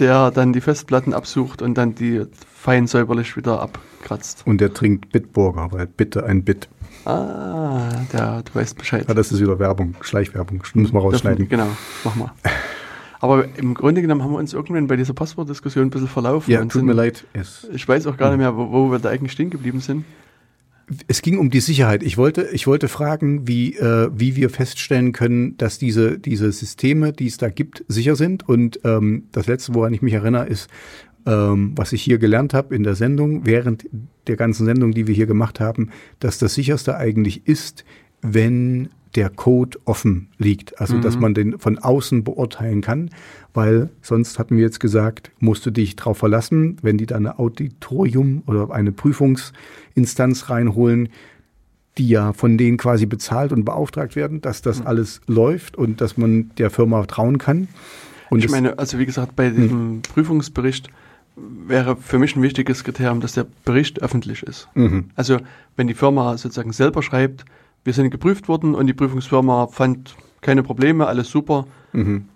der 0.00 0.30
dann 0.30 0.52
die 0.52 0.60
Festplatten 0.60 1.14
absucht 1.14 1.62
und 1.62 1.74
dann 1.74 1.94
die 1.94 2.24
fein 2.52 2.86
säuberlich 2.86 3.36
wieder 3.36 3.60
abkratzt. 3.60 4.42
Und 4.46 4.60
der 4.60 4.74
trinkt 4.74 5.12
Bitburger, 5.12 5.70
weil 5.70 5.86
bitte 5.86 6.24
ein 6.24 6.42
Bit. 6.42 6.68
Ah, 7.08 8.04
der, 8.12 8.42
du 8.42 8.54
weißt 8.54 8.76
Bescheid. 8.76 9.06
Ja, 9.08 9.14
das 9.14 9.32
ist 9.32 9.40
wieder 9.40 9.58
Werbung, 9.58 9.94
Schleichwerbung. 10.02 10.62
Müssen 10.74 10.92
wir 10.92 11.00
rausschneiden. 11.00 11.48
genau, 11.48 11.68
mach 12.04 12.14
mal. 12.16 12.32
Aber 13.20 13.46
im 13.56 13.72
Grunde 13.72 14.02
genommen 14.02 14.22
haben 14.22 14.32
wir 14.32 14.38
uns 14.38 14.52
irgendwann 14.52 14.86
bei 14.86 14.96
dieser 14.96 15.14
Passwortdiskussion 15.14 15.86
ein 15.86 15.90
bisschen 15.90 16.08
verlaufen. 16.08 16.52
Ja, 16.52 16.60
tut 16.60 16.72
sind, 16.72 16.84
mir 16.84 16.92
leid. 16.92 17.24
Yes. 17.34 17.66
Ich 17.72 17.88
weiß 17.88 18.06
auch 18.06 18.18
gar 18.18 18.28
nicht 18.28 18.38
mehr, 18.38 18.54
wo, 18.56 18.70
wo, 18.70 18.90
wir 18.90 18.98
da 18.98 19.08
eigentlich 19.08 19.32
stehen 19.32 19.48
geblieben 19.48 19.80
sind. 19.80 20.04
Es 21.06 21.22
ging 21.22 21.38
um 21.38 21.50
die 21.50 21.60
Sicherheit. 21.60 22.02
Ich 22.02 22.18
wollte, 22.18 22.48
ich 22.52 22.66
wollte 22.66 22.88
fragen, 22.88 23.48
wie, 23.48 23.74
äh, 23.76 24.10
wie 24.14 24.36
wir 24.36 24.50
feststellen 24.50 25.12
können, 25.12 25.56
dass 25.56 25.78
diese, 25.78 26.18
diese 26.18 26.52
Systeme, 26.52 27.12
die 27.12 27.26
es 27.26 27.38
da 27.38 27.48
gibt, 27.48 27.84
sicher 27.88 28.16
sind. 28.16 28.48
Und 28.48 28.80
ähm, 28.84 29.24
das 29.32 29.46
Letzte, 29.46 29.74
woran 29.74 29.92
ich 29.94 30.02
mich 30.02 30.14
erinnere, 30.14 30.46
ist, 30.46 30.68
ähm, 31.26 31.72
was 31.76 31.92
ich 31.92 32.02
hier 32.02 32.18
gelernt 32.18 32.54
habe 32.54 32.74
in 32.74 32.82
der 32.82 32.94
Sendung, 32.94 33.46
während 33.46 33.86
der 34.26 34.36
ganzen 34.36 34.66
Sendung, 34.66 34.92
die 34.92 35.06
wir 35.06 35.14
hier 35.14 35.26
gemacht 35.26 35.60
haben, 35.60 35.90
dass 36.20 36.38
das 36.38 36.54
sicherste 36.54 36.96
eigentlich 36.96 37.46
ist, 37.46 37.84
wenn 38.22 38.90
der 39.14 39.30
Code 39.30 39.78
offen 39.84 40.28
liegt, 40.38 40.80
also 40.80 40.96
mhm. 40.96 41.02
dass 41.02 41.18
man 41.18 41.34
den 41.34 41.58
von 41.58 41.78
außen 41.78 42.24
beurteilen 42.24 42.82
kann, 42.82 43.10
weil 43.54 43.90
sonst 44.02 44.38
hatten 44.38 44.56
wir 44.56 44.62
jetzt 44.62 44.80
gesagt, 44.80 45.30
musst 45.40 45.64
du 45.66 45.70
dich 45.70 45.96
darauf 45.96 46.18
verlassen, 46.18 46.76
wenn 46.82 46.98
die 46.98 47.06
da 47.06 47.16
eine 47.16 47.38
Auditorium 47.38 48.42
oder 48.46 48.70
eine 48.70 48.92
Prüfungsinstanz 48.92 50.50
reinholen, 50.50 51.08
die 51.96 52.08
ja 52.08 52.32
von 52.32 52.58
denen 52.58 52.76
quasi 52.76 53.06
bezahlt 53.06 53.52
und 53.52 53.64
beauftragt 53.64 54.14
werden, 54.14 54.40
dass 54.40 54.62
das 54.62 54.80
mhm. 54.80 54.86
alles 54.86 55.20
läuft 55.26 55.76
und 55.76 56.00
dass 56.00 56.16
man 56.16 56.50
der 56.58 56.70
Firma 56.70 57.04
trauen 57.06 57.38
kann. 57.38 57.68
Und 58.30 58.44
ich 58.44 58.50
meine, 58.50 58.78
also 58.78 58.98
wie 58.98 59.06
gesagt, 59.06 59.36
bei 59.36 59.50
diesem 59.50 59.94
mhm. 59.94 60.02
Prüfungsbericht 60.02 60.90
wäre 61.66 61.96
für 61.96 62.18
mich 62.18 62.36
ein 62.36 62.42
wichtiges 62.42 62.84
Kriterium, 62.84 63.20
dass 63.20 63.32
der 63.32 63.46
Bericht 63.64 64.02
öffentlich 64.02 64.42
ist. 64.42 64.68
Mhm. 64.74 65.10
Also 65.14 65.38
wenn 65.76 65.86
die 65.86 65.94
Firma 65.94 66.36
sozusagen 66.36 66.72
selber 66.72 67.02
schreibt, 67.02 67.44
wir 67.84 67.92
sind 67.92 68.10
geprüft 68.10 68.48
worden 68.48 68.74
und 68.74 68.86
die 68.86 68.92
Prüfungsfirma 68.92 69.68
fand 69.68 70.16
keine 70.40 70.62
Probleme, 70.62 71.06
alles 71.06 71.30
super, 71.30 71.66
mhm. 71.92 72.28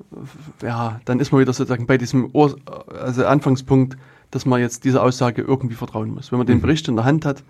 ja, 0.62 1.00
dann 1.04 1.20
ist 1.20 1.32
man 1.32 1.40
wieder 1.40 1.52
sozusagen 1.52 1.86
bei 1.86 1.98
diesem 1.98 2.30
Ur 2.32 2.56
also 3.00 3.26
Anfangspunkt, 3.26 3.96
dass 4.30 4.46
man 4.46 4.60
jetzt 4.60 4.84
dieser 4.84 5.02
Aussage 5.02 5.42
irgendwie 5.42 5.74
vertrauen 5.74 6.14
muss. 6.14 6.32
Wenn 6.32 6.38
man 6.38 6.46
den 6.46 6.58
mhm. 6.58 6.62
Bericht 6.62 6.88
in 6.88 6.96
der 6.96 7.04
Hand 7.04 7.24
hat, 7.24 7.42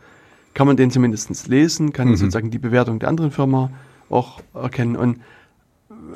kann 0.54 0.66
man 0.66 0.76
den 0.76 0.90
zumindest 0.90 1.48
lesen, 1.48 1.92
kann 1.92 2.08
mhm. 2.08 2.16
sozusagen 2.16 2.50
die 2.50 2.58
Bewertung 2.58 2.98
der 2.98 3.08
anderen 3.08 3.30
Firma 3.30 3.70
auch 4.10 4.40
erkennen 4.54 4.96
und 4.96 5.20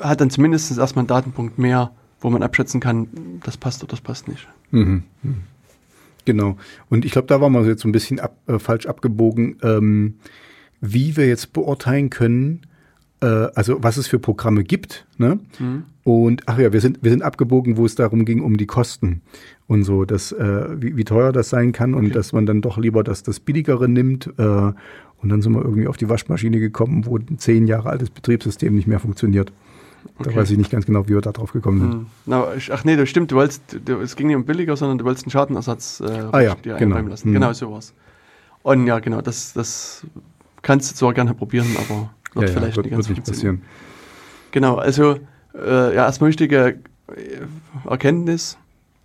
hat 0.01 0.21
dann 0.21 0.31
zumindest 0.31 0.77
erstmal 0.77 1.03
einen 1.03 1.09
Datenpunkt 1.09 1.59
mehr, 1.59 1.93
wo 2.21 2.31
man 2.31 2.43
abschätzen 2.43 2.81
kann, 2.81 3.09
das 3.45 3.57
passt 3.57 3.83
oder 3.83 3.91
das 3.91 4.01
passt 4.01 4.29
nicht. 4.29 4.47
Mhm. 4.71 5.03
Genau. 6.25 6.57
Und 6.91 7.05
ich 7.05 7.13
glaube, 7.13 7.29
da 7.29 7.41
waren 7.41 7.53
wir 7.53 7.65
jetzt 7.65 7.83
so 7.83 7.89
ein 7.89 7.93
bisschen 7.93 8.21
ab, 8.21 8.37
äh, 8.47 8.59
falsch 8.59 8.87
abgebogen, 8.87 9.57
ähm, 9.63 10.15
wie 10.81 11.17
wir 11.17 11.27
jetzt 11.27 11.53
beurteilen 11.53 12.11
können, 12.11 12.63
äh, 13.21 13.27
also 13.27 13.83
was 13.83 13.97
es 13.97 14.09
für 14.09 14.19
Programme 14.19 14.65
gibt. 14.65 15.07
Ne? 15.19 15.39
Mhm. 15.59 15.85
Und 16.03 16.43
ach 16.47 16.59
ja, 16.59 16.73
wir 16.73 16.81
sind, 16.81 17.03
wir 17.03 17.11
sind 17.11 17.23
abgebogen, 17.23 17.77
wo 17.77 17.87
es 17.87 17.95
darum 17.95 18.25
ging, 18.25 18.43
um 18.43 18.57
die 18.57 18.67
Kosten 18.67 19.23
und 19.67 19.85
so, 19.85 20.05
dass, 20.05 20.33
äh, 20.33 20.81
wie, 20.81 20.97
wie 20.97 21.05
teuer 21.05 21.33
das 21.33 21.49
sein 21.49 21.73
kann 21.73 21.95
okay. 21.95 22.07
und 22.07 22.15
dass 22.15 22.33
man 22.33 22.45
dann 22.45 22.61
doch 22.61 22.77
lieber 22.77 23.03
das, 23.03 23.23
das 23.23 23.41
Billigere 23.41 23.89
nimmt. 23.89 24.33
Äh, 24.37 24.73
und 25.23 25.29
dann 25.31 25.43
sind 25.43 25.53
wir 25.55 25.63
irgendwie 25.63 25.89
auf 25.89 25.97
die 25.97 26.09
Waschmaschine 26.09 26.61
gekommen, 26.61 27.07
wo 27.07 27.17
ein 27.17 27.39
zehn 27.39 27.67
Jahre 27.67 27.89
altes 27.89 28.11
Betriebssystem 28.11 28.75
nicht 28.75 28.87
mehr 28.87 29.01
funktioniert. 29.01 29.53
Okay. 30.19 30.31
Da 30.31 30.37
weiß 30.37 30.51
ich 30.51 30.59
nicht 30.59 30.71
ganz 30.71 30.87
genau, 30.87 31.07
wie 31.09 31.15
wir 31.15 31.21
da 31.21 31.33
drauf 31.33 31.53
gekommen 31.53 31.81
sind. 31.81 31.93
Hm. 31.93 32.07
Na, 32.27 32.47
ach 32.71 32.85
nee, 32.85 32.97
das 32.97 33.09
stimmt. 33.09 33.31
Du 33.31 33.37
wolltest, 33.37 33.63
du, 33.85 34.01
es 34.01 34.17
ging 34.17 34.29
nicht 34.29 34.37
um 34.37 34.45
billiger, 34.45 34.77
sondern 34.77 34.99
du 34.99 35.05
wolltest 35.05 35.27
einen 35.27 35.33
Schadenersatz 35.33 36.01
äh, 36.01 36.29
ah, 36.33 36.41
ja, 36.41 36.55
dir 36.55 36.77
genau. 36.77 36.99
lassen. 36.99 37.27
Hm. 37.27 37.35
Genau 37.35 37.53
sowas. 37.53 37.95
Und 38.63 38.87
ja, 38.87 38.99
genau, 38.99 39.21
das, 39.21 39.53
das 39.53 40.07
kannst 40.63 40.91
du 40.91 40.95
zwar 40.97 41.15
gerne 41.15 41.35
probieren, 41.35 41.69
aber 41.77 42.11
wird 42.35 42.49
ja, 42.49 42.55
vielleicht 42.55 42.77
ja, 42.77 42.77
wird, 42.77 42.87
nicht 42.87 42.93
ganz 42.93 43.09
wird 43.09 43.19
nicht 43.19 43.29
passieren. 43.29 43.63
Genau, 44.51 44.77
also 44.77 45.19
äh, 45.55 45.95
ja, 45.95 46.07
erstmal 46.07 46.31
wichtige 46.31 46.79
äh, 47.09 47.89
Erkenntnis, 47.89 48.59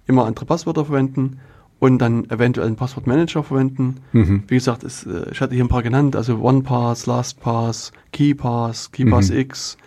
immer 0.07 0.25
andere 0.25 0.45
Passwörter 0.45 0.85
verwenden 0.85 1.39
und 1.79 1.97
dann 1.99 2.29
eventuell 2.29 2.67
einen 2.67 2.75
Passwortmanager 2.75 3.43
verwenden. 3.43 3.97
Mhm. 4.11 4.43
Wie 4.47 4.55
gesagt, 4.55 4.83
es, 4.83 5.05
äh, 5.05 5.31
ich 5.31 5.41
hatte 5.41 5.55
hier 5.55 5.63
ein 5.63 5.69
paar 5.69 5.83
genannt, 5.83 6.15
also 6.15 6.39
OnePass, 6.39 7.05
LastPass, 7.05 7.91
KeyPass, 8.11 8.91
KeyPass 8.91 9.31
mhm. 9.31 9.37
X, 9.37 9.77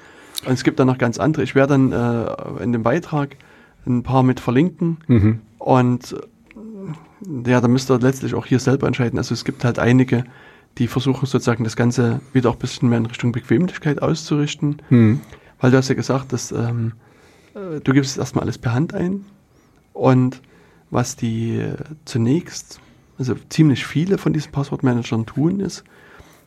und 0.47 0.52
es 0.52 0.65
gibt 0.65 0.78
dann 0.78 0.86
noch 0.86 0.98
ganz 0.98 1.19
andere. 1.19 1.43
Ich 1.43 1.55
werde 1.55 1.74
dann 1.74 1.93
äh, 1.93 2.62
in 2.62 2.73
dem 2.73 2.82
Beitrag 2.82 3.36
ein 3.86 4.02
paar 4.02 4.23
mit 4.23 4.40
verlinken. 4.40 4.98
Mhm. 5.06 5.40
Und 5.59 6.16
ja, 7.47 7.61
da 7.61 7.69
müsst 7.69 7.90
ihr 7.90 7.98
letztlich 7.98 8.35
auch 8.35 8.47
hier 8.47 8.59
selber 8.59 8.86
entscheiden. 8.86 9.19
Also 9.19 9.35
es 9.35 9.44
gibt 9.44 9.65
halt 9.65 9.78
einige, 9.78 10.24
die 10.78 10.89
versuchen 10.89 11.27
sozusagen 11.27 11.65
das 11.65 11.77
Ganze 11.77 12.20
wieder 12.32 12.51
auch 12.51 12.55
ein 12.55 12.59
bisschen 12.59 12.89
mehr 12.89 12.98
in 12.98 13.06
Richtung 13.06 13.32
Bequemlichkeit 13.32 14.02
auszurichten. 14.02 14.82
Mhm. 14.90 15.20
Weil 15.61 15.70
du 15.70 15.77
hast 15.77 15.89
ja 15.89 15.94
gesagt, 15.94 16.32
dass 16.32 16.52
ähm, 16.52 16.93
äh, 17.55 17.81
du 17.81 17.93
gibst 17.93 18.19
erstmal 18.19 18.44
alles 18.44 18.59
per 18.59 18.74
Hand 18.74 18.93
ein. 18.94 19.24
Und 19.93 20.40
was 20.90 21.16
die 21.16 21.59
äh, 21.59 21.77
zunächst, 22.05 22.81
also 23.19 23.35
ziemlich 23.48 23.86
viele 23.86 24.19
von 24.19 24.32
diesen 24.32 24.52
Passwortmanagern 24.52 25.27
tun, 25.27 25.61
ist, 25.61 25.85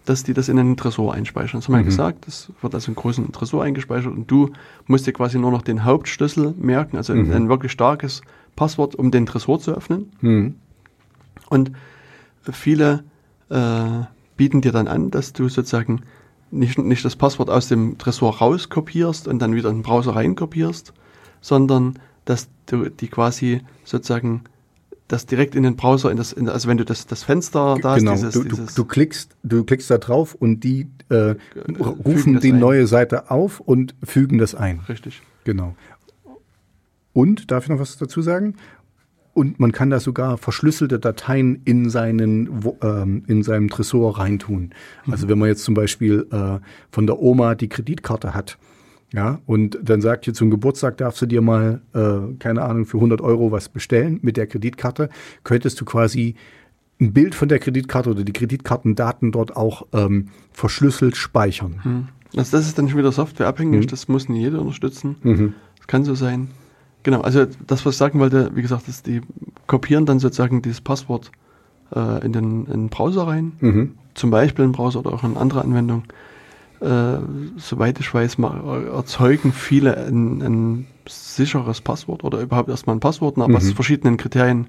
dass 0.08 0.24
die 0.24 0.34
das 0.34 0.48
in 0.48 0.58
einen 0.58 0.78
Tresor 0.78 1.14
einspeichern. 1.14 1.60
Das 1.60 1.68
haben 1.68 1.76
wir 1.76 1.82
mhm. 1.82 1.86
gesagt, 1.86 2.28
das 2.28 2.50
wird 2.62 2.74
also 2.74 2.90
in 2.90 2.96
großen 2.96 3.30
Tresor 3.34 3.64
eingespeichert 3.64 4.14
und 4.14 4.32
du 4.32 4.52
musst 4.86 5.06
dir 5.06 5.12
quasi 5.12 5.38
nur 5.38 5.52
noch 5.52 5.62
den 5.62 5.84
Hauptschlüssel 5.84 6.54
merken, 6.58 6.96
also 6.96 7.14
mhm. 7.14 7.26
ein, 7.26 7.34
ein, 7.34 7.50
wirklich 7.50 7.74
starkes 7.74 8.22
Passwort, 8.56 8.96
um 8.96 9.12
den 9.12 9.26
Tresor 9.26 9.60
zu 9.60 9.76
öffnen. 9.76 10.12
Mhm. 10.22 10.56
Und 11.50 11.72
viele 12.50 13.04
äh, 13.50 14.06
bieten 14.38 14.62
dir 14.62 14.72
dann 14.72 14.88
an, 14.88 15.12
dass 15.12 15.34
du 15.34 15.50
sozusagen 15.50 16.02
nicht, 16.52 16.78
nicht 16.78 17.04
das 17.04 17.18
Passwort 17.18 17.50
aus 17.50 17.68
dem 17.68 17.98
Tresor 17.98 18.38
rauskopierst 18.38 19.28
und 19.28 19.40
dann 19.40 19.56
wieder 19.56 19.70
in 19.70 19.78
den 19.78 19.84
Browser 19.84 20.16
reinkopierst, 20.16 20.94
sondern 21.42 22.00
dass 22.24 22.48
du 22.66 22.90
die 22.90 23.10
quasi 23.10 23.62
sozusagen 23.84 24.44
das 25.08 25.26
direkt 25.26 25.56
in 25.56 25.64
den 25.64 25.76
Browser, 25.76 26.12
in 26.12 26.18
das, 26.18 26.34
in, 26.34 26.50
also 26.50 26.68
wenn 26.68 26.78
du 26.78 26.86
das, 26.86 27.08
das 27.08 27.24
Fenster 27.24 27.78
da 27.82 27.98
genau. 27.98 28.12
hast, 28.12 28.22
dieses, 28.22 28.34
du, 28.34 28.44
du, 28.44 28.66
du 28.76 28.86
klickst, 28.86 29.36
du 29.44 29.64
klickst 29.64 29.90
da 29.90 29.98
drauf 29.98 30.36
und 30.36 30.64
die 30.64 30.88
äh, 31.10 31.36
rufen 31.80 32.40
die 32.40 32.52
ein. 32.52 32.60
neue 32.60 32.88
Seite 32.88 33.32
auf 33.32 33.60
und 33.60 33.96
fügen 34.04 34.38
das 34.38 34.56
ein. 34.56 34.82
richtig. 34.90 35.22
Genau. 35.44 35.76
Und, 37.14 37.52
darf 37.52 37.64
ich 37.64 37.70
noch 37.70 37.80
was 37.80 37.98
dazu 37.98 38.22
sagen? 38.22 38.56
Und 39.34 39.60
man 39.60 39.72
kann 39.72 39.90
da 39.90 40.00
sogar 40.00 40.38
verschlüsselte 40.38 41.00
Dateien 41.00 41.62
in 41.64 41.90
seinen 41.90 42.64
ähm, 42.82 43.24
in 43.28 43.44
seinem 43.44 43.70
Tresor 43.70 44.18
reintun. 44.18 44.72
Also 45.10 45.30
wenn 45.30 45.38
man 45.38 45.48
jetzt 45.48 45.64
zum 45.64 45.76
Beispiel 45.76 46.28
äh, 46.32 46.60
von 46.90 47.06
der 47.06 47.20
Oma 47.22 47.54
die 47.54 47.70
Kreditkarte 47.70 48.34
hat, 48.34 48.58
ja, 49.14 49.40
und 49.46 49.78
dann 49.82 50.02
sagt 50.02 50.28
ihr 50.28 50.34
zum 50.34 50.50
Geburtstag 50.50 50.98
darfst 50.98 51.22
du 51.22 51.26
dir 51.26 51.42
mal 51.42 51.82
äh, 51.94 52.34
keine 52.40 52.62
Ahnung 52.64 52.86
für 52.86 52.98
100 52.98 53.22
Euro 53.22 53.52
was 53.52 53.70
bestellen 53.70 54.20
mit 54.22 54.36
der 54.38 54.48
Kreditkarte, 54.48 55.10
könntest 55.44 55.80
du 55.80 55.86
quasi 55.86 56.36
ein 57.00 57.14
Bild 57.14 57.36
von 57.36 57.48
der 57.48 57.60
Kreditkarte 57.60 58.10
oder 58.10 58.24
die 58.24 58.34
Kreditkartendaten 58.34 59.32
dort 59.32 59.56
auch 59.56 59.86
ähm, 59.94 60.30
verschlüsselt 60.52 61.16
speichern. 61.16 62.08
Also 62.36 62.58
das 62.58 62.68
ist 62.68 62.78
dann 62.78 62.90
schon 62.90 62.98
wieder 63.00 63.12
softwareabhängig, 63.12 63.86
Mhm. 63.86 63.88
das 63.88 64.08
muss 64.08 64.28
nicht 64.28 64.42
jeder 64.42 64.60
unterstützen. 64.60 65.16
Das 65.78 65.88
kann 65.88 66.04
so 66.04 66.16
sein. 66.16 66.50
Genau, 67.04 67.22
also 67.22 67.46
das, 67.68 67.86
was 67.86 67.94
ich 67.94 67.98
sagen 67.98 68.20
wollte, 68.20 68.52
wie 68.56 68.62
gesagt, 68.62 68.88
ist, 68.90 69.08
die 69.08 69.22
kopieren 69.68 70.06
dann 70.06 70.20
sozusagen 70.20 70.62
dieses 70.62 70.82
Passwort 70.82 71.32
äh, 71.96 72.26
in, 72.26 72.34
den, 72.34 72.66
in 72.66 72.72
den 72.72 72.90
Browser 72.90 73.28
rein, 73.28 73.54
Mhm. 73.62 73.92
zum 74.16 74.30
Beispiel 74.32 74.66
in 74.66 74.72
den 74.72 74.76
Browser 74.76 75.00
oder 75.00 75.14
auch 75.14 75.24
in 75.24 75.38
andere 75.38 75.62
Anwendungen. 75.62 76.04
Äh, 76.80 77.18
soweit 77.58 78.00
ich 78.00 78.14
weiß, 78.14 78.38
erzeugen 78.94 79.52
viele 79.52 79.98
ein, 79.98 80.42
ein 80.42 80.88
sicheres 81.08 81.82
Passwort 81.82 82.24
oder 82.24 82.40
überhaupt 82.40 82.70
erstmal 82.70 82.96
ein 82.96 83.00
Passwort, 83.00 83.38
nach 83.38 83.48
was 83.50 83.64
Mhm. 83.66 83.74
verschiedenen 83.74 84.18
Kriterien 84.18 84.68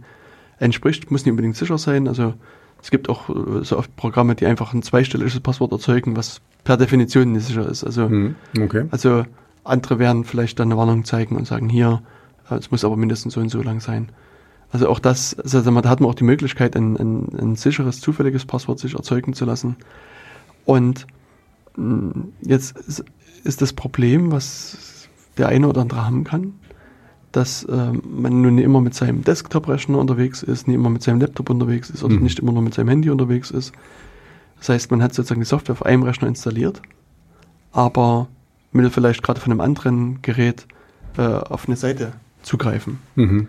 entspricht, 0.58 1.10
muss 1.10 1.24
nicht 1.24 1.32
unbedingt 1.32 1.56
sicher 1.56 1.76
sein. 1.78 2.08
Also 2.08 2.34
es 2.82 2.90
gibt 2.90 3.08
auch 3.08 3.28
äh, 3.28 3.62
so 3.64 3.76
oft 3.76 3.94
Programme, 3.96 4.34
die 4.34 4.46
einfach 4.46 4.72
ein 4.72 4.82
zweistelliges 4.82 5.40
Passwort 5.40 5.72
erzeugen, 5.72 6.16
was 6.16 6.40
per 6.64 6.76
Definition 6.76 7.32
nicht 7.32 7.46
sicher 7.46 7.68
ist. 7.68 7.84
Also 7.84 8.08
Mhm. 8.08 8.36
Okay. 8.58 8.86
also 8.90 9.24
andere 9.64 9.98
werden 9.98 10.24
vielleicht 10.24 10.58
dann 10.58 10.68
eine 10.68 10.78
Warnung 10.78 11.04
zeigen 11.04 11.36
und 11.36 11.46
sagen, 11.46 11.68
hier, 11.68 12.02
äh, 12.50 12.54
es 12.54 12.70
muss 12.70 12.84
aber 12.84 12.96
mindestens 12.96 13.34
so 13.34 13.40
und 13.40 13.50
so 13.50 13.60
lang 13.62 13.80
sein. 13.80 14.08
Also 14.70 14.88
auch 14.88 14.98
das, 14.98 15.38
also 15.38 15.60
da 15.62 15.88
hat 15.88 16.00
man 16.00 16.10
auch 16.10 16.14
die 16.14 16.24
Möglichkeit, 16.24 16.74
ein, 16.76 16.96
ein, 16.96 17.28
ein 17.38 17.56
sicheres, 17.56 18.00
zufälliges 18.00 18.44
Passwort 18.46 18.78
sich 18.78 18.94
erzeugen 18.94 19.32
zu 19.34 19.44
lassen. 19.44 19.76
Und 20.64 21.06
jetzt 22.42 22.76
ist, 22.76 23.04
ist 23.44 23.62
das 23.62 23.72
Problem, 23.72 24.32
was 24.32 25.08
der 25.36 25.48
eine 25.48 25.68
oder 25.68 25.82
andere 25.82 26.04
haben 26.04 26.24
kann, 26.24 26.54
dass 27.32 27.66
ähm, 27.70 28.02
man 28.04 28.42
nun 28.42 28.56
nicht 28.56 28.64
immer 28.64 28.80
mit 28.80 28.94
seinem 28.94 29.22
Desktop-Rechner 29.22 29.98
unterwegs 29.98 30.42
ist, 30.42 30.66
nicht 30.66 30.76
immer 30.76 30.90
mit 30.90 31.02
seinem 31.02 31.20
Laptop 31.20 31.50
unterwegs 31.50 31.90
ist 31.90 32.02
oder 32.02 32.16
Mhm. 32.16 32.22
nicht 32.22 32.38
immer 32.38 32.52
nur 32.52 32.62
mit 32.62 32.74
seinem 32.74 32.88
Handy 32.88 33.10
unterwegs 33.10 33.50
ist. 33.50 33.72
Das 34.58 34.70
heißt, 34.70 34.90
man 34.90 35.02
hat 35.02 35.14
sozusagen 35.14 35.40
die 35.40 35.46
Software 35.46 35.74
auf 35.74 35.86
einem 35.86 36.02
Rechner 36.02 36.26
installiert, 36.26 36.82
aber 37.72 38.28
will 38.72 38.90
vielleicht 38.90 39.22
gerade 39.22 39.40
von 39.40 39.52
einem 39.52 39.60
anderen 39.60 40.20
Gerät 40.22 40.66
äh, 41.16 41.22
auf 41.22 41.66
eine 41.66 41.76
Seite 41.76 42.12
zugreifen. 42.42 42.98
Mhm. 43.14 43.48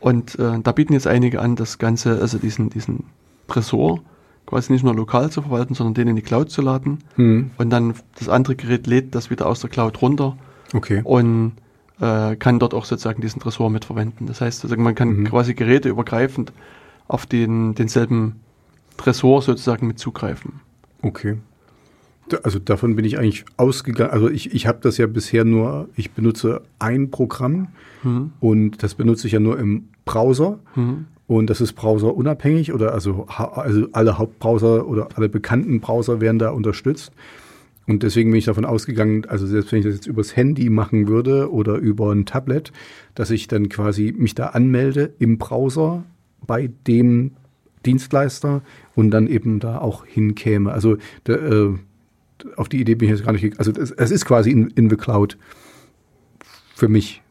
Und 0.00 0.38
äh, 0.38 0.60
da 0.62 0.72
bieten 0.72 0.92
jetzt 0.92 1.06
einige 1.06 1.40
an, 1.40 1.56
das 1.56 1.78
Ganze, 1.78 2.20
also 2.20 2.38
diesen, 2.38 2.70
diesen 2.70 3.04
Tresor 3.48 4.00
quasi 4.48 4.72
nicht 4.72 4.82
nur 4.82 4.94
lokal 4.94 5.30
zu 5.30 5.42
verwalten, 5.42 5.74
sondern 5.74 5.92
den 5.94 6.08
in 6.08 6.16
die 6.16 6.22
Cloud 6.22 6.50
zu 6.50 6.62
laden. 6.62 6.98
Mhm. 7.16 7.50
Und 7.58 7.70
dann 7.70 7.94
das 8.18 8.28
andere 8.30 8.56
Gerät 8.56 8.86
lädt 8.86 9.14
das 9.14 9.30
wieder 9.30 9.46
aus 9.46 9.60
der 9.60 9.68
Cloud 9.70 10.00
runter 10.00 10.36
Okay. 10.72 11.02
und 11.04 11.52
äh, 12.00 12.34
kann 12.36 12.58
dort 12.58 12.72
auch 12.74 12.84
sozusagen 12.86 13.20
diesen 13.20 13.40
Tresor 13.40 13.68
mitverwenden. 13.70 14.26
Das 14.26 14.40
heißt, 14.40 14.60
sozusagen, 14.60 14.82
man 14.82 14.94
kann 14.94 15.08
Mhm. 15.18 15.24
quasi 15.24 15.52
geräteübergreifend 15.54 16.52
auf 17.08 17.26
den, 17.26 17.74
denselben 17.74 18.36
Tresor 18.96 19.42
sozusagen 19.42 19.86
mit 19.86 19.98
zugreifen. 19.98 20.60
Okay. 21.02 21.36
Also 22.42 22.58
davon 22.58 22.94
bin 22.96 23.04
ich 23.06 23.18
eigentlich 23.18 23.44
ausgegangen. 23.56 24.10
Also 24.10 24.28
ich, 24.28 24.52
ich 24.54 24.66
habe 24.66 24.78
das 24.82 24.98
ja 24.98 25.06
bisher 25.06 25.44
nur, 25.44 25.88
ich 25.96 26.10
benutze 26.12 26.62
ein 26.78 27.10
Programm 27.10 27.68
Mhm. 28.04 28.30
und 28.40 28.82
das 28.82 28.94
benutze 28.94 29.26
ich 29.26 29.32
ja 29.32 29.40
nur 29.40 29.58
im 29.58 29.88
Browser. 30.04 30.58
Mhm. 30.76 31.06
Und 31.28 31.50
das 31.50 31.60
ist 31.60 31.74
browserunabhängig 31.74 32.72
oder 32.72 32.94
also, 32.94 33.26
also 33.28 33.86
alle 33.92 34.16
Hauptbrowser 34.16 34.88
oder 34.88 35.08
alle 35.14 35.28
bekannten 35.28 35.78
Browser 35.78 36.22
werden 36.22 36.38
da 36.38 36.50
unterstützt. 36.50 37.12
Und 37.86 38.02
deswegen 38.02 38.30
bin 38.30 38.38
ich 38.38 38.46
davon 38.46 38.64
ausgegangen, 38.64 39.26
also 39.26 39.46
selbst 39.46 39.70
wenn 39.70 39.80
ich 39.80 39.84
das 39.84 39.94
jetzt 39.94 40.06
übers 40.06 40.36
Handy 40.36 40.70
machen 40.70 41.06
würde 41.06 41.52
oder 41.52 41.76
über 41.76 42.12
ein 42.12 42.24
Tablet, 42.24 42.72
dass 43.14 43.30
ich 43.30 43.46
dann 43.46 43.68
quasi 43.68 44.14
mich 44.16 44.34
da 44.34 44.48
anmelde 44.48 45.12
im 45.18 45.36
Browser 45.36 46.04
bei 46.46 46.70
dem 46.86 47.32
Dienstleister 47.84 48.62
und 48.94 49.10
dann 49.10 49.26
eben 49.26 49.60
da 49.60 49.78
auch 49.78 50.06
hinkäme. 50.06 50.72
Also 50.72 50.96
da, 51.24 51.34
äh, 51.34 51.74
auf 52.56 52.70
die 52.70 52.80
Idee 52.80 52.94
bin 52.94 53.08
ich 53.08 53.16
jetzt 53.16 53.24
gar 53.24 53.32
nicht 53.32 53.42
gekommen. 53.42 53.58
Also 53.58 53.72
es, 53.72 53.90
es 53.90 54.10
ist 54.10 54.24
quasi 54.24 54.50
in, 54.50 54.68
in 54.68 54.88
the 54.88 54.96
Cloud 54.96 55.36
für 56.74 56.88
mich. 56.88 57.22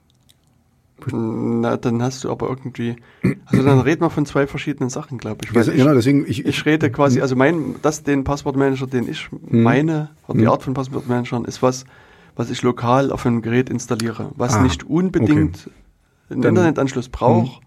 Na, 1.12 1.78
dann 1.78 2.02
hast 2.02 2.24
du 2.24 2.32
aber 2.32 2.50
irgendwie, 2.50 2.96
also 3.46 3.64
dann 3.64 3.80
reden 3.80 4.02
wir 4.02 4.10
von 4.10 4.26
zwei 4.26 4.48
verschiedenen 4.48 4.90
Sachen, 4.90 5.18
glaube 5.20 5.46
ich. 5.46 5.54
Weil 5.54 5.68
ich, 5.70 5.76
genau, 5.76 5.94
deswegen 5.94 6.26
ich, 6.28 6.46
ich 6.46 6.66
rede 6.66 6.90
quasi, 6.92 7.22
also 7.22 7.36
mein, 7.36 7.76
das, 7.82 8.04
den 8.04 8.24
Passwortmanager, 8.24 8.88
den 8.88 9.08
ich 9.08 9.30
meine, 9.48 10.10
oder 10.28 10.38
die 10.40 10.46
Mhm. 10.46 10.50
Art 10.52 10.64
von 10.64 10.74
Passwortmanagern, 10.74 11.46
ist 11.46 11.62
was, 11.62 11.86
was 12.36 12.50
ich 12.50 12.62
lokal 12.64 13.12
auf 13.12 13.26
einem 13.26 13.42
Gerät 13.42 13.70
installiere, 13.70 14.32
was 14.36 14.56
Ah, 14.56 14.64
nicht 14.64 14.84
unbedingt 14.86 15.70
einen 16.30 16.42
Dann- 16.42 16.56
Internetanschluss 16.56 17.10
braucht 17.10 17.62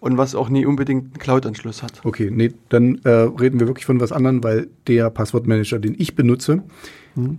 und 0.00 0.16
was 0.16 0.34
auch 0.34 0.48
nie 0.48 0.66
unbedingt 0.66 1.04
einen 1.04 1.18
Cloud-Anschluss 1.18 1.82
hat. 1.82 2.00
Okay, 2.04 2.30
nee, 2.32 2.52
dann 2.70 3.00
äh, 3.04 3.10
reden 3.10 3.60
wir 3.60 3.66
wirklich 3.66 3.86
von 3.86 4.00
was 4.00 4.12
anderem, 4.12 4.42
weil 4.42 4.68
der 4.86 5.10
Passwortmanager, 5.10 5.78
den 5.78 5.94
ich 5.98 6.14
benutze, 6.16 6.62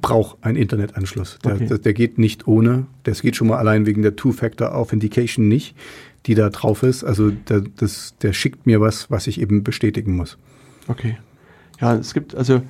braucht 0.02 0.38
einen 0.44 0.58
Internetanschluss. 0.58 1.40
Der, 1.44 1.56
Okay. 1.56 1.66
der, 1.68 1.78
der 1.80 1.94
geht 1.94 2.18
nicht 2.18 2.48
ohne. 2.48 2.86
Das 3.04 3.22
geht 3.22 3.36
schon 3.36 3.48
mal 3.48 3.58
allein 3.58 3.86
wegen 3.86 4.02
der 4.02 4.16
Two-Factor 4.16 4.76
Authentication 4.76 5.48
nicht, 5.48 5.76
die 6.28 6.36
da 6.36 6.50
drauf 6.50 6.84
ist. 6.84 7.04
Also 7.04 7.32
der, 7.32 7.64
das, 7.78 8.16
der 8.22 8.34
schickt 8.34 8.66
mir 8.68 8.80
was, 8.82 9.10
was 9.10 9.28
ich 9.28 9.42
eben 9.42 9.64
bestätigen 9.64 10.16
muss. 10.16 10.38
Okay. 10.88 11.18
Ja, 11.80 11.96
es 11.96 12.14
gibt 12.14 12.36
also 12.36 12.62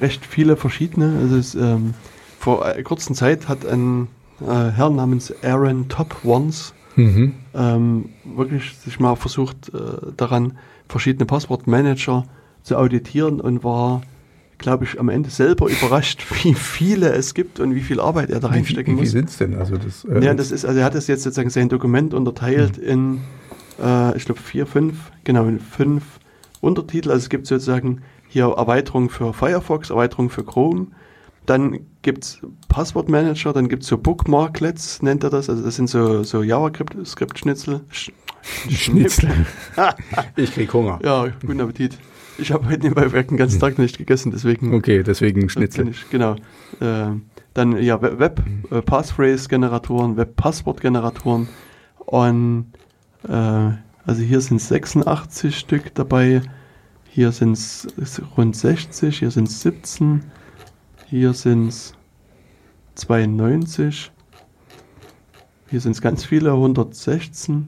recht 0.00 0.24
viele 0.24 0.56
verschiedene. 0.56 1.18
Also 1.20 1.36
es, 1.36 1.54
ähm, 1.56 1.94
vor 2.38 2.66
äh, 2.68 2.82
kurzer 2.82 3.14
Zeit 3.14 3.48
hat 3.48 3.66
ein 3.66 4.06
äh, 4.40 4.44
Herr 4.70 4.90
namens 4.90 5.32
Aaron 5.42 5.88
Top 5.88 6.24
Ones 6.24 6.72
ähm, 6.96 8.08
wirklich 8.24 8.76
sich 8.76 9.00
mal 9.00 9.16
versucht 9.16 9.72
äh, 9.74 10.12
daran, 10.16 10.58
verschiedene 10.88 11.24
Passwortmanager 11.26 12.24
zu 12.62 12.76
auditieren 12.76 13.40
und 13.40 13.64
war, 13.64 14.02
glaube 14.58 14.84
ich, 14.84 14.98
am 15.00 15.08
Ende 15.08 15.30
selber 15.30 15.68
überrascht, 15.70 16.24
wie 16.42 16.54
viele 16.54 17.12
es 17.12 17.34
gibt 17.34 17.60
und 17.60 17.74
wie 17.74 17.80
viel 17.80 18.00
Arbeit 18.00 18.30
er 18.30 18.40
da 18.40 18.48
reinstecken 18.48 18.96
wie 18.96 19.00
muss. 19.00 19.10
sind 19.10 19.28
es 19.28 19.38
denn? 19.38 19.54
Also 19.54 19.76
das, 19.76 20.04
äh, 20.04 20.24
Ja, 20.24 20.34
das 20.34 20.50
ist, 20.50 20.64
also 20.64 20.78
er 20.78 20.84
hat 20.84 20.94
das 20.94 21.06
jetzt 21.06 21.22
sozusagen 21.22 21.50
sein 21.50 21.68
Dokument 21.68 22.14
unterteilt 22.14 22.76
in, 22.76 23.20
äh, 23.82 24.16
ich 24.16 24.24
glaube, 24.24 24.40
vier, 24.40 24.66
fünf, 24.66 25.10
genau, 25.24 25.46
in 25.46 25.60
fünf 25.60 26.04
Untertitel. 26.60 27.10
Also 27.10 27.24
es 27.24 27.28
gibt 27.30 27.46
sozusagen 27.46 28.02
hier 28.28 28.44
Erweiterung 28.56 29.10
für 29.10 29.32
Firefox, 29.32 29.90
Erweiterung 29.90 30.30
für 30.30 30.44
Chrome. 30.44 30.88
Dann 31.50 31.80
gibt 32.02 32.22
es 32.22 32.38
Passwortmanager, 32.68 33.52
dann 33.52 33.68
gibt 33.68 33.82
es 33.82 33.88
so 33.88 33.98
Bookmarklets, 33.98 35.02
nennt 35.02 35.24
er 35.24 35.30
das. 35.30 35.50
Also 35.50 35.64
das 35.64 35.74
sind 35.74 35.90
so, 35.90 36.22
so 36.22 36.44
JavaScript-Schnitzel. 36.44 37.80
Sch 37.90 38.12
Schnitzel. 38.68 39.30
ich 40.36 40.54
krieg 40.54 40.72
Hunger. 40.72 41.00
Ja, 41.02 41.26
guten 41.44 41.60
Appetit. 41.60 41.98
Ich 42.38 42.52
habe 42.52 42.68
heute 42.68 42.86
nebenbei 42.86 43.08
den 43.22 43.36
ganzen 43.36 43.58
Tag 43.58 43.78
nicht 43.78 43.98
gegessen, 43.98 44.30
deswegen 44.30 44.72
Okay, 44.74 45.02
deswegen 45.02 45.48
Schnitzel. 45.48 45.88
Ich, 45.88 46.08
genau. 46.08 46.36
Äh, 46.78 47.16
dann 47.52 47.82
ja 47.82 48.00
Web, 48.00 48.20
Web 48.20 48.42
äh, 48.70 48.80
Passphrase-Generatoren, 48.80 50.16
Web 50.16 50.36
Passwort-Generatoren 50.36 51.48
und 52.06 52.66
äh, 53.28 53.32
also 53.32 54.22
hier 54.22 54.40
sind 54.40 54.60
86 54.60 55.58
Stück 55.58 55.96
dabei, 55.96 56.42
hier 57.08 57.32
sind 57.32 57.54
es 57.54 57.88
rund 58.36 58.54
60, 58.54 59.18
hier 59.18 59.32
sind 59.32 59.48
es 59.48 59.62
17, 59.62 60.22
hier 61.10 61.32
sind 61.32 61.68
es 61.68 61.94
92, 62.94 64.12
hier 65.68 65.80
sind 65.80 65.92
es 65.92 66.00
ganz 66.00 66.24
viele, 66.24 66.52
116 66.52 67.66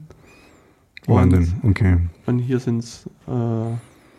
Wahnsinn, 1.06 1.54
okay. 1.64 1.98
und 2.26 2.38
hier 2.38 2.60
sind 2.60 2.78
es 2.84 3.08
äh, 3.26 3.76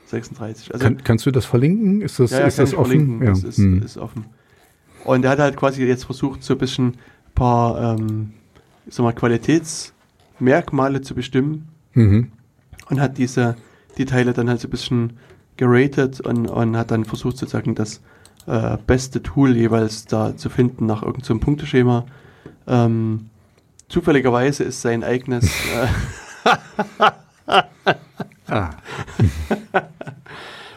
36. 0.08 0.74
Also 0.74 0.84
Kann, 0.84 0.98
kannst 1.04 1.26
du 1.26 1.32
das 1.32 1.46
verlinken? 1.46 2.02
Ist 2.02 2.20
das, 2.20 2.32
ja, 2.32 2.40
ja, 2.42 2.48
ist 2.48 2.60
das 2.60 2.74
offen? 2.74 2.92
verlinken. 2.92 3.24
Ja. 3.24 3.30
Das 3.30 3.44
ist, 3.44 3.58
hm. 3.58 3.82
ist 3.82 3.98
offen. 3.98 4.26
Und 5.06 5.24
er 5.24 5.32
hat 5.32 5.40
halt 5.40 5.56
quasi 5.56 5.86
jetzt 5.86 6.04
versucht, 6.04 6.44
so 6.44 6.54
ein 6.54 6.60
bisschen 6.60 6.88
ein 6.88 6.98
paar 7.34 7.98
ähm, 7.98 8.34
ich 8.86 8.94
sag 8.94 9.04
mal, 9.04 9.14
Qualitätsmerkmale 9.14 11.02
zu 11.02 11.16
bestimmen 11.16 11.70
Mhm. 11.94 12.32
und 12.90 13.00
hat 13.00 13.18
diese 13.18 13.56
die 13.98 14.06
Teile 14.06 14.34
dann 14.34 14.50
halt 14.50 14.60
so 14.60 14.68
ein 14.68 14.72
bisschen 14.72 15.14
geratet 15.58 16.20
und, 16.20 16.48
und 16.48 16.76
hat 16.76 16.92
dann 16.92 17.06
versucht 17.06 17.38
sozusagen 17.38 17.76
das 17.76 18.02
äh, 18.48 18.78
beste 18.86 19.24
Tool 19.24 19.56
jeweils 19.56 20.06
da 20.06 20.36
zu 20.36 20.50
finden 20.50 20.86
nach 20.86 21.04
irgendeinem 21.04 21.40
so 21.40 21.46
Punkteschema. 21.46 22.06
Ähm, 22.68 23.30
zufälligerweise 23.90 24.64
ist 24.64 24.82
sein 24.82 25.04
eigenes 25.04 25.46
äh, 25.46 25.88
ah. 28.48 28.70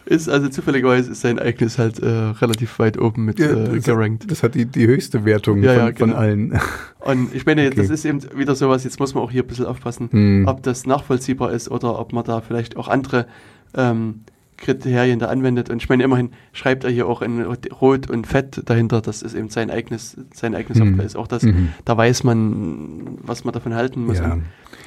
ist 0.06 0.28
also 0.28 0.48
zufälligerweise 0.48 1.10
ist 1.10 1.20
sein 1.20 1.38
eigenes 1.38 1.78
halt 1.78 1.98
äh, 1.98 2.06
relativ 2.06 2.78
weit 2.78 2.98
oben 2.98 3.24
mit 3.24 3.38
ja, 3.38 3.50
äh, 3.50 3.80
gerankt. 3.80 4.30
Das 4.30 4.42
hat 4.42 4.54
die, 4.54 4.66
die 4.66 4.86
höchste 4.86 5.24
Wertung 5.24 5.62
ja, 5.62 5.72
von, 5.72 5.78
ja, 5.78 5.90
genau. 5.90 5.98
von, 5.98 6.12
allen. 6.14 6.60
Und 7.00 7.34
ich 7.34 7.44
meine, 7.46 7.66
okay. 7.66 7.76
das 7.76 7.90
ist 7.90 8.04
eben 8.04 8.20
wieder 8.36 8.54
sowas, 8.54 8.84
jetzt 8.84 9.00
muss 9.00 9.14
man 9.14 9.24
auch 9.24 9.30
hier 9.30 9.42
ein 9.42 9.48
bisschen 9.48 9.66
aufpassen, 9.66 10.08
hm. 10.10 10.44
ob 10.46 10.62
das 10.62 10.86
nachvollziehbar 10.86 11.52
ist 11.52 11.70
oder 11.70 11.98
ob 11.98 12.12
man 12.12 12.24
da 12.24 12.40
vielleicht 12.40 12.76
auch 12.76 12.88
andere 12.88 13.26
ähm, 13.74 14.20
Kriterien 14.56 15.18
da 15.18 15.26
anwendet. 15.26 15.70
Und 15.70 15.82
ich 15.82 15.88
meine, 15.88 16.04
immerhin 16.04 16.30
schreibt 16.52 16.84
er 16.84 16.90
hier 16.90 17.06
auch 17.06 17.22
in 17.22 17.42
Rot 17.42 18.08
und 18.08 18.26
Fett 18.26 18.62
dahinter, 18.64 19.00
dass 19.00 19.22
es 19.22 19.34
eben 19.34 19.48
sein 19.48 19.70
eigenes, 19.70 20.16
seine 20.32 20.56
eigene 20.56 20.74
Software 20.74 20.94
mhm. 20.94 21.06
ist. 21.06 21.16
Auch 21.16 21.26
das, 21.26 21.42
mhm. 21.42 21.70
da 21.84 21.96
weiß 21.96 22.24
man, 22.24 23.18
was 23.22 23.44
man 23.44 23.52
davon 23.52 23.74
halten 23.74 24.04
muss. 24.04 24.18
Ja. 24.18 24.38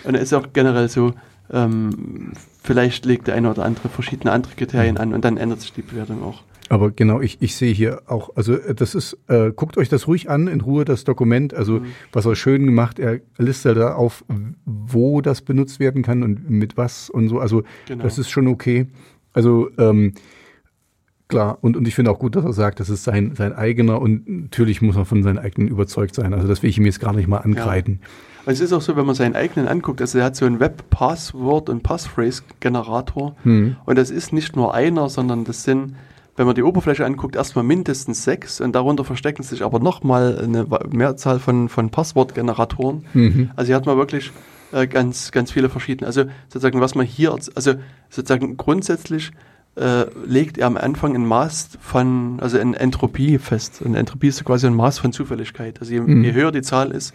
Und, 0.03 0.15
er 0.15 0.21
ist 0.21 0.33
auch 0.33 0.47
generell 0.53 0.89
so, 0.89 1.13
ähm, 1.51 2.33
vielleicht 2.61 3.05
legt 3.05 3.27
der 3.27 3.35
eine 3.35 3.49
oder 3.49 3.65
andere 3.65 3.89
verschiedene 3.89 4.31
andere 4.31 4.53
Kriterien 4.55 4.95
mhm. 4.95 5.01
an 5.01 5.13
und 5.13 5.25
dann 5.25 5.37
ändert 5.37 5.61
sich 5.61 5.73
die 5.73 5.81
Bewertung 5.81 6.23
auch. 6.23 6.43
Aber 6.69 6.91
genau, 6.91 7.19
ich, 7.19 7.41
ich 7.41 7.55
sehe 7.55 7.73
hier 7.73 8.03
auch, 8.05 8.35
also 8.35 8.53
äh, 8.53 8.75
das 8.75 8.93
ist, 8.93 9.17
äh, 9.27 9.51
guckt 9.51 9.77
euch 9.77 9.89
das 9.89 10.07
ruhig 10.07 10.29
an, 10.29 10.47
in 10.47 10.61
Ruhe 10.61 10.85
das 10.85 11.03
Dokument, 11.03 11.53
also 11.53 11.79
mhm. 11.79 11.85
was 12.13 12.25
er 12.25 12.35
schön 12.35 12.65
gemacht, 12.65 12.99
er 12.99 13.21
listet 13.37 13.77
da 13.77 13.95
auf, 13.95 14.23
wo 14.65 15.21
das 15.21 15.41
benutzt 15.41 15.79
werden 15.79 16.03
kann 16.03 16.21
und 16.21 16.49
mit 16.49 16.77
was 16.77 17.09
und 17.09 17.27
so, 17.27 17.39
also 17.39 17.63
genau. 17.87 18.03
das 18.03 18.19
ist 18.19 18.29
schon 18.29 18.47
okay. 18.47 18.87
Also 19.33 19.69
ähm, 19.77 20.13
klar, 21.27 21.59
und, 21.61 21.77
und 21.77 21.87
ich 21.87 21.95
finde 21.95 22.11
auch 22.11 22.19
gut, 22.19 22.35
dass 22.35 22.43
er 22.43 22.53
sagt, 22.53 22.79
das 22.79 22.89
ist 22.89 23.03
sein, 23.03 23.35
sein 23.35 23.53
eigener 23.53 24.01
und 24.01 24.27
natürlich 24.27 24.81
muss 24.81 24.95
er 24.95 25.05
von 25.05 25.23
seinen 25.23 25.37
eigenen 25.37 25.69
überzeugt 25.69 26.15
sein. 26.15 26.33
Also 26.33 26.47
das 26.47 26.61
will 26.63 26.69
ich 26.69 26.77
ihm 26.77 26.85
jetzt 26.85 26.99
gar 26.99 27.13
nicht 27.13 27.27
mal 27.27 27.37
angreifen. 27.37 27.99
Ja. 28.01 28.51
Es 28.51 28.61
ist 28.61 28.73
auch 28.73 28.81
so, 28.81 28.95
wenn 28.95 29.05
man 29.05 29.15
seinen 29.15 29.35
eigenen 29.35 29.67
anguckt, 29.67 30.01
also 30.01 30.17
er 30.17 30.25
hat 30.25 30.35
so 30.35 30.45
einen 30.45 30.59
Web-Passwort- 30.59 31.69
und 31.69 31.83
Passphrase-Generator 31.83 33.35
hm. 33.43 33.75
und 33.85 33.97
das 33.97 34.09
ist 34.09 34.33
nicht 34.33 34.55
nur 34.55 34.73
einer, 34.73 35.07
sondern 35.07 35.43
das 35.43 35.63
sind, 35.63 35.95
wenn 36.35 36.47
man 36.47 36.55
die 36.55 36.63
Oberfläche 36.63 37.05
anguckt, 37.05 37.35
erstmal 37.35 37.63
mindestens 37.63 38.23
sechs 38.23 38.59
und 38.59 38.73
darunter 38.73 39.03
verstecken 39.03 39.43
sich 39.43 39.61
aber 39.61 39.79
nochmal 39.79 40.39
eine 40.39 40.65
Mehrzahl 40.89 41.39
von, 41.39 41.69
von 41.69 41.91
Passwortgeneratoren. 41.91 43.05
Mhm. 43.13 43.51
Also 43.55 43.67
hier 43.67 43.75
hat 43.75 43.85
man 43.85 43.97
wirklich 43.97 44.31
äh, 44.71 44.87
ganz, 44.87 45.31
ganz 45.31 45.51
viele 45.51 45.69
verschiedene. 45.69 46.07
Also 46.07 46.25
sozusagen, 46.47 46.81
was 46.81 46.95
man 46.95 47.05
hier, 47.05 47.31
also 47.31 47.75
sozusagen 48.09 48.57
grundsätzlich 48.57 49.31
äh, 49.75 50.05
legt 50.25 50.57
er 50.57 50.67
am 50.67 50.77
Anfang 50.77 51.15
ein 51.15 51.25
Maß 51.25 51.77
von, 51.79 52.39
also 52.41 52.59
eine 52.59 52.77
Entropie 52.77 53.37
fest. 53.37 53.81
Und 53.81 53.95
Entropie 53.95 54.27
ist 54.27 54.43
quasi 54.43 54.67
ein 54.67 54.75
Maß 54.75 54.99
von 54.99 55.13
Zufälligkeit. 55.13 55.79
Also 55.79 55.93
je, 55.93 56.01
mhm. 56.01 56.23
je 56.23 56.33
höher 56.33 56.51
die 56.51 56.61
Zahl 56.61 56.91
ist, 56.91 57.13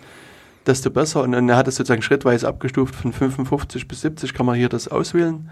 desto 0.66 0.90
besser. 0.90 1.22
Und, 1.22 1.34
und 1.34 1.48
er 1.48 1.56
hat 1.56 1.68
es 1.68 1.76
sozusagen 1.76 2.02
schrittweise 2.02 2.48
abgestuft, 2.48 2.94
von 2.94 3.12
55 3.12 3.86
bis 3.86 4.00
70 4.00 4.34
kann 4.34 4.46
man 4.46 4.56
hier 4.56 4.68
das 4.68 4.88
auswählen. 4.88 5.50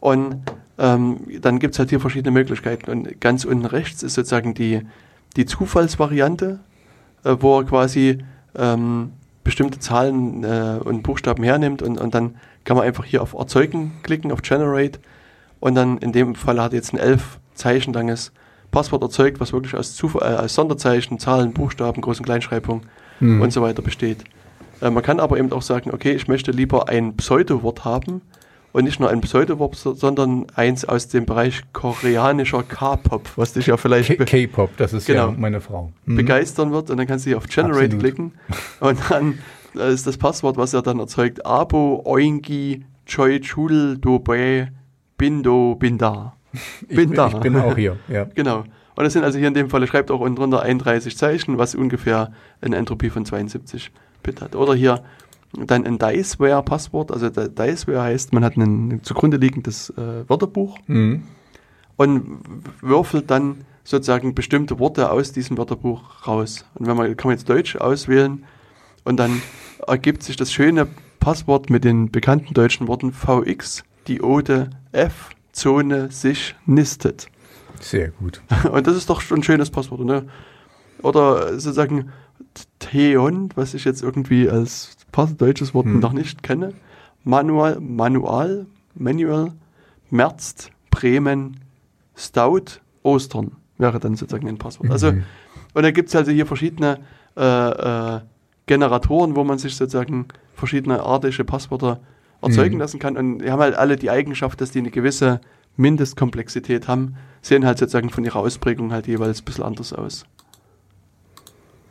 Und 0.00 0.42
ähm, 0.76 1.20
dann 1.40 1.58
gibt 1.60 1.74
es 1.74 1.78
halt 1.78 1.90
hier 1.90 2.00
verschiedene 2.00 2.32
Möglichkeiten. 2.32 2.90
Und 2.90 3.20
ganz 3.20 3.44
unten 3.44 3.64
rechts 3.64 4.02
ist 4.02 4.14
sozusagen 4.14 4.54
die, 4.54 4.82
die 5.36 5.46
Zufallsvariante, 5.46 6.60
äh, 7.24 7.36
wo 7.38 7.58
er 7.58 7.64
quasi 7.64 8.18
ähm, 8.56 9.12
bestimmte 9.44 9.78
Zahlen 9.78 10.42
äh, 10.42 10.80
und 10.82 11.02
Buchstaben 11.02 11.44
hernimmt 11.44 11.82
und, 11.82 11.98
und 11.98 12.14
dann 12.14 12.36
kann 12.64 12.76
man 12.76 12.86
einfach 12.86 13.04
hier 13.04 13.22
auf 13.22 13.34
Erzeugen 13.34 13.92
klicken, 14.02 14.32
auf 14.32 14.42
Generate 14.42 14.98
und 15.60 15.74
dann 15.74 15.98
in 15.98 16.12
dem 16.12 16.34
Fall 16.34 16.60
hat 16.60 16.72
jetzt 16.72 16.92
ein 16.92 16.98
elf 16.98 17.38
Zeichen 17.54 17.92
langes 17.92 18.32
Passwort 18.70 19.02
erzeugt, 19.02 19.38
was 19.38 19.52
wirklich 19.52 19.76
aus, 19.76 19.94
Zuf 19.94 20.16
äh, 20.16 20.24
aus 20.24 20.54
Sonderzeichen, 20.54 21.18
Zahlen, 21.18 21.52
Buchstaben, 21.52 22.02
Groß- 22.02 22.18
und 22.18 22.24
Kleinschreibung 22.24 22.82
mhm. 23.20 23.40
und 23.40 23.52
so 23.52 23.62
weiter 23.62 23.82
besteht. 23.82 24.24
Äh, 24.80 24.90
man 24.90 25.02
kann 25.02 25.20
aber 25.20 25.38
eben 25.38 25.52
auch 25.52 25.62
sagen, 25.62 25.90
okay, 25.92 26.12
ich 26.12 26.26
möchte 26.26 26.50
lieber 26.50 26.88
ein 26.88 27.16
Pseudowort 27.16 27.84
haben, 27.84 28.22
und 28.74 28.82
nicht 28.82 28.98
nur 28.98 29.08
ein 29.08 29.20
Pseudowort, 29.20 29.76
sondern 29.76 30.46
eins 30.56 30.84
aus 30.84 31.06
dem 31.06 31.26
Bereich 31.26 31.62
koreanischer 31.72 32.64
K-Pop, 32.64 33.30
was 33.36 33.52
dich 33.52 33.68
ja 33.68 33.76
vielleicht 33.76 34.18
K-Pop, 34.26 34.76
das 34.76 34.92
ist 34.92 35.06
genau, 35.06 35.28
ja 35.28 35.34
meine 35.38 35.60
Frau. 35.60 35.92
Mhm. 36.06 36.16
Begeistern 36.16 36.72
wird 36.72 36.90
und 36.90 36.96
dann 36.96 37.06
kannst 37.06 37.24
du 37.24 37.30
hier 37.30 37.38
auf 37.38 37.46
Generate 37.46 37.84
Absolut. 37.84 38.00
klicken 38.00 38.32
und 38.80 38.98
dann 39.08 39.38
ist 39.74 40.08
das 40.08 40.18
Passwort, 40.18 40.56
was 40.56 40.74
er 40.74 40.82
dann 40.82 40.98
erzeugt, 40.98 41.46
Abo 41.46 42.02
Oingi 42.04 42.84
Choi 43.06 43.38
Chul 43.40 43.96
Dobe 43.96 44.68
Bindo 45.16 45.76
Binda. 45.76 46.34
Binda. 46.88 47.28
Ich, 47.28 47.34
ich 47.34 47.40
bin 47.40 47.56
auch 47.56 47.76
hier, 47.76 47.96
ja. 48.08 48.24
Genau. 48.34 48.64
Und 48.96 49.04
das 49.04 49.12
sind 49.12 49.22
also 49.22 49.38
hier 49.38 49.48
in 49.48 49.54
dem 49.54 49.70
Fall, 49.70 49.86
schreibt 49.86 50.10
auch 50.10 50.20
unten 50.20 50.36
drunter 50.36 50.62
31 50.62 51.16
Zeichen, 51.16 51.58
was 51.58 51.76
ungefähr 51.76 52.32
eine 52.60 52.76
Entropie 52.76 53.10
von 53.10 53.24
72 53.24 53.92
Bit 54.24 54.40
hat. 54.40 54.56
Oder 54.56 54.74
hier 54.74 55.04
dann 55.66 55.86
ein 55.86 55.98
Diceware-Passwort. 55.98 57.12
Also 57.12 57.30
Diceware 57.30 58.02
heißt, 58.02 58.32
man 58.32 58.44
hat 58.44 58.56
ein 58.56 59.00
zugrunde 59.02 59.36
liegendes 59.36 59.90
äh, 59.90 60.28
Wörterbuch 60.28 60.78
mhm. 60.86 61.22
und 61.96 62.40
würfelt 62.80 63.30
dann 63.30 63.64
sozusagen 63.84 64.34
bestimmte 64.34 64.78
Worte 64.78 65.10
aus 65.10 65.32
diesem 65.32 65.58
Wörterbuch 65.58 66.26
raus. 66.26 66.64
Und 66.74 66.86
wenn 66.86 66.96
man 66.96 67.16
kann 67.16 67.28
man 67.28 67.36
jetzt 67.36 67.48
Deutsch 67.48 67.76
auswählen 67.76 68.44
und 69.04 69.18
dann 69.18 69.42
ergibt 69.86 70.22
sich 70.22 70.36
das 70.36 70.52
schöne 70.52 70.88
Passwort 71.20 71.70
mit 71.70 71.84
den 71.84 72.10
bekannten 72.10 72.54
deutschen 72.54 72.88
Worten 72.88 73.12
VX, 73.12 73.84
Diode, 74.08 74.70
F, 74.92 75.30
Zone, 75.52 76.10
sich, 76.10 76.54
nistet. 76.66 77.28
Sehr 77.80 78.10
gut. 78.10 78.42
Und 78.70 78.86
das 78.86 78.96
ist 78.96 79.08
doch 79.10 79.20
schon 79.20 79.40
ein 79.40 79.42
schönes 79.42 79.70
Passwort. 79.70 80.00
Ne? 80.00 80.26
Oder 81.02 81.52
sozusagen 81.52 82.12
Theon, 82.78 83.50
was 83.54 83.74
ich 83.74 83.84
jetzt 83.84 84.02
irgendwie 84.02 84.48
als 84.48 84.96
deutsches 85.36 85.74
Wort 85.74 85.86
hm. 85.86 86.00
noch 86.00 86.12
nicht 86.12 86.42
kenne. 86.42 86.72
Manual, 87.24 87.80
Manual, 87.80 88.66
Manual, 88.94 89.52
Merzt, 90.10 90.70
Bremen, 90.90 91.60
Stout, 92.16 92.80
Ostern 93.02 93.52
wäre 93.78 93.98
dann 93.98 94.16
sozusagen 94.16 94.48
ein 94.48 94.58
Passwort. 94.58 94.90
Also, 94.90 95.12
mhm. 95.12 95.24
und 95.72 95.82
da 95.82 95.90
gibt 95.90 96.08
es 96.08 96.16
also 96.16 96.30
hier 96.30 96.46
verschiedene 96.46 97.00
äh, 97.36 97.42
äh, 97.42 98.20
Generatoren, 98.66 99.36
wo 99.36 99.44
man 99.44 99.58
sich 99.58 99.76
sozusagen 99.76 100.26
verschiedene 100.54 101.02
artige 101.02 101.44
Passwörter 101.44 102.00
erzeugen 102.40 102.74
mhm. 102.74 102.80
lassen 102.80 103.00
kann. 103.00 103.16
Und 103.16 103.38
die 103.38 103.50
haben 103.50 103.60
halt 103.60 103.74
alle 103.74 103.96
die 103.96 104.10
Eigenschaft, 104.10 104.60
dass 104.60 104.70
die 104.70 104.78
eine 104.78 104.90
gewisse 104.90 105.40
Mindestkomplexität 105.76 106.86
haben, 106.88 107.16
sehen 107.42 107.66
halt 107.66 107.78
sozusagen 107.78 108.10
von 108.10 108.24
ihrer 108.24 108.38
Ausprägung 108.38 108.92
halt 108.92 109.06
jeweils 109.06 109.42
ein 109.42 109.44
bisschen 109.44 109.64
anders 109.64 109.92
aus. 109.92 110.24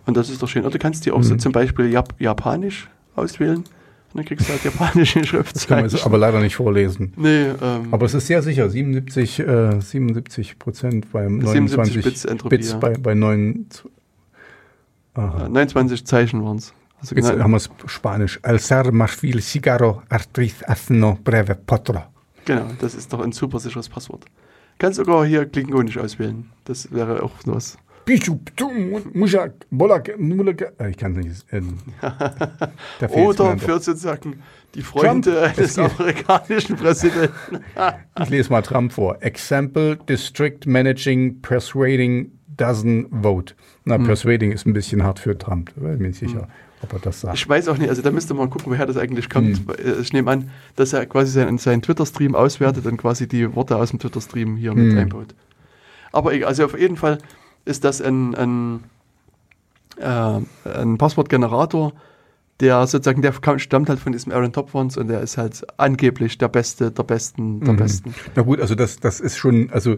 Und 0.05 0.17
das 0.17 0.29
ist 0.29 0.41
doch 0.41 0.47
schön. 0.47 0.63
Oder 0.63 0.71
du 0.71 0.79
kannst 0.79 1.05
die 1.05 1.11
auch 1.11 1.19
mhm. 1.19 1.23
so 1.23 1.35
zum 1.35 1.51
Beispiel 1.51 1.91
Jap 1.91 2.19
Japanisch 2.19 2.89
auswählen. 3.15 3.57
Und 4.13 4.19
dann 4.19 4.25
kriegst 4.25 4.47
du 4.47 4.53
halt 4.53 4.63
japanische 4.63 5.23
Schriftzeichen. 5.25 5.89
Das 5.89 6.01
kann 6.01 6.01
man 6.01 6.05
aber 6.05 6.17
leider 6.19 6.39
nicht 6.39 6.55
vorlesen. 6.55 7.13
Nee, 7.15 7.47
ähm, 7.61 7.87
aber 7.91 8.05
es 8.05 8.13
ist 8.13 8.27
sehr 8.27 8.43
sicher, 8.43 8.69
77, 8.69 9.39
äh, 9.39 9.81
77 9.81 10.59
Prozent 10.59 11.11
beim 11.11 11.39
29 11.39 12.03
Bits, 12.03 12.27
Bits 12.47 12.79
bei, 12.79 12.93
bei 12.95 13.15
9, 13.15 13.65
aha. 15.15 15.49
29 15.49 16.05
Zeichen 16.05 16.43
waren 16.43 16.57
es. 16.57 16.73
Also 16.99 17.15
Jetzt 17.15 17.31
genau. 17.31 17.43
haben 17.43 17.51
wir 17.51 17.57
es 17.57 17.69
Spanisch. 17.87 18.39
Alzar 18.43 18.91
marfil 18.91 19.41
cigarro 19.41 20.03
artriz 20.09 20.63
asno 20.67 21.17
breve 21.21 21.55
potro. 21.55 22.03
Genau, 22.45 22.67
das 22.79 22.95
ist 22.95 23.11
doch 23.11 23.19
ein 23.19 23.31
super 23.31 23.59
sicheres 23.59 23.89
Passwort. 23.89 24.25
Kannst 24.77 24.97
sogar 24.97 25.25
hier 25.25 25.45
klingonisch 25.45 25.97
auswählen. 25.97 26.49
Das 26.65 26.91
wäre 26.91 27.23
auch 27.23 27.31
was. 27.45 27.77
Äh, 30.79 30.89
ich 30.89 30.97
kann 30.97 31.13
nicht. 31.13 31.45
Äh, 31.51 31.61
Oder 33.07 33.57
für 33.57 33.79
sozusagen 33.79 34.41
die 34.75 34.81
Freunde 34.81 35.31
Trump, 35.31 35.55
des 35.55 35.77
amerikanischen 35.79 36.75
Präsidenten. 36.75 37.63
ich 38.21 38.29
lese 38.29 38.51
mal 38.51 38.61
Trump 38.61 38.91
vor. 38.91 39.17
Example, 39.21 39.97
District 39.97 40.65
Managing, 40.65 41.41
Persuading, 41.41 42.31
doesn't 42.57 43.07
vote. 43.21 43.55
Na, 43.85 43.95
hm. 43.95 44.05
Persuading 44.05 44.51
ist 44.51 44.65
ein 44.65 44.73
bisschen 44.73 45.03
hart 45.03 45.19
für 45.19 45.37
Trump, 45.37 45.71
da 45.75 45.81
bin 45.81 45.93
ich 45.95 45.99
nicht 45.99 46.19
sicher. 46.19 46.41
Hm. 46.41 46.47
Ob 46.83 46.93
er 46.93 46.99
das 46.99 47.21
sagt. 47.21 47.37
Ich 47.37 47.47
weiß 47.47 47.69
auch 47.69 47.77
nicht, 47.77 47.89
also 47.89 48.01
da 48.01 48.11
müsste 48.11 48.33
man 48.33 48.49
gucken, 48.49 48.71
woher 48.73 48.85
das 48.85 48.97
eigentlich 48.97 49.29
kommt. 49.29 49.57
Hm. 49.57 49.67
Äh, 49.69 50.01
ich 50.01 50.11
nehme 50.11 50.29
an, 50.29 50.49
dass 50.75 50.91
er 50.91 51.05
quasi 51.05 51.31
seinen, 51.31 51.57
seinen 51.57 51.81
Twitter-Stream 51.81 52.35
auswertet 52.35 52.85
und 52.85 52.97
quasi 52.97 53.27
die 53.27 53.55
Worte 53.55 53.77
aus 53.77 53.91
dem 53.91 53.99
Twitter-Stream 53.99 54.57
hier 54.57 54.71
hm. 54.71 54.89
mit 54.89 54.97
einbaut. 54.97 55.35
Aber 56.11 56.31
also 56.45 56.65
auf 56.65 56.77
jeden 56.77 56.97
Fall 56.97 57.17
ist 57.65 57.83
das 57.83 58.01
ein, 58.01 58.35
ein, 58.35 58.83
äh, 59.97 60.39
ein 60.69 60.97
Passwortgenerator, 60.97 61.93
der 62.59 62.85
sozusagen, 62.87 63.21
der 63.21 63.33
stammt 63.57 63.89
halt 63.89 63.99
von 63.99 64.11
diesem 64.11 64.31
Aaron 64.31 64.53
Topfons 64.53 64.97
und 64.97 65.07
der 65.07 65.21
ist 65.21 65.37
halt 65.37 65.65
angeblich 65.77 66.37
der 66.37 66.47
Beste, 66.47 66.91
der 66.91 67.03
Besten, 67.03 67.61
der 67.61 67.73
mhm. 67.73 67.77
Besten. 67.77 68.15
Na 68.35 68.43
gut, 68.43 68.61
also 68.61 68.75
das, 68.75 68.99
das 68.99 69.19
ist 69.19 69.37
schon, 69.37 69.69
also 69.71 69.97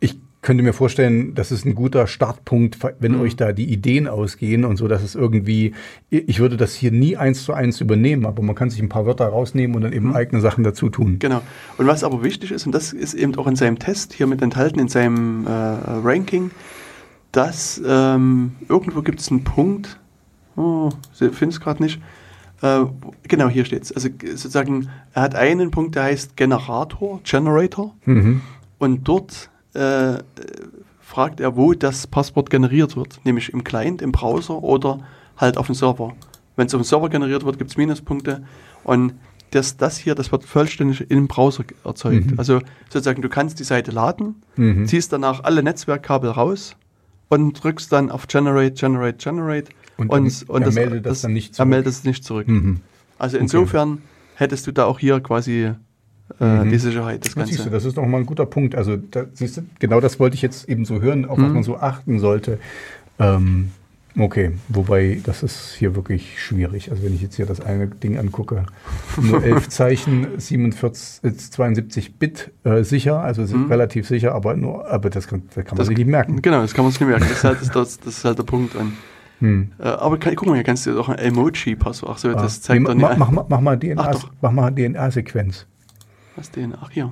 ich 0.00 0.18
könnte 0.42 0.64
mir 0.64 0.72
vorstellen, 0.72 1.34
das 1.34 1.52
ist 1.52 1.64
ein 1.64 1.76
guter 1.76 2.08
Startpunkt, 2.08 2.78
wenn 2.98 3.12
mhm. 3.12 3.20
euch 3.20 3.36
da 3.36 3.52
die 3.52 3.72
Ideen 3.72 4.08
ausgehen 4.08 4.64
und 4.64 4.76
so, 4.76 4.88
dass 4.88 5.02
es 5.02 5.14
irgendwie, 5.14 5.72
ich 6.10 6.40
würde 6.40 6.56
das 6.56 6.74
hier 6.74 6.90
nie 6.90 7.16
eins 7.16 7.44
zu 7.44 7.52
eins 7.52 7.80
übernehmen, 7.80 8.26
aber 8.26 8.42
man 8.42 8.56
kann 8.56 8.68
sich 8.68 8.82
ein 8.82 8.88
paar 8.88 9.06
Wörter 9.06 9.26
rausnehmen 9.26 9.76
und 9.76 9.82
dann 9.82 9.92
eben 9.92 10.08
mhm. 10.08 10.16
eigene 10.16 10.40
Sachen 10.40 10.64
dazu 10.64 10.88
tun. 10.88 11.20
Genau. 11.20 11.42
Und 11.78 11.86
was 11.86 12.02
aber 12.02 12.24
wichtig 12.24 12.50
ist, 12.50 12.66
und 12.66 12.72
das 12.72 12.92
ist 12.92 13.14
eben 13.14 13.36
auch 13.36 13.46
in 13.46 13.54
seinem 13.54 13.78
Test 13.78 14.12
hier 14.12 14.26
mit 14.26 14.42
enthalten, 14.42 14.80
in 14.80 14.88
seinem 14.88 15.46
äh, 15.46 15.50
Ranking, 15.50 16.50
dass 17.32 17.80
ähm, 17.84 18.52
irgendwo 18.68 19.02
gibt 19.02 19.20
es 19.20 19.30
einen 19.30 19.44
Punkt, 19.44 19.98
oh, 20.56 20.90
ich 21.12 21.18
finde 21.18 21.54
es 21.54 21.60
gerade 21.60 21.82
nicht, 21.82 22.00
Äh, 22.62 22.84
genau, 23.26 23.48
hier 23.48 23.64
steht 23.64 23.82
es. 23.82 23.90
Also 23.92 24.08
sozusagen, 24.22 24.88
er 25.14 25.22
hat 25.22 25.34
einen 25.34 25.72
Punkt, 25.72 25.96
der 25.96 26.04
heißt 26.04 26.36
Generator, 26.36 27.20
Generator. 27.24 27.92
Mhm. 28.04 28.40
Und 28.78 29.08
dort 29.08 29.50
äh, 29.74 30.18
fragt 31.00 31.40
er, 31.40 31.56
wo 31.56 31.72
das 31.74 32.06
Passwort 32.06 32.50
generiert 32.50 32.94
wird. 32.96 33.18
Nämlich 33.24 33.52
im 33.52 33.64
Client, 33.64 34.00
im 34.00 34.12
Browser 34.12 34.62
oder 34.62 35.00
halt 35.36 35.56
auf 35.58 35.66
dem 35.66 35.74
Server. 35.74 36.12
Wenn 36.54 36.66
es 36.68 36.74
auf 36.74 36.80
dem 36.80 36.84
Server 36.84 37.08
generiert 37.08 37.44
wird, 37.44 37.58
gibt 37.58 37.70
es 37.72 37.76
Minuspunkte. 37.76 38.44
Und 38.84 39.14
das, 39.50 39.76
das 39.76 39.96
hier, 39.98 40.14
das 40.14 40.30
wird 40.30 40.44
vollständig 40.44 41.10
im 41.10 41.26
Browser 41.26 41.64
erzeugt. 41.84 42.30
Mhm. 42.30 42.38
Also 42.38 42.60
sozusagen, 42.90 43.22
du 43.22 43.28
kannst 43.28 43.58
die 43.58 43.64
Seite 43.64 43.90
laden, 43.90 44.36
Mhm. 44.54 44.86
ziehst 44.86 45.12
danach 45.12 45.42
alle 45.42 45.64
Netzwerkkabel 45.64 46.30
raus 46.30 46.76
und 47.32 47.54
drückst 47.54 47.90
dann 47.90 48.10
auf 48.10 48.26
Generate, 48.26 48.72
Generate, 48.74 49.16
Generate. 49.16 49.72
Und 49.96 50.12
dann- 50.12 50.62
er 50.62 50.72
meldet 50.72 51.06
das 51.06 51.22
dann 51.22 51.32
nicht 51.32 51.50
Er 51.50 51.54
zurück. 51.54 51.68
meldet 51.68 51.92
es 51.92 52.04
nicht 52.04 52.24
zurück. 52.24 52.48
Mhm. 52.48 52.80
Also 53.18 53.38
insofern 53.38 53.98
hättest 54.34 54.66
du 54.66 54.72
da 54.72 54.84
auch 54.84 54.98
hier 54.98 55.20
quasi 55.20 55.70
äh, 56.40 56.44
Mhm. 56.64 56.70
die 56.70 56.78
Sicherheit, 56.78 57.24
das 57.24 57.34
Das 57.34 57.46
siehst 57.48 57.58
du, 57.60 57.64
Ganze. 57.64 57.70
das 57.76 57.84
ist 57.84 57.96
doch 57.98 58.06
mal 58.06 58.18
ein 58.18 58.26
guter 58.26 58.46
Punkt. 58.46 58.74
Also 58.74 58.96
da, 58.96 59.24
siehst 59.34 59.58
du, 59.58 59.62
genau 59.78 60.00
das 60.00 60.18
wollte 60.18 60.34
ich 60.34 60.40
jetzt 60.42 60.66
eben 60.68 60.84
so 60.86 61.00
hören, 61.02 61.26
auf 61.26 61.36
was 61.38 61.48
Mhm. 61.48 61.54
man 61.54 61.62
so 61.62 61.76
achten 61.76 62.18
sollte. 62.20 62.58
Ähm, 63.18 63.70
okay, 64.18 64.52
wobei 64.68 65.20
das 65.24 65.42
ist 65.42 65.74
hier 65.74 65.94
wirklich 65.96 66.40
schwierig. 66.42 66.90
Also 66.90 67.02
wenn 67.02 67.14
ich 67.14 67.22
jetzt 67.22 67.36
hier 67.36 67.46
das 67.46 67.60
eine 67.60 67.88
Ding 67.88 68.18
angucke, 68.18 68.66
nur 69.20 69.42
11 69.44 69.68
Zeichen, 69.68 70.26
47, 70.38 71.24
äh, 71.24 71.34
72 71.36 72.18
Bit 72.18 72.50
äh, 72.64 72.82
sicher, 72.84 73.20
also 73.20 73.42
Mhm. 73.42 73.66
relativ 73.70 74.06
sicher, 74.08 74.34
aber 74.34 74.54
nur, 74.56 74.88
aber 74.90 75.10
das 75.10 75.26
kann, 75.28 75.42
das 75.46 75.54
kann 75.56 75.64
man 75.68 75.76
Das- 75.78 75.86
sich 75.88 75.96
nicht 75.96 76.06
merken. 76.08 76.42
Genau, 76.42 76.60
das 76.62 76.74
kann 76.74 76.84
man 76.84 76.92
sich 76.92 77.00
nicht 77.00 77.08
merken. 77.08 77.24
Das 77.28 77.38
ist 77.38 77.44
halt, 77.44 77.60
das, 77.60 77.98
das, 78.00 78.16
ist 78.18 78.24
halt 78.24 78.38
der 78.38 78.44
Punkt. 78.44 78.74
Und, 78.74 78.92
Hm. 79.40 79.72
äh, 79.78 79.82
aber 79.84 80.18
kann, 80.18 80.34
guck 80.36 80.46
mal, 80.48 80.54
hier 80.54 80.62
kannst 80.64 80.86
du 80.86 80.98
auch 81.00 81.08
ein 81.08 81.18
Emoji-Passwort. 81.18 82.12
Ach 82.14 82.18
so, 82.18 82.28
Ah. 82.28 82.34
das 82.42 82.60
zeigt 82.62 82.82
Nee, 82.82 82.88
doch 82.88 82.94
ma, 82.94 83.08
nicht. 83.10 83.18
mach, 83.18 83.30
mach, 83.30 83.44
mach 83.48 83.60
mal 83.60 83.76
DNA, 83.78 84.70
DNA-Sequenz. 84.70 85.66
Was 86.36 86.50
denn? 86.50 86.74
Ach 86.80 86.90
hier. 86.90 87.10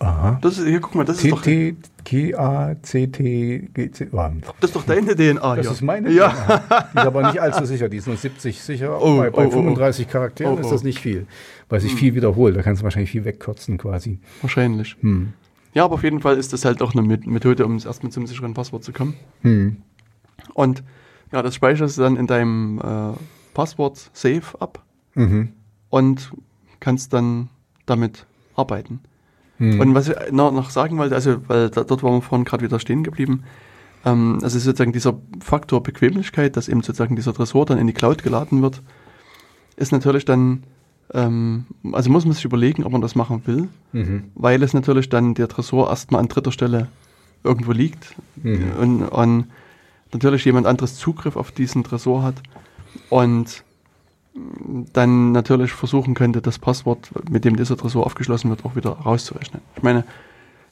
Aha. 0.00 0.38
Das 0.42 0.58
ist, 0.58 0.66
hier, 0.66 0.80
guck 0.80 0.94
mal, 0.96 1.04
das 1.04 1.22
ist 1.22 1.30
doch, 1.32 1.40
CT, 1.42 1.76
KA, 2.04 2.74
CT, 2.74 3.72
GC. 3.72 4.08
Oh, 4.12 4.28
das 4.60 4.70
ist 4.70 4.76
doch 4.76 4.84
deine 4.84 5.14
DNA 5.14 5.56
Das 5.56 5.66
hier. 5.66 5.72
ist 5.72 5.82
meine. 5.82 6.10
Ja. 6.10 6.28
DNA. 6.30 6.80
Die 6.92 6.98
ist 6.98 7.06
aber 7.06 7.26
nicht 7.28 7.40
allzu 7.40 7.64
sicher. 7.64 7.88
Die 7.88 7.96
ist 7.98 8.06
nur 8.06 8.16
70 8.16 8.60
sicher. 8.60 9.00
Oh, 9.00 9.18
bei 9.18 9.30
bei 9.30 9.44
oh, 9.44 9.44
oh, 9.46 9.48
oh. 9.48 9.62
35 9.62 10.08
Charakteren 10.08 10.56
Oh, 10.56 10.60
ist 10.60 10.70
das. 10.70 10.80
Hm. 10.82 10.86
nicht 10.88 10.98
viel. 10.98 11.26
Weil 11.68 11.80
sich 11.80 11.94
viel 11.94 12.14
wiederholt. 12.14 12.56
Da 12.56 12.62
kannst 12.62 12.82
du 12.82 12.84
wahrscheinlich 12.84 13.10
viel 13.10 13.24
wegkotzen 13.24 13.78
quasi. 13.78 14.18
Wahrscheinlich. 14.42 14.96
Hm. 15.00 15.32
Ja, 15.72 15.84
aber 15.84 15.94
auf 15.94 16.02
jeden 16.04 16.20
Fall 16.20 16.36
ist 16.36 16.52
das 16.52 16.64
halt 16.64 16.82
auch 16.82 16.92
eine 16.92 17.02
Met- 17.02 17.26
Methode, 17.26 17.64
um 17.64 17.74
erstmal 17.78 18.12
zum 18.12 18.26
sicheren 18.26 18.52
Passwort 18.54 18.84
zu 18.84 18.92
kommen. 18.92 19.14
Hm. 19.42 19.76
Und 20.54 20.82
ja, 21.32 21.40
das 21.42 21.54
speicherst 21.54 21.98
du 21.98 22.02
dann 22.02 22.16
in 22.16 22.26
deinem 22.26 22.78
äh, 22.80 23.12
Passwort 23.54 24.10
Safe 24.12 24.42
ab 24.60 24.82
Mhm. 25.16 25.52
und 25.90 26.32
kannst 26.80 27.12
dann 27.12 27.48
damit 27.86 28.26
arbeiten. 28.56 28.98
Hm. 29.58 29.80
Und 29.80 29.94
was 29.94 30.08
ich 30.08 30.16
noch, 30.32 30.52
noch 30.52 30.70
sagen 30.70 30.98
wollte, 30.98 31.14
also, 31.14 31.36
weil 31.48 31.70
da, 31.70 31.84
dort 31.84 32.02
waren 32.02 32.14
wir 32.14 32.22
vorhin 32.22 32.44
gerade 32.44 32.64
wieder 32.64 32.80
stehen 32.80 33.04
geblieben, 33.04 33.44
ähm, 34.04 34.38
also 34.42 34.58
sozusagen 34.58 34.92
dieser 34.92 35.14
Faktor 35.40 35.82
Bequemlichkeit, 35.82 36.56
dass 36.56 36.68
eben 36.68 36.82
sozusagen 36.82 37.16
dieser 37.16 37.32
Tresor 37.34 37.64
dann 37.66 37.78
in 37.78 37.86
die 37.86 37.92
Cloud 37.92 38.22
geladen 38.22 38.62
wird, 38.62 38.82
ist 39.76 39.92
natürlich 39.92 40.24
dann, 40.24 40.64
ähm, 41.12 41.66
also 41.92 42.10
muss 42.10 42.24
man 42.24 42.34
sich 42.34 42.44
überlegen, 42.44 42.84
ob 42.84 42.92
man 42.92 43.00
das 43.00 43.14
machen 43.14 43.42
will, 43.46 43.68
Mhm. 43.92 44.24
weil 44.34 44.62
es 44.62 44.74
natürlich 44.74 45.08
dann 45.08 45.34
der 45.34 45.48
Tresor 45.48 45.88
erstmal 45.88 46.20
an 46.20 46.28
dritter 46.28 46.52
Stelle 46.52 46.88
irgendwo 47.44 47.72
liegt 47.72 48.14
Mhm. 48.42 48.72
und, 48.80 49.02
und 49.08 49.46
natürlich 50.12 50.44
jemand 50.44 50.66
anderes 50.66 50.96
Zugriff 50.96 51.36
auf 51.36 51.52
diesen 51.52 51.84
Tresor 51.84 52.22
hat 52.22 52.36
und 53.10 53.62
dann 54.92 55.32
natürlich 55.32 55.72
versuchen 55.72 56.14
könnte, 56.14 56.42
das 56.42 56.58
Passwort, 56.58 57.10
mit 57.30 57.44
dem 57.44 57.56
dieser 57.56 57.76
Tresor 57.76 58.04
aufgeschlossen 58.04 58.50
wird, 58.50 58.64
auch 58.64 58.74
wieder 58.74 58.90
rauszurechnen. 58.90 59.62
Ich 59.76 59.82
meine, 59.82 60.00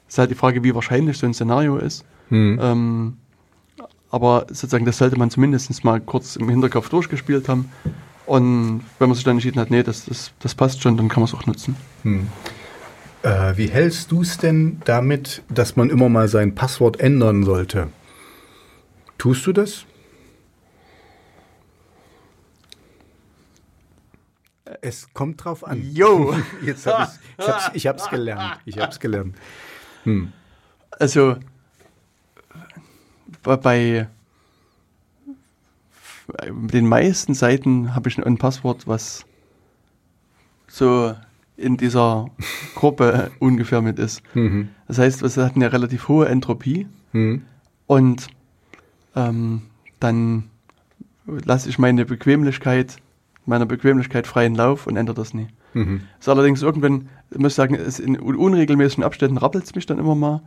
es 0.09 0.15
ist 0.15 0.19
halt 0.19 0.31
die 0.31 0.35
Frage, 0.35 0.65
wie 0.65 0.75
wahrscheinlich 0.75 1.19
so 1.19 1.27
ein 1.27 1.35
Szenario 1.35 1.77
ist. 1.77 2.05
Hm. 2.29 2.59
Ähm, 2.61 3.17
aber 4.11 4.47
sozusagen, 4.49 4.85
das 4.85 4.99
sollte 4.99 5.19
man 5.19 5.31
zumindest 5.31 5.85
mal 5.85 6.01
kurz 6.01 6.37
im 6.37 6.49
Hinterkopf 6.49 6.89
durchgespielt 6.89 7.49
haben. 7.49 7.71
Und 8.27 8.83
wenn 8.99 9.09
man 9.09 9.15
sich 9.15 9.25
dann 9.25 9.37
entschieden 9.37 9.61
hat, 9.61 9.71
nee, 9.71 9.83
das, 9.83 10.05
das, 10.07 10.33
das 10.41 10.55
passt 10.55 10.83
schon, 10.83 10.97
dann 10.97 11.09
kann 11.09 11.23
man 11.23 11.29
es 11.29 11.35
auch 11.35 11.47
nutzen. 11.47 11.77
Hm. 12.03 12.27
Äh, 13.23 13.57
wie 13.57 13.69
hältst 13.69 14.11
du 14.11 14.23
es 14.23 14.39
denn 14.39 14.83
damit, 14.85 15.43
dass 15.49 15.77
man 15.77 15.89
immer 15.89 16.09
mal 16.09 16.29
sein 16.29 16.55
Passwort 16.55 16.99
ändern 17.01 17.45
sollte? 17.45 17.89
Tust 19.19 19.47
du 19.47 19.53
das? 19.53 19.87
Es 24.85 25.15
kommt 25.15 25.43
drauf 25.45 25.65
an. 25.65 25.81
Jo! 25.95 26.35
Jetzt 26.63 26.87
hab 26.87 27.09
ich's, 27.09 27.21
ich 27.39 27.49
hab's, 27.49 27.71
ich 27.75 27.87
hab's 27.87 28.11
gelernt. 28.11 28.59
Ich 28.67 28.79
hab's 28.79 28.99
gelernt. 29.01 29.37
Hm. 30.03 30.33
Also 30.99 31.37
bei, 33.45 34.09
den 36.51 36.87
meisten 36.89 37.35
Seiten 37.35 37.95
habe 37.95 38.09
ich 38.09 38.19
ein 38.19 38.39
Passwort, 38.39 38.87
was 38.89 39.25
so 40.67 41.15
in 41.57 41.77
dieser 41.77 42.27
Gruppe 42.75 43.31
ungefähr 43.39 43.83
mit 43.83 44.01
ist. 44.01 44.23
Mhm. 44.35 44.71
Das 44.89 44.99
heißt, 44.99 45.23
wir 45.23 45.45
hatten 45.45 45.61
ja 45.61 45.69
relativ 45.69 46.09
hohe 46.09 46.27
Entropie 46.29 46.87
Hm. 47.13 47.45
und 47.87 48.27
ähm, 49.15 49.63
dann 50.01 50.51
lasse 51.27 51.69
ich 51.69 51.79
meine 51.79 52.07
Bequemlichkeit, 52.07 52.97
meiner 53.47 53.67
Bequemlichkeit 53.67 54.27
freien 54.27 54.55
Lauf 54.55 54.87
und 54.87 54.97
ändere 54.97 55.17
das 55.17 55.35
nie. 55.35 55.49
Mhm. 55.75 56.03
Ist 56.21 56.29
allerdings 56.29 56.63
irgendwann, 56.63 57.09
ich 57.31 57.39
muss 57.39 57.55
sagen, 57.55 57.75
es 57.75 57.99
in 57.99 58.21
un- 58.21 58.37
unregelmäßigen 58.37 59.03
Abständen 59.05 59.39
rappelt 59.39 59.65
es 59.65 59.75
mich 59.75 59.87
dann 59.87 59.99
immer 59.99 60.15
mal. 60.15 60.43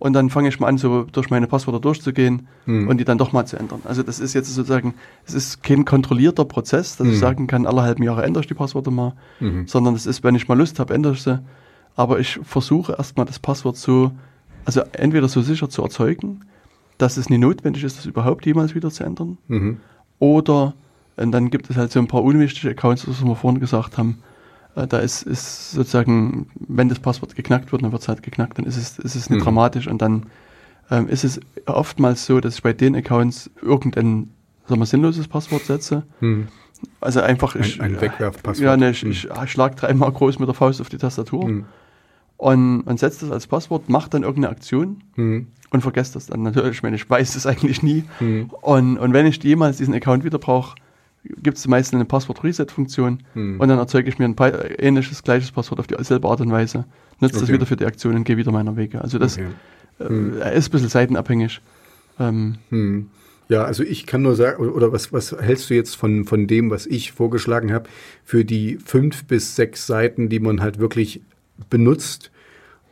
Und 0.00 0.12
dann 0.12 0.28
fange 0.28 0.48
ich 0.48 0.58
mal 0.58 0.66
an, 0.66 0.76
so 0.76 1.04
durch 1.04 1.30
meine 1.30 1.46
Passwörter 1.46 1.78
durchzugehen 1.80 2.48
Mhm. 2.66 2.88
und 2.88 2.98
die 2.98 3.04
dann 3.04 3.16
doch 3.16 3.32
mal 3.32 3.46
zu 3.46 3.56
ändern. 3.56 3.80
Also 3.84 4.02
das 4.02 4.18
ist 4.18 4.34
jetzt 4.34 4.52
sozusagen, 4.52 4.94
es 5.24 5.34
ist 5.34 5.62
kein 5.62 5.84
kontrollierter 5.84 6.44
Prozess, 6.44 6.96
dass 6.96 7.06
Mhm. 7.06 7.12
ich 7.12 7.18
sagen 7.20 7.46
kann, 7.46 7.64
alle 7.64 7.82
halben 7.82 8.02
Jahre 8.02 8.24
ändere 8.24 8.42
ich 8.42 8.48
die 8.48 8.54
Passwörter 8.54 8.90
mal, 8.90 9.14
Mhm. 9.40 9.66
sondern 9.68 9.94
es 9.94 10.04
ist, 10.06 10.24
wenn 10.24 10.34
ich 10.34 10.48
mal 10.48 10.58
Lust 10.58 10.80
habe, 10.80 10.92
ändere 10.92 11.12
ich 11.14 11.22
sie. 11.22 11.38
Aber 11.96 12.18
ich 12.18 12.40
versuche 12.42 12.92
erstmal 12.98 13.24
das 13.24 13.38
Passwort 13.38 13.76
so, 13.76 14.10
also 14.64 14.82
entweder 14.92 15.28
so 15.28 15.40
sicher 15.42 15.70
zu 15.70 15.82
erzeugen, 15.82 16.40
dass 16.98 17.16
es 17.16 17.30
nie 17.30 17.38
notwendig 17.38 17.84
ist, 17.84 17.96
das 17.98 18.06
überhaupt 18.06 18.44
jemals 18.46 18.74
wieder 18.74 18.90
zu 18.90 19.04
ändern. 19.04 19.38
Mhm. 19.46 19.78
Oder 20.18 20.74
und 21.16 21.32
dann 21.32 21.50
gibt 21.50 21.70
es 21.70 21.76
halt 21.76 21.92
so 21.92 21.98
ein 22.00 22.08
paar 22.08 22.22
unwichtige 22.22 22.70
Accounts, 22.70 23.06
was 23.08 23.24
wir 23.24 23.36
vorhin 23.36 23.60
gesagt 23.60 23.98
haben. 23.98 24.18
Äh, 24.76 24.86
da 24.86 24.98
ist, 24.98 25.22
ist 25.22 25.70
sozusagen, 25.72 26.48
wenn 26.68 26.88
das 26.88 26.98
Passwort 26.98 27.34
geknackt 27.36 27.70
wird, 27.72 27.82
dann 27.82 27.92
wird 27.92 28.02
es 28.02 28.08
halt 28.08 28.22
geknackt, 28.22 28.58
dann 28.58 28.64
ist 28.66 28.76
es, 28.76 28.98
ist 28.98 29.14
es 29.14 29.30
nicht 29.30 29.38
Mhm. 29.40 29.44
dramatisch 29.44 29.86
und 29.86 30.02
dann 30.02 30.26
ähm, 30.90 31.08
ist 31.08 31.24
es 31.24 31.40
oftmals 31.66 32.26
so, 32.26 32.40
dass 32.40 32.56
ich 32.56 32.62
bei 32.62 32.72
den 32.72 32.94
Accounts 32.96 33.50
irgendein 33.62 34.30
sagen 34.66 34.80
wir, 34.80 34.86
sinnloses 34.86 35.28
Passwort 35.28 35.64
setze. 35.64 36.02
Mhm. 36.20 36.48
Also 37.00 37.20
einfach 37.20 37.54
Ein, 37.54 37.60
ich, 37.62 37.80
ein 37.80 38.00
Wegwerfpasswort. 38.00 38.58
ja, 38.58 38.76
ne, 38.76 38.90
ich, 38.90 39.04
Mhm. 39.04 39.10
ich, 39.12 39.28
schlag 39.46 39.76
dreimal 39.76 40.10
groß 40.12 40.38
mit 40.38 40.48
der 40.48 40.54
Faust 40.54 40.80
auf 40.80 40.88
die 40.88 40.98
Tastatur 40.98 41.46
Mhm. 41.48 41.64
und, 42.36 42.80
und 42.82 42.98
setze 42.98 43.20
das 43.26 43.30
als 43.32 43.46
Passwort, 43.46 43.88
mache 43.88 44.10
dann 44.10 44.22
irgendeine 44.22 44.50
Aktion 44.54 45.02
Mhm. 45.16 45.46
und 45.70 45.80
vergesse 45.82 46.14
das 46.14 46.26
dann 46.26 46.42
natürlich. 46.42 46.72
Ich 46.78 46.82
meine, 46.82 46.96
ich 46.96 47.08
weiß 47.08 47.34
das 47.34 47.46
eigentlich 47.46 47.82
nie. 47.82 48.04
Mhm. 48.20 48.50
Und, 48.60 48.98
und 48.98 49.12
wenn 49.12 49.26
ich 49.26 49.42
jemals 49.44 49.76
diesen 49.78 49.94
Account 49.94 50.24
wieder 50.24 50.38
brauche, 50.38 50.74
gibt 51.42 51.56
es 51.58 51.66
meistens 51.66 51.94
eine 51.96 52.04
Passwort-Reset-Funktion 52.04 53.22
Hm. 53.34 53.60
und 53.60 53.68
dann 53.68 53.78
erzeuge 53.78 54.08
ich 54.08 54.18
mir 54.18 54.26
ein 54.26 54.36
ähnliches, 54.78 55.22
gleiches 55.22 55.50
Passwort 55.52 55.80
auf 55.80 55.86
dieselbe 55.86 56.28
Art 56.28 56.40
und 56.40 56.50
Weise, 56.50 56.84
nutze 57.20 57.34
das 57.34 57.44
Okay. 57.44 57.52
wieder 57.54 57.66
für 57.66 57.76
die 57.76 57.86
Aktion 57.86 58.14
und 58.14 58.24
gehe 58.24 58.36
wieder 58.36 58.52
meiner 58.52 58.76
Wege. 58.76 59.00
Also 59.00 59.18
das 59.18 59.38
Okay. 59.38 59.48
äh, 60.00 60.56
ist 60.58 60.68
ein 60.68 60.70
bisschen 60.72 60.88
seitenabhängig. 60.88 61.60
Ähm, 62.20 62.56
Hm. 62.70 63.10
Ja, 63.48 63.64
also 63.64 63.82
ich 63.82 64.06
kann 64.06 64.22
nur 64.22 64.36
sagen, 64.36 64.66
oder 64.70 64.90
was, 64.92 65.12
was 65.12 65.32
hältst 65.32 65.68
du 65.68 65.74
jetzt 65.74 65.96
von, 65.96 66.24
von 66.24 66.46
dem, 66.46 66.70
was 66.70 66.86
ich 66.86 67.12
vorgeschlagen 67.12 67.72
habe, 67.74 67.90
für 68.24 68.42
die 68.44 68.78
fünf 68.82 69.24
bis 69.24 69.54
sechs 69.54 69.86
Seiten, 69.86 70.30
die 70.30 70.40
man 70.40 70.62
halt 70.62 70.78
wirklich 70.78 71.20
benutzt, 71.68 72.30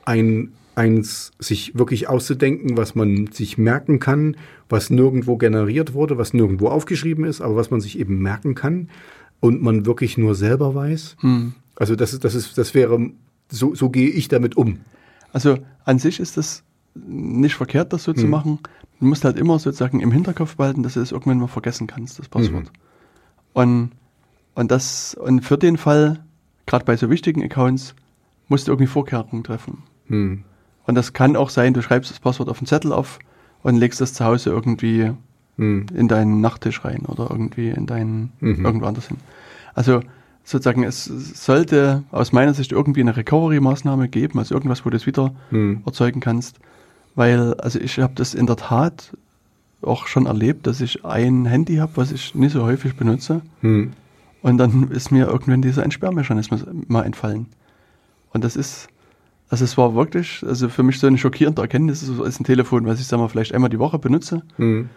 ein, 0.05 0.53
eins 0.75 1.33
sich 1.39 1.77
wirklich 1.77 2.09
auszudenken, 2.09 2.77
was 2.77 2.95
man 2.95 3.27
sich 3.29 3.59
merken 3.59 3.99
kann, 4.01 4.37
was 4.69 4.91
nirgendwo 4.91 5.37
generiert 5.37 5.93
wurde, 5.93 6.17
was 6.19 6.33
nirgendwo 6.33 6.69
aufgeschrieben 6.69 7.25
ist, 7.25 7.41
aber 7.41 7.57
was 7.57 7.71
man 7.71 7.81
sich 7.81 7.99
eben 7.99 8.21
merken 8.23 8.55
kann 8.55 8.89
und 9.41 9.63
man 9.63 9.85
wirklich 9.87 10.17
nur 10.19 10.35
selber 10.35 10.75
weiß. 10.75 11.17
hm. 11.21 11.55
Also 11.75 11.97
das 11.97 12.13
ist, 12.13 12.23
das 12.25 12.35
ist, 12.35 12.59
das 12.59 12.75
wäre, 12.75 13.11
so, 13.51 13.75
so 13.75 13.89
gehe 13.89 14.09
ich 14.11 14.29
damit 14.29 14.57
um. 14.59 14.81
Also 15.33 15.59
an 15.85 15.99
sich 15.99 16.21
ist 16.21 16.37
es 16.37 16.63
nicht 16.95 17.55
verkehrt, 17.55 17.93
das 17.95 18.05
so 18.05 18.13
zu 18.13 18.25
Hm. 18.25 18.31
machen. 18.31 18.59
Du 19.01 19.07
musst 19.07 19.25
halt 19.25 19.39
immer 19.39 19.59
sozusagen 19.59 20.01
im 20.01 20.13
Hinterkopf 20.13 20.57
behalten, 20.57 20.83
dass 20.83 20.95
du 20.95 21.01
es 21.01 21.13
irgendwann 21.13 21.39
mal 21.39 21.49
vergessen 21.49 21.87
kannst, 21.87 22.19
das 22.19 22.29
Passwort. 22.29 22.65
Mhm. 22.65 22.71
Und, 23.55 23.91
und 24.55 24.71
das, 24.71 25.15
und 25.15 25.41
für 25.45 25.57
den 25.57 25.77
Fall, 25.77 26.21
gerade 26.67 26.85
bei 26.85 26.97
so 26.97 27.11
wichtigen 27.11 27.43
Accounts, 27.43 27.95
musst 28.49 28.69
du 28.69 28.73
irgendwie 28.73 28.87
Vorkehrungen 28.87 29.43
treffen. 29.43 29.83
Hm. 30.07 30.45
Und 30.87 30.95
das 30.95 31.13
kann 31.13 31.37
auch 31.37 31.51
sein, 31.51 31.75
du 31.75 31.83
schreibst 31.83 32.11
das 32.11 32.21
Passwort 32.21 32.49
auf 32.49 32.59
einen 32.59 32.67
Zettel 32.67 32.93
auf 32.93 33.19
und 33.63 33.77
legst 33.77 34.01
das 34.01 34.15
zu 34.15 34.25
Hause 34.25 34.51
irgendwie 34.51 35.13
hm. 35.57 35.87
in 35.95 36.09
deinen 36.09 36.41
Nachttisch 36.41 36.85
rein 36.85 37.05
oder 37.07 37.29
irgendwie 37.31 37.71
in 37.71 37.87
deinen 37.87 38.33
mhm. 38.41 38.65
irgendwo 38.65 38.87
anders 38.87 39.09
hin. 39.09 39.19
Also 39.75 40.01
sozusagen, 40.45 40.83
es 40.83 41.05
sollte 41.05 42.03
aus 42.11 42.33
meiner 42.33 42.55
Sicht 42.55 42.73
irgendwie 42.73 43.01
eine 43.01 43.17
Recovery-Maßnahme 43.17 44.09
geben, 44.09 44.39
also 44.39 44.55
irgendwas, 44.55 44.85
wo 44.85 44.91
du 44.91 44.97
es 44.97 45.07
wieder 45.07 45.33
hm. 45.51 45.83
erzeugen 45.87 46.21
kannst. 46.21 46.59
Weil, 47.15 47.55
also 47.55 47.79
ich 47.79 47.99
habe 47.99 48.15
das 48.15 48.35
in 48.35 48.47
der 48.47 48.57
Tat 48.57 49.17
auch 49.83 50.07
schon 50.07 50.27
erlebt, 50.27 50.67
dass 50.67 50.81
ich 50.81 51.05
ein 51.05 51.45
Handy 51.45 51.77
habe, 51.77 51.93
was 51.97 52.13
ich 52.13 52.35
nicht 52.35 52.53
so 52.53 52.65
häufig 52.65 52.97
benutze. 52.97 53.43
Hm. 53.61 53.93
Und 54.43 54.59
dann 54.59 54.91
ist 54.91 55.13
mir 55.13 55.27
irgendwann 55.27 55.63
dieser 55.63 55.85
Entsperrmechanismus 55.85 56.65
mal 56.89 57.05
entfallen. 57.05 57.47
Und 58.33 58.45
das 58.45 58.57
ist, 58.57 58.89
also 59.53 59.67
es 59.67 59.77
war 59.77 59.95
wirklich, 59.95 60.43
also 60.49 60.71
für 60.71 60.83
mich 60.83 60.99
so 60.99 61.07
eine 61.07 61.19
schockierende 61.19 61.61
Erkenntnis, 61.61 62.01
es 62.01 62.09
ist 62.09 62.41
ein 62.41 62.45
Telefon, 62.45 62.87
was 62.87 63.01
ich 63.01 63.07
sag 63.07 63.19
mal 63.19 63.29
vielleicht 63.29 63.55
einmal 63.55 63.69
die 63.69 63.79
Woche 63.79 63.99
benutze, 63.99 64.43
hm. 64.57 64.89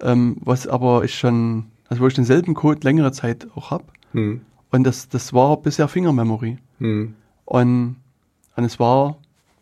ähm, 0.00 0.38
was 0.40 0.66
aber 0.66 1.04
ich 1.04 1.18
schon, 1.18 1.66
also 1.90 2.02
wo 2.02 2.06
ich 2.06 2.14
denselben 2.14 2.54
Code 2.54 2.80
längere 2.84 3.12
Zeit 3.12 3.46
auch 3.54 3.70
habe. 3.70 3.84
Hm. 4.12 4.40
Und 4.70 4.84
das, 4.84 5.10
das 5.10 5.34
war 5.34 5.58
bisher 5.58 5.88
Fingermemory. 5.88 6.56
Hm. 6.78 7.16
Und, 7.44 7.96
und 8.56 8.64
es 8.64 8.80
war 8.80 9.18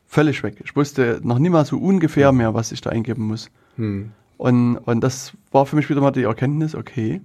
völlig 0.06 0.44
weg. 0.44 0.62
Ich 0.64 0.76
wusste 0.76 1.20
noch 1.24 1.40
nie 1.40 1.50
mal 1.50 1.64
so 1.64 1.78
ungefähr 1.78 2.30
mehr, 2.30 2.54
was 2.54 2.70
ich 2.70 2.80
da 2.80 2.90
eingeben 2.90 3.26
muss. 3.26 3.50
Hm. 3.74 4.12
Und, 4.36 4.76
und 4.76 5.00
das 5.00 5.32
war 5.50 5.66
für 5.66 5.74
mich 5.74 5.90
wieder 5.90 6.00
mal 6.00 6.12
die 6.12 6.22
Erkenntnis, 6.22 6.76
okay, 6.76 7.20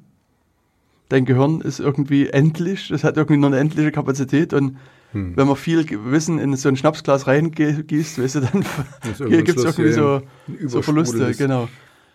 dein 1.10 1.26
Gehirn 1.26 1.62
ist 1.62 1.80
irgendwie 1.80 2.30
endlich, 2.30 2.90
es 2.90 3.04
hat 3.04 3.18
irgendwie 3.18 3.38
nur 3.38 3.52
eine 3.52 3.60
endliche 3.60 3.92
Kapazität 3.92 4.54
und 4.54 4.78
hm. 5.12 5.36
wenn 5.36 5.48
man 5.48 5.56
viel 5.56 5.86
Wissen 6.12 6.40
in 6.40 6.56
so 6.56 6.70
ein 6.70 6.78
Schnapsglas 6.78 7.28
reingießt, 7.28 8.22
weißt 8.22 8.36
du, 8.36 8.40
dann 8.42 8.66
gibt 9.30 9.58
es 9.58 9.66
irgendwie 9.66 9.92
so, 9.92 10.22
so 10.66 10.82
Verluste, 10.82 11.26
ist. 11.26 11.38
genau. 11.38 11.68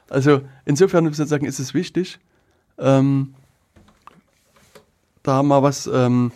Also 0.08 0.42
insofern 0.64 1.04
sozusagen 1.12 1.46
ist 1.46 1.58
es 1.58 1.74
wichtig, 1.74 2.18
ähm, 2.78 3.34
da 5.22 5.42
mal 5.42 5.62
was 5.62 5.90
ähm, 5.92 6.32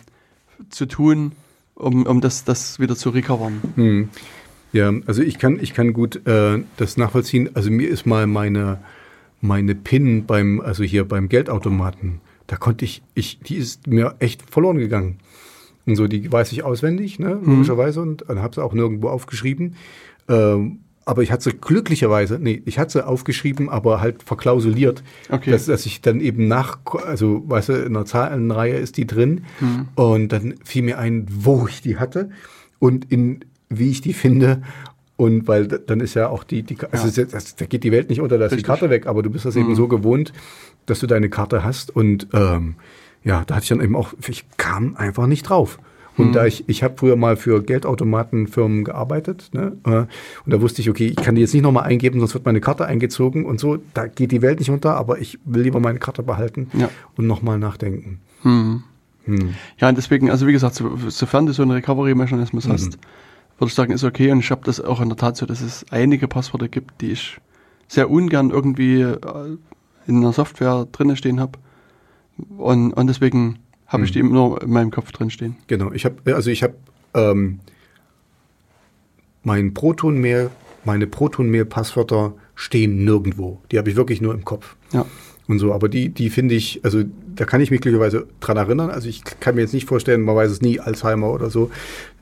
zu 0.69 0.85
tun, 0.85 1.31
um, 1.75 2.05
um 2.05 2.21
das, 2.21 2.43
das 2.43 2.79
wieder 2.79 2.95
zu 2.95 3.09
recovern. 3.09 3.61
Hm. 3.75 4.09
Ja, 4.73 4.93
also 5.05 5.21
ich 5.21 5.37
kann, 5.39 5.59
ich 5.59 5.73
kann 5.73 5.93
gut 5.93 6.25
äh, 6.27 6.63
das 6.77 6.97
nachvollziehen. 6.97 7.49
Also 7.55 7.71
mir 7.71 7.89
ist 7.89 8.05
mal 8.05 8.27
meine, 8.27 8.79
meine 9.41 9.75
PIN 9.75 10.25
beim, 10.25 10.61
also 10.61 10.83
hier 10.83 11.05
beim 11.05 11.27
Geldautomaten, 11.27 12.21
da 12.47 12.55
konnte 12.57 12.85
ich, 12.85 13.01
ich, 13.13 13.39
die 13.39 13.55
ist 13.55 13.87
mir 13.87 14.15
echt 14.19 14.49
verloren 14.49 14.77
gegangen. 14.77 15.19
Und 15.85 15.95
so, 15.95 16.07
die 16.07 16.31
weiß 16.31 16.51
ich 16.51 16.63
auswendig, 16.63 17.19
ne, 17.19 17.39
mhm. 17.41 17.53
logischerweise, 17.53 18.01
und, 18.01 18.23
und 18.23 18.41
habe 18.41 18.55
sie 18.55 18.63
auch 18.63 18.73
nirgendwo 18.73 19.09
aufgeschrieben. 19.09 19.75
Ähm, 20.29 20.79
aber 21.03 21.23
ich 21.23 21.31
hatte 21.31 21.43
sie 21.45 21.57
glücklicherweise, 21.57 22.37
nee, 22.39 22.61
ich 22.65 22.77
hatte 22.77 22.91
sie 22.91 23.05
aufgeschrieben, 23.05 23.69
aber 23.69 24.01
halt 24.01 24.23
verklausuliert, 24.23 25.03
okay. 25.29 25.51
dass, 25.51 25.65
dass 25.65 25.85
ich 25.85 26.01
dann 26.01 26.21
eben 26.21 26.47
nach, 26.47 26.79
also 27.05 27.43
weißt 27.47 27.69
du, 27.69 27.73
in 27.73 27.95
einer 27.95 28.05
Zahlenreihe 28.05 28.75
ist 28.75 28.97
die 28.97 29.07
drin 29.07 29.41
mhm. 29.59 29.87
und 29.95 30.31
dann 30.31 30.55
fiel 30.63 30.83
mir 30.83 30.99
ein, 30.99 31.25
wo 31.29 31.67
ich 31.67 31.81
die 31.81 31.97
hatte 31.97 32.29
und 32.79 33.11
in 33.11 33.45
wie 33.69 33.89
ich 33.89 34.01
die 34.01 34.13
finde 34.13 34.61
und 35.15 35.47
weil 35.47 35.67
dann 35.67 36.01
ist 36.01 36.13
ja 36.13 36.29
auch 36.29 36.43
die, 36.43 36.63
die 36.63 36.77
also 36.91 37.07
ja. 37.21 37.27
das, 37.27 37.55
da 37.55 37.65
geht 37.65 37.83
die 37.83 37.91
Welt 37.91 38.09
nicht 38.09 38.21
unter, 38.21 38.37
da 38.37 38.45
ist 38.45 38.57
die 38.57 38.63
Karte 38.63 38.89
weg, 38.89 39.07
aber 39.07 39.23
du 39.23 39.29
bist 39.29 39.45
das 39.45 39.55
mhm. 39.55 39.61
eben 39.61 39.75
so 39.75 39.87
gewohnt, 39.87 40.33
dass 40.85 40.99
du 40.99 41.07
deine 41.07 41.29
Karte 41.29 41.63
hast 41.63 41.95
und 41.95 42.27
ähm, 42.33 42.75
ja, 43.23 43.43
da 43.45 43.55
hatte 43.55 43.63
ich 43.63 43.69
dann 43.69 43.81
eben 43.81 43.95
auch, 43.95 44.13
ich 44.27 44.45
kam 44.57 44.95
einfach 44.95 45.27
nicht 45.27 45.43
drauf. 45.43 45.79
Und 46.17 46.29
mhm. 46.29 46.33
da 46.33 46.45
ich, 46.45 46.67
ich 46.67 46.83
habe 46.83 46.95
früher 46.97 47.15
mal 47.15 47.37
für 47.37 47.63
Geldautomatenfirmen 47.63 48.83
gearbeitet, 48.83 49.49
ne? 49.53 49.77
Äh, 49.85 49.89
und 49.89 50.07
da 50.47 50.61
wusste 50.61 50.81
ich, 50.81 50.89
okay, 50.89 51.07
ich 51.07 51.15
kann 51.15 51.35
die 51.35 51.41
jetzt 51.41 51.53
nicht 51.53 51.63
nochmal 51.63 51.83
eingeben, 51.83 52.19
sonst 52.19 52.33
wird 52.33 52.45
meine 52.45 52.59
Karte 52.59 52.85
eingezogen 52.85 53.45
und 53.45 53.59
so. 53.59 53.77
Da 53.93 54.07
geht 54.07 54.31
die 54.31 54.41
Welt 54.41 54.59
nicht 54.59 54.69
unter, 54.69 54.95
aber 54.95 55.19
ich 55.19 55.39
will 55.45 55.63
lieber 55.63 55.79
meine 55.79 55.99
Karte 55.99 56.21
behalten 56.21 56.69
ja. 56.73 56.89
und 57.15 57.27
nochmal 57.27 57.57
nachdenken. 57.59 58.19
Mhm. 58.43 58.83
Mhm. 59.25 59.55
Ja, 59.77 59.87
und 59.87 59.97
deswegen, 59.97 60.29
also 60.29 60.47
wie 60.47 60.51
gesagt, 60.51 60.75
so, 60.75 60.97
sofern 61.07 61.45
du 61.45 61.53
so 61.53 61.61
einen 61.61 61.71
Recovery-Mechanismus 61.71 62.67
mhm. 62.67 62.73
hast, 62.73 62.97
würde 63.57 63.69
ich 63.69 63.73
sagen, 63.73 63.93
ist 63.93 64.03
okay. 64.03 64.31
Und 64.31 64.39
ich 64.39 64.51
habe 64.51 64.61
das 64.65 64.81
auch 64.81 64.99
in 64.99 65.09
der 65.09 65.17
Tat 65.17 65.37
so, 65.37 65.45
dass 65.45 65.61
es 65.61 65.85
einige 65.91 66.27
Passwörter 66.27 66.67
gibt, 66.67 67.01
die 67.01 67.11
ich 67.11 67.37
sehr 67.87 68.09
ungern 68.09 68.49
irgendwie 68.49 69.01
äh, 69.01 69.17
in 70.07 70.17
einer 70.17 70.33
Software 70.33 70.87
drinne 70.91 71.15
stehen 71.15 71.39
habe. 71.39 71.59
Und, 72.57 72.93
und 72.93 73.07
deswegen 73.07 73.59
habe 73.87 74.05
ich 74.05 74.11
die 74.11 74.19
immer 74.19 74.33
nur 74.33 74.61
in 74.61 74.71
meinem 74.71 74.91
Kopf 74.91 75.11
drin 75.11 75.29
stehen. 75.29 75.57
Genau, 75.67 75.91
ich 75.91 76.05
habe, 76.05 76.35
also 76.35 76.49
ich 76.49 76.63
habe 76.63 76.75
ähm, 77.13 77.59
mein 79.43 79.73
Protonmail, 79.73 80.49
meine 80.85 81.07
Protonmail-Passwörter 81.07 82.33
stehen 82.55 83.03
nirgendwo. 83.03 83.61
Die 83.71 83.77
habe 83.77 83.89
ich 83.89 83.95
wirklich 83.95 84.21
nur 84.21 84.33
im 84.33 84.45
Kopf. 84.45 84.75
Ja. 84.93 85.05
Und 85.47 85.59
so, 85.59 85.73
aber 85.73 85.89
die, 85.89 86.09
die 86.09 86.29
finde 86.29 86.55
ich, 86.55 86.79
also 86.83 87.03
da 87.35 87.45
kann 87.45 87.59
ich 87.59 87.71
mich 87.71 87.81
glücklicherweise 87.81 88.27
dran 88.39 88.57
erinnern. 88.57 88.89
Also 88.89 89.09
ich 89.09 89.23
kann 89.23 89.55
mir 89.55 89.61
jetzt 89.61 89.73
nicht 89.73 89.87
vorstellen, 89.87 90.21
man 90.21 90.35
weiß 90.35 90.49
es 90.49 90.61
nie, 90.61 90.79
Alzheimer 90.79 91.29
oder 91.29 91.49
so. 91.49 91.71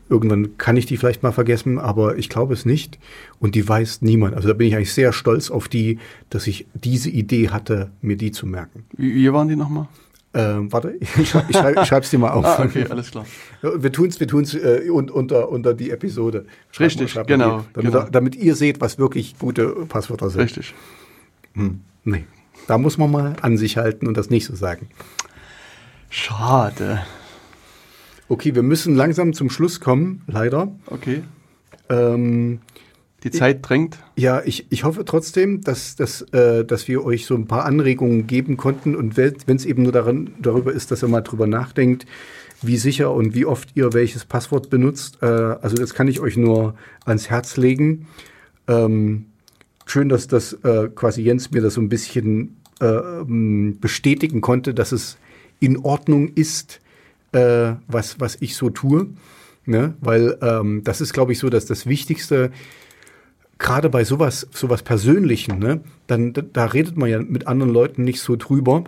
Irgendwann 0.09 0.57
kann 0.57 0.75
ich 0.75 0.87
die 0.87 0.97
vielleicht 0.97 1.21
mal 1.21 1.31
vergessen, 1.31 1.77
aber 1.77 2.17
ich 2.17 2.29
glaube 2.29 2.53
es 2.53 2.65
nicht. 2.65 2.97
Und 3.39 3.55
die 3.55 3.67
weiß 3.67 4.01
niemand. 4.01 4.35
Also 4.35 4.47
da 4.47 4.53
bin 4.53 4.67
ich 4.67 4.75
eigentlich 4.75 4.93
sehr 4.93 5.13
stolz 5.13 5.51
auf 5.51 5.67
die, 5.67 5.99
dass 6.29 6.47
ich 6.47 6.65
diese 6.73 7.09
Idee 7.09 7.49
hatte, 7.49 7.91
mir 8.01 8.17
die 8.17 8.31
zu 8.31 8.47
merken. 8.47 8.85
Wie, 8.97 9.13
wie 9.13 9.31
waren 9.31 9.47
die 9.47 9.55
nochmal? 9.55 9.87
Ähm, 10.31 10.71
warte, 10.71 10.95
ich, 10.99 11.09
ich, 11.17 11.29
schreib, 11.29 11.79
ich 11.81 11.87
schreib's 11.87 12.11
dir 12.11 12.19
mal 12.19 12.29
auf. 12.31 12.45
ah, 12.45 12.63
okay, 12.63 12.85
alles 12.89 13.09
klar. 13.09 13.25
Wir 13.61 13.91
tun's, 13.91 14.19
wir 14.19 14.27
tun's 14.27 14.53
äh, 14.53 14.89
unter, 14.89 15.49
unter 15.49 15.73
die 15.73 15.89
Episode. 15.89 16.45
Schreib 16.71 16.87
Richtig, 16.87 17.15
mal, 17.15 17.25
genau, 17.25 17.59
die, 17.59 17.73
damit, 17.73 17.91
genau. 17.91 18.05
damit 18.11 18.35
ihr 18.35 18.55
seht, 18.55 18.79
was 18.79 18.99
wirklich 18.99 19.37
gute 19.39 19.69
Passwörter 19.87 20.29
sind. 20.29 20.41
Richtig. 20.41 20.73
Hm, 21.53 21.81
nee, 22.03 22.25
da 22.67 22.77
muss 22.77 22.97
man 22.99 23.11
mal 23.11 23.35
an 23.41 23.57
sich 23.57 23.77
halten 23.77 24.07
und 24.07 24.17
das 24.17 24.29
nicht 24.29 24.45
so 24.45 24.55
sagen. 24.55 24.89
Schade. 26.11 27.01
Okay, 28.29 28.53
wir 28.53 28.61
müssen 28.61 28.95
langsam 28.95 29.33
zum 29.33 29.49
Schluss 29.49 29.79
kommen, 29.79 30.21
leider. 30.27 30.71
Okay. 30.85 31.23
Ähm, 31.89 32.59
die 33.23 33.31
Zeit 33.31 33.67
drängt. 33.67 33.97
Ja, 34.15 34.41
ich, 34.45 34.67
ich 34.69 34.83
hoffe 34.83 35.03
trotzdem, 35.03 35.61
dass, 35.61 35.95
dass, 35.95 36.21
äh, 36.31 36.63
dass 36.63 36.87
wir 36.87 37.03
euch 37.03 37.25
so 37.25 37.35
ein 37.35 37.47
paar 37.47 37.65
Anregungen 37.65 38.27
geben 38.27 38.55
konnten 38.55 38.95
und 38.95 39.17
wenn 39.17 39.57
es 39.57 39.65
eben 39.65 39.81
nur 39.81 39.91
daran, 39.91 40.29
darüber 40.39 40.71
ist, 40.71 40.91
dass 40.91 41.03
ihr 41.03 41.09
mal 41.09 41.21
drüber 41.21 41.47
nachdenkt, 41.47 42.05
wie 42.61 42.77
sicher 42.77 43.11
und 43.11 43.33
wie 43.33 43.45
oft 43.45 43.69
ihr 43.73 43.93
welches 43.93 44.25
Passwort 44.25 44.69
benutzt. 44.69 45.17
Äh, 45.21 45.25
also 45.25 45.75
das 45.75 45.95
kann 45.95 46.07
ich 46.07 46.19
euch 46.19 46.37
nur 46.37 46.75
ans 47.05 47.31
Herz 47.31 47.57
legen. 47.57 48.07
Ähm, 48.67 49.25
schön, 49.87 50.07
dass 50.07 50.27
das 50.27 50.53
äh, 50.53 50.89
quasi 50.93 51.23
Jens 51.23 51.49
mir 51.49 51.61
das 51.61 51.73
so 51.73 51.81
ein 51.81 51.89
bisschen 51.89 52.57
äh, 52.79 52.85
ähm, 52.85 53.79
bestätigen 53.81 54.41
konnte, 54.41 54.75
dass 54.75 54.91
es 54.91 55.17
in 55.59 55.77
Ordnung 55.77 56.29
ist, 56.35 56.79
äh, 57.31 57.73
was, 57.87 58.19
was 58.19 58.37
ich 58.39 58.55
so 58.55 58.69
tue. 58.69 59.07
Ne? 59.65 59.93
Weil 60.01 60.37
ähm, 60.41 60.83
das 60.83 61.01
ist, 61.01 61.13
glaube 61.13 61.31
ich, 61.31 61.39
so, 61.39 61.49
dass 61.49 61.65
das 61.65 61.85
Wichtigste 61.85 62.51
gerade 63.59 63.89
bei 63.89 64.03
sowas, 64.03 64.47
sowas 64.51 64.81
Persönlichen, 64.81 65.59
ne, 65.59 65.81
dann 66.07 66.33
da 66.53 66.65
redet 66.65 66.97
man 66.97 67.09
ja 67.09 67.19
mit 67.19 67.45
anderen 67.45 67.71
Leuten 67.71 68.03
nicht 68.03 68.21
so 68.21 68.35
drüber. 68.35 68.85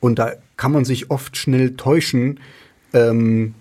Und 0.00 0.18
da 0.18 0.32
kann 0.56 0.72
man 0.72 0.84
sich 0.84 1.10
oft 1.10 1.36
schnell 1.36 1.76
täuschen, 1.76 2.40
ähm, 2.92 3.54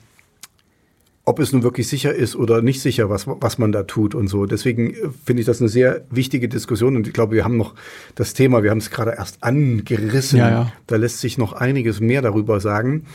ob 1.23 1.39
es 1.39 1.51
nun 1.51 1.63
wirklich 1.63 1.87
sicher 1.87 2.13
ist 2.13 2.35
oder 2.35 2.61
nicht 2.61 2.81
sicher, 2.81 3.09
was, 3.09 3.27
was 3.27 3.57
man 3.57 3.71
da 3.71 3.83
tut 3.83 4.15
und 4.15 4.27
so. 4.27 4.45
Deswegen 4.45 4.91
äh, 4.91 5.09
finde 5.25 5.41
ich 5.41 5.45
das 5.45 5.61
eine 5.61 5.69
sehr 5.69 6.05
wichtige 6.09 6.47
Diskussion 6.47 6.95
und 6.95 7.07
ich 7.07 7.13
glaube, 7.13 7.35
wir 7.35 7.43
haben 7.43 7.57
noch 7.57 7.75
das 8.15 8.33
Thema, 8.33 8.63
wir 8.63 8.71
haben 8.71 8.77
es 8.77 8.91
gerade 8.91 9.11
erst 9.11 9.43
angerissen. 9.43 10.39
Ja, 10.39 10.49
ja. 10.49 10.73
Da 10.87 10.95
lässt 10.95 11.19
sich 11.19 11.37
noch 11.37 11.53
einiges 11.53 11.99
mehr 11.99 12.21
darüber 12.21 12.59
sagen. 12.59 13.05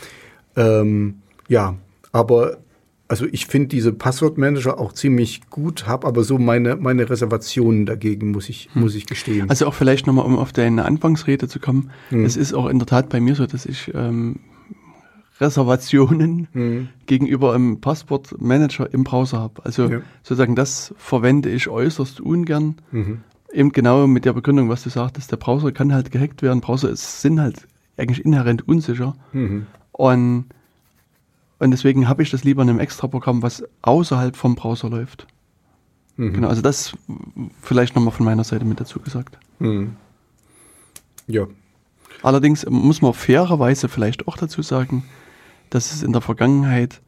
Ähm, 0.55 1.15
ja, 1.47 1.75
aber 2.11 2.57
also 3.07 3.27
ich 3.31 3.45
finde 3.45 3.67
diese 3.67 3.93
Passwortmanager 3.93 4.79
auch 4.79 4.93
ziemlich 4.93 5.49
gut, 5.49 5.85
habe 5.85 6.07
aber 6.07 6.23
so 6.23 6.39
meine, 6.39 6.77
meine 6.77 7.09
Reservationen 7.09 7.85
dagegen, 7.85 8.31
muss 8.31 8.49
ich, 8.49 8.69
hm. 8.73 8.81
muss 8.81 8.95
ich 8.95 9.05
gestehen. 9.05 9.49
Also 9.49 9.67
auch 9.67 9.73
vielleicht 9.73 10.07
nochmal, 10.07 10.25
um 10.25 10.37
auf 10.37 10.51
deine 10.51 10.85
Anfangsrede 10.85 11.47
zu 11.47 11.59
kommen. 11.59 11.91
Hm. 12.09 12.25
Es 12.25 12.37
ist 12.37 12.53
auch 12.53 12.67
in 12.67 12.79
der 12.79 12.87
Tat 12.87 13.09
bei 13.09 13.19
mir 13.19 13.35
so, 13.35 13.45
dass 13.45 13.65
ich 13.65 13.91
ähm, 13.93 14.39
Reservationen 15.39 16.47
hm. 16.53 16.89
gegenüber 17.05 17.53
einem 17.53 17.81
Passwortmanager 17.81 18.91
im 18.93 19.03
Browser 19.03 19.39
habe. 19.39 19.63
Also 19.65 19.89
ja. 19.89 20.01
sozusagen 20.23 20.55
das 20.55 20.93
verwende 20.97 21.49
ich 21.49 21.67
äußerst 21.67 22.21
ungern. 22.21 22.77
Mhm. 22.91 23.21
Eben 23.51 23.71
genau 23.71 24.07
mit 24.07 24.25
der 24.25 24.33
Begründung, 24.33 24.69
was 24.69 24.83
du 24.83 24.89
sagtest, 24.89 25.31
der 25.31 25.37
Browser 25.37 25.71
kann 25.71 25.93
halt 25.93 26.09
gehackt 26.09 26.41
werden. 26.41 26.61
Browser 26.61 26.89
ist, 26.89 27.21
sind 27.21 27.39
halt 27.39 27.67
eigentlich 27.97 28.25
inhärent 28.25 28.67
unsicher. 28.67 29.15
Mhm. 29.33 29.67
Und 29.93 30.45
und 31.63 31.71
deswegen 31.71 32.09
habe 32.09 32.21
ich 32.21 32.29
das 32.29 32.43
lieber 32.43 32.61
in 32.61 32.69
einem 32.69 32.79
Extra-Programm, 32.81 33.41
was 33.41 33.63
außerhalb 33.83 34.35
vom 34.35 34.55
Browser 34.55 34.89
läuft. 34.89 35.27
Mhm. 36.17 36.33
Genau, 36.33 36.49
also 36.49 36.61
das 36.61 36.93
vielleicht 37.61 37.95
nochmal 37.95 38.11
von 38.11 38.25
meiner 38.25 38.43
Seite 38.43 38.65
mit 38.65 38.81
dazu 38.81 38.99
gesagt. 38.99 39.37
Mhm. 39.59 39.95
Ja. 41.25 41.47
Allerdings 42.21 42.65
muss 42.69 43.01
man 43.01 43.13
fairerweise 43.13 43.87
vielleicht 43.87 44.27
auch 44.27 44.35
dazu 44.35 44.61
sagen, 44.61 45.05
dass 45.69 45.93
es 45.93 46.03
in 46.03 46.11
der 46.11 46.21
Vergangenheit, 46.21 46.99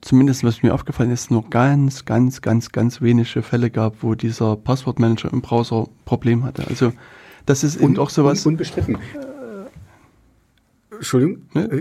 zumindest 0.00 0.44
was 0.44 0.62
mir 0.62 0.72
aufgefallen 0.72 1.10
ist, 1.10 1.32
nur 1.32 1.50
ganz, 1.50 2.04
ganz, 2.04 2.40
ganz, 2.40 2.70
ganz 2.70 3.00
wenige 3.02 3.42
Fälle 3.42 3.68
gab, 3.68 4.04
wo 4.04 4.14
dieser 4.14 4.54
Passwortmanager 4.54 5.32
im 5.32 5.42
Browser 5.42 5.88
Problem 6.04 6.44
hatte. 6.44 6.68
Also 6.68 6.92
das 7.46 7.64
ist 7.64 7.76
eben 7.76 7.96
Un, 7.96 7.98
auch 7.98 8.10
sowas. 8.10 8.46
Un, 8.46 8.52
unbestritten. 8.52 8.98
Entschuldigung, 10.96 11.42
Ne, 11.54 11.80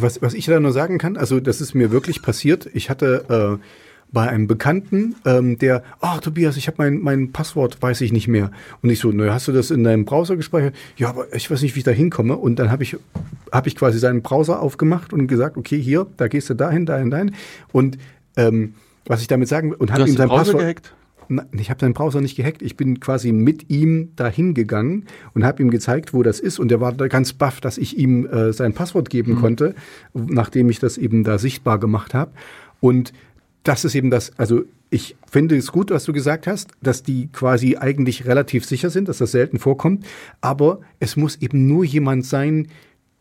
was, 0.00 0.22
was 0.22 0.34
ich 0.34 0.46
da 0.46 0.58
nur 0.60 0.72
sagen 0.72 0.98
kann, 0.98 1.16
also 1.16 1.40
das 1.40 1.60
ist 1.60 1.74
mir 1.74 1.90
wirklich 1.90 2.22
passiert. 2.22 2.68
Ich 2.74 2.90
hatte 2.90 3.58
äh, 3.60 3.64
bei 4.12 4.28
einem 4.28 4.46
Bekannten, 4.46 5.16
ähm, 5.24 5.58
der, 5.58 5.82
ach 6.00 6.20
Tobias, 6.20 6.56
ich 6.56 6.68
habe 6.68 6.76
mein, 6.78 7.00
mein 7.00 7.32
Passwort, 7.32 7.82
weiß 7.82 8.00
ich 8.02 8.12
nicht 8.12 8.28
mehr. 8.28 8.50
Und 8.82 8.90
ich 8.90 9.00
so, 9.00 9.10
naja, 9.10 9.34
hast 9.34 9.48
du 9.48 9.52
das 9.52 9.70
in 9.70 9.84
deinem 9.84 10.04
Browser 10.04 10.36
gespeichert? 10.36 10.74
Ja, 10.96 11.08
aber 11.08 11.34
ich 11.34 11.50
weiß 11.50 11.62
nicht, 11.62 11.74
wie 11.74 11.80
ich 11.80 11.84
da 11.84 11.90
hinkomme. 11.90 12.36
Und 12.36 12.58
dann 12.58 12.70
habe 12.70 12.82
ich, 12.82 12.96
hab 13.50 13.66
ich 13.66 13.76
quasi 13.76 13.98
seinen 13.98 14.22
Browser 14.22 14.60
aufgemacht 14.62 15.12
und 15.12 15.26
gesagt, 15.26 15.56
okay, 15.56 15.80
hier, 15.80 16.06
da 16.16 16.28
gehst 16.28 16.48
du 16.50 16.54
dahin, 16.54 16.86
dahin, 16.86 17.10
dahin. 17.10 17.34
Und 17.72 17.98
ähm, 18.36 18.74
was 19.06 19.20
ich 19.20 19.28
damit 19.28 19.48
sagen 19.48 19.70
will, 19.70 19.76
und 19.76 19.90
habe 19.90 20.02
hast 20.02 20.10
ihm 20.10 20.16
sein 20.16 20.28
Browser 20.28 20.52
Passwort. 20.52 20.60
gehackt? 20.60 20.94
Ich 21.52 21.70
habe 21.70 21.80
seinen 21.80 21.94
Browser 21.94 22.20
nicht 22.20 22.36
gehackt. 22.36 22.62
Ich 22.62 22.76
bin 22.76 23.00
quasi 23.00 23.32
mit 23.32 23.70
ihm 23.70 24.12
dahin 24.16 24.54
gegangen 24.54 25.06
und 25.34 25.44
habe 25.44 25.62
ihm 25.62 25.70
gezeigt, 25.70 26.14
wo 26.14 26.22
das 26.22 26.40
ist. 26.40 26.58
Und 26.58 26.70
er 26.70 26.80
war 26.80 26.92
da 26.92 27.08
ganz 27.08 27.32
baff, 27.32 27.60
dass 27.60 27.78
ich 27.78 27.98
ihm 27.98 28.26
äh, 28.26 28.52
sein 28.52 28.74
Passwort 28.74 29.10
geben 29.10 29.36
konnte, 29.36 29.74
nachdem 30.14 30.70
ich 30.70 30.78
das 30.78 30.98
eben 30.98 31.24
da 31.24 31.38
sichtbar 31.38 31.78
gemacht 31.78 32.14
habe. 32.14 32.32
Und 32.80 33.12
das 33.62 33.84
ist 33.84 33.94
eben 33.94 34.10
das, 34.10 34.38
also 34.38 34.62
ich 34.90 35.16
finde 35.28 35.56
es 35.56 35.72
gut, 35.72 35.90
was 35.90 36.04
du 36.04 36.12
gesagt 36.12 36.46
hast, 36.46 36.70
dass 36.80 37.02
die 37.02 37.28
quasi 37.32 37.76
eigentlich 37.76 38.26
relativ 38.26 38.64
sicher 38.64 38.90
sind, 38.90 39.08
dass 39.08 39.18
das 39.18 39.32
selten 39.32 39.58
vorkommt. 39.58 40.06
Aber 40.40 40.80
es 41.00 41.16
muss 41.16 41.36
eben 41.36 41.66
nur 41.66 41.84
jemand 41.84 42.24
sein, 42.24 42.68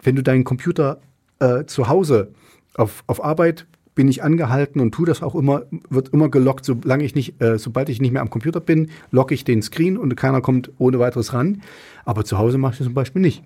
wenn 0.04 0.16
du 0.16 0.22
deinen 0.22 0.44
Computer 0.44 1.02
äh, 1.40 1.66
zu 1.66 1.88
Hause 1.88 2.32
auf, 2.76 3.04
auf 3.08 3.24
Arbeit 3.24 3.66
bin 3.96 4.10
ich 4.10 4.24
angehalten 4.24 4.82
und 4.82 4.94
tue 4.94 5.08
das 5.08 5.24
auch 5.24 5.36
immer, 5.36 5.64
wird 5.90 6.10
immer 6.10 6.30
gelockt, 6.30 6.66
solange 6.66 7.06
ich 7.06 7.16
nicht, 7.16 7.42
äh, 7.42 7.58
sobald 7.58 7.90
ich 7.90 8.02
nicht 8.02 8.12
mehr 8.12 8.22
am 8.22 8.30
Computer 8.30 8.60
bin, 8.60 8.90
locke 9.10 9.34
ich 9.34 9.46
den 9.46 9.62
Screen 9.62 9.98
und 9.98 10.16
keiner 10.16 10.42
kommt 10.42 10.70
ohne 10.78 11.00
weiteres 11.00 11.34
ran. 11.34 11.62
Aber 12.04 12.26
zu 12.26 12.38
Hause 12.38 12.58
mache 12.58 12.74
ich 12.74 12.78
das 12.80 12.86
zum 12.86 12.94
Beispiel 12.94 13.22
nicht. 13.22 13.44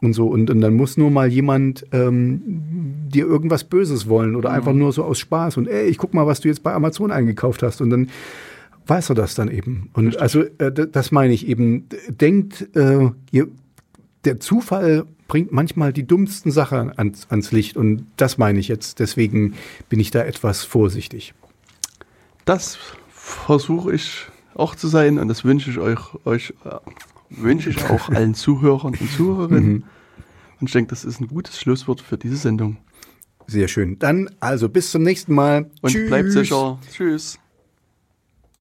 Und 0.00 0.12
so, 0.12 0.26
und, 0.26 0.50
und 0.50 0.60
dann 0.60 0.74
muss 0.74 0.96
nur 0.96 1.10
mal 1.10 1.28
jemand 1.28 1.86
ähm, 1.92 2.42
dir 3.08 3.24
irgendwas 3.24 3.64
Böses 3.64 4.08
wollen 4.08 4.36
oder 4.36 4.50
einfach 4.50 4.72
nur 4.72 4.92
so 4.92 5.04
aus 5.04 5.18
Spaß 5.18 5.56
und 5.56 5.68
ey, 5.68 5.86
ich 5.86 5.96
guck 5.96 6.12
mal, 6.12 6.26
was 6.26 6.40
du 6.40 6.48
jetzt 6.48 6.62
bei 6.62 6.74
Amazon 6.74 7.10
eingekauft 7.10 7.62
hast 7.62 7.80
und 7.80 7.90
dann 7.90 8.08
weiß 8.86 9.10
er 9.10 9.14
das 9.14 9.34
dann 9.34 9.48
eben. 9.48 9.90
Und 9.94 10.20
also 10.20 10.42
äh, 10.42 10.72
das 10.72 11.12
meine 11.12 11.32
ich 11.32 11.48
eben. 11.48 11.86
Denkt, 12.08 12.68
äh, 12.76 13.08
ihr, 13.30 13.48
der 14.24 14.40
Zufall 14.40 15.06
bringt 15.28 15.52
manchmal 15.52 15.92
die 15.92 16.06
dummsten 16.06 16.50
Sachen 16.50 16.96
ans, 16.96 17.26
ans 17.30 17.52
Licht 17.52 17.76
und 17.76 18.06
das 18.16 18.38
meine 18.38 18.58
ich 18.58 18.68
jetzt. 18.68 18.98
Deswegen 18.98 19.54
bin 19.88 20.00
ich 20.00 20.10
da 20.10 20.22
etwas 20.22 20.64
vorsichtig. 20.64 21.34
Das 22.44 22.78
versuche 23.10 23.94
ich 23.94 24.26
auch 24.54 24.74
zu 24.74 24.88
sein 24.88 25.18
und 25.18 25.28
das 25.28 25.44
wünsche 25.44 25.70
ich 25.70 25.78
euch, 25.78 25.98
euch 26.24 26.54
äh, 26.64 26.76
wünsche 27.30 27.70
ich 27.70 27.84
auch 27.84 28.08
allen 28.10 28.34
Zuhörern 28.34 28.94
und 28.98 29.10
Zuhörerinnen. 29.12 29.84
Und 30.60 30.66
ich 30.66 30.72
denke, 30.72 30.90
das 30.90 31.04
ist 31.04 31.20
ein 31.20 31.28
gutes 31.28 31.58
Schlusswort 31.58 32.00
für 32.00 32.16
diese 32.16 32.36
Sendung. 32.36 32.76
Sehr 33.46 33.68
schön. 33.68 33.98
Dann 33.98 34.30
also 34.40 34.68
bis 34.68 34.90
zum 34.90 35.02
nächsten 35.02 35.34
Mal. 35.34 35.70
Und 35.82 36.06
bleibt 36.06 36.32
sicher. 36.32 36.78
Tschüss. 36.90 37.38